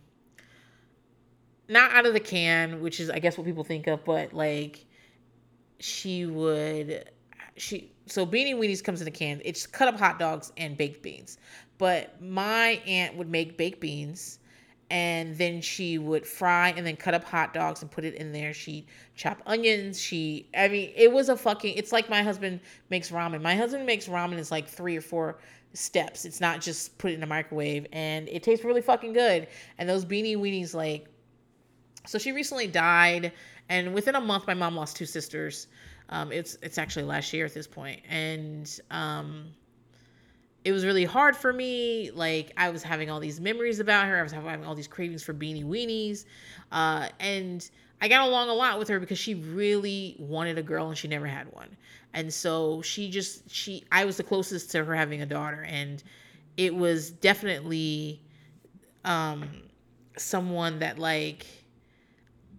not 1.67 1.91
out 1.91 2.05
of 2.05 2.13
the 2.13 2.19
can, 2.19 2.81
which 2.81 2.99
is 2.99 3.09
I 3.09 3.19
guess 3.19 3.37
what 3.37 3.45
people 3.45 3.63
think 3.63 3.87
of, 3.87 4.03
but 4.05 4.33
like 4.33 4.84
she 5.80 6.26
would 6.26 7.09
she 7.58 7.91
so 8.05 8.25
beanie 8.25 8.55
weenies 8.55 8.83
comes 8.83 9.01
in 9.01 9.08
a 9.08 9.12
can. 9.12 9.41
It's 9.43 9.66
cut 9.66 9.87
up 9.87 9.97
hot 9.97 10.20
dogs 10.20 10.51
and 10.58 10.78
baked 10.78 11.01
beans. 11.01 11.37
But 11.78 12.21
my 12.21 12.82
aunt 12.86 13.16
would 13.17 13.29
make 13.29 13.58
baked 13.58 13.82
beans 13.82 14.39
and 14.91 15.36
then 15.37 15.62
she 15.62 15.97
would 15.97 16.25
fry 16.25 16.74
and 16.75 16.86
then 16.86 16.95
cut 16.95 17.13
up 17.13 17.24
hot 17.24 17.54
dogs 17.54 17.82
and 17.82 17.89
put 17.89 18.05
it 18.05 18.13
in 18.16 18.32
there. 18.32 18.54
She 18.54 18.86
chop 19.16 19.41
onions. 19.45 19.99
She, 19.99 20.47
I 20.55 20.67
mean, 20.67 20.91
it 20.95 21.12
was 21.12 21.29
a 21.29 21.36
fucking. 21.36 21.75
It's 21.75 21.91
like 21.91 22.09
my 22.09 22.21
husband 22.21 22.59
makes 22.89 23.09
ramen. 23.09 23.41
My 23.41 23.55
husband 23.55 23.86
makes 23.86 24.08
ramen 24.08 24.37
is 24.37 24.51
like 24.51 24.67
three 24.67 24.95
or 24.95 25.01
four 25.01 25.39
steps. 25.74 26.24
It's 26.24 26.39
not 26.39 26.62
just 26.62 26.97
put 26.97 27.12
it 27.12 27.16
in 27.16 27.20
the 27.20 27.25
microwave, 27.25 27.87
and 27.91 28.29
it 28.29 28.43
tastes 28.43 28.63
really 28.63 28.82
fucking 28.82 29.13
good. 29.13 29.47
And 29.79 29.89
those 29.89 30.05
beanie 30.05 30.37
weenies, 30.37 30.75
like, 30.75 31.08
so 32.05 32.20
she 32.20 32.32
recently 32.32 32.67
died, 32.67 33.32
and 33.70 33.93
within 33.93 34.16
a 34.16 34.21
month, 34.21 34.47
my 34.47 34.54
mom 34.54 34.75
lost 34.75 34.96
two 34.96 35.05
sisters. 35.05 35.67
Um, 36.09 36.32
it's 36.32 36.58
it's 36.62 36.78
actually 36.78 37.05
last 37.05 37.33
year 37.33 37.46
at 37.46 37.54
this 37.54 37.67
point, 37.67 38.01
and 38.09 38.79
um 38.92 39.47
it 40.66 40.71
was 40.71 40.83
really 40.83 41.05
hard 41.05 41.37
for 41.37 41.54
me. 41.54 42.09
Like 42.12 42.51
I 42.58 42.71
was 42.71 42.82
having 42.82 43.09
all 43.09 43.20
these 43.20 43.39
memories 43.39 43.79
about 43.79 44.08
her. 44.08 44.20
I 44.20 44.24
was 44.24 44.32
having 44.32 44.66
all 44.66 44.74
these 44.74 44.87
cravings 44.87 45.21
for 45.21 45.33
beanie 45.33 45.63
weenies. 45.63 46.25
Uh, 46.71 47.08
and 47.20 47.70
I 48.01 48.08
got 48.08 48.28
along 48.28 48.50
a 48.50 48.54
lot 48.54 48.79
with 48.79 48.87
her 48.87 49.00
because 49.00 49.20
she 49.20 49.36
really 49.36 50.16
wanted 50.17 50.58
a 50.58 50.63
girl 50.63 50.87
and 50.89 50.97
she 50.97 51.08
never 51.08 51.28
had 51.28 51.54
one. 51.54 51.78
And 52.16 52.33
so 52.33 52.82
she 52.82 53.12
just 53.12 53.50
she 53.50 53.86
I 53.92 54.05
was 54.05 54.17
the 54.17 54.24
closest 54.24 54.71
to 54.71 54.83
her 54.83 54.96
having 54.96 55.21
a 55.21 55.25
daughter 55.25 55.62
and 55.70 56.04
it 56.58 56.74
was 56.74 57.12
definitely 57.12 58.21
um 59.04 59.47
someone 60.17 60.79
that 60.79 60.97
like 60.97 61.46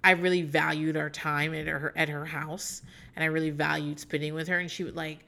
I 0.04 0.12
really 0.12 0.42
valued 0.42 0.96
our 0.96 1.10
time 1.10 1.54
at 1.54 1.66
her 1.66 1.92
at 1.96 2.08
her 2.08 2.24
house 2.24 2.82
and 3.14 3.22
I 3.22 3.26
really 3.26 3.50
valued 3.50 3.98
spending 3.98 4.34
with 4.34 4.48
her 4.48 4.58
and 4.58 4.70
she 4.70 4.84
would 4.84 4.96
like 4.96 5.24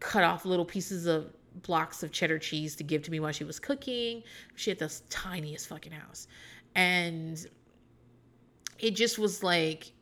cut 0.00 0.24
off 0.24 0.44
little 0.44 0.64
pieces 0.64 1.06
of 1.06 1.32
blocks 1.62 2.02
of 2.02 2.12
cheddar 2.12 2.38
cheese 2.38 2.76
to 2.76 2.84
give 2.84 3.02
to 3.02 3.10
me 3.10 3.20
while 3.20 3.32
she 3.32 3.44
was 3.44 3.58
cooking. 3.58 4.22
She 4.54 4.70
had 4.70 4.78
the 4.78 4.92
tiniest 5.08 5.68
fucking 5.68 5.92
house. 5.92 6.28
And 6.74 7.44
it 8.78 8.94
just 8.94 9.18
was 9.18 9.42
like 9.42 9.92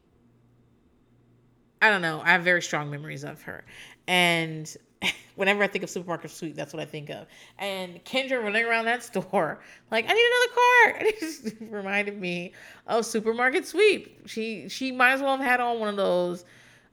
I 1.80 1.90
don't 1.90 2.02
know. 2.02 2.22
I 2.24 2.30
have 2.30 2.42
very 2.42 2.62
strong 2.62 2.90
memories 2.90 3.24
of 3.24 3.42
her. 3.42 3.62
And 4.06 4.74
Whenever 5.36 5.62
I 5.62 5.66
think 5.66 5.84
of 5.84 5.90
supermarket 5.90 6.30
sweep, 6.30 6.54
that's 6.54 6.72
what 6.72 6.80
I 6.80 6.84
think 6.86 7.10
of. 7.10 7.26
And 7.58 8.04
Kendra 8.04 8.42
running 8.42 8.64
around 8.64 8.84
that 8.84 9.02
store, 9.02 9.60
like, 9.90 10.04
I 10.08 10.12
need 10.12 10.26
another 10.26 10.54
cart. 10.54 11.02
It 11.06 11.20
just 11.20 11.54
reminded 11.60 12.20
me 12.20 12.52
of 12.86 13.04
supermarket 13.04 13.66
sweep. 13.66 14.28
She 14.28 14.68
she 14.68 14.92
might 14.92 15.12
as 15.12 15.20
well 15.20 15.36
have 15.36 15.44
had 15.44 15.60
on 15.60 15.80
one 15.80 15.88
of 15.88 15.96
those 15.96 16.44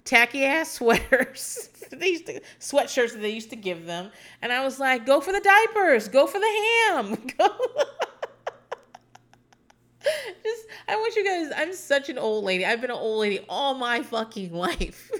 tacky 0.03 0.45
ass 0.45 0.71
sweaters. 0.79 1.69
they 1.91 2.09
used 2.09 2.25
to 2.27 2.41
sweatshirts 2.59 3.13
that 3.13 3.21
they 3.21 3.29
used 3.29 3.49
to 3.51 3.55
give 3.55 3.85
them. 3.85 4.11
And 4.41 4.51
I 4.51 4.63
was 4.63 4.79
like, 4.79 5.05
go 5.05 5.21
for 5.21 5.31
the 5.31 5.41
diapers, 5.41 6.07
go 6.07 6.27
for 6.27 6.39
the 6.39 6.91
ham. 6.91 7.17
Go 7.37 7.47
just 10.43 10.67
I 10.87 10.95
want 10.95 11.15
you 11.15 11.23
guys, 11.25 11.51
I'm 11.55 11.73
such 11.73 12.09
an 12.09 12.17
old 12.17 12.43
lady. 12.43 12.65
I've 12.65 12.81
been 12.81 12.91
an 12.91 12.97
old 12.97 13.19
lady 13.19 13.45
all 13.47 13.73
my 13.75 14.01
fucking 14.01 14.53
life. 14.53 15.11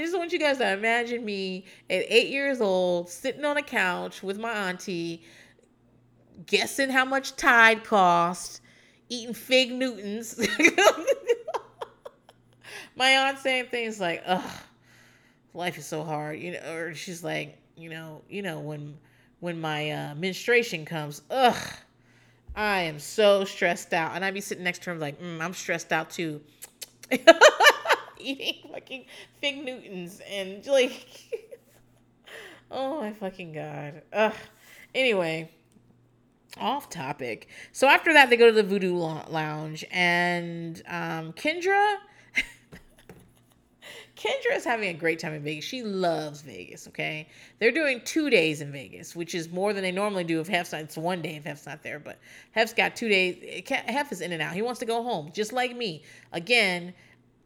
I 0.00 0.02
just 0.02 0.16
want 0.16 0.32
you 0.32 0.38
guys 0.38 0.56
to 0.56 0.72
imagine 0.72 1.22
me 1.26 1.66
at 1.90 2.06
eight 2.08 2.30
years 2.30 2.62
old, 2.62 3.10
sitting 3.10 3.44
on 3.44 3.58
a 3.58 3.62
couch 3.62 4.22
with 4.22 4.38
my 4.38 4.50
auntie, 4.50 5.22
guessing 6.46 6.88
how 6.88 7.04
much 7.04 7.36
Tide 7.36 7.84
cost, 7.84 8.62
eating 9.10 9.34
fig 9.34 9.70
Newtons. 9.70 10.38
my 12.96 13.10
aunt 13.10 13.40
saying 13.40 13.66
things 13.66 14.00
like, 14.00 14.22
"Ugh, 14.24 14.50
life 15.52 15.76
is 15.76 15.84
so 15.84 16.02
hard," 16.02 16.38
you 16.38 16.52
know, 16.52 16.76
or 16.76 16.94
she's 16.94 17.22
like, 17.22 17.58
you 17.76 17.90
know, 17.90 18.22
you 18.30 18.40
know 18.40 18.60
when 18.60 18.96
when 19.40 19.60
my 19.60 19.90
uh, 19.90 20.14
menstruation 20.14 20.86
comes, 20.86 21.20
ugh, 21.30 21.74
I 22.56 22.80
am 22.84 23.00
so 23.00 23.44
stressed 23.44 23.92
out, 23.92 24.16
and 24.16 24.24
I'd 24.24 24.32
be 24.32 24.40
sitting 24.40 24.64
next 24.64 24.82
to 24.84 24.94
her 24.94 24.96
like, 24.96 25.20
mm, 25.20 25.42
I'm 25.42 25.52
stressed 25.52 25.92
out 25.92 26.08
too. 26.08 26.40
eating 28.24 28.70
fucking 28.72 29.04
fig 29.40 29.64
Newtons 29.64 30.20
and 30.30 30.66
like, 30.66 31.06
oh 32.70 33.00
my 33.00 33.12
fucking 33.12 33.52
god. 33.52 34.02
Ugh. 34.12 34.34
Anyway, 34.94 35.50
off 36.58 36.88
topic. 36.88 37.48
So 37.72 37.86
after 37.88 38.12
that, 38.12 38.30
they 38.30 38.36
go 38.36 38.46
to 38.46 38.52
the 38.52 38.62
Voodoo 38.62 38.94
Lounge, 38.94 39.84
and 39.90 40.82
um, 40.88 41.32
Kendra. 41.32 41.96
Kendra 44.16 44.56
is 44.56 44.64
having 44.64 44.88
a 44.90 44.92
great 44.92 45.18
time 45.18 45.32
in 45.32 45.42
Vegas. 45.42 45.64
She 45.64 45.82
loves 45.82 46.42
Vegas, 46.42 46.86
okay? 46.88 47.28
They're 47.58 47.70
doing 47.70 48.02
two 48.04 48.28
days 48.28 48.60
in 48.60 48.70
Vegas, 48.72 49.16
which 49.16 49.34
is 49.34 49.50
more 49.50 49.72
than 49.72 49.82
they 49.82 49.92
normally 49.92 50.24
do 50.24 50.40
if 50.40 50.48
Hef's 50.48 50.72
not. 50.72 50.82
It's 50.82 50.98
one 50.98 51.22
day 51.22 51.36
if 51.36 51.44
Hef's 51.44 51.66
not 51.66 51.82
there, 51.82 51.98
but 51.98 52.18
Hef's 52.50 52.74
got 52.74 52.96
two 52.96 53.08
days. 53.08 53.62
Hef 53.66 54.12
is 54.12 54.20
in 54.20 54.32
and 54.32 54.42
out. 54.42 54.52
He 54.52 54.62
wants 54.62 54.80
to 54.80 54.86
go 54.86 55.02
home, 55.02 55.30
just 55.32 55.52
like 55.52 55.74
me. 55.74 56.02
Again, 56.32 56.92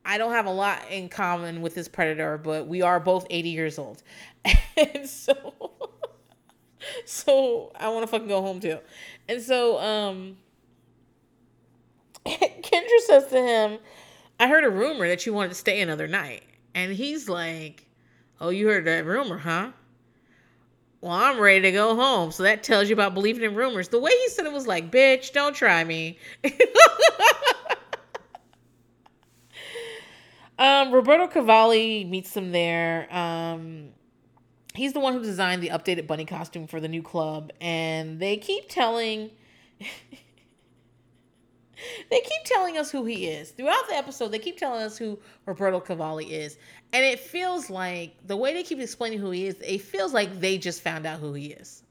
I 0.05 0.18
don't 0.18 0.32
have 0.32 0.47
a 0.47 0.52
lot 0.52 0.82
in 0.90 1.09
common 1.09 1.62
with 1.62 1.74
this 1.74 1.89
predator, 1.89 2.36
but 2.39 2.66
we 2.66 2.82
are 2.82 3.01
both 3.01 3.26
80 3.31 3.48
years 3.51 3.78
old. 3.78 4.02
And 4.76 5.09
so 5.09 5.70
so 7.05 7.70
I 7.76 7.89
want 7.89 8.02
to 8.02 8.06
fucking 8.09 8.26
go 8.26 8.43
home 8.43 8.60
too. 8.60 8.78
And 9.28 9.40
so 9.40 9.78
um 9.78 10.36
Kendra 12.26 12.98
says 13.06 13.26
to 13.28 13.40
him, 13.40 13.78
I 14.40 14.48
heard 14.48 14.64
a 14.64 14.70
rumor 14.70 15.06
that 15.06 15.26
you 15.26 15.32
wanted 15.32 15.51
to 15.51 15.55
stay 15.55 15.81
another 15.81 16.09
night. 16.09 16.43
And 16.74 16.93
he's 16.93 17.28
like, 17.28 17.86
Oh, 18.40 18.48
you 18.48 18.66
heard 18.66 18.85
that 18.86 19.06
rumor, 19.06 19.39
huh? 19.39 19.70
Well, 21.01 21.12
I'm 21.12 21.39
ready 21.39 21.60
to 21.62 21.72
go 21.72 21.94
home. 21.94 22.32
So 22.32 22.43
that 22.44 22.62
tells 22.62 22.89
you 22.89 22.94
about 22.94 23.14
believing 23.14 23.43
in 23.44 23.55
rumors. 23.55 23.89
The 23.89 24.01
way 24.01 24.10
he 24.10 24.28
said 24.31 24.47
it 24.47 24.52
was 24.52 24.66
like, 24.66 24.90
bitch, 24.90 25.32
don't 25.32 25.55
try 25.55 25.85
me. 25.85 26.18
Um, 30.59 30.93
Roberto 30.93 31.26
Cavalli 31.26 32.05
meets 32.05 32.32
them 32.32 32.52
there. 32.52 33.12
Um, 33.14 33.89
he's 34.74 34.93
the 34.93 35.01
one 35.01 35.14
who 35.14 35.22
designed 35.22 35.62
the 35.62 35.70
updated 35.70 36.06
bunny 36.06 36.24
costume 36.24 36.66
for 36.66 36.81
the 36.81 36.89
new 36.89 37.02
club, 37.02 37.52
and 37.60 38.20
they 38.20 38.36
keep 38.36 38.68
telling. 38.68 39.31
they 39.81 39.89
keep 42.20 42.44
telling 42.44 42.78
us 42.78 42.90
who 42.90 43.05
he 43.05 43.26
is 43.26 43.51
throughout 43.51 43.89
the 43.89 43.94
episode. 43.94 44.28
They 44.28 44.39
keep 44.39 44.59
telling 44.59 44.82
us 44.82 44.98
who 44.98 45.18
Roberto 45.47 45.81
Cavalli 45.81 46.32
is, 46.32 46.56
and 46.93 47.05
it 47.05 47.20
feels 47.20 47.70
like 47.70 48.14
the 48.26 48.36
way 48.36 48.55
they 48.55 48.62
keep 48.62 48.81
explaining 48.81 49.18
who 49.18 49.31
he 49.31 49.47
is. 49.47 49.56
It 49.60 49.82
feels 49.82 50.12
like 50.12 50.40
they 50.40 50.59
just 50.59 50.82
found 50.82 51.06
out 51.06 51.20
who 51.20 51.32
he 51.35 51.47
is. 51.47 51.84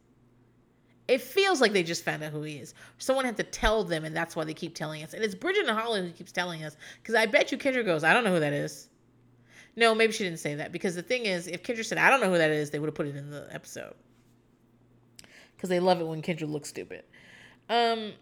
It 1.13 1.21
feels 1.21 1.61
like 1.61 1.73
they 1.73 1.83
just 1.83 2.03
found 2.03 2.23
out 2.23 2.31
who 2.31 2.41
he 2.41 2.55
is. 2.55 2.73
Someone 2.97 3.25
had 3.25 3.37
to 3.37 3.43
tell 3.43 3.83
them, 3.83 4.03
and 4.03 4.15
that's 4.15 4.35
why 4.35 4.45
they 4.45 4.53
keep 4.55 4.73
telling 4.73 5.03
us. 5.03 5.13
And 5.13 5.23
it's 5.23 5.35
Bridget 5.35 5.67
and 5.67 5.77
Holly 5.77 6.01
who 6.01 6.09
keeps 6.09 6.31
telling 6.31 6.63
us, 6.63 6.75
because 7.03 7.13
I 7.13 7.27
bet 7.27 7.51
you 7.51 7.59
Kendra 7.59 7.85
goes, 7.85 8.03
I 8.03 8.13
don't 8.13 8.23
know 8.23 8.33
who 8.33 8.39
that 8.39 8.51
is. 8.51 8.89
No, 9.75 9.93
maybe 9.93 10.11
she 10.11 10.23
didn't 10.23 10.39
say 10.39 10.55
that, 10.55 10.71
because 10.71 10.95
the 10.95 11.03
thing 11.03 11.27
is, 11.27 11.45
if 11.45 11.61
Kendra 11.61 11.85
said, 11.85 11.99
I 11.99 12.09
don't 12.09 12.19
know 12.19 12.31
who 12.31 12.39
that 12.39 12.49
is, 12.49 12.71
they 12.71 12.79
would 12.79 12.87
have 12.87 12.95
put 12.95 13.05
it 13.05 13.15
in 13.15 13.29
the 13.29 13.47
episode. 13.51 13.93
Because 15.55 15.69
they 15.69 15.79
love 15.79 16.01
it 16.01 16.07
when 16.07 16.23
Kendra 16.23 16.49
looks 16.49 16.69
stupid. 16.69 17.03
Um, 17.69 18.13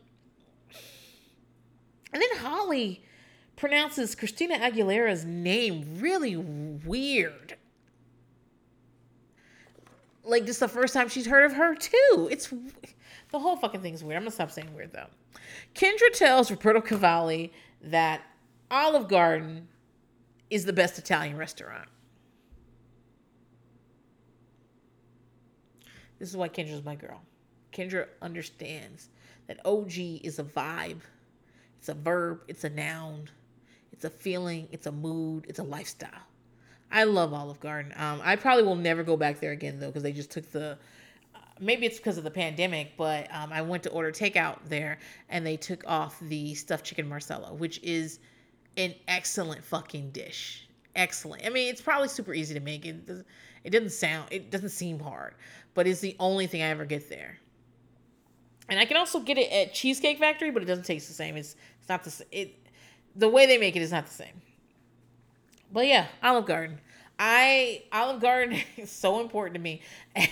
and 2.12 2.22
then 2.22 2.38
Holly 2.40 3.06
pronounces 3.56 4.16
Christina 4.16 4.56
Aguilera's 4.56 5.24
name 5.24 5.98
really 5.98 6.36
weird 6.36 7.56
like 10.24 10.46
this 10.46 10.58
is 10.58 10.60
the 10.60 10.68
first 10.68 10.94
time 10.94 11.10
she's 11.10 11.26
heard 11.26 11.46
of 11.46 11.54
her 11.54 11.76
too. 11.76 12.30
It's 12.32 12.54
the 13.32 13.40
whole 13.40 13.56
fucking 13.56 13.82
thing's 13.82 14.04
weird. 14.04 14.18
I'm 14.18 14.24
gonna 14.24 14.32
stop 14.32 14.52
saying 14.52 14.74
weird 14.76 14.94
though. 14.94 15.08
Kendra 15.76 16.12
tells 16.14 16.52
Roberto 16.52 16.82
Cavalli 16.82 17.52
that 17.82 18.22
Olive 18.70 19.08
Garden 19.08 19.68
is 20.50 20.66
the 20.66 20.74
best 20.74 20.98
Italian 21.00 21.38
restaurant. 21.38 21.88
This 26.20 26.30
is 26.30 26.38
why 26.38 26.50
Kendra's 26.50 26.86
my 26.86 26.96
girl. 26.96 27.22
Kendra 27.74 28.08
understands 28.22 29.10
that 29.48 29.60
OG 29.66 29.98
is 30.24 30.40
a 30.40 30.44
vibe, 30.44 31.00
it's 31.80 31.90
a 31.90 31.94
verb, 31.94 32.44
it's 32.48 32.64
a 32.64 32.70
noun, 32.70 33.28
it's 33.92 34.06
a 34.06 34.10
feeling, 34.10 34.68
it's 34.72 34.86
a 34.86 34.92
mood, 34.92 35.46
it's 35.48 35.60
a 35.60 35.64
lifestyle. 35.64 36.28
I 36.92 37.06
love 37.06 37.34
Olive 37.34 37.60
Garden. 37.60 37.94
Um, 37.96 38.22
I 38.24 38.36
probably 38.36 38.64
will 38.64 38.76
never 38.76 39.04
go 39.04 39.16
back 39.16 39.40
there 39.40 39.52
again 39.52 39.80
though 39.80 39.88
because 39.88 40.04
they 40.04 40.12
just 40.12 40.32
took 40.32 40.52
the. 40.52 40.78
Uh, 41.34 41.40
maybe 41.60 41.86
it's 41.86 41.98
because 41.98 42.18
of 42.18 42.24
the 42.24 42.32
pandemic, 42.32 42.94
but 42.98 43.34
um, 43.34 43.52
I 43.54 43.62
went 43.62 43.84
to 43.84 43.90
order 43.90 44.12
takeout 44.12 44.60
there 44.68 45.00
and 45.30 45.46
they 45.46 45.58
took 45.58 45.84
off 45.88 46.20
the 46.20 46.54
stuffed 46.56 46.86
chicken 46.86 47.08
marsala, 47.08 47.54
which 47.54 47.80
is 47.82 48.20
an 48.78 48.94
excellent 49.08 49.64
fucking 49.64 50.12
dish. 50.12 50.68
Excellent. 50.96 51.46
I 51.46 51.50
mean, 51.50 51.70
it's 51.70 51.82
probably 51.82 52.10
super 52.10 52.34
easy 52.34 52.54
to 52.54 52.60
make. 52.60 52.86
It 52.86 53.06
doesn't, 53.06 53.28
it 53.64 53.70
doesn't 53.70 53.92
sound. 53.92 54.28
It 54.32 54.52
doesn't 54.52 54.70
seem 54.70 55.00
hard, 55.00 55.36
but 55.74 55.88
it's 55.88 56.02
the 56.02 56.16
only 56.20 56.48
thing 56.48 56.62
I 56.62 56.68
ever 56.68 56.86
get 56.86 57.10
there. 57.10 57.40
And 58.68 58.80
I 58.80 58.86
can 58.86 58.98
also 58.98 59.20
get 59.20 59.38
it 59.38 59.52
at 59.52 59.74
Cheesecake 59.74 60.20
Factory, 60.20 60.52
but 60.52 60.62
it 60.62 60.66
doesn't 60.66 60.86
taste 60.86 61.08
the 61.08 61.14
same. 61.14 61.38
It's 61.38 61.56
it's 61.80 61.90
not 61.90 62.04
the 62.04 62.26
it. 62.32 62.58
The 63.16 63.30
way 63.30 63.46
they 63.46 63.58
make 63.58 63.76
it 63.76 63.82
is 63.82 63.92
not 63.92 64.06
the 64.06 64.14
same. 64.14 64.42
But 65.72 65.88
yeah, 65.88 66.08
Olive 66.22 66.46
Garden. 66.46 66.80
I 67.18 67.84
Olive 67.92 68.22
Garden 68.22 68.60
is 68.78 68.92
so 68.92 69.22
important 69.22 69.56
to 69.56 69.62
me. 69.62 69.82
I 70.16 70.30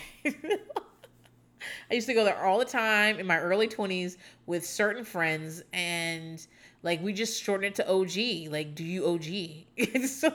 used 1.91 2.07
to 2.07 2.13
go 2.13 2.23
there 2.23 2.43
all 2.43 2.59
the 2.59 2.65
time 2.65 3.19
in 3.19 3.25
my 3.25 3.39
early 3.39 3.67
20s 3.67 4.17
with 4.45 4.65
certain 4.65 5.03
friends 5.03 5.63
and 5.73 6.45
like 6.83 7.01
we 7.01 7.13
just 7.13 7.43
shortened 7.43 7.65
it 7.65 7.75
to 7.75 7.89
OG. 7.89 8.51
Like, 8.51 8.75
do 8.75 8.83
you 8.83 9.05
OG? 9.05 9.25
so 10.07 10.31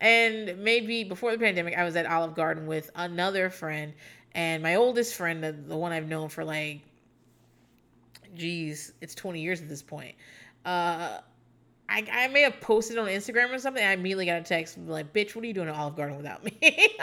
and 0.00 0.58
maybe 0.58 1.04
before 1.04 1.32
the 1.32 1.38
pandemic, 1.38 1.76
I 1.76 1.84
was 1.84 1.96
at 1.96 2.06
Olive 2.06 2.34
Garden 2.34 2.66
with 2.66 2.90
another 2.94 3.50
friend 3.50 3.92
and 4.34 4.62
my 4.62 4.76
oldest 4.76 5.14
friend, 5.14 5.42
the, 5.42 5.52
the 5.52 5.76
one 5.76 5.92
I've 5.92 6.08
known 6.08 6.28
for 6.28 6.44
like, 6.44 6.80
geez, 8.34 8.92
it's 9.00 9.14
20 9.14 9.40
years 9.40 9.60
at 9.60 9.68
this 9.68 9.82
point. 9.82 10.14
Uh, 10.64 11.18
I, 11.88 12.06
I 12.12 12.28
may 12.28 12.42
have 12.42 12.60
posted 12.60 12.98
on 12.98 13.06
Instagram 13.06 13.52
or 13.52 13.58
something. 13.58 13.82
I 13.82 13.92
immediately 13.92 14.26
got 14.26 14.40
a 14.40 14.44
text 14.44 14.78
like, 14.78 15.12
"Bitch, 15.12 15.34
what 15.34 15.44
are 15.44 15.46
you 15.48 15.54
doing 15.54 15.68
at 15.68 15.74
Olive 15.74 15.96
Garden 15.96 16.16
without 16.16 16.44
me?" 16.44 16.58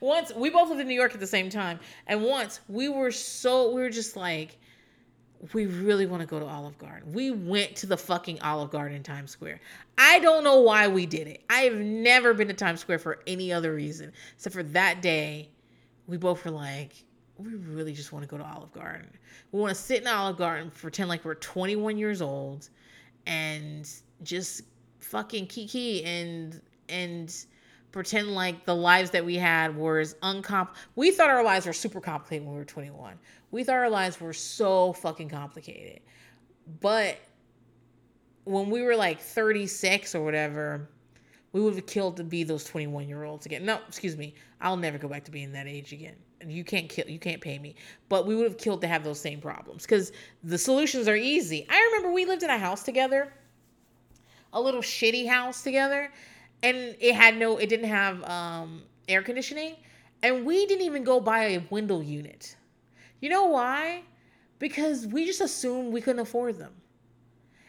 once 0.00 0.34
we 0.34 0.50
both 0.50 0.68
lived 0.68 0.80
in 0.80 0.88
New 0.88 0.94
York 0.94 1.14
at 1.14 1.20
the 1.20 1.26
same 1.26 1.50
time, 1.50 1.80
and 2.06 2.22
once 2.22 2.60
we 2.68 2.88
were 2.88 3.10
so 3.10 3.72
we 3.72 3.80
were 3.80 3.90
just 3.90 4.16
like, 4.16 4.58
we 5.52 5.66
really 5.66 6.06
want 6.06 6.20
to 6.20 6.26
go 6.26 6.38
to 6.38 6.46
Olive 6.46 6.78
Garden. 6.78 7.12
We 7.12 7.30
went 7.30 7.74
to 7.76 7.86
the 7.86 7.96
fucking 7.96 8.40
Olive 8.42 8.70
Garden 8.70 8.96
in 8.96 9.02
Times 9.02 9.30
Square. 9.30 9.60
I 9.98 10.20
don't 10.20 10.44
know 10.44 10.60
why 10.60 10.88
we 10.88 11.06
did 11.06 11.26
it. 11.26 11.42
I 11.50 11.62
have 11.62 11.76
never 11.76 12.34
been 12.34 12.48
to 12.48 12.54
Times 12.54 12.80
Square 12.80 13.00
for 13.00 13.20
any 13.26 13.52
other 13.52 13.74
reason 13.74 14.12
except 14.34 14.54
for 14.54 14.62
that 14.64 15.02
day. 15.02 15.48
We 16.06 16.16
both 16.16 16.44
were 16.44 16.50
like, 16.50 17.04
we 17.38 17.54
really 17.54 17.92
just 17.92 18.12
want 18.12 18.22
to 18.24 18.28
go 18.28 18.38
to 18.38 18.44
Olive 18.44 18.72
Garden. 18.72 19.08
We 19.50 19.60
want 19.60 19.74
to 19.74 19.80
sit 19.80 20.02
in 20.02 20.06
Olive 20.06 20.36
Garden, 20.36 20.70
pretend 20.70 21.08
like 21.08 21.24
we're 21.24 21.34
21 21.34 21.96
years 21.96 22.22
old 22.22 22.68
and 23.26 23.88
just 24.22 24.62
fucking 24.98 25.46
kiki 25.46 26.04
and 26.04 26.60
and 26.88 27.46
pretend 27.90 28.34
like 28.34 28.64
the 28.64 28.74
lives 28.74 29.10
that 29.10 29.24
we 29.24 29.36
had 29.36 29.76
was 29.76 30.14
uncomp 30.22 30.68
we 30.96 31.10
thought 31.10 31.28
our 31.28 31.44
lives 31.44 31.66
were 31.66 31.72
super 31.72 32.00
complicated 32.00 32.46
when 32.46 32.54
we 32.54 32.58
were 32.58 32.64
21 32.64 33.18
we 33.50 33.62
thought 33.62 33.76
our 33.76 33.90
lives 33.90 34.20
were 34.20 34.32
so 34.32 34.92
fucking 34.94 35.28
complicated 35.28 36.00
but 36.80 37.18
when 38.44 38.70
we 38.70 38.82
were 38.82 38.96
like 38.96 39.20
36 39.20 40.14
or 40.14 40.22
whatever, 40.22 40.88
we 41.52 41.60
would 41.60 41.74
have 41.74 41.86
killed 41.86 42.16
to 42.16 42.24
be 42.24 42.44
those 42.44 42.64
21 42.64 43.08
year 43.08 43.24
olds 43.24 43.46
again. 43.46 43.64
No, 43.64 43.78
excuse 43.86 44.16
me. 44.16 44.34
I'll 44.60 44.76
never 44.76 44.98
go 44.98 45.08
back 45.08 45.24
to 45.24 45.30
being 45.30 45.52
that 45.52 45.66
age 45.66 45.92
again. 45.92 46.16
You 46.46 46.64
can't 46.64 46.88
kill, 46.88 47.08
you 47.08 47.18
can't 47.18 47.40
pay 47.40 47.58
me. 47.58 47.74
But 48.08 48.26
we 48.26 48.34
would 48.34 48.44
have 48.44 48.58
killed 48.58 48.80
to 48.82 48.88
have 48.88 49.04
those 49.04 49.20
same 49.20 49.40
problems 49.40 49.82
because 49.82 50.12
the 50.42 50.58
solutions 50.58 51.08
are 51.08 51.16
easy. 51.16 51.66
I 51.68 51.80
remember 51.86 52.12
we 52.12 52.24
lived 52.24 52.42
in 52.42 52.50
a 52.50 52.58
house 52.58 52.82
together, 52.82 53.32
a 54.52 54.60
little 54.60 54.82
shitty 54.82 55.28
house 55.28 55.62
together, 55.62 56.12
and 56.62 56.76
it 57.00 57.14
had 57.14 57.36
no, 57.36 57.58
it 57.58 57.68
didn't 57.68 57.88
have 57.88 58.22
um, 58.24 58.82
air 59.08 59.22
conditioning, 59.22 59.76
and 60.22 60.44
we 60.44 60.66
didn't 60.66 60.84
even 60.84 61.04
go 61.04 61.20
buy 61.20 61.44
a 61.44 61.58
window 61.70 62.00
unit. 62.00 62.56
You 63.20 63.28
know 63.30 63.44
why? 63.46 64.02
Because 64.58 65.06
we 65.06 65.26
just 65.26 65.40
assumed 65.40 65.92
we 65.92 66.00
couldn't 66.00 66.20
afford 66.20 66.58
them. 66.58 66.72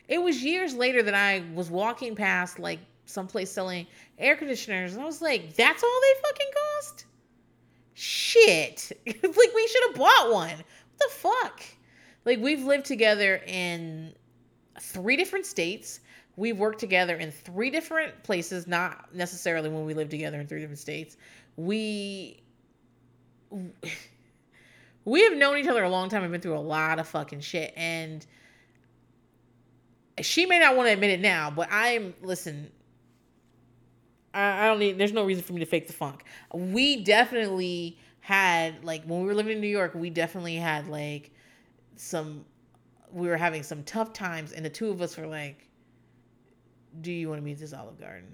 It 0.08 0.22
was 0.22 0.44
years 0.44 0.76
later 0.76 1.02
that 1.04 1.14
I 1.14 1.44
was 1.54 1.70
walking 1.70 2.16
past 2.16 2.60
like 2.60 2.80
someplace 3.06 3.52
selling 3.52 3.88
air 4.18 4.36
conditioners, 4.36 4.94
and 4.94 5.02
I 5.02 5.06
was 5.06 5.22
like, 5.22 5.56
"That's 5.56 5.84
all 5.84 6.02
they 6.02 6.22
fucking 6.22 6.52
cost." 6.54 7.06
Shit, 7.94 8.92
like 9.06 9.16
we 9.26 9.68
should 9.68 9.84
have 9.88 9.96
bought 9.96 10.32
one. 10.32 10.50
What 10.50 11.00
the 11.00 11.10
fuck? 11.10 11.64
Like 12.26 12.40
we've 12.40 12.64
lived 12.64 12.86
together 12.86 13.42
in 13.46 14.14
three 14.80 15.16
different 15.16 15.46
states. 15.46 16.00
We've 16.36 16.58
worked 16.58 16.80
together 16.80 17.16
in 17.16 17.32
three 17.32 17.70
different 17.70 18.24
places, 18.24 18.66
not 18.66 19.14
necessarily 19.14 19.70
when 19.70 19.86
we 19.86 19.94
lived 19.94 20.10
together 20.12 20.40
in 20.40 20.48
three 20.48 20.62
different 20.62 20.80
states. 20.80 21.18
We 21.58 22.42
we 25.06 25.24
have 25.24 25.38
known 25.38 25.58
each 25.58 25.68
other 25.68 25.84
a 25.84 25.90
long 25.90 26.10
time. 26.10 26.24
I've 26.24 26.32
been 26.32 26.42
through 26.42 26.58
a 26.58 26.60
lot 26.60 26.98
of 27.00 27.08
fucking 27.08 27.42
shit 27.42 27.74
and 27.76 28.26
she 30.22 30.46
may 30.46 30.60
not 30.60 30.76
want 30.76 30.88
to 30.88 30.94
admit 30.94 31.12
it 31.12 31.22
now, 31.22 31.50
but 31.50 31.70
I'm 31.72 32.14
listen. 32.22 32.72
I, 34.34 34.64
I 34.64 34.68
don't 34.68 34.80
need. 34.80 34.98
There's 34.98 35.14
no 35.14 35.26
reason 35.26 35.44
for 35.44 35.54
me 35.54 35.60
to 35.60 35.66
fake 35.66 35.88
the 35.88 35.94
funk. 35.94 36.24
We 36.54 37.04
definitely 37.04 37.98
had 38.20 38.84
like 38.84 39.04
when 39.06 39.22
we 39.22 39.28
were 39.28 39.34
living 39.34 39.54
in 39.54 39.62
New 39.62 39.68
York, 39.68 39.94
we 39.96 40.10
definitely 40.10 40.56
had 40.56 40.88
like 40.88 41.32
some. 41.96 42.46
We 43.12 43.28
were 43.28 43.38
having 43.38 43.64
some 43.64 43.84
tough 43.84 44.14
times, 44.14 44.54
and 44.54 44.66
the 44.66 44.70
two 44.70 44.90
of 44.90 45.02
us 45.02 45.18
were 45.18 45.28
like, 45.28 45.68
"Do 47.02 47.12
you 47.12 47.30
want 47.30 47.42
to 47.42 47.46
meet 47.46 47.60
this 47.60 47.74
Olive 47.74 48.00
Garden 48.00 48.30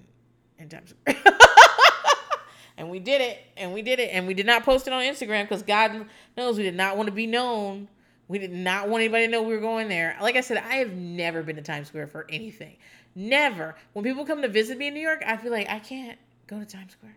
in 0.58 0.70
Times 0.70 0.92
Square?" 0.92 1.36
and 2.78 2.90
we 2.90 3.00
did 3.00 3.22
it, 3.22 3.40
and 3.58 3.74
we 3.74 3.82
did 3.82 4.00
it, 4.00 4.10
and 4.14 4.26
we 4.26 4.34
did 4.34 4.46
not 4.46 4.64
post 4.64 4.88
it 4.88 4.94
on 4.94 5.04
Instagram 5.04 5.44
because 5.44 5.64
God 5.64 6.06
knows 6.38 6.58
we 6.58 6.64
did 6.64 6.76
not 6.76 6.96
want 6.96 7.08
to 7.08 7.14
be 7.14 7.28
known 7.28 7.90
we 8.30 8.38
did 8.38 8.54
not 8.54 8.88
want 8.88 9.02
anybody 9.02 9.26
to 9.26 9.32
know 9.32 9.42
we 9.42 9.56
were 9.56 9.60
going 9.60 9.90
there. 9.90 10.16
Like 10.22 10.36
I 10.36 10.42
said, 10.42 10.58
I 10.58 10.76
have 10.76 10.94
never 10.94 11.42
been 11.42 11.56
to 11.56 11.64
Times 11.64 11.88
Square 11.88 12.08
for 12.08 12.28
anything. 12.30 12.78
Never. 13.16 13.76
When 13.94 14.06
people 14.06 14.26
come 14.26 14.42
to 14.42 14.48
visit 14.48 14.78
me 14.78 14.88
in 14.88 14.94
New 14.94 15.02
York, 15.02 15.24
I 15.26 15.38
feel 15.38 15.52
like 15.52 15.70
I 15.70 15.80
can't 15.80 16.18
go 16.48 16.60
to 16.60 16.66
Times 16.66 16.94
Square. 16.94 17.16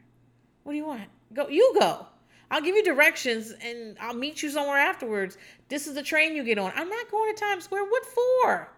What 0.63 0.73
do 0.73 0.79
you 0.79 0.87
want? 0.87 1.09
Go. 1.33 1.49
You 1.49 1.75
go. 1.79 2.07
I'll 2.51 2.61
give 2.61 2.77
you 2.77 2.85
directions 2.85 3.55
and 3.63 3.97
I'll 3.99 4.15
meet 4.15 4.43
you 4.43 4.51
somewhere 4.51 4.79
afterwards. 4.79 5.39
This 5.69 5.87
is 5.87 5.95
the 5.95 6.03
train 6.03 6.37
you 6.37 6.45
get 6.45 6.59
on. 6.59 6.73
I'm 6.77 6.89
not 6.89 7.11
going 7.11 7.35
to 7.35 7.41
Times 7.41 7.65
Square. 7.65 7.85
What 7.85 8.05
for? 8.05 8.69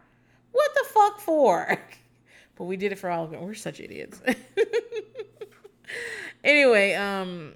What 0.53 0.71
the 0.75 0.89
fuck 0.91 1.21
for? 1.21 1.77
but 2.57 2.65
we 2.65 2.77
did 2.77 2.93
it 2.93 2.99
for 2.99 3.11
all 3.11 3.25
of 3.25 3.33
it. 3.33 3.41
We're 3.41 3.55
such 3.55 3.81
idiots. 3.81 4.23
anyway, 6.45 6.95
um 6.95 7.55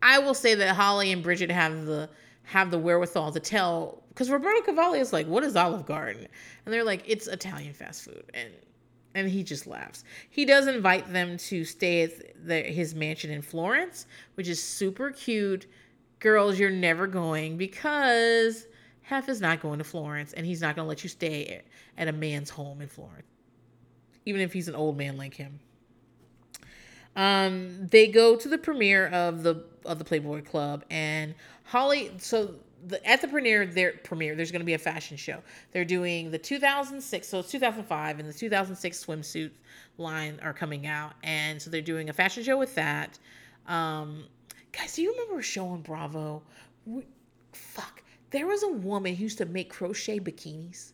I 0.00 0.20
will 0.20 0.34
say 0.34 0.54
that 0.54 0.76
Holly 0.76 1.10
and 1.10 1.22
Bridget 1.22 1.50
have 1.50 1.84
the 1.84 2.08
have 2.44 2.70
the 2.70 2.78
wherewithal 2.78 3.32
to 3.32 3.40
tell 3.40 4.04
because 4.16 4.30
Roberto 4.30 4.62
Cavalli 4.62 4.98
is 4.98 5.12
like, 5.12 5.26
"What 5.26 5.44
is 5.44 5.56
Olive 5.56 5.84
Garden?" 5.84 6.26
And 6.64 6.72
they're 6.72 6.84
like, 6.84 7.04
"It's 7.06 7.26
Italian 7.26 7.74
fast 7.74 8.02
food," 8.02 8.24
and 8.32 8.48
and 9.14 9.28
he 9.28 9.42
just 9.42 9.66
laughs. 9.66 10.04
He 10.30 10.46
does 10.46 10.66
invite 10.66 11.12
them 11.12 11.36
to 11.36 11.64
stay 11.64 12.02
at 12.02 12.46
the, 12.46 12.60
his 12.62 12.94
mansion 12.94 13.30
in 13.30 13.42
Florence, 13.42 14.06
which 14.34 14.48
is 14.48 14.62
super 14.62 15.10
cute. 15.10 15.66
Girls, 16.18 16.58
you're 16.58 16.70
never 16.70 17.06
going 17.06 17.58
because 17.58 18.66
Hef 19.02 19.28
is 19.28 19.42
not 19.42 19.60
going 19.60 19.78
to 19.78 19.84
Florence, 19.84 20.32
and 20.32 20.46
he's 20.46 20.62
not 20.62 20.76
going 20.76 20.86
to 20.86 20.88
let 20.88 21.02
you 21.02 21.10
stay 21.10 21.62
at 21.98 22.08
a 22.08 22.12
man's 22.12 22.48
home 22.48 22.80
in 22.80 22.88
Florence, 22.88 23.26
even 24.24 24.40
if 24.40 24.50
he's 24.50 24.68
an 24.68 24.74
old 24.74 24.96
man 24.96 25.18
like 25.18 25.34
him. 25.34 25.60
Um, 27.14 27.86
they 27.86 28.08
go 28.08 28.34
to 28.36 28.48
the 28.48 28.58
premiere 28.58 29.08
of 29.08 29.42
the 29.42 29.62
of 29.84 29.98
the 29.98 30.06
Playboy 30.06 30.42
Club, 30.42 30.84
and 30.90 31.34
Holly. 31.64 32.12
So 32.16 32.54
the, 32.86 33.04
at 33.06 33.20
the 33.20 33.28
premiere, 33.28 33.66
their 33.66 33.92
premiere, 34.04 34.34
there's 34.34 34.52
going 34.52 34.60
to 34.60 34.66
be 34.66 34.74
a 34.74 34.78
fashion 34.78 35.16
show. 35.16 35.42
They're 35.72 35.84
doing 35.84 36.30
the 36.30 36.38
2006, 36.38 37.28
so 37.28 37.40
it's 37.40 37.50
2005, 37.50 38.18
and 38.20 38.28
the 38.28 38.32
2006 38.32 39.04
swimsuit 39.04 39.50
line 39.98 40.38
are 40.42 40.52
coming 40.52 40.86
out, 40.86 41.14
and 41.22 41.60
so 41.60 41.70
they're 41.70 41.80
doing 41.80 42.08
a 42.08 42.12
fashion 42.12 42.42
show 42.42 42.58
with 42.58 42.74
that. 42.76 43.18
Um, 43.66 44.24
guys, 44.72 44.94
do 44.94 45.02
you 45.02 45.12
remember 45.12 45.40
a 45.40 45.42
show 45.42 45.66
on 45.68 45.82
Bravo? 45.82 46.42
We, 46.84 47.02
fuck, 47.52 48.02
there 48.30 48.46
was 48.46 48.62
a 48.62 48.68
woman 48.68 49.14
who 49.14 49.24
used 49.24 49.38
to 49.38 49.46
make 49.46 49.70
crochet 49.70 50.20
bikinis. 50.20 50.92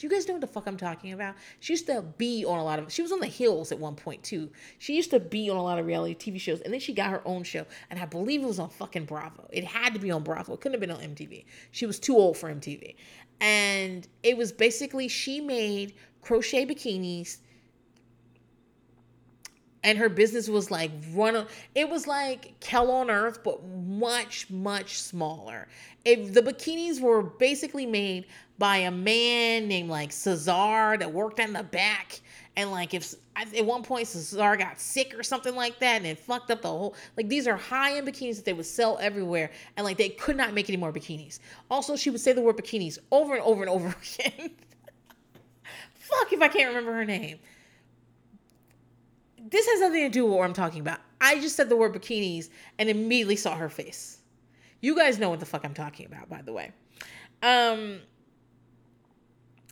Do 0.00 0.06
you 0.06 0.10
guys 0.10 0.26
know 0.26 0.32
what 0.32 0.40
the 0.40 0.46
fuck 0.46 0.66
I'm 0.66 0.78
talking 0.78 1.12
about? 1.12 1.34
She 1.58 1.74
used 1.74 1.84
to 1.88 2.00
be 2.00 2.42
on 2.46 2.58
a 2.58 2.64
lot 2.64 2.78
of. 2.78 2.90
She 2.90 3.02
was 3.02 3.12
on 3.12 3.20
the 3.20 3.26
Hills 3.26 3.70
at 3.70 3.78
one 3.78 3.94
point 3.94 4.22
too. 4.22 4.48
She 4.78 4.96
used 4.96 5.10
to 5.10 5.20
be 5.20 5.50
on 5.50 5.58
a 5.58 5.62
lot 5.62 5.78
of 5.78 5.84
reality 5.84 6.14
TV 6.14 6.40
shows, 6.40 6.62
and 6.62 6.72
then 6.72 6.80
she 6.80 6.94
got 6.94 7.10
her 7.10 7.20
own 7.26 7.42
show, 7.42 7.66
and 7.90 8.00
I 8.00 8.06
believe 8.06 8.42
it 8.42 8.46
was 8.46 8.58
on 8.58 8.70
fucking 8.70 9.04
Bravo. 9.04 9.46
It 9.52 9.62
had 9.62 9.92
to 9.92 10.00
be 10.00 10.10
on 10.10 10.22
Bravo. 10.22 10.54
It 10.54 10.62
couldn't 10.62 10.80
have 10.80 10.80
been 10.80 10.90
on 10.90 11.14
MTV. 11.14 11.44
She 11.72 11.84
was 11.84 11.98
too 11.98 12.16
old 12.16 12.38
for 12.38 12.48
MTV, 12.48 12.94
and 13.42 14.08
it 14.22 14.38
was 14.38 14.52
basically 14.52 15.06
she 15.06 15.38
made 15.38 15.92
crochet 16.22 16.64
bikinis 16.64 17.36
and 19.82 19.98
her 19.98 20.08
business 20.08 20.48
was 20.48 20.70
like 20.70 20.90
run 21.12 21.46
it 21.74 21.88
was 21.88 22.06
like 22.06 22.58
Kell 22.60 22.90
on 22.90 23.10
Earth 23.10 23.42
but 23.42 23.66
much 23.66 24.50
much 24.50 25.00
smaller 25.00 25.68
if 26.04 26.32
the 26.34 26.42
bikinis 26.42 27.00
were 27.00 27.22
basically 27.22 27.86
made 27.86 28.26
by 28.60 28.76
a 28.76 28.90
man 28.90 29.66
named 29.66 29.88
like 29.88 30.12
Cesar 30.12 30.98
that 30.98 31.10
worked 31.10 31.40
in 31.40 31.54
the 31.54 31.62
back 31.62 32.20
and 32.56 32.70
like 32.70 32.92
if 32.92 33.14
at 33.34 33.64
one 33.64 33.82
point 33.82 34.06
Cesar 34.06 34.54
got 34.56 34.78
sick 34.78 35.18
or 35.18 35.22
something 35.22 35.56
like 35.56 35.80
that 35.80 35.96
and 35.96 36.06
it 36.06 36.18
fucked 36.18 36.50
up 36.50 36.60
the 36.60 36.68
whole 36.68 36.94
like 37.16 37.30
these 37.30 37.48
are 37.48 37.56
high-end 37.56 38.06
bikinis 38.06 38.36
that 38.36 38.44
they 38.44 38.52
would 38.52 38.66
sell 38.66 38.98
everywhere 39.00 39.50
and 39.78 39.84
like 39.86 39.96
they 39.96 40.10
could 40.10 40.36
not 40.36 40.52
make 40.52 40.68
any 40.68 40.76
more 40.76 40.92
bikinis 40.92 41.38
also 41.70 41.96
she 41.96 42.10
would 42.10 42.20
say 42.20 42.34
the 42.34 42.42
word 42.42 42.58
bikinis 42.58 42.98
over 43.10 43.32
and 43.32 43.42
over 43.42 43.62
and 43.62 43.70
over 43.70 43.88
again 44.20 44.50
fuck 45.94 46.30
if 46.30 46.42
I 46.42 46.48
can't 46.48 46.68
remember 46.68 46.92
her 46.92 47.06
name 47.06 47.38
this 49.50 49.66
has 49.68 49.80
nothing 49.80 50.02
to 50.02 50.10
do 50.10 50.26
with 50.26 50.34
what 50.34 50.44
I'm 50.44 50.52
talking 50.52 50.80
about. 50.80 51.00
I 51.20 51.40
just 51.40 51.56
said 51.56 51.68
the 51.68 51.76
word 51.76 51.94
bikinis 51.94 52.50
and 52.78 52.88
immediately 52.88 53.36
saw 53.36 53.56
her 53.56 53.68
face. 53.68 54.18
You 54.80 54.96
guys 54.96 55.18
know 55.18 55.30
what 55.30 55.40
the 55.40 55.46
fuck 55.46 55.64
I'm 55.64 55.74
talking 55.74 56.06
about, 56.06 56.28
by 56.28 56.42
the 56.42 56.52
way. 56.52 56.72
Um, 57.42 58.00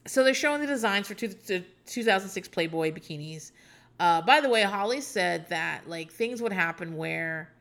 so 0.09 0.25
they're 0.25 0.35
showing 0.35 0.61
the 0.61 0.67
designs 0.67 1.07
for 1.07 1.15
two, 1.15 1.29
the 1.29 1.65
2006 1.87 2.49
Playboy 2.49 2.93
bikinis. 2.93 3.53
Uh, 4.01 4.23
by 4.23 4.41
the 4.41 4.49
way, 4.49 4.63
Holly 4.63 5.01
said 5.01 5.49
that 5.49 5.89
like 5.89 6.11
things 6.11 6.41
would 6.41 6.53
happen 6.53 6.97
where 6.97 7.53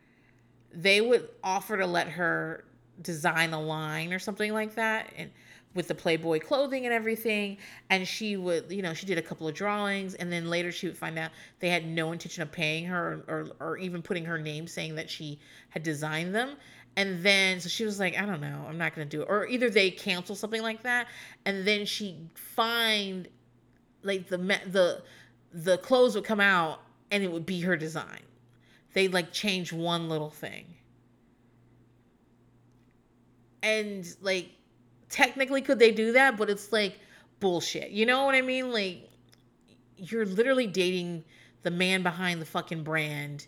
they 0.73 1.01
would 1.01 1.29
offer 1.43 1.77
to 1.77 1.85
let 1.85 2.07
her 2.09 2.63
design 3.01 3.53
a 3.53 3.61
line 3.61 4.13
or 4.13 4.19
something 4.19 4.53
like 4.53 4.75
that, 4.75 5.11
and 5.17 5.31
with 5.73 5.87
the 5.87 5.95
Playboy 5.95 6.39
clothing 6.39 6.85
and 6.85 6.93
everything. 6.93 7.57
And 7.89 8.07
she 8.07 8.37
would, 8.37 8.71
you 8.71 8.81
know, 8.81 8.93
she 8.93 9.05
did 9.05 9.17
a 9.17 9.21
couple 9.21 9.47
of 9.47 9.53
drawings, 9.53 10.15
and 10.15 10.31
then 10.31 10.49
later 10.49 10.71
she 10.71 10.87
would 10.87 10.97
find 10.97 11.17
out 11.17 11.31
they 11.59 11.69
had 11.69 11.85
no 11.85 12.11
intention 12.11 12.43
of 12.43 12.51
paying 12.51 12.85
her 12.85 13.23
or, 13.27 13.47
or, 13.59 13.67
or 13.71 13.77
even 13.77 14.01
putting 14.01 14.25
her 14.25 14.37
name 14.37 14.67
saying 14.67 14.95
that 14.95 15.09
she 15.09 15.39
had 15.69 15.83
designed 15.83 16.33
them. 16.33 16.57
And 16.97 17.23
then, 17.23 17.61
so 17.61 17.69
she 17.69 17.85
was 17.85 17.99
like, 17.99 18.17
I 18.17 18.25
don't 18.25 18.41
know, 18.41 18.65
I'm 18.67 18.77
not 18.77 18.93
going 18.95 19.07
to 19.07 19.17
do 19.17 19.21
it. 19.21 19.27
Or 19.29 19.47
either 19.47 19.69
they 19.69 19.91
cancel 19.91 20.35
something 20.35 20.61
like 20.61 20.83
that, 20.83 21.07
and 21.45 21.65
then 21.65 21.85
she 21.85 22.17
find 22.33 23.29
like 24.03 24.27
the 24.27 24.37
the 24.37 25.03
the 25.53 25.77
clothes 25.77 26.15
would 26.15 26.25
come 26.25 26.41
out 26.41 26.81
and 27.11 27.23
it 27.23 27.31
would 27.31 27.45
be 27.45 27.61
her 27.61 27.77
design. 27.77 28.21
They 28.93 29.07
like 29.07 29.31
change 29.31 29.71
one 29.71 30.09
little 30.09 30.29
thing. 30.29 30.65
And 33.61 34.05
like 34.21 34.49
technically 35.09 35.61
could 35.61 35.79
they 35.79 35.91
do 35.91 36.13
that 36.13 36.37
but 36.37 36.49
it's 36.49 36.71
like 36.71 36.99
bullshit 37.39 37.91
you 37.91 38.05
know 38.05 38.25
what 38.25 38.35
i 38.35 38.41
mean 38.41 38.71
like 38.71 39.09
you're 39.95 40.25
literally 40.25 40.67
dating 40.67 41.23
the 41.63 41.71
man 41.71 42.03
behind 42.03 42.41
the 42.41 42.45
fucking 42.45 42.83
brand 42.83 43.47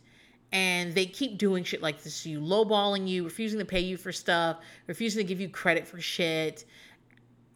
and 0.51 0.95
they 0.95 1.05
keep 1.05 1.38
doing 1.38 1.63
shit 1.63 1.81
like 1.81 2.01
this 2.03 2.23
to 2.23 2.30
you 2.30 2.39
lowballing 2.39 3.07
you 3.07 3.23
refusing 3.23 3.59
to 3.59 3.65
pay 3.65 3.80
you 3.80 3.97
for 3.97 4.11
stuff 4.11 4.57
refusing 4.88 5.19
to 5.19 5.27
give 5.27 5.39
you 5.39 5.49
credit 5.49 5.88
for 5.88 5.99
shit 5.99 6.65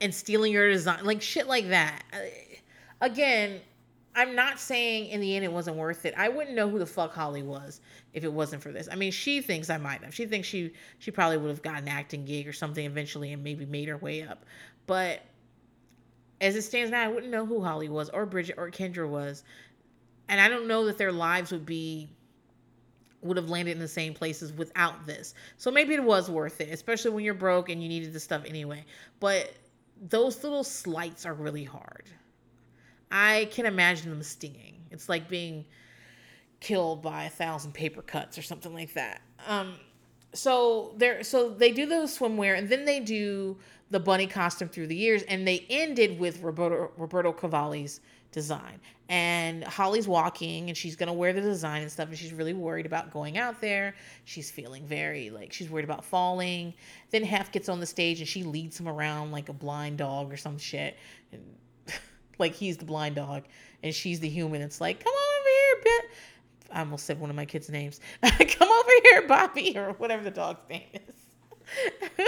and 0.01 0.13
stealing 0.13 0.51
your 0.51 0.69
design 0.69 1.03
like 1.03 1.21
shit 1.21 1.47
like 1.47 1.69
that 1.69 2.03
uh, 2.13 2.17
again 3.01 3.59
I'm 4.15 4.35
not 4.35 4.59
saying 4.59 5.07
in 5.07 5.21
the 5.21 5.35
end 5.35 5.43
it 5.43 5.51
wasn't 5.51 5.77
worth 5.77 6.05
it. 6.05 6.13
I 6.15 6.29
wouldn't 6.29 6.55
know 6.55 6.69
who 6.69 6.77
the 6.77 6.85
fuck 6.85 7.13
Holly 7.13 7.41
was 7.41 7.81
if 8.13 8.23
it 8.23 8.31
wasn't 8.31 8.61
for 8.61 8.71
this. 8.71 8.87
I 8.91 8.95
mean, 8.95 9.11
she 9.11 9.41
thinks 9.41 9.69
I 9.69 9.77
might 9.77 10.03
have. 10.03 10.13
She 10.13 10.25
thinks 10.25 10.47
she 10.47 10.73
she 10.99 11.09
probably 11.09 11.37
would 11.37 11.49
have 11.49 11.63
gotten 11.63 11.87
an 11.87 11.87
acting 11.87 12.23
gig 12.23 12.47
or 12.47 12.53
something 12.53 12.85
eventually 12.85 13.33
and 13.33 13.43
maybe 13.43 13.65
made 13.65 13.89
her 13.89 13.97
way 13.97 14.21
up. 14.21 14.45
But 14.85 15.21
as 16.41 16.55
it 16.55 16.61
stands 16.61 16.91
now, 16.91 17.03
I 17.03 17.07
wouldn't 17.07 17.31
know 17.31 17.45
who 17.45 17.63
Holly 17.63 17.89
was 17.89 18.09
or 18.09 18.25
Bridget 18.25 18.55
or 18.57 18.69
Kendra 18.69 19.07
was. 19.07 19.43
And 20.29 20.39
I 20.39 20.47
don't 20.47 20.67
know 20.67 20.85
that 20.85 20.97
their 20.97 21.11
lives 21.11 21.51
would 21.51 21.65
be 21.65 22.09
would 23.23 23.37
have 23.37 23.49
landed 23.49 23.71
in 23.71 23.79
the 23.79 23.87
same 23.87 24.13
places 24.13 24.53
without 24.53 25.05
this. 25.05 25.33
So 25.57 25.71
maybe 25.71 25.93
it 25.93 26.03
was 26.03 26.29
worth 26.29 26.61
it, 26.61 26.69
especially 26.69 27.11
when 27.11 27.23
you're 27.23 27.33
broke 27.33 27.69
and 27.69 27.81
you 27.81 27.89
needed 27.89 28.13
the 28.13 28.19
stuff 28.19 28.43
anyway. 28.45 28.85
But 29.19 29.53
those 30.01 30.43
little 30.43 30.63
slights 30.63 31.25
are 31.25 31.33
really 31.33 31.63
hard. 31.63 32.05
I 33.11 33.47
can 33.51 33.65
imagine 33.65 34.09
them 34.09 34.23
stinging. 34.23 34.81
It's 34.91 35.07
like 35.07 35.29
being 35.29 35.65
killed 36.59 37.01
by 37.01 37.25
a 37.25 37.29
thousand 37.29 37.73
paper 37.73 38.01
cuts 38.01 38.37
or 38.37 38.41
something 38.41 38.73
like 38.73 38.93
that. 38.93 39.21
Um, 39.47 39.75
so 40.33 40.93
there, 40.97 41.23
so 41.23 41.49
they 41.49 41.71
do 41.71 41.85
the 41.85 41.95
swimwear, 42.07 42.57
and 42.57 42.67
then 42.67 42.85
they 42.85 42.99
do 42.99 43.57
the 43.91 43.99
bunny 43.99 44.25
costume 44.25 44.69
through 44.69 44.87
the 44.87 44.95
years, 44.95 45.21
and 45.23 45.47
they 45.47 45.65
ended 45.69 46.19
with 46.19 46.41
Roberto 46.41 46.91
Roberto 46.97 47.31
Cavalli's 47.31 48.01
design. 48.31 48.79
And 49.13 49.63
Holly's 49.65 50.07
walking, 50.07 50.69
and 50.69 50.75
she's 50.75 50.95
gonna 50.95 51.13
wear 51.13 51.33
the 51.33 51.41
design 51.41 51.83
and 51.83 51.91
stuff, 51.91 52.09
and 52.09 52.17
she's 52.17 52.33
really 52.33 52.55
worried 52.55 52.87
about 52.87 53.13
going 53.13 53.37
out 53.37 53.61
there. 53.61 53.93
She's 54.25 54.49
feeling 54.49 54.87
very 54.87 55.29
like 55.29 55.53
she's 55.53 55.69
worried 55.69 55.85
about 55.85 56.03
falling. 56.03 56.73
Then 57.11 57.23
Hef 57.23 57.51
gets 57.51 57.69
on 57.69 57.79
the 57.79 57.85
stage, 57.85 58.21
and 58.21 58.27
she 58.27 58.41
leads 58.41 58.79
him 58.79 58.87
around 58.87 59.31
like 59.31 59.49
a 59.49 59.53
blind 59.53 59.99
dog 59.99 60.33
or 60.33 60.37
some 60.37 60.57
shit, 60.57 60.97
and 61.31 61.43
like 62.39 62.55
he's 62.55 62.75
the 62.77 62.85
blind 62.85 63.13
dog, 63.13 63.43
and 63.83 63.93
she's 63.93 64.19
the 64.19 64.27
human. 64.27 64.63
It's 64.63 64.81
like, 64.81 65.03
come 65.03 65.13
on 65.13 65.41
over 65.41 65.49
here, 65.49 65.75
bit. 65.83 66.05
I 66.71 66.79
almost 66.79 67.05
said 67.05 67.19
one 67.19 67.29
of 67.29 67.35
my 67.35 67.45
kids' 67.45 67.69
names. 67.69 67.99
come 68.23 68.67
over 68.67 68.91
here, 69.03 69.27
Bobby, 69.27 69.77
or 69.77 69.93
whatever 69.99 70.23
the 70.23 70.31
dog's 70.31 70.67
name 70.67 70.87
is. 70.91 72.25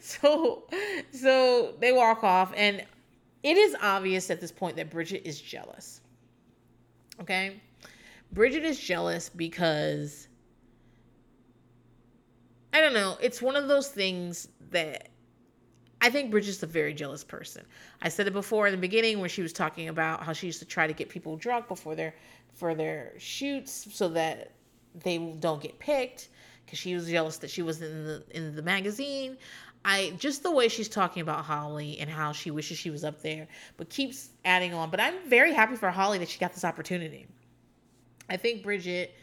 so 0.00 0.64
so 1.12 1.76
they 1.78 1.92
walk 1.92 2.24
off 2.24 2.52
and 2.56 2.84
it 3.42 3.56
is 3.56 3.76
obvious 3.80 4.30
at 4.30 4.40
this 4.40 4.52
point 4.52 4.76
that 4.76 4.90
Bridget 4.90 5.22
is 5.26 5.40
jealous. 5.40 6.00
Okay? 7.20 7.60
Bridget 8.32 8.64
is 8.64 8.78
jealous 8.78 9.28
because 9.28 10.28
I 12.72 12.80
don't 12.80 12.94
know, 12.94 13.16
it's 13.20 13.42
one 13.42 13.56
of 13.56 13.66
those 13.66 13.88
things 13.88 14.48
that 14.70 15.08
I 16.00 16.08
think 16.08 16.30
Bridget's 16.30 16.62
a 16.62 16.66
very 16.66 16.94
jealous 16.94 17.24
person. 17.24 17.64
I 18.00 18.08
said 18.08 18.26
it 18.26 18.32
before 18.32 18.66
in 18.66 18.72
the 18.72 18.78
beginning 18.78 19.20
when 19.20 19.28
she 19.28 19.42
was 19.42 19.52
talking 19.52 19.88
about 19.88 20.22
how 20.22 20.32
she 20.32 20.46
used 20.46 20.60
to 20.60 20.64
try 20.64 20.86
to 20.86 20.92
get 20.92 21.08
people 21.08 21.36
drunk 21.36 21.68
before 21.68 21.94
their 21.94 22.14
for 22.54 22.74
their 22.74 23.12
shoots 23.18 23.88
so 23.92 24.08
that 24.08 24.52
they 25.02 25.18
don't 25.40 25.62
get 25.62 25.78
picked 25.78 26.28
because 26.64 26.78
she 26.78 26.94
was 26.94 27.08
jealous 27.08 27.38
that 27.38 27.50
she 27.50 27.62
was 27.62 27.82
in 27.82 28.04
the 28.04 28.24
in 28.30 28.54
the 28.54 28.62
magazine. 28.62 29.36
I 29.84 30.12
just 30.18 30.42
the 30.42 30.50
way 30.50 30.68
she's 30.68 30.88
talking 30.88 31.22
about 31.22 31.44
Holly 31.44 31.98
and 32.00 32.10
how 32.10 32.32
she 32.32 32.50
wishes 32.50 32.78
she 32.78 32.90
was 32.90 33.02
up 33.02 33.22
there, 33.22 33.48
but 33.76 33.88
keeps 33.88 34.30
adding 34.44 34.74
on. 34.74 34.90
But 34.90 35.00
I'm 35.00 35.14
very 35.26 35.52
happy 35.52 35.76
for 35.76 35.90
Holly 35.90 36.18
that 36.18 36.28
she 36.28 36.38
got 36.38 36.52
this 36.52 36.64
opportunity. 36.64 37.26
I 38.28 38.36
think 38.36 38.62
Bridget 38.62 39.14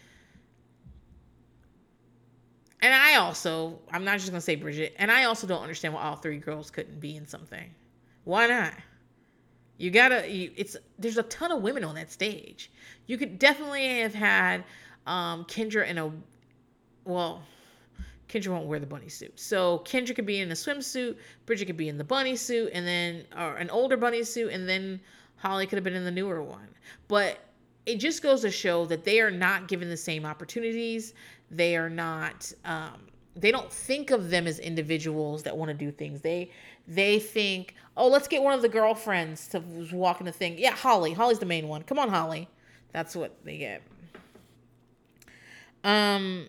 and 2.82 2.94
I 2.94 3.16
also, 3.16 3.80
I'm 3.92 4.04
not 4.04 4.20
just 4.20 4.30
gonna 4.30 4.42
say 4.42 4.56
Bridget, 4.56 4.96
and 4.98 5.12
I 5.12 5.24
also 5.24 5.48
don't 5.48 5.62
understand 5.62 5.94
why 5.94 6.04
all 6.04 6.16
three 6.16 6.38
girls 6.38 6.70
couldn't 6.70 7.00
be 7.00 7.16
in 7.16 7.28
something. 7.28 7.70
Why 8.24 8.48
not? 8.48 8.74
You 9.78 9.92
gotta, 9.92 10.30
you, 10.30 10.52
it's 10.56 10.76
there's 11.00 11.18
a 11.18 11.24
ton 11.24 11.52
of 11.52 11.62
women 11.62 11.84
on 11.84 11.96
that 11.96 12.12
stage. 12.12 12.72
You 13.08 13.18
could 13.18 13.40
definitely 13.40 14.00
have 14.00 14.14
had 14.14 14.64
um, 15.08 15.46
Kendra 15.46 15.88
in 15.88 15.98
a, 15.98 16.12
well, 17.06 17.42
Kendra 18.30 18.50
won't 18.50 18.66
wear 18.66 18.80
the 18.80 18.86
bunny 18.86 19.10
suit. 19.10 19.40
So 19.40 19.80
Kendra 19.86 20.16
could 20.16 20.26
be 20.26 20.40
in 20.40 20.52
a 20.52 20.56
swimsuit, 20.56 21.18
Bridget 21.46 21.66
could 21.66 21.78
be 21.78 21.90
in 21.90 21.98
the 21.98 22.04
bunny 22.04 22.36
suit, 22.36 22.72
and 22.74 22.86
then 22.86 23.26
or 23.38 23.56
an 23.56 23.70
older 23.70 23.98
bunny 23.98 24.24
suit, 24.24 24.52
and 24.52 24.68
then 24.68 25.00
Holly 25.38 25.66
could 25.66 25.78
have 25.78 25.84
been 25.84 25.96
in 25.96 26.04
the 26.04 26.12
newer 26.12 26.42
one. 26.42 26.68
But 27.08 27.40
it 27.86 27.98
just 28.00 28.22
goes 28.22 28.42
to 28.42 28.52
show 28.52 28.86
that 28.86 29.06
they 29.06 29.22
are 29.22 29.32
not 29.32 29.68
given 29.68 29.90
the 29.90 29.98
same 29.98 30.26
opportunities. 30.26 31.14
They 31.50 31.78
are 31.78 31.90
not. 31.90 32.52
Um, 32.66 33.08
they 33.36 33.52
don't 33.52 33.72
think 33.72 34.12
of 34.12 34.30
them 34.30 34.48
as 34.48 34.60
individuals 34.60 35.44
that 35.44 35.56
want 35.56 35.70
to 35.70 35.74
do 35.74 35.92
things. 35.92 36.22
They 36.22 36.52
they 36.88 37.20
think, 37.20 37.76
oh, 37.96 38.08
let's 38.08 38.28
get 38.28 38.42
one 38.42 38.54
of 38.54 38.62
the 38.62 38.70
girlfriends 38.70 39.48
to 39.50 39.62
walk 39.94 40.20
in 40.20 40.26
the 40.26 40.32
thing. 40.32 40.58
Yeah, 40.58 40.72
Holly. 40.72 41.14
Holly's 41.14 41.40
the 41.40 41.46
main 41.46 41.68
one. 41.68 41.84
Come 41.84 42.00
on, 42.00 42.10
Holly. 42.10 42.50
That's 42.92 43.16
what 43.16 43.36
they 43.44 43.58
get. 43.58 43.82
Um, 45.84 46.48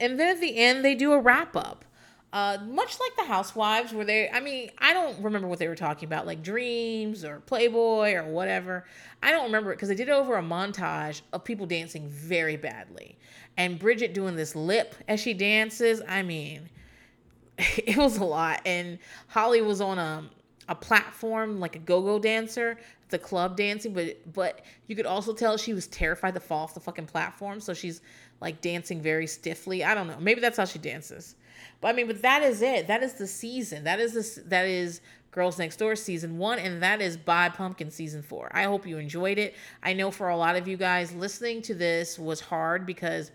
and 0.00 0.18
then 0.18 0.28
at 0.28 0.40
the 0.40 0.56
end, 0.56 0.84
they 0.84 0.94
do 0.94 1.12
a 1.12 1.20
wrap 1.20 1.54
up. 1.54 1.84
Uh, 2.32 2.58
much 2.64 2.96
like 3.00 3.16
the 3.16 3.24
Housewives, 3.24 3.92
where 3.92 4.04
they, 4.04 4.30
I 4.30 4.38
mean, 4.38 4.70
I 4.78 4.92
don't 4.92 5.20
remember 5.20 5.48
what 5.48 5.58
they 5.58 5.66
were 5.66 5.74
talking 5.74 6.06
about, 6.06 6.26
like 6.26 6.44
Dreams 6.44 7.24
or 7.24 7.40
Playboy 7.40 8.14
or 8.14 8.22
whatever. 8.24 8.86
I 9.20 9.32
don't 9.32 9.44
remember 9.44 9.72
it 9.72 9.76
because 9.76 9.88
they 9.88 9.96
did 9.96 10.08
over 10.08 10.36
a 10.36 10.42
montage 10.42 11.22
of 11.32 11.42
people 11.42 11.66
dancing 11.66 12.08
very 12.08 12.56
badly. 12.56 13.18
And 13.56 13.80
Bridget 13.80 14.14
doing 14.14 14.36
this 14.36 14.54
lip 14.54 14.94
as 15.08 15.18
she 15.18 15.34
dances. 15.34 16.00
I 16.06 16.22
mean, 16.22 16.70
it 17.58 17.96
was 17.96 18.16
a 18.18 18.24
lot. 18.24 18.60
And 18.64 18.98
Holly 19.26 19.60
was 19.60 19.80
on 19.80 19.98
a, 19.98 20.30
a 20.68 20.76
platform 20.76 21.58
like 21.58 21.74
a 21.74 21.80
go-go 21.80 22.20
dancer 22.20 22.78
the 23.10 23.18
club 23.18 23.56
dancing 23.56 23.92
but 23.92 24.16
but 24.32 24.64
you 24.86 24.96
could 24.96 25.06
also 25.06 25.34
tell 25.34 25.56
she 25.56 25.74
was 25.74 25.86
terrified 25.88 26.32
to 26.34 26.40
fall 26.40 26.62
off 26.62 26.74
the 26.74 26.80
fucking 26.80 27.06
platform 27.06 27.60
so 27.60 27.74
she's 27.74 28.00
like 28.40 28.60
dancing 28.60 29.00
very 29.00 29.26
stiffly. 29.26 29.84
I 29.84 29.94
don't 29.94 30.06
know. 30.06 30.18
Maybe 30.20 30.40
that's 30.40 30.56
how 30.56 30.64
she 30.64 30.78
dances. 30.78 31.36
But 31.80 31.88
I 31.88 31.92
mean, 31.92 32.06
but 32.06 32.22
that 32.22 32.42
is 32.42 32.62
it. 32.62 32.86
That 32.86 33.02
is 33.02 33.14
the 33.14 33.26
season. 33.26 33.84
That 33.84 34.00
is 34.00 34.14
this 34.14 34.38
that 34.46 34.66
is 34.66 35.00
Girls 35.30 35.58
Next 35.58 35.76
Door 35.76 35.96
season 35.96 36.38
1 36.38 36.58
and 36.58 36.82
that 36.82 37.00
is 37.00 37.16
Buy 37.16 37.48
Pumpkin 37.48 37.90
season 37.90 38.22
4. 38.22 38.50
I 38.52 38.64
hope 38.64 38.86
you 38.86 38.98
enjoyed 38.98 39.38
it. 39.38 39.54
I 39.82 39.92
know 39.92 40.10
for 40.10 40.28
a 40.28 40.36
lot 40.36 40.56
of 40.56 40.66
you 40.66 40.76
guys 40.76 41.12
listening 41.14 41.62
to 41.62 41.74
this 41.74 42.18
was 42.18 42.40
hard 42.40 42.84
because 42.84 43.30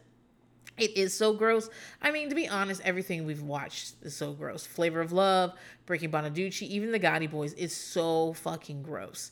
it 0.77 0.97
is 0.97 1.13
so 1.13 1.33
gross. 1.33 1.69
I 2.01 2.11
mean, 2.11 2.27
to 2.29 2.35
be 2.35 2.49
honest, 2.49 2.81
everything 2.83 3.25
we've 3.25 3.41
watched 3.41 3.95
is 4.01 4.15
so 4.15 4.33
gross. 4.33 4.65
Flavor 4.65 4.99
of 4.99 5.13
Love, 5.13 5.53
Breaking 5.85 6.11
Bonaduce, 6.11 6.63
even 6.63 6.91
the 6.91 6.99
Gotti 6.99 7.31
Boys 7.31 7.53
is 7.53 7.73
so 7.73 8.33
fucking 8.33 8.83
gross. 8.83 9.31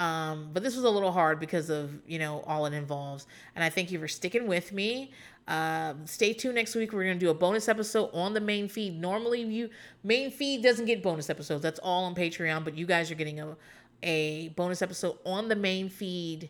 Um, 0.00 0.48
but 0.54 0.62
this 0.62 0.74
was 0.74 0.84
a 0.84 0.90
little 0.90 1.12
hard 1.12 1.38
because 1.38 1.68
of 1.68 1.92
you 2.06 2.18
know 2.18 2.42
all 2.46 2.64
it 2.64 2.72
involves. 2.72 3.26
And 3.54 3.62
I 3.62 3.68
thank 3.68 3.92
you 3.92 4.00
for 4.00 4.08
sticking 4.08 4.46
with 4.46 4.72
me. 4.72 5.12
Uh, 5.46 5.92
stay 6.06 6.32
tuned 6.32 6.54
next 6.54 6.74
week. 6.74 6.94
We're 6.94 7.04
gonna 7.04 7.16
do 7.16 7.28
a 7.28 7.34
bonus 7.34 7.68
episode 7.68 8.08
on 8.14 8.32
the 8.32 8.40
main 8.40 8.66
feed. 8.66 8.98
Normally, 8.98 9.42
you 9.42 9.68
main 10.02 10.30
feed 10.30 10.62
doesn't 10.62 10.86
get 10.86 11.02
bonus 11.02 11.28
episodes. 11.28 11.62
That's 11.62 11.78
all 11.80 12.04
on 12.04 12.14
Patreon. 12.14 12.64
But 12.64 12.78
you 12.78 12.86
guys 12.86 13.10
are 13.10 13.14
getting 13.14 13.40
a 13.40 13.56
a 14.02 14.48
bonus 14.56 14.80
episode 14.80 15.18
on 15.26 15.48
the 15.48 15.56
main 15.56 15.90
feed 15.90 16.48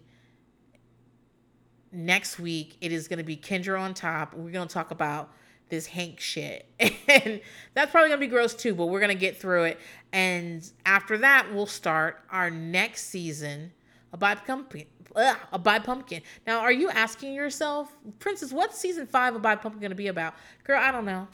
next 1.91 2.39
week. 2.39 2.77
It 2.81 2.93
is 2.93 3.09
gonna 3.09 3.25
be 3.25 3.37
Kendra 3.37 3.81
on 3.81 3.95
top. 3.95 4.33
We're 4.33 4.53
gonna 4.53 4.69
talk 4.71 4.93
about 4.93 5.33
this 5.71 5.87
Hank 5.87 6.21
shit. 6.21 6.67
And 7.09 7.41
that's 7.75 7.91
probably 7.91 8.09
gonna 8.09 8.21
be 8.21 8.29
gross 8.29 8.55
too, 8.55 8.75
but 8.75 8.87
we're 8.87 9.01
gonna 9.01 9.15
get 9.15 9.37
through 9.37 9.65
it. 9.65 9.81
And 10.13 10.69
after 10.87 11.19
that, 11.19 11.53
we'll 11.53 11.67
start 11.67 12.21
our 12.31 12.51
next 12.51 13.09
season 13.09 13.73
Buy 14.19 14.35
Pumpkin. 14.35 14.87
A 15.17 15.59
Buy 15.59 15.79
Pumpkin. 15.81 16.23
Now, 16.47 16.61
are 16.61 16.73
you 16.73 16.89
asking 16.91 17.33
yourself, 17.35 17.93
Princess, 18.19 18.53
what's 18.53 18.79
season 18.79 19.07
five 19.07 19.35
of 19.35 19.43
Buy 19.43 19.57
Pumpkin 19.57 19.81
gonna 19.81 19.95
be 19.95 20.09
about? 20.09 20.35
Girl, 20.65 20.81
I 20.81 20.91
don't 20.93 21.05
know. 21.05 21.27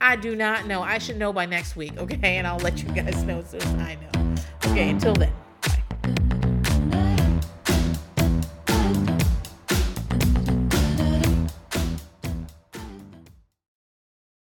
I 0.00 0.16
do 0.16 0.34
not 0.34 0.66
know. 0.66 0.82
I 0.82 0.98
should 0.98 1.16
know 1.16 1.32
by 1.32 1.46
next 1.46 1.76
week, 1.76 1.96
okay? 1.96 2.36
And 2.36 2.46
I'll 2.46 2.58
let 2.58 2.82
you 2.82 2.88
guys 2.90 3.22
know 3.22 3.38
as 3.38 3.50
soon 3.50 3.62
as 3.62 3.74
I 3.74 3.96
know. 3.96 4.34
Okay, 4.66 4.90
until 4.90 5.14
then. 5.14 5.32